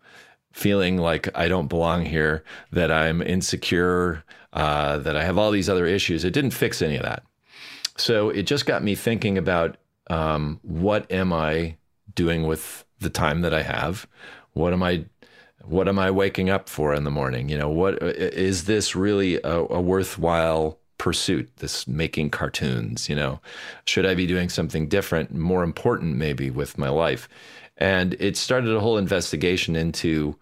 feeling 0.52 0.98
like 0.98 1.28
i 1.36 1.48
don't 1.48 1.68
belong 1.68 2.04
here 2.04 2.44
that 2.70 2.90
i'm 2.90 3.20
insecure 3.22 4.24
uh, 4.52 4.98
that 4.98 5.16
i 5.16 5.24
have 5.24 5.38
all 5.38 5.50
these 5.50 5.68
other 5.68 5.86
issues 5.86 6.24
it 6.24 6.32
didn't 6.32 6.50
fix 6.50 6.82
any 6.82 6.96
of 6.96 7.02
that 7.02 7.22
so 7.96 8.30
it 8.30 8.44
just 8.44 8.66
got 8.66 8.82
me 8.82 8.94
thinking 8.94 9.38
about 9.38 9.76
um, 10.08 10.60
what 10.62 11.10
am 11.10 11.32
I 11.32 11.76
doing 12.14 12.46
with 12.46 12.84
the 13.00 13.10
time 13.10 13.40
that 13.42 13.54
I 13.54 13.62
have? 13.62 14.06
What 14.52 14.72
am 14.72 14.82
I 14.82 15.06
what 15.64 15.86
am 15.86 15.96
I 15.96 16.10
waking 16.10 16.50
up 16.50 16.68
for 16.68 16.92
in 16.92 17.04
the 17.04 17.10
morning? 17.10 17.48
You 17.48 17.56
know, 17.56 17.68
what 17.68 18.02
is 18.02 18.64
this 18.64 18.96
really 18.96 19.36
a, 19.42 19.58
a 19.58 19.80
worthwhile 19.80 20.78
pursuit? 20.98 21.48
This 21.58 21.86
making 21.86 22.30
cartoons, 22.30 23.08
you 23.08 23.14
know, 23.14 23.40
should 23.86 24.04
I 24.04 24.14
be 24.14 24.26
doing 24.26 24.48
something 24.48 24.88
different, 24.88 25.32
more 25.32 25.62
important 25.62 26.16
maybe 26.16 26.50
with 26.50 26.78
my 26.78 26.88
life? 26.88 27.28
And 27.82 28.14
it 28.20 28.36
started 28.36 28.72
a 28.72 28.78
whole 28.78 28.96
investigation 28.96 29.74
into 29.74 30.36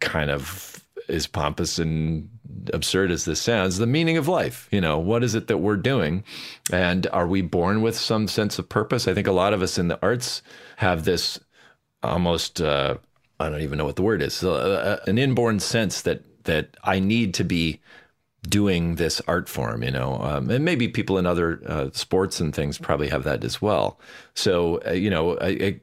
kind 0.00 0.30
of 0.30 0.82
as 1.10 1.26
pompous 1.26 1.78
and 1.78 2.30
absurd 2.72 3.10
as 3.10 3.26
this 3.26 3.42
sounds, 3.42 3.76
the 3.76 3.86
meaning 3.86 4.16
of 4.16 4.26
life. 4.26 4.68
You 4.70 4.80
know, 4.80 4.98
what 4.98 5.22
is 5.22 5.34
it 5.34 5.48
that 5.48 5.58
we're 5.58 5.76
doing? 5.76 6.24
And 6.72 7.06
are 7.12 7.26
we 7.26 7.42
born 7.42 7.82
with 7.82 7.94
some 7.94 8.26
sense 8.26 8.58
of 8.58 8.70
purpose? 8.70 9.06
I 9.06 9.12
think 9.12 9.26
a 9.26 9.32
lot 9.32 9.52
of 9.52 9.60
us 9.60 9.76
in 9.76 9.88
the 9.88 9.98
arts 10.00 10.40
have 10.76 11.04
this 11.04 11.38
almost, 12.02 12.62
uh, 12.62 12.96
I 13.38 13.50
don't 13.50 13.60
even 13.60 13.76
know 13.76 13.84
what 13.84 13.96
the 13.96 14.02
word 14.02 14.22
is, 14.22 14.42
uh, 14.42 15.00
an 15.06 15.18
inborn 15.18 15.60
sense 15.60 16.00
that, 16.02 16.44
that 16.44 16.74
I 16.84 17.00
need 17.00 17.34
to 17.34 17.44
be 17.44 17.80
doing 18.48 18.94
this 18.94 19.20
art 19.26 19.48
form, 19.48 19.82
you 19.82 19.90
know, 19.90 20.20
um, 20.22 20.50
and 20.50 20.64
maybe 20.64 20.88
people 20.88 21.18
in 21.18 21.26
other 21.26 21.60
uh, 21.66 21.90
sports 21.92 22.40
and 22.40 22.54
things 22.54 22.78
probably 22.78 23.08
have 23.08 23.24
that 23.24 23.44
as 23.44 23.60
well. 23.60 23.98
So, 24.34 24.80
uh, 24.86 24.92
you 24.92 25.10
know, 25.10 25.36
I, 25.40 25.80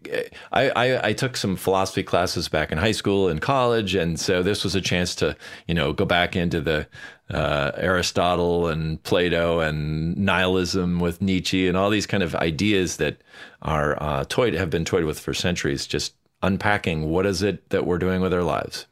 I, 0.51 0.69
I, 0.69 1.07
I, 1.07 1.13
took 1.13 1.35
some 1.37 1.55
philosophy 1.55 2.03
classes 2.03 2.47
back 2.47 2.71
in 2.71 2.77
high 2.77 2.93
school 2.93 3.27
and 3.27 3.41
college, 3.41 3.95
and 3.95 4.19
so 4.19 4.41
this 4.41 4.63
was 4.63 4.75
a 4.75 4.81
chance 4.81 5.13
to, 5.15 5.35
you 5.67 5.73
know, 5.73 5.93
go 5.93 6.05
back 6.05 6.35
into 6.35 6.61
the 6.61 6.87
uh, 7.29 7.71
Aristotle 7.75 8.67
and 8.67 9.01
Plato 9.03 9.59
and 9.59 10.15
nihilism 10.17 10.99
with 10.99 11.21
Nietzsche 11.21 11.67
and 11.67 11.75
all 11.75 11.89
these 11.89 12.07
kind 12.07 12.23
of 12.23 12.35
ideas 12.35 12.97
that 12.97 13.17
are 13.61 14.01
uh, 14.01 14.25
toyed 14.29 14.53
have 14.53 14.69
been 14.69 14.85
toyed 14.85 15.03
with 15.03 15.19
for 15.19 15.33
centuries. 15.33 15.85
Just 15.85 16.13
unpacking 16.41 17.09
what 17.09 17.25
is 17.25 17.41
it 17.41 17.69
that 17.69 17.85
we're 17.85 17.97
doing 17.97 18.21
with 18.21 18.33
our 18.33 18.43
lives. 18.43 18.85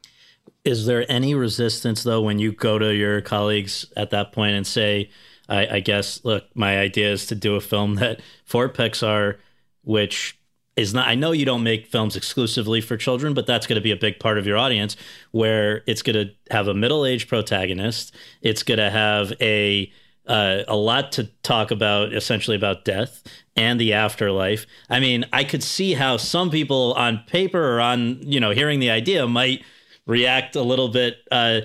Is 0.64 0.86
there 0.86 1.10
any 1.10 1.34
resistance 1.34 2.02
though 2.02 2.22
when 2.22 2.38
you 2.38 2.52
go 2.52 2.78
to 2.78 2.94
your 2.94 3.20
colleagues 3.20 3.86
at 3.96 4.10
that 4.10 4.32
point 4.32 4.54
and 4.54 4.66
say, 4.66 5.10
I, 5.48 5.66
I 5.76 5.80
guess, 5.80 6.24
look, 6.24 6.44
my 6.54 6.78
idea 6.78 7.12
is 7.12 7.26
to 7.26 7.34
do 7.34 7.54
a 7.54 7.60
film 7.60 7.96
that 7.96 8.20
for 8.44 8.68
Pixar, 8.68 9.36
which 9.82 10.38
is 10.76 10.94
not, 10.94 11.06
I 11.06 11.14
know 11.14 11.32
you 11.32 11.44
don't 11.44 11.62
make 11.62 11.86
films 11.86 12.16
exclusively 12.16 12.80
for 12.80 12.96
children, 12.96 13.34
but 13.34 13.46
that's 13.46 13.66
going 13.66 13.76
to 13.76 13.82
be 13.82 13.92
a 13.92 13.96
big 13.96 14.18
part 14.18 14.38
of 14.38 14.46
your 14.46 14.56
audience 14.56 14.96
where 15.30 15.82
it's 15.86 16.02
going 16.02 16.26
to 16.26 16.32
have 16.50 16.66
a 16.66 16.74
middle 16.74 17.04
aged 17.04 17.28
protagonist. 17.28 18.14
It's 18.40 18.62
going 18.62 18.78
to 18.78 18.90
have 18.90 19.34
a, 19.40 19.92
uh, 20.26 20.62
a 20.66 20.76
lot 20.76 21.12
to 21.12 21.24
talk 21.42 21.70
about, 21.70 22.14
essentially 22.14 22.56
about 22.56 22.84
death 22.84 23.22
and 23.54 23.78
the 23.78 23.92
afterlife. 23.92 24.66
I 24.88 24.98
mean, 24.98 25.26
I 25.32 25.44
could 25.44 25.62
see 25.62 25.92
how 25.92 26.16
some 26.16 26.50
people 26.50 26.94
on 26.94 27.22
paper 27.26 27.76
or 27.76 27.80
on, 27.80 28.20
you 28.22 28.40
know, 28.40 28.50
hearing 28.50 28.80
the 28.80 28.90
idea 28.90 29.28
might 29.28 29.62
react 30.06 30.56
a 30.56 30.62
little 30.62 30.88
bit 30.88 31.16
uh, 31.30 31.60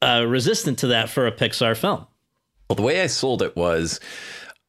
uh, 0.00 0.24
resistant 0.26 0.78
to 0.80 0.88
that 0.88 1.08
for 1.08 1.26
a 1.26 1.32
Pixar 1.32 1.76
film. 1.76 2.06
Well, 2.68 2.76
the 2.76 2.82
way 2.82 3.02
I 3.02 3.06
sold 3.06 3.42
it 3.42 3.54
was 3.56 4.00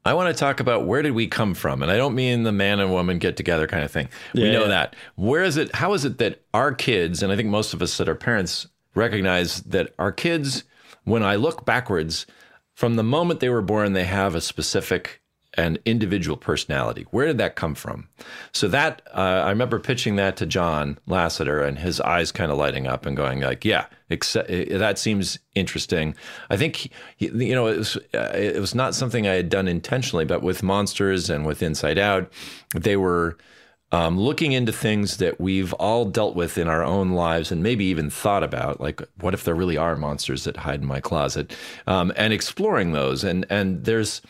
I 0.05 0.13
want 0.13 0.35
to 0.35 0.39
talk 0.39 0.59
about 0.59 0.85
where 0.85 1.01
did 1.01 1.13
we 1.13 1.27
come 1.27 1.53
from? 1.53 1.81
And 1.81 1.89
I 1.89 1.95
don't 1.95 2.15
mean 2.15 2.43
the 2.43 2.51
man 2.51 2.79
and 2.79 2.91
woman 2.91 3.19
get 3.19 3.37
together 3.37 3.67
kind 3.67 3.83
of 3.83 3.91
thing. 3.91 4.09
We 4.33 4.51
know 4.51 4.63
yeah. 4.63 4.67
that. 4.67 4.95
Where 5.15 5.43
is 5.43 5.55
it? 5.55 5.73
How 5.75 5.93
is 5.93 6.03
it 6.03 6.17
that 6.17 6.43
our 6.53 6.73
kids, 6.73 7.23
and 7.23 7.31
I 7.31 7.35
think 7.37 7.49
most 7.49 7.73
of 7.73 7.81
us 7.81 7.97
that 7.97 8.09
are 8.09 8.15
parents 8.15 8.67
recognize 8.95 9.61
that 9.61 9.93
our 9.97 10.11
kids, 10.11 10.65
when 11.05 11.23
I 11.23 11.35
look 11.35 11.65
backwards, 11.65 12.25
from 12.73 12.95
the 12.95 13.03
moment 13.03 13.39
they 13.39 13.49
were 13.49 13.61
born, 13.61 13.93
they 13.93 14.03
have 14.03 14.35
a 14.35 14.41
specific 14.41 15.21
an 15.55 15.77
individual 15.85 16.37
personality. 16.37 17.05
Where 17.11 17.27
did 17.27 17.37
that 17.37 17.55
come 17.55 17.75
from? 17.75 18.09
So 18.51 18.67
that 18.69 19.01
uh, 19.13 19.43
I 19.45 19.49
remember 19.49 19.79
pitching 19.79 20.15
that 20.15 20.37
to 20.37 20.45
John 20.45 20.97
Lasseter, 21.07 21.65
and 21.65 21.79
his 21.79 22.01
eyes 22.01 22.31
kind 22.31 22.51
of 22.51 22.57
lighting 22.57 22.87
up 22.87 23.05
and 23.05 23.15
going 23.15 23.41
like, 23.41 23.65
"Yeah, 23.65 23.85
except, 24.09 24.49
that 24.49 24.97
seems 24.97 25.39
interesting." 25.55 26.15
I 26.49 26.57
think 26.57 26.89
he, 27.17 27.27
you 27.27 27.55
know 27.55 27.67
it 27.67 27.77
was 27.77 27.97
uh, 28.13 28.31
it 28.33 28.59
was 28.59 28.75
not 28.75 28.95
something 28.95 29.27
I 29.27 29.33
had 29.33 29.49
done 29.49 29.67
intentionally, 29.67 30.25
but 30.25 30.41
with 30.41 30.63
Monsters 30.63 31.29
and 31.29 31.45
with 31.45 31.61
Inside 31.61 31.97
Out, 31.97 32.31
they 32.75 32.97
were. 32.97 33.37
Um, 33.91 34.19
looking 34.19 34.53
into 34.53 34.71
things 34.71 35.17
that 35.17 35.39
we've 35.39 35.71
all 35.73 36.05
dealt 36.05 36.35
with 36.35 36.57
in 36.57 36.67
our 36.67 36.83
own 36.83 37.11
lives 37.11 37.51
and 37.51 37.61
maybe 37.61 37.85
even 37.85 38.09
thought 38.09 38.41
about, 38.41 38.81
like 38.81 39.03
what 39.19 39.35
if 39.35 39.43
there 39.43 39.53
really 39.53 39.77
are 39.77 39.95
monsters 39.95 40.45
that 40.45 40.57
hide 40.57 40.81
in 40.81 40.87
my 40.87 40.99
closet, 40.99 41.55
um, 41.85 42.11
and 42.15 42.33
exploring 42.33 42.93
those. 42.93 43.23
And 43.23 43.45
and 43.51 43.85
there's 43.85 44.23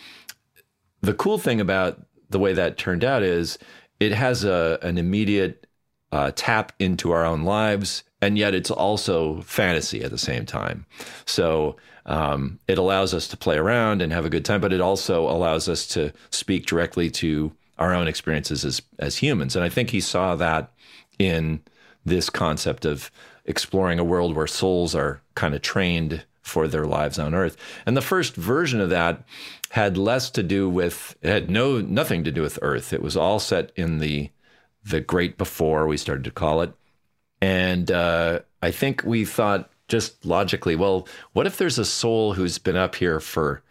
the 1.03 1.13
cool 1.13 1.38
thing 1.38 1.61
about 1.61 2.01
the 2.30 2.39
way 2.39 2.53
that 2.53 2.77
turned 2.77 3.03
out 3.03 3.21
is 3.21 3.59
it 3.99 4.13
has 4.13 4.43
a 4.43 4.80
an 4.81 4.97
immediate 4.97 5.67
uh, 6.11 6.31
tap 6.35 6.71
into 6.80 7.11
our 7.11 7.25
own 7.25 7.43
lives, 7.43 8.03
and 8.21 8.38
yet 8.38 8.55
it's 8.55 8.71
also 8.71 9.41
fantasy 9.41 10.03
at 10.03 10.11
the 10.11 10.17
same 10.17 10.45
time. 10.45 10.85
So 11.25 11.75
um, 12.05 12.59
it 12.67 12.77
allows 12.77 13.13
us 13.13 13.27
to 13.30 13.38
play 13.38 13.57
around 13.57 14.01
and 14.01 14.11
have 14.13 14.25
a 14.25 14.30
good 14.30 14.45
time, 14.45 14.61
but 14.61 14.73
it 14.73 14.81
also 14.81 15.30
allows 15.30 15.67
us 15.69 15.88
to 15.88 16.11
speak 16.30 16.65
directly 16.65 17.09
to 17.11 17.51
our 17.77 17.93
own 17.93 18.07
experiences 18.07 18.63
as 18.65 18.81
as 18.99 19.17
humans. 19.17 19.55
And 19.55 19.65
I 19.65 19.69
think 19.69 19.89
he 19.89 20.01
saw 20.01 20.35
that 20.35 20.71
in 21.19 21.61
this 22.05 22.30
concept 22.30 22.85
of 22.85 23.11
exploring 23.45 23.99
a 23.99 24.03
world 24.03 24.35
where 24.35 24.47
souls 24.47 24.95
are 24.95 25.21
kind 25.35 25.53
of 25.53 25.61
trained 25.61 26.23
for 26.43 26.67
their 26.67 26.85
lives 26.85 27.17
on 27.17 27.34
earth. 27.34 27.57
And 27.85 27.95
the 27.95 28.01
first 28.01 28.35
version 28.35 28.81
of 28.81 28.89
that 28.89 29.23
had 29.73 29.97
less 29.97 30.29
to 30.29 30.43
do 30.43 30.69
with 30.69 31.15
it 31.23 31.29
had 31.29 31.49
no 31.49 31.81
nothing 31.81 32.23
to 32.23 32.31
do 32.31 32.43
with 32.43 32.59
earth. 32.61 32.93
It 32.93 33.01
was 33.01 33.17
all 33.17 33.39
set 33.39 33.71
in 33.75 33.97
the 33.97 34.29
the 34.83 35.01
great 35.01 35.35
before 35.35 35.87
we 35.87 35.97
started 35.97 36.23
to 36.25 36.31
call 36.31 36.61
it. 36.61 36.71
And 37.41 37.89
uh, 37.89 38.41
I 38.61 38.69
think 38.69 39.01
we 39.03 39.25
thought 39.25 39.71
just 39.87 40.23
logically, 40.23 40.75
well, 40.75 41.07
what 41.31 41.47
if 41.47 41.57
there's 41.57 41.79
a 41.79 41.85
soul 41.85 42.33
who's 42.33 42.59
been 42.59 42.75
up 42.75 42.93
here 42.93 43.19
for 43.19 43.63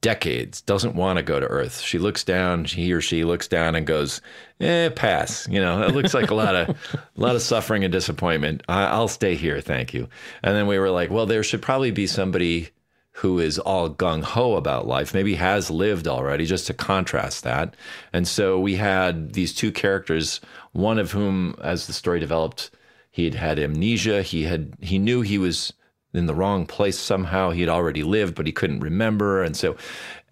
decades, 0.00 0.62
doesn't 0.62 0.94
want 0.96 1.18
to 1.18 1.22
go 1.22 1.38
to 1.38 1.46
Earth. 1.46 1.80
She 1.80 1.98
looks 1.98 2.24
down, 2.24 2.64
he 2.64 2.94
or 2.94 3.02
she 3.02 3.24
looks 3.24 3.46
down 3.46 3.74
and 3.74 3.86
goes, 3.86 4.22
"Eh, 4.60 4.88
pass." 4.90 5.46
You 5.50 5.60
know, 5.60 5.82
it 5.82 5.94
looks 5.94 6.14
like 6.14 6.30
a 6.30 6.34
lot 6.34 6.54
of 6.54 6.70
a 6.70 6.76
lot 7.20 7.36
of 7.36 7.42
suffering 7.42 7.84
and 7.84 7.92
disappointment. 7.92 8.62
I, 8.66 8.98
will 8.98 9.08
stay 9.08 9.34
here, 9.34 9.60
thank 9.60 9.92
you. 9.92 10.08
And 10.42 10.56
then 10.56 10.66
we 10.66 10.78
were 10.78 10.90
like, 10.90 11.10
well, 11.10 11.26
there 11.26 11.42
should 11.42 11.60
probably 11.60 11.90
be 11.90 12.06
somebody 12.06 12.70
who 13.18 13.38
is 13.38 13.60
all 13.60 13.88
gung 13.88 14.22
ho 14.22 14.56
about 14.56 14.88
life, 14.88 15.14
maybe 15.14 15.36
has 15.36 15.70
lived 15.70 16.08
already, 16.08 16.44
just 16.44 16.66
to 16.66 16.74
contrast 16.74 17.44
that. 17.44 17.74
And 18.12 18.26
so 18.26 18.58
we 18.58 18.74
had 18.74 19.34
these 19.34 19.54
two 19.54 19.70
characters, 19.70 20.40
one 20.72 20.98
of 20.98 21.12
whom, 21.12 21.54
as 21.62 21.86
the 21.86 21.92
story 21.92 22.18
developed, 22.18 22.70
he 23.10 23.24
had 23.24 23.34
had 23.34 23.60
amnesia. 23.60 24.22
He 24.22 24.42
had 24.42 24.74
he 24.80 24.98
knew 24.98 25.20
he 25.20 25.38
was 25.38 25.72
in 26.12 26.26
the 26.26 26.34
wrong 26.34 26.66
place 26.66 26.98
somehow. 26.98 27.50
He 27.50 27.60
had 27.60 27.68
already 27.68 28.02
lived, 28.02 28.34
but 28.34 28.46
he 28.46 28.52
couldn't 28.52 28.80
remember. 28.80 29.44
And 29.44 29.56
so, 29.56 29.76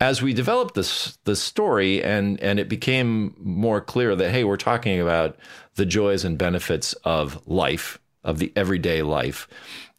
as 0.01 0.21
we 0.21 0.35
developed 0.35 0.75
this 0.75 1.17
the 1.23 1.37
story, 1.37 2.03
and 2.03 2.41
and 2.41 2.59
it 2.59 2.69
became 2.69 3.37
more 3.39 3.81
clear 3.81 4.17
that 4.17 4.33
hey, 4.33 4.43
we're 4.43 4.57
talking 4.57 5.01
about 5.01 5.37
the 5.77 5.87
joys 5.87 6.25
and 6.25 6.37
benefits 6.37 6.95
of 7.05 7.47
life, 7.47 8.01
of 8.25 8.39
the 8.39 8.53
everyday 8.57 9.03
life. 9.03 9.47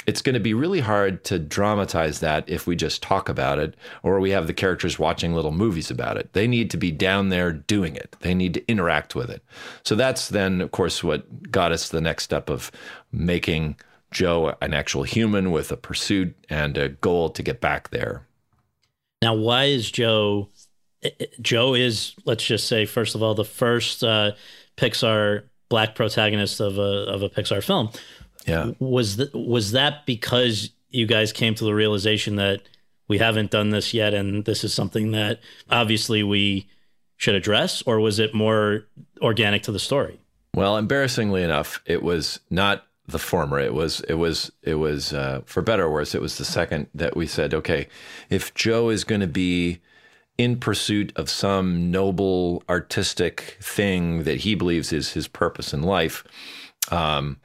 It's 0.05 0.21
going 0.21 0.33
to 0.33 0.39
be 0.39 0.53
really 0.53 0.79
hard 0.79 1.23
to 1.25 1.39
dramatize 1.39 2.19
that 2.19 2.47
if 2.47 2.67
we 2.67 2.75
just 2.75 3.01
talk 3.01 3.29
about 3.29 3.59
it 3.59 3.75
or 4.01 4.19
we 4.19 4.31
have 4.31 4.47
the 4.47 4.53
characters 4.53 4.99
watching 4.99 5.33
little 5.33 5.51
movies 5.51 5.89
about 5.91 6.17
it. 6.17 6.33
They 6.33 6.47
need 6.47 6.69
to 6.71 6.77
be 6.77 6.91
down 6.91 7.29
there 7.29 7.51
doing 7.51 7.95
it. 7.95 8.15
They 8.21 8.33
need 8.33 8.53
to 8.55 8.67
interact 8.67 9.15
with 9.15 9.29
it. 9.29 9.43
So 9.83 9.95
that's 9.95 10.29
then, 10.29 10.61
of 10.61 10.71
course, 10.71 11.03
what 11.03 11.51
got 11.51 11.71
us 11.71 11.89
the 11.89 12.01
next 12.01 12.23
step 12.23 12.49
of 12.49 12.71
making 13.11 13.77
Joe 14.11 14.55
an 14.61 14.73
actual 14.73 15.03
human 15.03 15.51
with 15.51 15.71
a 15.71 15.77
pursuit 15.77 16.35
and 16.49 16.77
a 16.77 16.89
goal 16.89 17.29
to 17.31 17.43
get 17.43 17.61
back 17.61 17.89
there. 17.89 18.27
Now, 19.21 19.33
why 19.33 19.65
is 19.65 19.89
Joe? 19.89 20.49
Joe 21.41 21.73
is, 21.73 22.13
let's 22.25 22.45
just 22.45 22.67
say, 22.67 22.85
first 22.85 23.15
of 23.15 23.23
all, 23.23 23.35
the 23.35 23.43
first 23.43 24.03
uh, 24.03 24.33
Pixar 24.77 25.43
black 25.69 25.95
protagonist 25.95 26.59
of 26.59 26.77
a 26.77 27.05
of 27.09 27.23
a 27.23 27.29
Pixar 27.29 27.63
film. 27.63 27.89
Yeah, 28.45 28.71
was 28.79 29.17
th- 29.17 29.33
was 29.33 29.71
that 29.71 30.05
because 30.05 30.71
you 30.89 31.05
guys 31.05 31.31
came 31.31 31.55
to 31.55 31.63
the 31.63 31.73
realization 31.73 32.35
that 32.37 32.61
we 33.07 33.17
haven't 33.17 33.51
done 33.51 33.69
this 33.69 33.93
yet, 33.93 34.13
and 34.13 34.45
this 34.45 34.63
is 34.63 34.73
something 34.73 35.11
that 35.11 35.39
obviously 35.69 36.23
we 36.23 36.67
should 37.17 37.35
address, 37.35 37.81
or 37.83 37.99
was 37.99 38.19
it 38.19 38.33
more 38.33 38.85
organic 39.21 39.63
to 39.63 39.71
the 39.71 39.79
story? 39.79 40.19
Well, 40.55 40.77
embarrassingly 40.77 41.43
enough, 41.43 41.81
it 41.85 42.03
was 42.03 42.39
not 42.49 42.85
the 43.07 43.19
former. 43.19 43.59
It 43.59 43.73
was 43.73 44.01
it 44.01 44.15
was 44.15 44.51
it 44.61 44.75
was 44.75 45.13
uh, 45.13 45.41
for 45.45 45.61
better 45.61 45.85
or 45.85 45.91
worse. 45.91 46.15
It 46.15 46.21
was 46.21 46.37
the 46.37 46.45
second 46.45 46.87
that 46.93 47.15
we 47.15 47.27
said, 47.27 47.53
okay, 47.53 47.87
if 48.29 48.53
Joe 48.53 48.89
is 48.89 49.03
going 49.03 49.21
to 49.21 49.27
be 49.27 49.79
in 50.37 50.59
pursuit 50.59 51.13
of 51.15 51.29
some 51.29 51.91
noble 51.91 52.63
artistic 52.67 53.57
thing 53.61 54.23
that 54.23 54.41
he 54.41 54.55
believes 54.55 54.91
is 54.91 55.13
his 55.13 55.27
purpose 55.27 55.73
in 55.73 55.83
life, 55.83 56.23
um, 56.91 57.37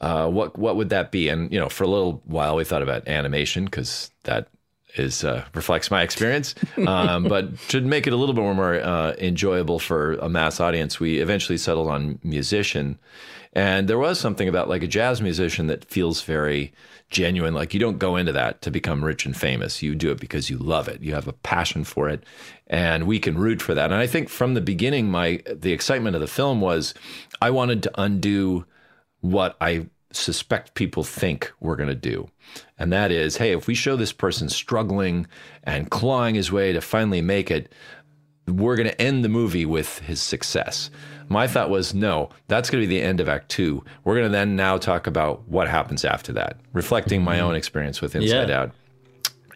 uh, 0.00 0.28
what 0.28 0.58
what 0.58 0.76
would 0.76 0.90
that 0.90 1.10
be? 1.10 1.28
And 1.28 1.52
you 1.52 1.58
know, 1.58 1.68
for 1.68 1.84
a 1.84 1.88
little 1.88 2.22
while 2.24 2.56
we 2.56 2.64
thought 2.64 2.82
about 2.82 3.06
animation 3.08 3.64
because 3.64 4.10
that 4.24 4.48
is 4.96 5.24
uh, 5.24 5.44
reflects 5.54 5.90
my 5.90 6.02
experience. 6.02 6.54
Um, 6.86 7.24
but 7.24 7.58
to 7.68 7.80
make 7.80 8.06
it 8.06 8.12
a 8.12 8.16
little 8.16 8.34
bit 8.34 8.42
more 8.42 8.74
uh, 8.80 9.14
enjoyable 9.18 9.78
for 9.78 10.14
a 10.14 10.28
mass 10.28 10.60
audience, 10.60 11.00
we 11.00 11.18
eventually 11.18 11.58
settled 11.58 11.88
on 11.88 12.18
musician. 12.22 12.98
And 13.54 13.88
there 13.88 13.98
was 13.98 14.20
something 14.20 14.48
about 14.48 14.68
like 14.68 14.82
a 14.82 14.86
jazz 14.86 15.22
musician 15.22 15.66
that 15.66 15.84
feels 15.86 16.22
very 16.22 16.72
genuine. 17.08 17.54
Like 17.54 17.72
you 17.72 17.80
don't 17.80 17.98
go 17.98 18.16
into 18.16 18.32
that 18.32 18.62
to 18.62 18.70
become 18.70 19.04
rich 19.04 19.24
and 19.24 19.36
famous. 19.36 19.82
You 19.82 19.94
do 19.94 20.10
it 20.10 20.20
because 20.20 20.50
you 20.50 20.58
love 20.58 20.88
it. 20.88 21.02
You 21.02 21.14
have 21.14 21.26
a 21.26 21.32
passion 21.32 21.84
for 21.84 22.08
it, 22.08 22.22
and 22.66 23.06
we 23.06 23.18
can 23.18 23.38
root 23.38 23.62
for 23.62 23.74
that. 23.74 23.90
And 23.90 24.00
I 24.00 24.06
think 24.06 24.28
from 24.28 24.54
the 24.54 24.60
beginning, 24.60 25.10
my 25.10 25.42
the 25.50 25.72
excitement 25.72 26.14
of 26.14 26.20
the 26.20 26.28
film 26.28 26.60
was 26.60 26.94
I 27.40 27.50
wanted 27.50 27.82
to 27.84 27.90
undo 28.00 28.66
what 29.20 29.56
I 29.60 29.86
suspect 30.12 30.74
people 30.74 31.04
think 31.04 31.52
we're 31.60 31.76
going 31.76 31.88
to 31.88 31.94
do. 31.94 32.28
And 32.78 32.92
that 32.92 33.10
is, 33.10 33.36
hey, 33.36 33.52
if 33.52 33.66
we 33.66 33.74
show 33.74 33.96
this 33.96 34.12
person 34.12 34.48
struggling 34.48 35.26
and 35.64 35.90
clawing 35.90 36.34
his 36.34 36.50
way 36.50 36.72
to 36.72 36.80
finally 36.80 37.22
make 37.22 37.50
it, 37.50 37.72
we're 38.46 38.76
going 38.76 38.88
to 38.88 39.02
end 39.02 39.24
the 39.24 39.28
movie 39.28 39.66
with 39.66 39.98
his 40.00 40.22
success. 40.22 40.90
My 41.28 41.48
thought 41.48 41.70
was, 41.70 41.92
no, 41.92 42.30
that's 42.46 42.70
going 42.70 42.82
to 42.82 42.88
be 42.88 42.96
the 42.96 43.02
end 43.02 43.18
of 43.18 43.28
Act 43.28 43.48
Two. 43.48 43.84
We're 44.04 44.14
going 44.14 44.26
to 44.26 44.32
then 44.32 44.54
now 44.54 44.78
talk 44.78 45.08
about 45.08 45.48
what 45.48 45.66
happens 45.66 46.04
after 46.04 46.32
that, 46.34 46.60
reflecting 46.72 47.22
my 47.22 47.40
own 47.40 47.56
experience 47.56 48.00
with 48.00 48.14
Inside 48.14 48.48
yeah. 48.48 48.60
Out. 48.60 48.72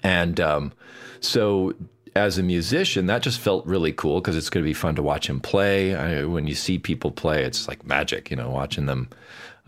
And 0.03 0.41
um, 0.41 0.73
so 1.21 1.75
as 2.17 2.39
a 2.39 2.43
musician, 2.43 3.07
that 3.07 3.23
just 3.23 3.39
felt 3.39 3.65
really 3.67 3.93
cool 3.93 4.21
because 4.21 4.37
it's 4.37 4.51
going 4.51 4.65
to 4.65 4.69
be 4.69 4.75
fun 4.75 4.97
to 4.97 5.03
watch 5.03 5.29
him 5.29 5.39
play. 5.39 5.95
I, 5.95 6.25
when 6.25 6.49
you 6.49 6.57
see 6.57 6.79
people 6.79 7.13
play, 7.13 7.45
it's 7.45 7.69
like 7.69 7.87
magic, 7.87 8.31
you 8.31 8.37
know, 8.37 8.51
watching 8.51 8.87
them 8.87 9.09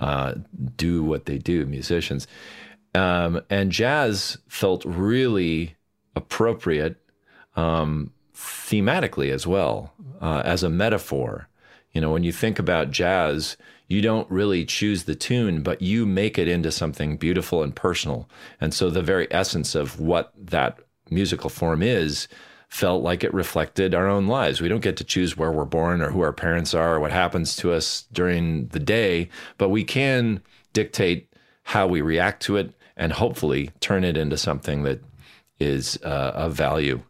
uh, 0.03 0.35
do 0.77 1.05
what 1.05 1.27
they 1.27 1.39
do, 1.39 1.65
musicians. 1.65 2.27
Um, 2.95 3.41
and 3.49 3.71
jazz 3.71 4.37
felt 4.49 4.85
really 4.85 5.77
appropriate 6.17 6.97
um, 7.57 8.13
thematically 8.35 9.31
as 9.31 9.47
well, 9.47 9.95
uh, 10.21 10.43
as 10.45 10.65
a 10.65 10.69
metaphor. 10.69 11.49
You 11.93 12.01
know, 12.01 12.11
when 12.11 12.25
you 12.25 12.33
think 12.33 12.59
about 12.59 12.91
jazz, 12.91 13.57
you 13.87 14.03
don't 14.03 14.29
really 14.31 14.65
choose 14.65 15.05
the 15.05 15.15
tune, 15.15 15.63
but 15.63 15.81
you 15.81 16.05
make 16.05 16.37
it 16.37 16.49
into 16.49 16.73
something 16.73 17.17
beautiful 17.17 17.63
and 17.63 17.75
personal. 17.75 18.29
And 18.61 18.75
so 18.75 18.91
the 18.91 19.03
very 19.03 19.29
essence 19.31 19.77
of 19.77 20.01
what 20.01 20.33
that 20.37 20.81
musical 21.11 21.49
form 21.49 21.81
is 21.81 22.27
felt 22.73 23.03
like 23.03 23.23
it 23.23 23.35
reflected 23.35 23.95
our 23.95 24.09
own 24.09 24.27
lives. 24.27 24.63
We 24.63 24.69
don't 24.69 24.81
get 24.81 24.97
to 24.97 25.05
choose 25.05 25.37
where 25.37 25.53
we're 25.53 25.67
born 25.67 26.01
or 26.01 26.11
who 26.11 26.23
our 26.23 26.33
parents 26.33 26.73
are 26.73 26.95
or 26.95 27.01
what 27.01 27.13
happens 27.13 27.55
to 27.57 27.71
us 27.71 28.07
during 28.15 28.69
the 28.69 28.81
day, 28.81 29.29
but 29.59 29.69
we 29.69 29.85
can 29.85 30.41
dictate 30.73 31.31
how 31.65 31.87
we 31.87 32.01
react 32.01 32.43
to 32.45 32.57
it 32.57 32.73
and 32.97 33.13
hopefully 33.13 33.71
turn 33.81 34.05
it 34.05 34.17
into 34.17 34.39
something 34.39 34.85
that 34.85 35.05
is 35.61 35.99
uh, 36.03 36.33
of 36.35 36.55
value. 36.55 37.03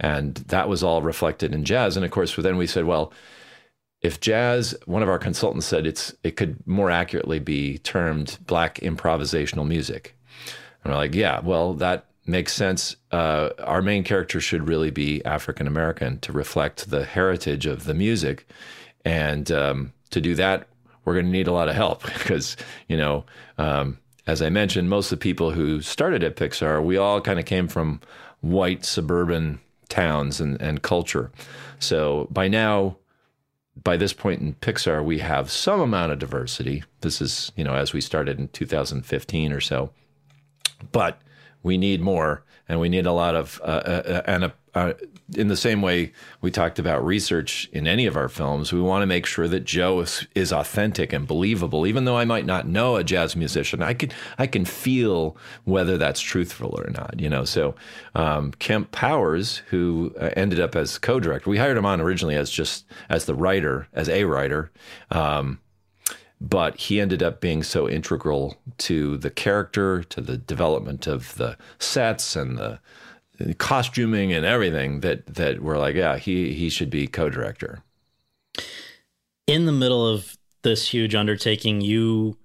And 0.00 0.36
that 0.36 0.70
was 0.70 0.82
all 0.82 1.02
reflected 1.02 1.54
in 1.54 1.66
jazz. 1.66 1.98
And 1.98 2.06
of 2.06 2.10
course, 2.10 2.34
then 2.34 2.56
we 2.56 2.66
said, 2.66 2.86
well, 2.86 3.12
if 4.00 4.20
jazz, 4.20 4.74
one 4.86 5.02
of 5.02 5.10
our 5.10 5.18
consultants 5.18 5.66
said 5.66 5.86
it's 5.86 6.14
it 6.24 6.36
could 6.36 6.66
more 6.66 6.90
accurately 6.90 7.40
be 7.40 7.76
termed 7.76 8.38
black 8.46 8.76
improvisational 8.76 9.68
music. 9.68 10.16
And 10.82 10.94
we're 10.94 10.98
like, 10.98 11.14
yeah, 11.14 11.40
well, 11.40 11.74
that 11.74 12.06
makes 12.30 12.52
sense. 12.52 12.96
Uh, 13.10 13.50
our 13.62 13.82
main 13.82 14.04
character 14.04 14.40
should 14.40 14.68
really 14.68 14.90
be 14.90 15.24
African 15.24 15.66
American 15.66 16.18
to 16.20 16.32
reflect 16.32 16.90
the 16.90 17.04
heritage 17.04 17.66
of 17.66 17.84
the 17.84 17.94
music, 17.94 18.48
and 19.04 19.50
um, 19.50 19.92
to 20.10 20.20
do 20.20 20.34
that, 20.36 20.68
we're 21.04 21.14
going 21.14 21.26
to 21.26 21.32
need 21.32 21.48
a 21.48 21.52
lot 21.52 21.68
of 21.68 21.74
help 21.74 22.02
because 22.18 22.56
you 22.88 22.96
know, 22.96 23.24
um, 23.58 23.98
as 24.26 24.40
I 24.42 24.50
mentioned, 24.50 24.88
most 24.88 25.12
of 25.12 25.18
the 25.18 25.22
people 25.22 25.50
who 25.50 25.80
started 25.80 26.22
at 26.22 26.36
Pixar, 26.36 26.82
we 26.82 26.96
all 26.96 27.20
kind 27.20 27.38
of 27.38 27.44
came 27.44 27.68
from 27.68 28.00
white 28.40 28.84
suburban 28.84 29.60
towns 29.88 30.40
and, 30.40 30.60
and 30.62 30.82
culture. 30.82 31.30
So 31.78 32.28
by 32.30 32.48
now, 32.48 32.96
by 33.82 33.96
this 33.96 34.12
point 34.12 34.40
in 34.40 34.54
Pixar, 34.54 35.04
we 35.04 35.18
have 35.18 35.50
some 35.50 35.80
amount 35.80 36.12
of 36.12 36.18
diversity. 36.18 36.84
This 37.00 37.20
is, 37.20 37.52
you 37.56 37.64
know, 37.64 37.74
as 37.74 37.92
we 37.92 38.00
started 38.00 38.38
in 38.38 38.48
2015 38.48 39.52
or 39.52 39.60
so. 39.60 39.90
But 40.92 41.20
we 41.62 41.78
need 41.78 42.00
more, 42.00 42.44
and 42.68 42.80
we 42.80 42.88
need 42.88 43.06
a 43.06 43.12
lot 43.12 43.34
of, 43.34 43.60
uh, 43.62 43.64
uh, 43.64 44.22
and 44.26 44.52
uh, 44.74 44.92
in 45.36 45.48
the 45.48 45.56
same 45.56 45.82
way 45.82 46.12
we 46.40 46.50
talked 46.50 46.78
about 46.78 47.04
research 47.04 47.68
in 47.72 47.86
any 47.86 48.06
of 48.06 48.16
our 48.16 48.28
films, 48.28 48.72
we 48.72 48.80
want 48.80 49.02
to 49.02 49.06
make 49.06 49.26
sure 49.26 49.48
that 49.48 49.64
Joe 49.64 50.00
is, 50.00 50.26
is, 50.34 50.52
authentic 50.52 51.12
and 51.12 51.26
believable. 51.26 51.86
Even 51.86 52.04
though 52.04 52.16
I 52.16 52.24
might 52.24 52.46
not 52.46 52.68
know 52.68 52.96
a 52.96 53.04
jazz 53.04 53.34
musician, 53.34 53.82
I 53.82 53.94
can 53.94 54.10
I 54.38 54.46
can 54.46 54.64
feel 54.64 55.36
whether 55.64 55.98
that's 55.98 56.20
truthful 56.20 56.78
or 56.78 56.90
not. 56.90 57.18
You 57.18 57.28
know, 57.28 57.44
so 57.44 57.74
um, 58.14 58.52
Kemp 58.52 58.92
Powers, 58.92 59.58
who 59.68 60.14
uh, 60.20 60.30
ended 60.36 60.60
up 60.60 60.76
as 60.76 60.98
co-director, 60.98 61.50
we 61.50 61.58
hired 61.58 61.76
him 61.76 61.86
on 61.86 62.00
originally 62.00 62.36
as 62.36 62.50
just 62.50 62.86
as 63.08 63.24
the 63.24 63.34
writer, 63.34 63.88
as 63.92 64.08
a 64.08 64.24
writer. 64.24 64.70
Um, 65.10 65.58
but 66.40 66.76
he 66.76 67.00
ended 67.00 67.22
up 67.22 67.40
being 67.40 67.62
so 67.62 67.88
integral 67.88 68.56
to 68.78 69.16
the 69.18 69.30
character, 69.30 70.02
to 70.04 70.20
the 70.20 70.36
development 70.36 71.06
of 71.06 71.34
the 71.36 71.56
sets 71.78 72.34
and 72.34 72.56
the 72.56 72.80
uh, 73.40 73.52
costuming 73.58 74.32
and 74.32 74.44
everything 74.44 75.00
that 75.00 75.26
that 75.26 75.60
we're 75.62 75.78
like, 75.78 75.94
yeah, 75.94 76.16
he 76.16 76.54
he 76.54 76.70
should 76.70 76.90
be 76.90 77.06
co-director. 77.06 77.82
In 79.46 79.66
the 79.66 79.72
middle 79.72 80.06
of 80.06 80.36
this 80.62 80.88
huge 80.88 81.14
undertaking, 81.14 81.80
you 81.80 82.36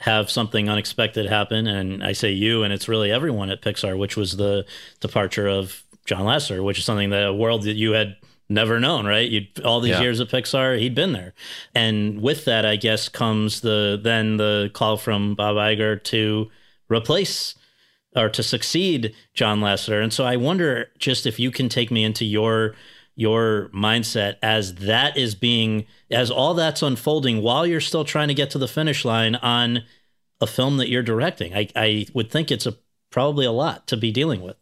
have 0.00 0.30
something 0.30 0.68
unexpected 0.68 1.26
happen, 1.26 1.66
and 1.66 2.02
I 2.02 2.12
say 2.12 2.32
you, 2.32 2.64
and 2.64 2.72
it's 2.72 2.88
really 2.88 3.12
everyone 3.12 3.50
at 3.50 3.62
Pixar, 3.62 3.96
which 3.96 4.16
was 4.16 4.36
the 4.36 4.66
departure 5.00 5.46
of 5.46 5.84
John 6.06 6.22
Lasseter, 6.22 6.62
which 6.62 6.78
is 6.78 6.84
something 6.84 7.10
that 7.10 7.26
a 7.26 7.32
world 7.32 7.62
that 7.62 7.74
you 7.74 7.92
had 7.92 8.16
never 8.52 8.78
known, 8.78 9.06
right? 9.06 9.28
You 9.28 9.46
all 9.64 9.80
these 9.80 9.92
yeah. 9.92 10.02
years 10.02 10.20
of 10.20 10.28
Pixar, 10.28 10.78
he'd 10.78 10.94
been 10.94 11.12
there, 11.12 11.34
and 11.74 12.20
with 12.20 12.44
that, 12.44 12.64
I 12.64 12.76
guess 12.76 13.08
comes 13.08 13.60
the 13.60 14.00
then 14.02 14.36
the 14.36 14.70
call 14.72 14.96
from 14.96 15.34
Bob 15.34 15.56
Iger 15.56 16.02
to 16.04 16.50
replace 16.88 17.54
or 18.14 18.28
to 18.28 18.42
succeed 18.42 19.14
John 19.34 19.60
Lasseter. 19.60 20.02
And 20.02 20.12
so 20.12 20.24
I 20.24 20.36
wonder 20.36 20.90
just 20.98 21.26
if 21.26 21.38
you 21.38 21.50
can 21.50 21.68
take 21.68 21.90
me 21.90 22.04
into 22.04 22.24
your 22.24 22.74
your 23.14 23.70
mindset 23.74 24.36
as 24.42 24.76
that 24.76 25.16
is 25.16 25.34
being 25.34 25.86
as 26.10 26.30
all 26.30 26.54
that's 26.54 26.82
unfolding 26.82 27.42
while 27.42 27.66
you're 27.66 27.80
still 27.80 28.04
trying 28.04 28.28
to 28.28 28.34
get 28.34 28.50
to 28.50 28.58
the 28.58 28.68
finish 28.68 29.04
line 29.04 29.34
on 29.36 29.82
a 30.40 30.46
film 30.46 30.78
that 30.78 30.88
you're 30.88 31.02
directing. 31.02 31.54
I, 31.54 31.68
I 31.76 32.06
would 32.14 32.30
think 32.30 32.50
it's 32.50 32.66
a 32.66 32.76
probably 33.10 33.44
a 33.44 33.52
lot 33.52 33.86
to 33.88 33.96
be 33.96 34.10
dealing 34.10 34.40
with. 34.40 34.56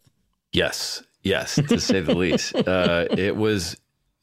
Yes, 0.51 1.01
yes, 1.23 1.55
to 1.55 1.79
say 1.79 2.01
the 2.01 2.15
least. 2.15 2.55
Uh, 2.67 3.05
it 3.11 3.35
was 3.35 3.75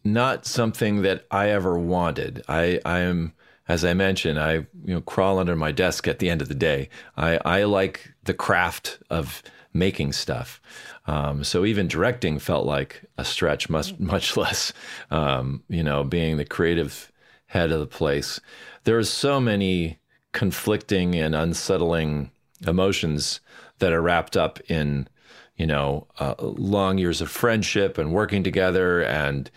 not 0.04 0.46
something 0.46 1.02
that 1.02 1.26
I 1.30 1.50
ever 1.50 1.78
wanted. 1.78 2.42
I 2.48 2.80
I 2.84 3.00
am 3.00 3.34
as 3.68 3.84
I 3.84 3.92
mentioned, 3.94 4.38
I 4.38 4.52
you 4.52 4.94
know 4.94 5.00
crawl 5.02 5.38
under 5.38 5.54
my 5.54 5.72
desk 5.72 6.08
at 6.08 6.18
the 6.18 6.30
end 6.30 6.40
of 6.40 6.48
the 6.48 6.54
day. 6.54 6.88
I, 7.16 7.38
I 7.44 7.64
like 7.64 8.14
the 8.24 8.34
craft 8.34 8.98
of 9.10 9.42
making 9.74 10.12
stuff. 10.12 10.60
Um, 11.06 11.44
so 11.44 11.64
even 11.64 11.86
directing 11.86 12.38
felt 12.38 12.66
like 12.66 13.04
a 13.18 13.24
stretch, 13.24 13.68
much 13.68 13.98
much 13.98 14.36
less 14.36 14.72
um, 15.10 15.62
you 15.68 15.82
know 15.82 16.02
being 16.02 16.38
the 16.38 16.44
creative 16.44 17.12
head 17.46 17.70
of 17.70 17.80
the 17.80 17.86
place. 17.86 18.40
There 18.84 18.98
are 18.98 19.04
so 19.04 19.40
many 19.40 19.98
conflicting 20.32 21.14
and 21.14 21.34
unsettling 21.34 22.30
emotions 22.66 23.40
that 23.78 23.92
are 23.92 24.02
wrapped 24.02 24.36
up 24.36 24.58
in 24.70 25.08
you 25.58 25.66
know 25.66 26.06
uh, 26.18 26.34
long 26.38 26.98
years 26.98 27.20
of 27.20 27.30
friendship 27.30 27.98
and 27.98 28.12
working 28.12 28.42
together 28.42 29.02
and 29.02 29.50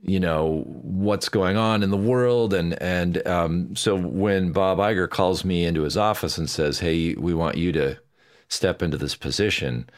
you 0.00 0.20
know 0.20 0.62
what's 0.66 1.28
going 1.28 1.56
on 1.56 1.82
in 1.82 1.90
the 1.90 1.96
world. 1.96 2.54
And 2.54 2.80
and 2.82 3.26
um, 3.26 3.74
so 3.74 3.96
when 3.96 4.52
Bob 4.52 4.78
Iger 4.78 5.10
calls 5.10 5.44
me 5.44 5.64
into 5.64 5.82
his 5.82 5.96
office 5.96 6.38
and 6.38 6.48
says 6.48 6.78
hey 6.78 7.14
we 7.14 7.34
want 7.34 7.56
you 7.56 7.72
to 7.72 7.98
step 8.48 8.82
into 8.82 8.96
this 8.96 9.16
position 9.16 9.88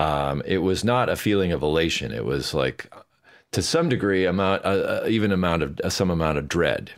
um, 0.00 0.42
it 0.46 0.58
was 0.58 0.82
not 0.82 1.10
a 1.10 1.16
feeling 1.16 1.52
of 1.52 1.62
elation. 1.62 2.10
It 2.10 2.24
was 2.24 2.54
like 2.54 2.90
to 3.52 3.60
some 3.60 3.90
degree 3.90 4.24
amount 4.24 4.64
uh, 4.64 5.02
uh 5.04 5.06
even 5.08 5.30
amount 5.30 5.62
of 5.62 5.78
uh, 5.84 5.90
some 5.90 6.10
amount 6.10 6.38
of 6.38 6.48
dread. 6.48 6.90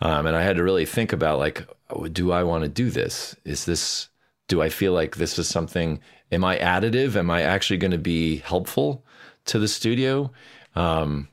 Um, 0.00 0.26
and 0.26 0.36
I 0.36 0.42
had 0.42 0.56
to 0.56 0.64
really 0.64 0.84
think 0.84 1.12
about 1.12 1.38
like 1.38 1.64
oh, 1.90 2.08
do 2.08 2.32
I 2.32 2.42
want 2.42 2.64
to 2.64 2.68
do 2.68 2.90
this? 2.90 3.36
Is 3.44 3.64
this 3.64 4.08
do 4.48 4.60
I 4.60 4.70
feel 4.70 4.92
like 4.92 5.16
this 5.16 5.38
is 5.38 5.48
something 5.48 6.00
am 6.32 6.44
I 6.44 6.58
additive? 6.58 7.14
Am 7.14 7.30
I 7.30 7.42
actually 7.42 7.76
going 7.76 7.92
to 7.92 7.98
be 7.98 8.38
helpful 8.38 9.04
to 9.44 9.58
the 9.58 9.68
studio? 9.68 10.32
Um, 10.74 11.28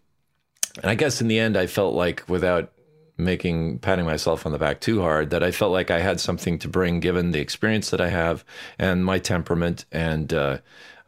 and 0.81 0.91
I 0.91 0.95
guess 0.95 1.21
in 1.21 1.27
the 1.27 1.39
end, 1.39 1.57
I 1.57 1.65
felt 1.65 1.95
like 1.95 2.23
without 2.27 2.71
making 3.17 3.80
patting 3.80 4.05
myself 4.05 4.45
on 4.45 4.51
the 4.51 4.57
back 4.57 4.80
too 4.80 5.01
hard 5.01 5.30
that 5.31 5.43
I 5.43 5.51
felt 5.51 5.73
like 5.73 5.91
I 5.91 5.99
had 5.99 6.19
something 6.19 6.57
to 6.59 6.69
bring 6.69 6.99
given 6.99 7.31
the 7.31 7.39
experience 7.39 7.89
that 7.89 7.99
I 7.99 8.09
have 8.09 8.45
and 8.77 9.03
my 9.03 9.19
temperament. 9.19 9.85
And 9.91 10.34
uh, 10.34 10.59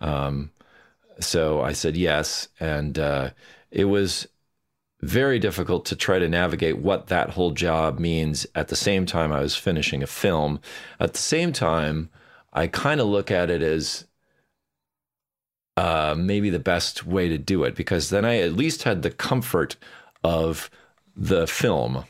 um, 0.01 0.51
so 1.19 1.61
I 1.61 1.73
said 1.73 1.95
yes. 1.95 2.49
And 2.59 2.99
uh, 2.99 3.30
it 3.69 3.85
was 3.85 4.27
very 5.01 5.39
difficult 5.39 5.85
to 5.85 5.95
try 5.95 6.19
to 6.19 6.30
navigate 6.30 6.77
what 6.77 7.07
that 7.07 7.31
whole 7.31 7.51
job 7.51 7.97
means 7.97 8.45
at 8.55 8.68
the 8.68 8.76
same 8.76 9.05
time 9.05 9.31
I 9.31 9.41
was 9.41 9.55
finishing 9.55 10.03
a 10.03 10.07
film. 10.07 10.59
At 10.99 11.13
the 11.13 11.19
same 11.19 11.53
time 11.53 12.09
I 12.53 12.68
kind 12.68 12.99
of 12.99 13.07
look 13.07 13.32
at 13.32 13.49
it 13.49 13.61
as 13.61 14.06
uh, 15.78 16.15
maybe 16.18 16.49
the 16.49 16.60
best 16.60 17.06
way 17.06 17.30
to 17.30 17.38
do 17.38 17.64
it 17.64 17.76
because 17.76 18.10
then 18.10 18.26
I 18.26 18.40
at 18.40 18.53
least 18.53 18.84
had 18.84 19.02
the 19.02 19.11
comfort 19.11 19.78
of 20.23 20.69
the 21.15 21.48
film 21.48 22.06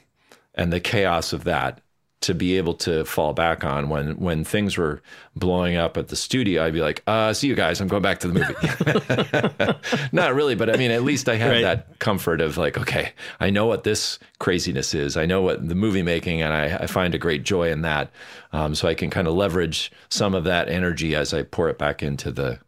and 0.56 0.74
the 0.74 0.80
chaos 0.80 1.34
of 1.34 1.44
that 1.46 1.82
to 2.22 2.34
be 2.34 2.58
able 2.58 2.74
to 2.74 3.04
fall 3.06 3.34
back 3.34 3.64
on 3.64 3.90
when 3.90 4.18
when 4.18 4.44
things 4.44 4.78
were 4.78 5.02
blowing 5.36 5.76
up 5.76 5.98
at 5.98 6.08
the 6.08 6.16
studio 6.16 6.64
i'd 6.64 6.74
be 6.74 6.82
like 6.82 7.04
uh 7.08 7.34
see 7.34 7.48
you 7.48 7.56
guys 7.56 7.82
i'm 7.82 7.88
going 7.88 8.02
back 8.02 8.20
to 8.20 8.28
the 8.28 8.34
movie 8.34 10.10
not 10.12 10.34
really 10.34 10.56
but 10.56 10.70
i 10.70 10.78
mean 10.78 10.92
at 10.92 11.04
least 11.04 11.28
i 11.28 11.36
had 11.36 11.50
right. 11.50 11.62
that 11.62 12.00
comfort 12.00 12.40
of 12.40 12.58
like 12.58 12.78
okay 12.78 13.12
i 13.40 13.50
know 13.50 13.66
what 13.66 13.84
this 13.84 14.20
craziness 14.40 14.94
is 14.94 15.18
i 15.18 15.26
know 15.26 15.42
what 15.42 15.68
the 15.68 15.76
movie 15.76 16.04
making 16.04 16.42
and 16.42 16.54
i, 16.54 16.84
I 16.84 16.88
find 16.88 17.16
a 17.16 17.20
great 17.20 17.44
joy 17.44 17.72
in 17.72 17.82
that 17.82 18.12
um, 18.54 18.76
so 18.76 18.88
i 18.88 18.94
can 18.94 19.10
kind 19.10 19.28
of 19.28 19.34
leverage 19.34 19.92
some 20.10 20.36
of 20.36 20.44
that 20.44 20.70
energy 20.70 21.16
as 21.16 21.34
i 21.34 21.44
pour 21.44 21.70
it 21.70 21.78
back 21.78 22.04
into 22.04 22.32
the 22.32 22.60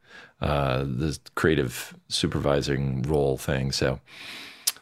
uh, 0.43 0.83
the 0.83 1.17
creative 1.35 1.95
supervising 2.09 3.01
role 3.03 3.37
thing. 3.37 3.71
So, 3.71 4.01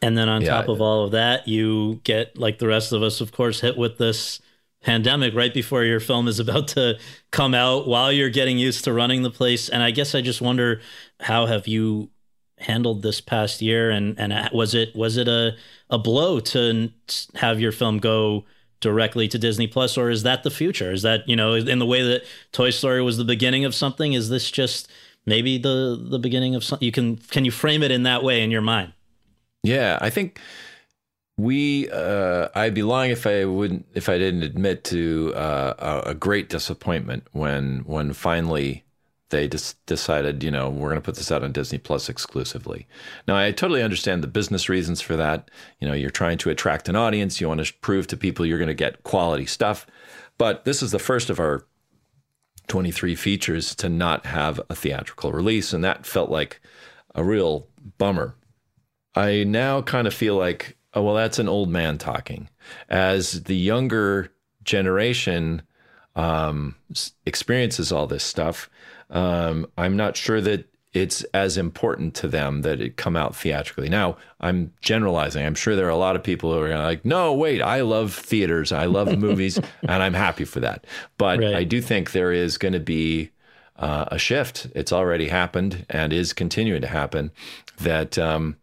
and 0.02 0.18
then 0.18 0.28
on 0.28 0.42
yeah. 0.42 0.50
top 0.50 0.70
of 0.70 0.82
all 0.82 1.06
of 1.06 1.12
that, 1.12 1.48
you 1.48 2.02
get 2.04 2.36
like 2.36 2.58
the 2.58 2.68
rest 2.68 2.92
of 2.92 3.04
us, 3.04 3.22
of 3.22 3.32
course, 3.32 3.62
hit 3.62 3.78
with 3.78 4.00
this 4.00 4.42
pandemic 4.82 5.36
right 5.36 5.54
before 5.54 5.84
your 5.84 6.00
film 6.00 6.28
is 6.28 6.40
about 6.40 6.68
to 6.70 6.98
come 7.32 7.54
out 7.54 7.88
while 7.88 8.12
you're 8.12 8.30
getting 8.30 8.58
used 8.58 8.84
to 8.84 8.94
running 8.94 9.22
the 9.24 9.32
place. 9.32 9.70
And 9.70 9.84
i 9.84 9.92
guess 9.92 10.16
i 10.16 10.22
just 10.22 10.42
wonder 10.42 10.82
how 11.20 11.46
have 11.46 11.68
you 11.68 12.10
handled 12.62 13.02
this 13.02 13.22
past 13.22 13.62
year? 13.62 13.90
And 13.90 14.20
and 14.20 14.50
was 14.54 14.74
it 14.74 14.96
was 14.96 15.18
it 15.18 15.28
a 15.28 15.56
a 15.90 15.98
blow 15.98 16.40
to 16.40 16.90
have 17.36 17.60
your 17.60 17.72
film 17.72 18.00
go 18.00 18.46
directly 18.80 19.28
to 19.28 19.38
Disney 19.38 19.68
Plus 19.68 19.98
or 19.98 20.10
is 20.10 20.24
that 20.24 20.44
the 20.44 20.52
future? 20.52 20.92
Is 20.92 21.02
that 21.02 21.28
you 21.28 21.36
know 21.36 21.54
in 21.54 21.80
the 21.80 21.86
way 21.86 22.02
that 22.02 22.24
Toy 22.52 22.70
Story 22.70 23.02
was 23.02 23.18
the 23.18 23.26
beginning 23.26 23.66
of 23.66 23.76
something 23.76 24.14
is 24.14 24.30
this 24.30 24.50
just 24.50 24.90
maybe 25.26 25.58
the 25.58 26.00
the 26.10 26.20
beginning 26.20 26.56
of 26.56 26.64
something 26.64 26.86
you 26.86 26.92
can 26.92 27.18
can 27.18 27.46
you 27.46 27.52
frame 27.52 27.84
it 27.84 27.92
in 27.92 28.04
that 28.04 28.24
way 28.24 28.42
in 28.42 28.52
your 28.52 28.62
mind? 28.62 28.94
Yeah 29.64 30.00
i 30.02 30.10
think 30.10 30.40
we 31.42 31.90
uh, 31.90 32.50
I'd 32.54 32.76
be 32.76 32.84
lying 32.84 33.10
if 33.10 33.26
I 33.26 33.46
wouldn't 33.46 33.88
if 33.96 34.10
I 34.10 34.20
didn't 34.20 34.44
admit 34.44 34.84
to 34.86 35.34
uh, 35.36 36.02
a, 36.06 36.14
great 36.14 36.50
disappointment 36.50 37.24
when 37.32 37.80
when 37.80 38.14
finally 38.14 38.84
they 39.30 39.48
just 39.48 39.84
decided 39.88 40.44
you 40.44 40.52
know 40.52 40.70
we're 40.70 40.90
going 40.90 41.02
to 41.02 41.06
put 41.06 41.16
this 41.16 41.32
out 41.32 41.44
on 41.44 41.52
Disney 41.52 41.80
Plus 41.80 42.10
exclusively. 42.10 42.88
Now 43.28 43.38
I 43.38 43.52
totally 43.52 43.82
understand 43.82 44.24
the 44.24 44.28
business 44.28 44.70
reasons 44.70 45.02
for 45.02 45.16
that. 45.18 45.50
You 45.80 45.88
know 45.88 45.96
you're 45.96 46.12
trying 46.12 46.38
to 46.40 46.52
attract 46.52 46.88
an 46.88 46.96
audience. 46.96 47.42
You 47.42 47.48
want 47.48 47.66
to 47.66 47.74
prove 47.82 48.06
to 48.08 48.18
people 48.18 48.46
you're 48.46 48.60
going 48.60 48.68
to 48.68 48.76
get 48.76 49.04
quality 49.04 49.48
stuff. 49.48 49.88
But 50.38 50.66
this 50.66 50.84
is 50.84 50.92
the 50.92 51.00
first 51.00 51.32
of 51.32 51.40
our 51.40 51.66
23 52.68 53.16
features 53.16 53.74
to 53.76 53.90
not 53.90 54.28
have 54.28 54.62
a 54.70 54.76
theatrical 54.76 55.32
release, 55.32 55.74
and 55.74 55.84
that 55.84 56.06
felt 56.06 56.30
like 56.30 56.62
a 57.16 57.24
real 57.24 57.68
bummer. 57.98 58.36
I 59.16 59.44
now 59.44 59.82
kind 59.82 60.08
of 60.08 60.14
feel 60.14 60.38
like 60.38 60.78
oh, 60.94 61.04
well, 61.04 61.16
that's 61.16 61.40
an 61.40 61.50
old 61.50 61.70
man 61.70 61.98
talking. 61.98 62.50
As 62.90 63.44
the 63.44 63.56
younger 63.56 64.32
generation 64.64 65.62
um, 66.16 66.76
experiences 67.26 67.92
all 67.92 68.08
this 68.08 68.24
stuff, 68.24 68.70
um, 69.10 69.68
I'm 69.78 69.96
not 69.98 70.18
sure 70.18 70.42
that 70.42 70.68
it's 70.94 71.24
as 71.34 71.58
important 71.58 72.14
to 72.16 72.28
them 72.28 72.64
that 72.64 72.82
it 72.82 72.98
come 72.98 73.16
out 73.16 73.36
theatrically. 73.36 73.88
Now, 73.88 74.18
I'm 74.42 74.74
generalizing. 74.82 75.46
I'm 75.46 75.56
sure 75.56 75.76
there 75.76 75.86
are 75.86 75.90
a 75.90 75.96
lot 75.96 76.18
of 76.18 76.24
people 76.24 76.52
who 76.52 76.62
are 76.64 76.78
like, 76.78 77.06
no, 77.06 77.34
wait, 77.34 77.62
I 77.62 77.82
love 77.82 78.14
theaters, 78.14 78.74
I 78.74 78.86
love 78.86 79.18
movies, 79.18 79.58
and 79.84 80.04
I'm 80.04 80.14
happy 80.14 80.44
for 80.44 80.60
that. 80.60 80.86
But 81.18 81.40
right. 81.40 81.56
I 81.56 81.64
do 81.64 81.82
think 81.82 82.12
there 82.12 82.34
is 82.34 82.58
going 82.58 82.74
to 82.74 82.80
be 82.80 83.32
uh, 83.78 84.06
a 84.10 84.20
shift. 84.20 84.68
It's 84.76 84.92
already 84.92 85.30
happened 85.30 85.86
and 85.90 86.12
is 86.12 86.34
continuing 86.34 86.82
to 86.82 86.88
happen. 86.88 87.32
That 87.80 88.20
um, 88.20 88.58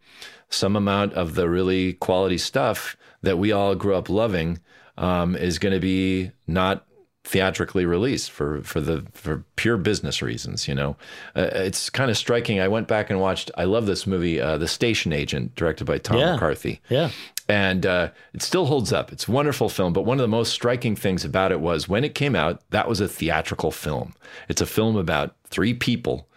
some 0.49 0.75
amount 0.75 1.13
of 1.13 1.35
the 1.35 1.49
really 1.49 1.93
quality 1.93 2.37
stuff 2.37 2.97
that 3.21 3.37
we 3.37 3.51
all 3.51 3.75
grew 3.75 3.95
up 3.95 4.09
loving 4.09 4.59
um, 4.97 5.35
is 5.35 5.59
going 5.59 5.73
to 5.73 5.79
be 5.79 6.31
not 6.47 6.85
theatrically 7.25 7.85
released 7.85 8.31
for 8.31 8.61
for 8.63 8.81
the 8.81 9.05
for 9.13 9.43
pure 9.55 9.77
business 9.77 10.21
reasons. 10.21 10.67
You 10.67 10.75
know, 10.75 10.95
uh, 11.35 11.49
it's 11.53 11.89
kind 11.89 12.09
of 12.09 12.17
striking. 12.17 12.59
I 12.59 12.67
went 12.67 12.87
back 12.87 13.09
and 13.09 13.19
watched. 13.19 13.51
I 13.57 13.65
love 13.65 13.85
this 13.85 14.07
movie, 14.07 14.41
uh, 14.41 14.57
The 14.57 14.67
Station 14.67 15.13
Agent, 15.13 15.55
directed 15.55 15.85
by 15.85 15.99
Tom 15.99 16.17
yeah. 16.17 16.33
McCarthy. 16.33 16.81
Yeah. 16.89 17.11
And 17.47 17.85
uh, 17.85 18.11
it 18.33 18.43
still 18.43 18.67
holds 18.67 18.93
up. 18.93 19.11
It's 19.11 19.27
a 19.27 19.31
wonderful 19.31 19.69
film. 19.69 19.91
But 19.91 20.03
one 20.03 20.19
of 20.19 20.21
the 20.21 20.27
most 20.27 20.53
striking 20.53 20.95
things 20.95 21.25
about 21.25 21.51
it 21.51 21.59
was 21.59 21.89
when 21.89 22.03
it 22.03 22.13
came 22.13 22.35
out, 22.35 22.61
that 22.69 22.87
was 22.87 23.01
a 23.01 23.07
theatrical 23.07 23.71
film. 23.71 24.13
It's 24.49 24.61
a 24.61 24.67
film 24.67 24.95
about 24.95 25.35
three 25.45 25.73
people 25.73 26.27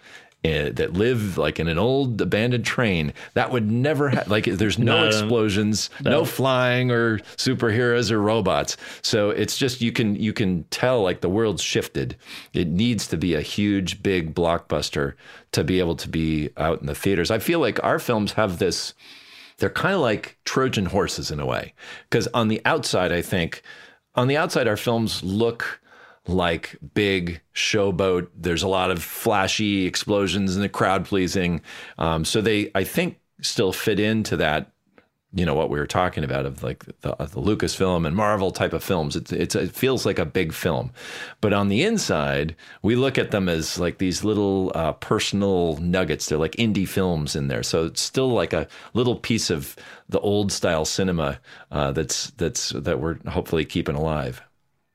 uh, 0.45 0.71
that 0.73 0.93
live 0.95 1.39
like 1.39 1.61
in 1.61 1.69
an 1.69 1.79
old 1.79 2.21
abandoned 2.21 2.65
train 2.65 3.13
that 3.35 3.53
would 3.53 3.71
never 3.71 4.11
ha- 4.11 4.25
like 4.27 4.45
there's 4.45 4.79
no, 4.79 5.01
no 5.03 5.07
explosions 5.07 5.89
no. 6.03 6.11
no. 6.11 6.25
flying 6.25 6.91
or 6.91 7.19
superheroes 7.37 8.11
or 8.11 8.21
robots 8.21 8.77
so 9.03 9.31
it's 9.31 9.57
just 9.57 9.81
you 9.81 9.93
can 9.93 10.17
you 10.17 10.33
can 10.33 10.65
tell 10.65 11.01
like 11.01 11.21
the 11.21 11.29
world's 11.29 11.63
shifted 11.63 12.17
it 12.53 12.67
needs 12.67 13.07
to 13.07 13.17
be 13.17 13.35
a 13.35 13.41
huge 13.41 14.03
big 14.03 14.35
blockbuster 14.35 15.15
to 15.53 15.63
be 15.63 15.79
able 15.79 15.95
to 15.95 16.09
be 16.09 16.51
out 16.57 16.81
in 16.81 16.87
the 16.87 16.95
theaters 16.95 17.31
i 17.31 17.39
feel 17.39 17.61
like 17.61 17.83
our 17.85 18.01
films 18.01 18.33
have 18.33 18.59
this 18.59 18.95
they're 19.59 19.71
kind 19.71 19.95
of 19.95 20.01
like 20.01 20.37
trojan 20.45 20.87
horses 20.87 21.31
in 21.31 21.39
a 21.39 21.47
way 21.47 21.73
because 22.11 22.27
on 22.35 22.49
the 22.49 22.61
outside 22.65 23.13
i 23.13 23.23
think 23.23 23.63
on 24.17 24.27
the 24.27 24.37
outside 24.37 24.67
our 24.67 24.77
films 24.77 25.23
look 25.23 25.81
like 26.27 26.77
big 26.95 27.41
showboat. 27.55 28.29
There's 28.37 28.63
a 28.63 28.69
lot 28.69 28.91
of 28.91 29.03
flashy 29.03 29.87
explosions 29.87 30.55
and 30.55 30.65
the 30.65 30.69
crowd 30.69 31.05
pleasing. 31.05 31.61
Um, 31.99 32.25
so 32.25 32.41
they, 32.41 32.71
I 32.75 32.85
think, 32.85 33.19
still 33.41 33.73
fit 33.73 33.99
into 33.99 34.37
that. 34.37 34.69
You 35.35 35.47
know 35.47 35.55
what 35.55 35.71
we 35.71 35.79
were 35.79 35.87
talking 35.87 36.25
about 36.25 36.45
of 36.45 36.63
like 36.63 36.85
the, 37.01 37.17
the 37.17 37.41
Lucasfilm 37.41 38.07
and 38.07 38.15
Marvel 38.15 38.51
type 38.51 38.75
of 38.75 38.85
films. 38.85 39.17
It's, 39.17 39.33
it's 39.33 39.55
it 39.55 39.75
feels 39.75 40.05
like 40.05 40.19
a 40.19 40.27
big 40.27 40.53
film, 40.53 40.93
but 41.41 41.55
on 41.55 41.69
the 41.69 41.85
inside, 41.85 42.55
we 42.83 42.97
look 42.97 43.17
at 43.17 43.31
them 43.31 43.49
as 43.49 43.79
like 43.79 43.97
these 43.97 44.25
little 44.25 44.71
uh, 44.75 44.93
personal 44.93 45.79
nuggets. 45.79 46.27
They're 46.27 46.37
like 46.37 46.57
indie 46.57 46.87
films 46.87 47.35
in 47.35 47.49
there, 47.49 47.63
so 47.63 47.87
it's 47.87 48.03
still 48.03 48.29
like 48.29 48.53
a 48.53 48.69
little 48.93 49.17
piece 49.17 49.49
of 49.49 49.75
the 50.07 50.21
old 50.21 50.53
style 50.53 50.85
cinema 50.85 51.41
uh, 51.71 51.93
that's 51.93 52.29
that's 52.33 52.69
that 52.71 53.01
we're 53.01 53.17
hopefully 53.27 53.65
keeping 53.65 53.97
alive. 53.97 54.43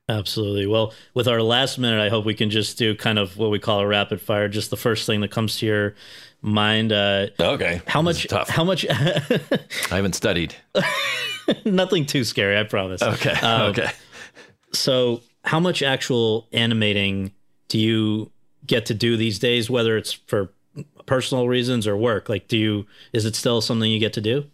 Absolutely. 0.08 0.66
Well, 0.66 0.94
with 1.12 1.28
our 1.28 1.42
last 1.42 1.78
minute, 1.78 2.00
I 2.00 2.08
hope 2.08 2.24
we 2.24 2.34
can 2.34 2.48
just 2.48 2.78
do 2.78 2.94
kind 2.94 3.18
of 3.18 3.36
what 3.36 3.50
we 3.50 3.58
call 3.58 3.80
a 3.80 3.86
rapid 3.86 4.20
fire. 4.20 4.48
Just 4.48 4.70
the 4.70 4.76
first 4.76 5.06
thing 5.06 5.20
that 5.20 5.30
comes 5.30 5.58
to 5.58 5.66
your 5.66 5.94
mind. 6.40 6.92
Uh, 6.92 7.26
okay. 7.38 7.82
How 7.86 8.00
much? 8.00 8.26
How 8.30 8.64
much? 8.64 8.86
I 8.90 9.60
haven't 9.90 10.14
studied. 10.14 10.54
Nothing 11.64 12.06
too 12.06 12.24
scary, 12.24 12.58
I 12.58 12.62
promise. 12.64 13.02
Okay. 13.02 13.32
Um, 13.32 13.70
okay. 13.70 13.90
So, 14.72 15.20
how 15.44 15.60
much 15.60 15.82
actual 15.82 16.46
animating 16.52 17.32
do 17.68 17.78
you 17.78 18.30
get 18.66 18.86
to 18.86 18.94
do 18.94 19.16
these 19.16 19.38
days? 19.38 19.68
Whether 19.68 19.98
it's 19.98 20.12
for 20.12 20.52
personal 21.04 21.48
reasons 21.48 21.86
or 21.86 21.96
work, 21.96 22.30
like, 22.30 22.48
do 22.48 22.56
you? 22.56 22.86
Is 23.12 23.26
it 23.26 23.36
still 23.36 23.60
something 23.60 23.90
you 23.90 24.00
get 24.00 24.14
to 24.14 24.22
do? 24.22 24.44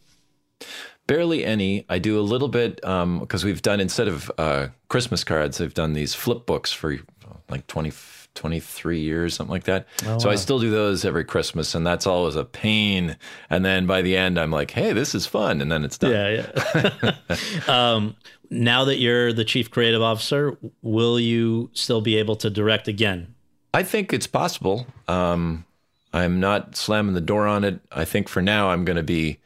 Barely 1.07 1.45
any. 1.45 1.85
I 1.89 1.99
do 1.99 2.19
a 2.19 2.23
little 2.23 2.49
bit 2.49 2.77
because 2.77 3.03
um, 3.03 3.45
we've 3.45 3.63
done 3.63 3.81
instead 3.81 4.09
of 4.09 4.31
uh, 4.39 4.69
Christmas 4.89 5.23
cards, 5.23 5.61
I've 5.61 5.75
done 5.75 5.93
these 5.93 6.15
flip 6.15 6.47
books 6.47 6.73
for 6.73 6.97
like 7.49 7.67
20, 7.67 7.93
23 8.35 9.01
years, 9.01 9.35
something 9.35 9.53
like 9.53 9.65
that. 9.65 9.87
Oh, 10.07 10.19
so 10.19 10.29
wow. 10.29 10.33
I 10.33 10.37
still 10.37 10.59
do 10.59 10.71
those 10.71 11.05
every 11.05 11.25
Christmas, 11.25 11.75
and 11.75 11.87
that's 11.87 12.07
always 12.07 12.37
a 12.37 12.45
pain. 12.45 13.17
And 13.51 13.65
then 13.65 13.87
by 13.87 14.03
the 14.03 14.17
end, 14.17 14.39
I'm 14.39 14.51
like, 14.51 14.71
"Hey, 14.71 14.93
this 14.93 15.15
is 15.15 15.27
fun," 15.27 15.61
and 15.61 15.71
then 15.71 15.85
it's 15.85 15.99
done. 15.99 16.13
Yeah, 16.13 16.47
yeah. 16.75 17.15
um, 17.69 18.17
now 18.51 18.85
that 18.85 18.97
you're 18.97 19.33
the 19.33 19.45
chief 19.45 19.71
creative 19.71 20.03
officer, 20.03 20.57
will 20.83 21.21
you 21.21 21.71
still 21.73 22.01
be 22.01 22.17
able 22.17 22.37
to 22.37 22.51
direct 22.51 22.89
again? 22.89 23.35
I 23.73 23.83
think 23.83 24.13
it's 24.13 24.27
possible. 24.27 24.87
Um, 25.09 25.65
I'm 26.13 26.39
not 26.39 26.77
slamming 26.77 27.15
the 27.15 27.21
door 27.21 27.47
on 27.47 27.65
it. 27.65 27.81
I 27.91 28.05
think 28.05 28.29
for 28.29 28.41
now, 28.41 28.71
I'm 28.71 28.85
going 28.85 28.97
to 28.97 29.03
be 29.03 29.41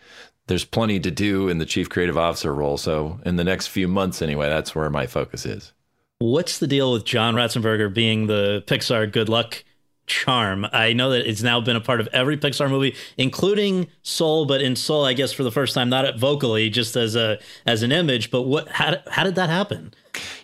there's 0.48 0.64
plenty 0.64 0.98
to 1.00 1.10
do 1.10 1.48
in 1.48 1.58
the 1.58 1.66
chief 1.66 1.88
creative 1.88 2.18
officer 2.18 2.54
role. 2.54 2.76
So 2.76 3.20
in 3.24 3.36
the 3.36 3.44
next 3.44 3.68
few 3.68 3.86
months, 3.88 4.20
anyway, 4.20 4.48
that's 4.48 4.74
where 4.74 4.90
my 4.90 5.06
focus 5.06 5.46
is. 5.46 5.72
What's 6.18 6.58
the 6.58 6.66
deal 6.66 6.92
with 6.92 7.04
John 7.04 7.34
Ratzenberger 7.34 7.92
being 7.94 8.26
the 8.26 8.64
Pixar 8.66 9.10
good 9.12 9.28
luck 9.28 9.62
charm? 10.06 10.66
I 10.72 10.92
know 10.92 11.10
that 11.10 11.28
it's 11.28 11.42
now 11.42 11.60
been 11.60 11.76
a 11.76 11.80
part 11.80 12.00
of 12.00 12.08
every 12.08 12.36
Pixar 12.36 12.68
movie, 12.68 12.96
including 13.16 13.86
Soul, 14.02 14.44
but 14.44 14.60
in 14.60 14.74
Soul, 14.74 15.04
I 15.04 15.12
guess 15.12 15.32
for 15.32 15.44
the 15.44 15.52
first 15.52 15.74
time, 15.74 15.88
not 15.90 16.18
vocally, 16.18 16.70
just 16.70 16.96
as 16.96 17.14
a 17.14 17.38
as 17.66 17.84
an 17.84 17.92
image. 17.92 18.32
But 18.32 18.42
what? 18.42 18.68
How, 18.68 18.96
how 19.08 19.22
did 19.22 19.36
that 19.36 19.48
happen? 19.48 19.94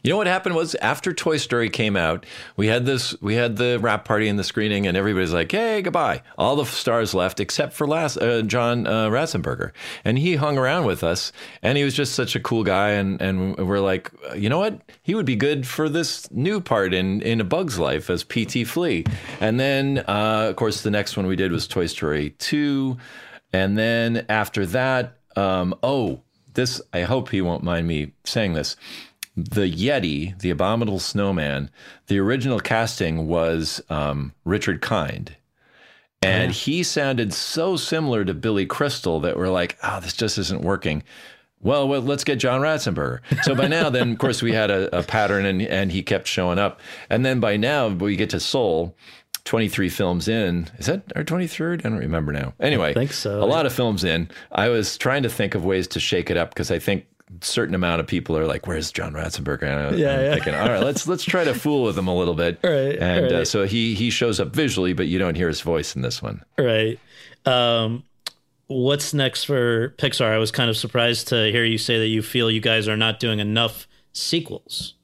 You 0.02 0.10
know 0.10 0.16
what 0.16 0.26
happened 0.26 0.54
was 0.54 0.74
after 0.76 1.12
Toy 1.12 1.36
Story 1.36 1.70
came 1.70 1.96
out, 1.96 2.26
we 2.56 2.66
had 2.66 2.86
this 2.86 3.20
we 3.20 3.34
had 3.34 3.56
the 3.56 3.78
wrap 3.80 4.04
party 4.04 4.28
and 4.28 4.38
the 4.38 4.44
screening, 4.44 4.86
and 4.86 4.96
everybody's 4.96 5.32
like, 5.32 5.50
"Hey, 5.50 5.82
goodbye." 5.82 6.22
All 6.36 6.56
the 6.56 6.64
stars 6.64 7.14
left 7.14 7.40
except 7.40 7.72
for 7.72 7.86
last 7.86 8.16
uh, 8.18 8.42
John 8.42 8.86
uh, 8.86 9.08
Ratzenberger, 9.08 9.72
and 10.04 10.18
he 10.18 10.36
hung 10.36 10.58
around 10.58 10.84
with 10.86 11.02
us, 11.02 11.32
and 11.62 11.78
he 11.78 11.84
was 11.84 11.94
just 11.94 12.14
such 12.14 12.36
a 12.36 12.40
cool 12.40 12.64
guy, 12.64 12.90
and 12.90 13.20
and 13.20 13.56
we're 13.56 13.80
like, 13.80 14.10
you 14.36 14.48
know 14.48 14.58
what? 14.58 14.80
He 15.02 15.14
would 15.14 15.26
be 15.26 15.36
good 15.36 15.66
for 15.66 15.88
this 15.88 16.30
new 16.30 16.60
part 16.60 16.92
in 16.92 17.22
in 17.22 17.40
A 17.40 17.44
Bug's 17.44 17.78
Life 17.78 18.10
as 18.10 18.24
P.T. 18.24 18.64
Flea, 18.64 19.04
and 19.40 19.58
then 19.58 19.98
uh, 20.06 20.48
of 20.50 20.56
course 20.56 20.82
the 20.82 20.90
next 20.90 21.16
one 21.16 21.26
we 21.26 21.36
did 21.36 21.52
was 21.52 21.66
Toy 21.66 21.86
Story 21.86 22.30
two, 22.38 22.98
and 23.52 23.78
then 23.78 24.26
after 24.28 24.66
that, 24.66 25.18
um, 25.36 25.74
oh, 25.82 26.20
this 26.54 26.80
I 26.92 27.02
hope 27.02 27.30
he 27.30 27.40
won't 27.40 27.62
mind 27.62 27.86
me 27.86 28.12
saying 28.24 28.54
this 28.54 28.76
the 29.36 29.70
Yeti, 29.70 30.38
the 30.40 30.50
Abominable 30.50 30.98
Snowman, 30.98 31.70
the 32.06 32.18
original 32.18 32.60
casting 32.60 33.26
was 33.26 33.82
um, 33.90 34.32
Richard 34.44 34.80
Kind. 34.80 35.36
And 36.22 36.52
yeah. 36.52 36.54
he 36.54 36.82
sounded 36.82 37.34
so 37.34 37.76
similar 37.76 38.24
to 38.24 38.32
Billy 38.32 38.64
Crystal 38.64 39.20
that 39.20 39.36
we're 39.36 39.50
like, 39.50 39.76
oh, 39.82 40.00
this 40.00 40.14
just 40.14 40.38
isn't 40.38 40.62
working. 40.62 41.02
Well, 41.60 41.88
well, 41.88 42.00
let's 42.00 42.24
get 42.24 42.36
John 42.36 42.60
Ratzenberger. 42.60 43.20
So 43.42 43.54
by 43.54 43.68
now, 43.68 43.90
then, 43.90 44.12
of 44.12 44.18
course, 44.18 44.42
we 44.42 44.52
had 44.52 44.70
a, 44.70 44.98
a 44.98 45.02
pattern 45.02 45.46
and, 45.46 45.62
and 45.62 45.90
he 45.90 46.02
kept 46.02 46.28
showing 46.28 46.58
up. 46.58 46.80
And 47.10 47.24
then 47.24 47.40
by 47.40 47.56
now, 47.56 47.88
we 47.88 48.16
get 48.16 48.30
to 48.30 48.40
Soul, 48.40 48.94
23 49.44 49.88
films 49.88 50.28
in. 50.28 50.68
Is 50.78 50.86
that 50.86 51.02
our 51.16 51.24
23rd? 51.24 51.80
I 51.80 51.88
don't 51.88 51.98
remember 51.98 52.32
now. 52.32 52.54
Anyway, 52.60 52.90
I 52.90 52.94
think 52.94 53.12
so. 53.12 53.42
A 53.42 53.46
lot 53.46 53.66
of 53.66 53.72
films 53.72 54.04
in. 54.04 54.30
I 54.52 54.68
was 54.68 54.98
trying 54.98 55.22
to 55.22 55.30
think 55.30 55.54
of 55.54 55.64
ways 55.64 55.88
to 55.88 56.00
shake 56.00 56.30
it 56.30 56.36
up 56.36 56.50
because 56.50 56.70
I 56.70 56.78
think 56.78 57.06
certain 57.40 57.74
amount 57.74 58.00
of 58.00 58.06
people 58.06 58.36
are 58.36 58.46
like, 58.46 58.66
"Where's 58.66 58.92
John 58.92 59.12
Ratzenberger?" 59.12 59.62
And 59.62 59.72
I'm 59.94 59.98
Yeah, 59.98 60.20
yeah. 60.20 60.32
thinking, 60.34 60.54
all 60.54 60.68
right, 60.68 60.82
let's 60.82 61.06
let's 61.08 61.24
try 61.24 61.44
to 61.44 61.54
fool 61.64 61.82
with 61.84 61.96
him 61.98 62.06
a 62.08 62.14
little 62.16 62.34
bit. 62.34 62.58
Right, 62.62 62.96
And 62.98 63.32
Uh, 63.32 63.44
so 63.44 63.64
he 63.66 63.94
he 63.94 64.10
shows 64.10 64.40
up 64.40 64.54
visually, 64.54 64.92
but 64.92 65.06
you 65.06 65.18
don't 65.18 65.34
hear 65.34 65.48
his 65.48 65.60
voice 65.60 65.96
in 65.96 66.02
this 66.02 66.22
one. 66.22 66.42
Right. 66.58 66.98
Um, 67.46 68.04
what's 68.66 69.12
next 69.14 69.44
for 69.44 69.90
Pixar? 69.98 70.26
I 70.32 70.38
was 70.38 70.50
kind 70.50 70.70
of 70.70 70.76
surprised 70.76 71.28
to 71.28 71.50
hear 71.50 71.64
you 71.64 71.78
say 71.78 71.98
that 71.98 72.08
you 72.08 72.22
feel 72.22 72.50
you 72.50 72.60
guys 72.60 72.88
are 72.88 72.96
not 72.96 73.20
doing 73.20 73.38
enough 73.40 73.86
sequels. 74.12 74.94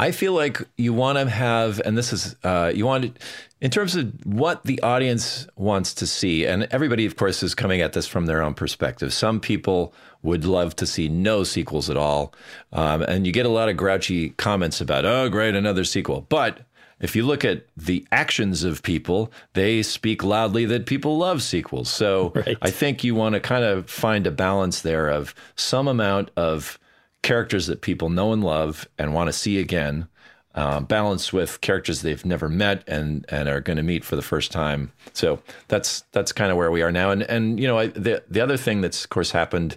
I 0.00 0.12
feel 0.12 0.32
like 0.32 0.62
you 0.78 0.94
want 0.94 1.18
to 1.18 1.28
have, 1.28 1.78
and 1.84 1.96
this 1.96 2.10
is, 2.14 2.34
uh, 2.42 2.72
you 2.74 2.86
want 2.86 3.14
to, 3.14 3.22
in 3.60 3.70
terms 3.70 3.96
of 3.96 4.14
what 4.24 4.64
the 4.64 4.80
audience 4.80 5.46
wants 5.56 5.92
to 5.94 6.06
see, 6.06 6.46
and 6.46 6.66
everybody, 6.70 7.04
of 7.04 7.16
course, 7.16 7.42
is 7.42 7.54
coming 7.54 7.82
at 7.82 7.92
this 7.92 8.06
from 8.06 8.24
their 8.24 8.40
own 8.40 8.54
perspective. 8.54 9.12
Some 9.12 9.40
people 9.40 9.92
would 10.22 10.46
love 10.46 10.74
to 10.76 10.86
see 10.86 11.08
no 11.08 11.44
sequels 11.44 11.90
at 11.90 11.98
all. 11.98 12.32
Um, 12.72 13.02
and 13.02 13.26
you 13.26 13.32
get 13.32 13.44
a 13.44 13.50
lot 13.50 13.68
of 13.68 13.76
grouchy 13.76 14.30
comments 14.30 14.80
about, 14.80 15.04
oh, 15.04 15.28
great, 15.28 15.54
another 15.54 15.84
sequel. 15.84 16.24
But 16.30 16.60
if 17.00 17.14
you 17.14 17.26
look 17.26 17.44
at 17.44 17.66
the 17.76 18.06
actions 18.10 18.64
of 18.64 18.82
people, 18.82 19.30
they 19.52 19.82
speak 19.82 20.24
loudly 20.24 20.64
that 20.64 20.86
people 20.86 21.18
love 21.18 21.42
sequels. 21.42 21.90
So 21.90 22.32
Right. 22.34 22.56
I 22.62 22.70
think 22.70 23.04
you 23.04 23.14
want 23.14 23.34
to 23.34 23.40
kind 23.40 23.64
of 23.64 23.90
find 23.90 24.26
a 24.26 24.30
balance 24.30 24.80
there 24.80 25.10
of 25.10 25.34
some 25.56 25.88
amount 25.88 26.30
of 26.38 26.78
characters 27.22 27.66
that 27.66 27.80
people 27.80 28.08
know 28.08 28.32
and 28.32 28.42
love 28.42 28.88
and 28.98 29.14
want 29.14 29.28
to 29.28 29.32
see 29.32 29.58
again, 29.58 30.08
uh, 30.54 30.80
balanced 30.80 31.32
with 31.32 31.60
characters 31.60 32.02
they've 32.02 32.24
never 32.24 32.48
met 32.48 32.82
and 32.88 33.24
and 33.28 33.48
are 33.48 33.60
going 33.60 33.76
to 33.76 33.82
meet 33.82 34.04
for 34.04 34.16
the 34.16 34.22
first 34.22 34.50
time. 34.50 34.92
So 35.12 35.40
that's 35.68 36.02
that's 36.12 36.32
kind 36.32 36.50
of 36.50 36.56
where 36.56 36.70
we 36.70 36.82
are 36.82 36.92
now. 36.92 37.10
And 37.10 37.22
and 37.22 37.60
you 37.60 37.68
know 37.68 37.78
I, 37.78 37.86
the 37.88 38.22
the 38.28 38.40
other 38.40 38.56
thing 38.56 38.80
that's 38.80 39.04
of 39.04 39.10
course 39.10 39.30
happened 39.30 39.76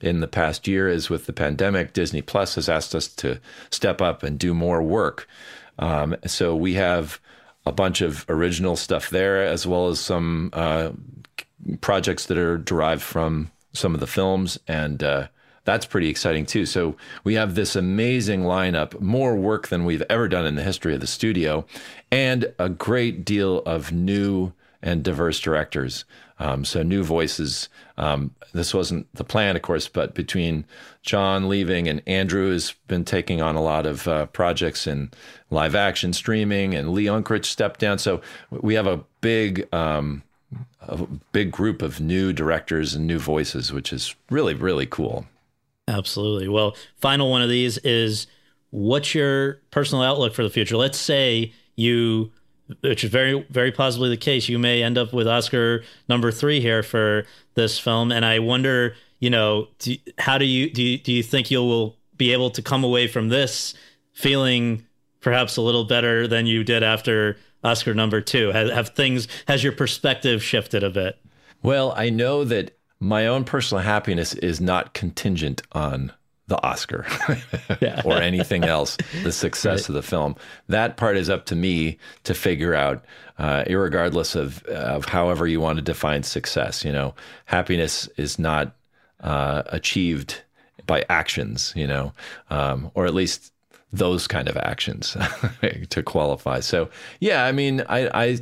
in 0.00 0.20
the 0.20 0.28
past 0.28 0.68
year 0.68 0.88
is 0.88 1.08
with 1.10 1.26
the 1.26 1.32
pandemic, 1.32 1.92
Disney 1.92 2.22
Plus 2.22 2.54
has 2.56 2.68
asked 2.68 2.94
us 2.94 3.08
to 3.08 3.40
step 3.70 4.02
up 4.02 4.22
and 4.22 4.38
do 4.38 4.52
more 4.54 4.82
work. 4.82 5.26
Um, 5.78 6.16
so 6.26 6.54
we 6.54 6.74
have 6.74 7.20
a 7.64 7.72
bunch 7.72 8.00
of 8.00 8.24
original 8.28 8.76
stuff 8.76 9.10
there, 9.10 9.42
as 9.42 9.66
well 9.66 9.88
as 9.88 9.98
some 9.98 10.50
uh, 10.52 10.90
projects 11.80 12.26
that 12.26 12.38
are 12.38 12.58
derived 12.58 13.02
from 13.02 13.50
some 13.72 13.94
of 13.94 14.00
the 14.00 14.06
films, 14.06 14.58
and 14.68 15.02
uh, 15.02 15.28
that's 15.66 15.84
pretty 15.84 16.08
exciting 16.08 16.46
too. 16.46 16.64
So 16.64 16.96
we 17.24 17.34
have 17.34 17.54
this 17.54 17.76
amazing 17.76 18.42
lineup, 18.42 18.98
more 19.00 19.36
work 19.36 19.68
than 19.68 19.84
we've 19.84 20.04
ever 20.08 20.28
done 20.28 20.46
in 20.46 20.54
the 20.54 20.62
history 20.62 20.94
of 20.94 21.00
the 21.00 21.06
studio, 21.06 21.66
and 22.10 22.52
a 22.58 22.70
great 22.70 23.24
deal 23.24 23.58
of 23.66 23.92
new 23.92 24.52
and 24.82 25.02
diverse 25.02 25.40
directors. 25.40 26.04
Um, 26.38 26.64
so 26.64 26.82
new 26.82 27.02
voices. 27.02 27.68
Um, 27.96 28.34
this 28.52 28.74
wasn't 28.74 29.12
the 29.14 29.24
plan, 29.24 29.56
of 29.56 29.62
course, 29.62 29.88
but 29.88 30.14
between 30.14 30.66
John 31.02 31.48
leaving 31.48 31.88
and 31.88 32.02
Andrew 32.06 32.52
has 32.52 32.74
been 32.88 33.04
taking 33.04 33.40
on 33.40 33.56
a 33.56 33.62
lot 33.62 33.86
of 33.86 34.06
uh, 34.06 34.26
projects 34.26 34.86
in 34.86 35.10
live 35.50 35.74
action 35.74 36.12
streaming, 36.12 36.74
and 36.74 36.90
Lee 36.90 37.06
Unkrich 37.06 37.46
stepped 37.46 37.80
down. 37.80 37.98
So 37.98 38.20
we 38.50 38.74
have 38.74 38.86
a 38.86 39.02
big 39.20 39.72
um, 39.74 40.22
a 40.80 41.06
big 41.32 41.50
group 41.50 41.82
of 41.82 42.00
new 42.00 42.32
directors 42.32 42.94
and 42.94 43.06
new 43.06 43.18
voices, 43.18 43.72
which 43.72 43.92
is 43.92 44.14
really, 44.30 44.54
really 44.54 44.86
cool. 44.86 45.26
Absolutely. 45.88 46.48
Well, 46.48 46.76
final 46.96 47.30
one 47.30 47.42
of 47.42 47.48
these 47.48 47.78
is 47.78 48.26
what's 48.70 49.14
your 49.14 49.60
personal 49.70 50.02
outlook 50.02 50.34
for 50.34 50.42
the 50.42 50.50
future? 50.50 50.76
Let's 50.76 50.98
say 50.98 51.52
you, 51.76 52.32
which 52.80 53.04
is 53.04 53.10
very, 53.10 53.46
very 53.50 53.70
possibly 53.70 54.08
the 54.08 54.16
case, 54.16 54.48
you 54.48 54.58
may 54.58 54.82
end 54.82 54.98
up 54.98 55.12
with 55.12 55.28
Oscar 55.28 55.84
number 56.08 56.32
three 56.32 56.60
here 56.60 56.82
for 56.82 57.24
this 57.54 57.78
film. 57.78 58.10
And 58.10 58.24
I 58.24 58.40
wonder, 58.40 58.96
you 59.20 59.30
know, 59.30 59.68
do, 59.78 59.96
how 60.18 60.38
do 60.38 60.44
you, 60.44 60.70
do 60.70 60.82
you, 60.82 60.98
do 60.98 61.12
you 61.12 61.22
think 61.22 61.50
you 61.50 61.62
will 61.62 61.96
be 62.16 62.32
able 62.32 62.50
to 62.50 62.62
come 62.62 62.82
away 62.82 63.06
from 63.06 63.28
this 63.28 63.74
feeling 64.12 64.84
perhaps 65.20 65.56
a 65.56 65.62
little 65.62 65.84
better 65.84 66.26
than 66.26 66.46
you 66.46 66.64
did 66.64 66.82
after 66.82 67.36
Oscar 67.62 67.94
number 67.94 68.20
two? 68.20 68.50
Have, 68.50 68.70
have 68.70 68.88
things, 68.90 69.28
has 69.46 69.62
your 69.62 69.72
perspective 69.72 70.42
shifted 70.42 70.82
a 70.82 70.90
bit? 70.90 71.16
Well, 71.62 71.94
I 71.96 72.10
know 72.10 72.42
that 72.44 72.76
my 73.00 73.26
own 73.26 73.44
personal 73.44 73.82
happiness 73.82 74.34
is 74.34 74.60
not 74.60 74.94
contingent 74.94 75.62
on 75.72 76.12
the 76.48 76.62
Oscar 76.62 77.04
or 78.04 78.14
anything 78.18 78.64
else, 78.64 78.96
the 79.24 79.32
success 79.32 79.88
of 79.88 79.94
the 79.94 80.02
film. 80.02 80.36
That 80.68 80.96
part 80.96 81.16
is 81.16 81.28
up 81.28 81.46
to 81.46 81.56
me 81.56 81.98
to 82.24 82.34
figure 82.34 82.74
out, 82.74 83.04
uh, 83.38 83.64
irregardless 83.64 84.36
of, 84.36 84.62
of 84.64 85.06
however 85.06 85.46
you 85.46 85.60
want 85.60 85.76
to 85.76 85.82
define 85.82 86.22
success. 86.22 86.84
You 86.84 86.92
know, 86.92 87.14
happiness 87.46 88.08
is 88.16 88.38
not 88.38 88.74
uh, 89.20 89.62
achieved 89.66 90.42
by 90.86 91.04
actions, 91.08 91.72
you 91.74 91.86
know, 91.86 92.12
um, 92.50 92.90
or 92.94 93.06
at 93.06 93.14
least 93.14 93.52
those 93.92 94.26
kind 94.26 94.48
of 94.48 94.56
actions 94.56 95.16
to 95.90 96.02
qualify. 96.02 96.60
So, 96.60 96.88
yeah, 97.20 97.44
I 97.44 97.52
mean, 97.52 97.82
I, 97.88 98.08
I, 98.08 98.38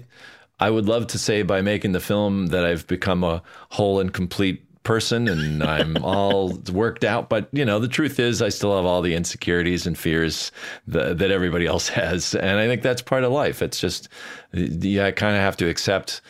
I 0.60 0.70
would 0.70 0.86
love 0.86 1.08
to 1.08 1.18
say 1.18 1.42
by 1.42 1.60
making 1.60 1.92
the 1.92 2.00
film 2.00 2.48
that 2.48 2.64
I've 2.64 2.86
become 2.86 3.24
a 3.24 3.42
whole 3.70 4.00
and 4.00 4.12
complete 4.12 4.64
person 4.84 5.26
and 5.26 5.62
I'm 5.62 5.96
all 6.04 6.52
worked 6.72 7.02
out. 7.02 7.28
But 7.28 7.48
you 7.52 7.64
know, 7.64 7.80
the 7.80 7.88
truth 7.88 8.20
is, 8.20 8.40
I 8.40 8.50
still 8.50 8.76
have 8.76 8.84
all 8.84 9.02
the 9.02 9.14
insecurities 9.14 9.86
and 9.86 9.98
fears 9.98 10.52
that, 10.86 11.18
that 11.18 11.30
everybody 11.30 11.66
else 11.66 11.88
has, 12.00 12.34
and 12.34 12.60
I 12.60 12.66
think 12.66 12.82
that's 12.82 13.02
part 13.02 13.24
of 13.24 13.32
life. 13.32 13.62
It's 13.62 13.80
just, 13.80 14.08
yeah, 14.52 15.06
I 15.06 15.12
kind 15.12 15.34
of 15.34 15.42
have 15.42 15.56
to 15.58 15.68
accept 15.68 16.20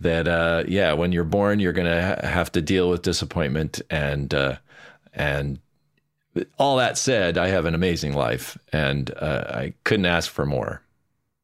that. 0.00 0.26
Uh, 0.26 0.64
yeah, 0.66 0.92
when 0.94 1.12
you're 1.12 1.24
born, 1.24 1.60
you're 1.60 1.72
gonna 1.72 2.16
ha- 2.16 2.26
have 2.26 2.50
to 2.52 2.62
deal 2.62 2.90
with 2.90 3.02
disappointment 3.02 3.80
and 3.90 4.34
uh, 4.34 4.56
and 5.14 5.60
all 6.58 6.76
that 6.76 6.98
said, 6.98 7.36
I 7.38 7.48
have 7.48 7.64
an 7.64 7.74
amazing 7.74 8.14
life, 8.14 8.56
and 8.72 9.10
uh, 9.16 9.44
I 9.48 9.74
couldn't 9.84 10.06
ask 10.06 10.30
for 10.30 10.46
more. 10.46 10.82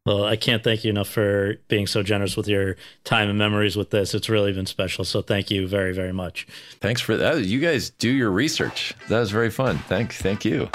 Well, 0.06 0.24
I 0.24 0.36
can't 0.36 0.62
thank 0.62 0.84
you 0.84 0.90
enough 0.90 1.08
for 1.08 1.54
being 1.68 1.86
so 1.86 2.02
generous 2.02 2.36
with 2.36 2.46
your 2.46 2.76
time 3.04 3.30
and 3.30 3.38
memories 3.38 3.74
with 3.74 3.88
this. 3.88 4.12
It's 4.14 4.28
really 4.28 4.52
been 4.52 4.66
special. 4.66 5.02
So 5.02 5.22
thank 5.22 5.50
you 5.50 5.66
very, 5.66 5.94
very 5.94 6.12
much. 6.12 6.46
Thanks 6.80 7.00
for 7.00 7.16
that. 7.16 7.42
You 7.44 7.58
guys 7.58 7.88
do 7.88 8.10
your 8.10 8.30
research. 8.30 8.92
That 9.08 9.20
was 9.20 9.30
very 9.30 9.48
fun. 9.48 9.78
Thank, 9.88 10.12
thank 10.12 10.44
you. 10.44 10.68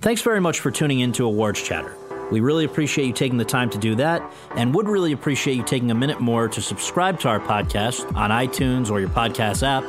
Thanks 0.00 0.22
very 0.22 0.40
much 0.40 0.60
for 0.60 0.70
tuning 0.70 1.00
in 1.00 1.10
to 1.14 1.24
Awards 1.24 1.60
Chatter. 1.60 1.96
We 2.30 2.38
really 2.38 2.64
appreciate 2.64 3.06
you 3.06 3.12
taking 3.12 3.38
the 3.38 3.44
time 3.44 3.68
to 3.70 3.78
do 3.78 3.96
that 3.96 4.22
and 4.54 4.72
would 4.76 4.88
really 4.88 5.10
appreciate 5.10 5.56
you 5.56 5.64
taking 5.64 5.90
a 5.90 5.94
minute 5.94 6.20
more 6.20 6.46
to 6.46 6.62
subscribe 6.62 7.18
to 7.20 7.28
our 7.28 7.40
podcast 7.40 8.14
on 8.14 8.30
iTunes 8.30 8.92
or 8.92 9.00
your 9.00 9.08
podcast 9.08 9.66
app 9.66 9.84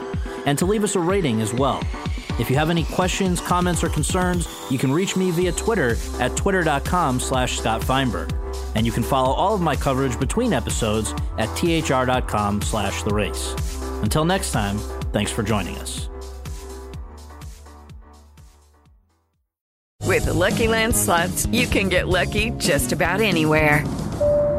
and 0.48 0.58
to 0.58 0.66
leave 0.66 0.84
us 0.84 0.96
a 0.96 1.00
rating 1.00 1.42
as 1.42 1.54
well. 1.54 1.84
If 2.40 2.49
you 2.49 2.56
have 2.57 2.70
any 2.70 2.84
questions, 2.84 3.40
comments, 3.40 3.84
or 3.84 3.90
concerns, 3.90 4.48
you 4.70 4.78
can 4.78 4.91
reach 4.91 5.16
me 5.16 5.32
via 5.32 5.52
Twitter 5.52 5.95
at 6.20 6.36
twitter.com 6.36 7.20
slash 7.20 7.57
Scott 7.57 7.84
Feinberg. 7.84 8.36
And 8.76 8.86
you 8.86 8.91
can 8.91 9.03
follow 9.03 9.34
all 9.34 9.56
of 9.56 9.62
my 9.62 9.76
coverage 9.76 10.20
between 10.20 10.53
episodes 10.53 11.14
at 11.38 11.48
thr.com 11.56 12.62
slash 12.62 13.03
the 13.03 13.14
race. 13.14 13.56
Until 14.02 14.26
next 14.26 14.52
time, 14.52 14.78
thanks 15.14 15.32
for 15.32 15.44
joining 15.44 15.78
us. 15.78 16.10
With 20.16 20.26
the 20.26 20.34
Lucky 20.34 20.68
Land 20.68 20.95
slots, 20.95 21.45
you 21.48 21.68
can 21.68 21.90
get 21.90 22.07
lucky 22.07 22.52
just 22.52 22.91
about 22.94 23.22
anywhere. 23.22 23.84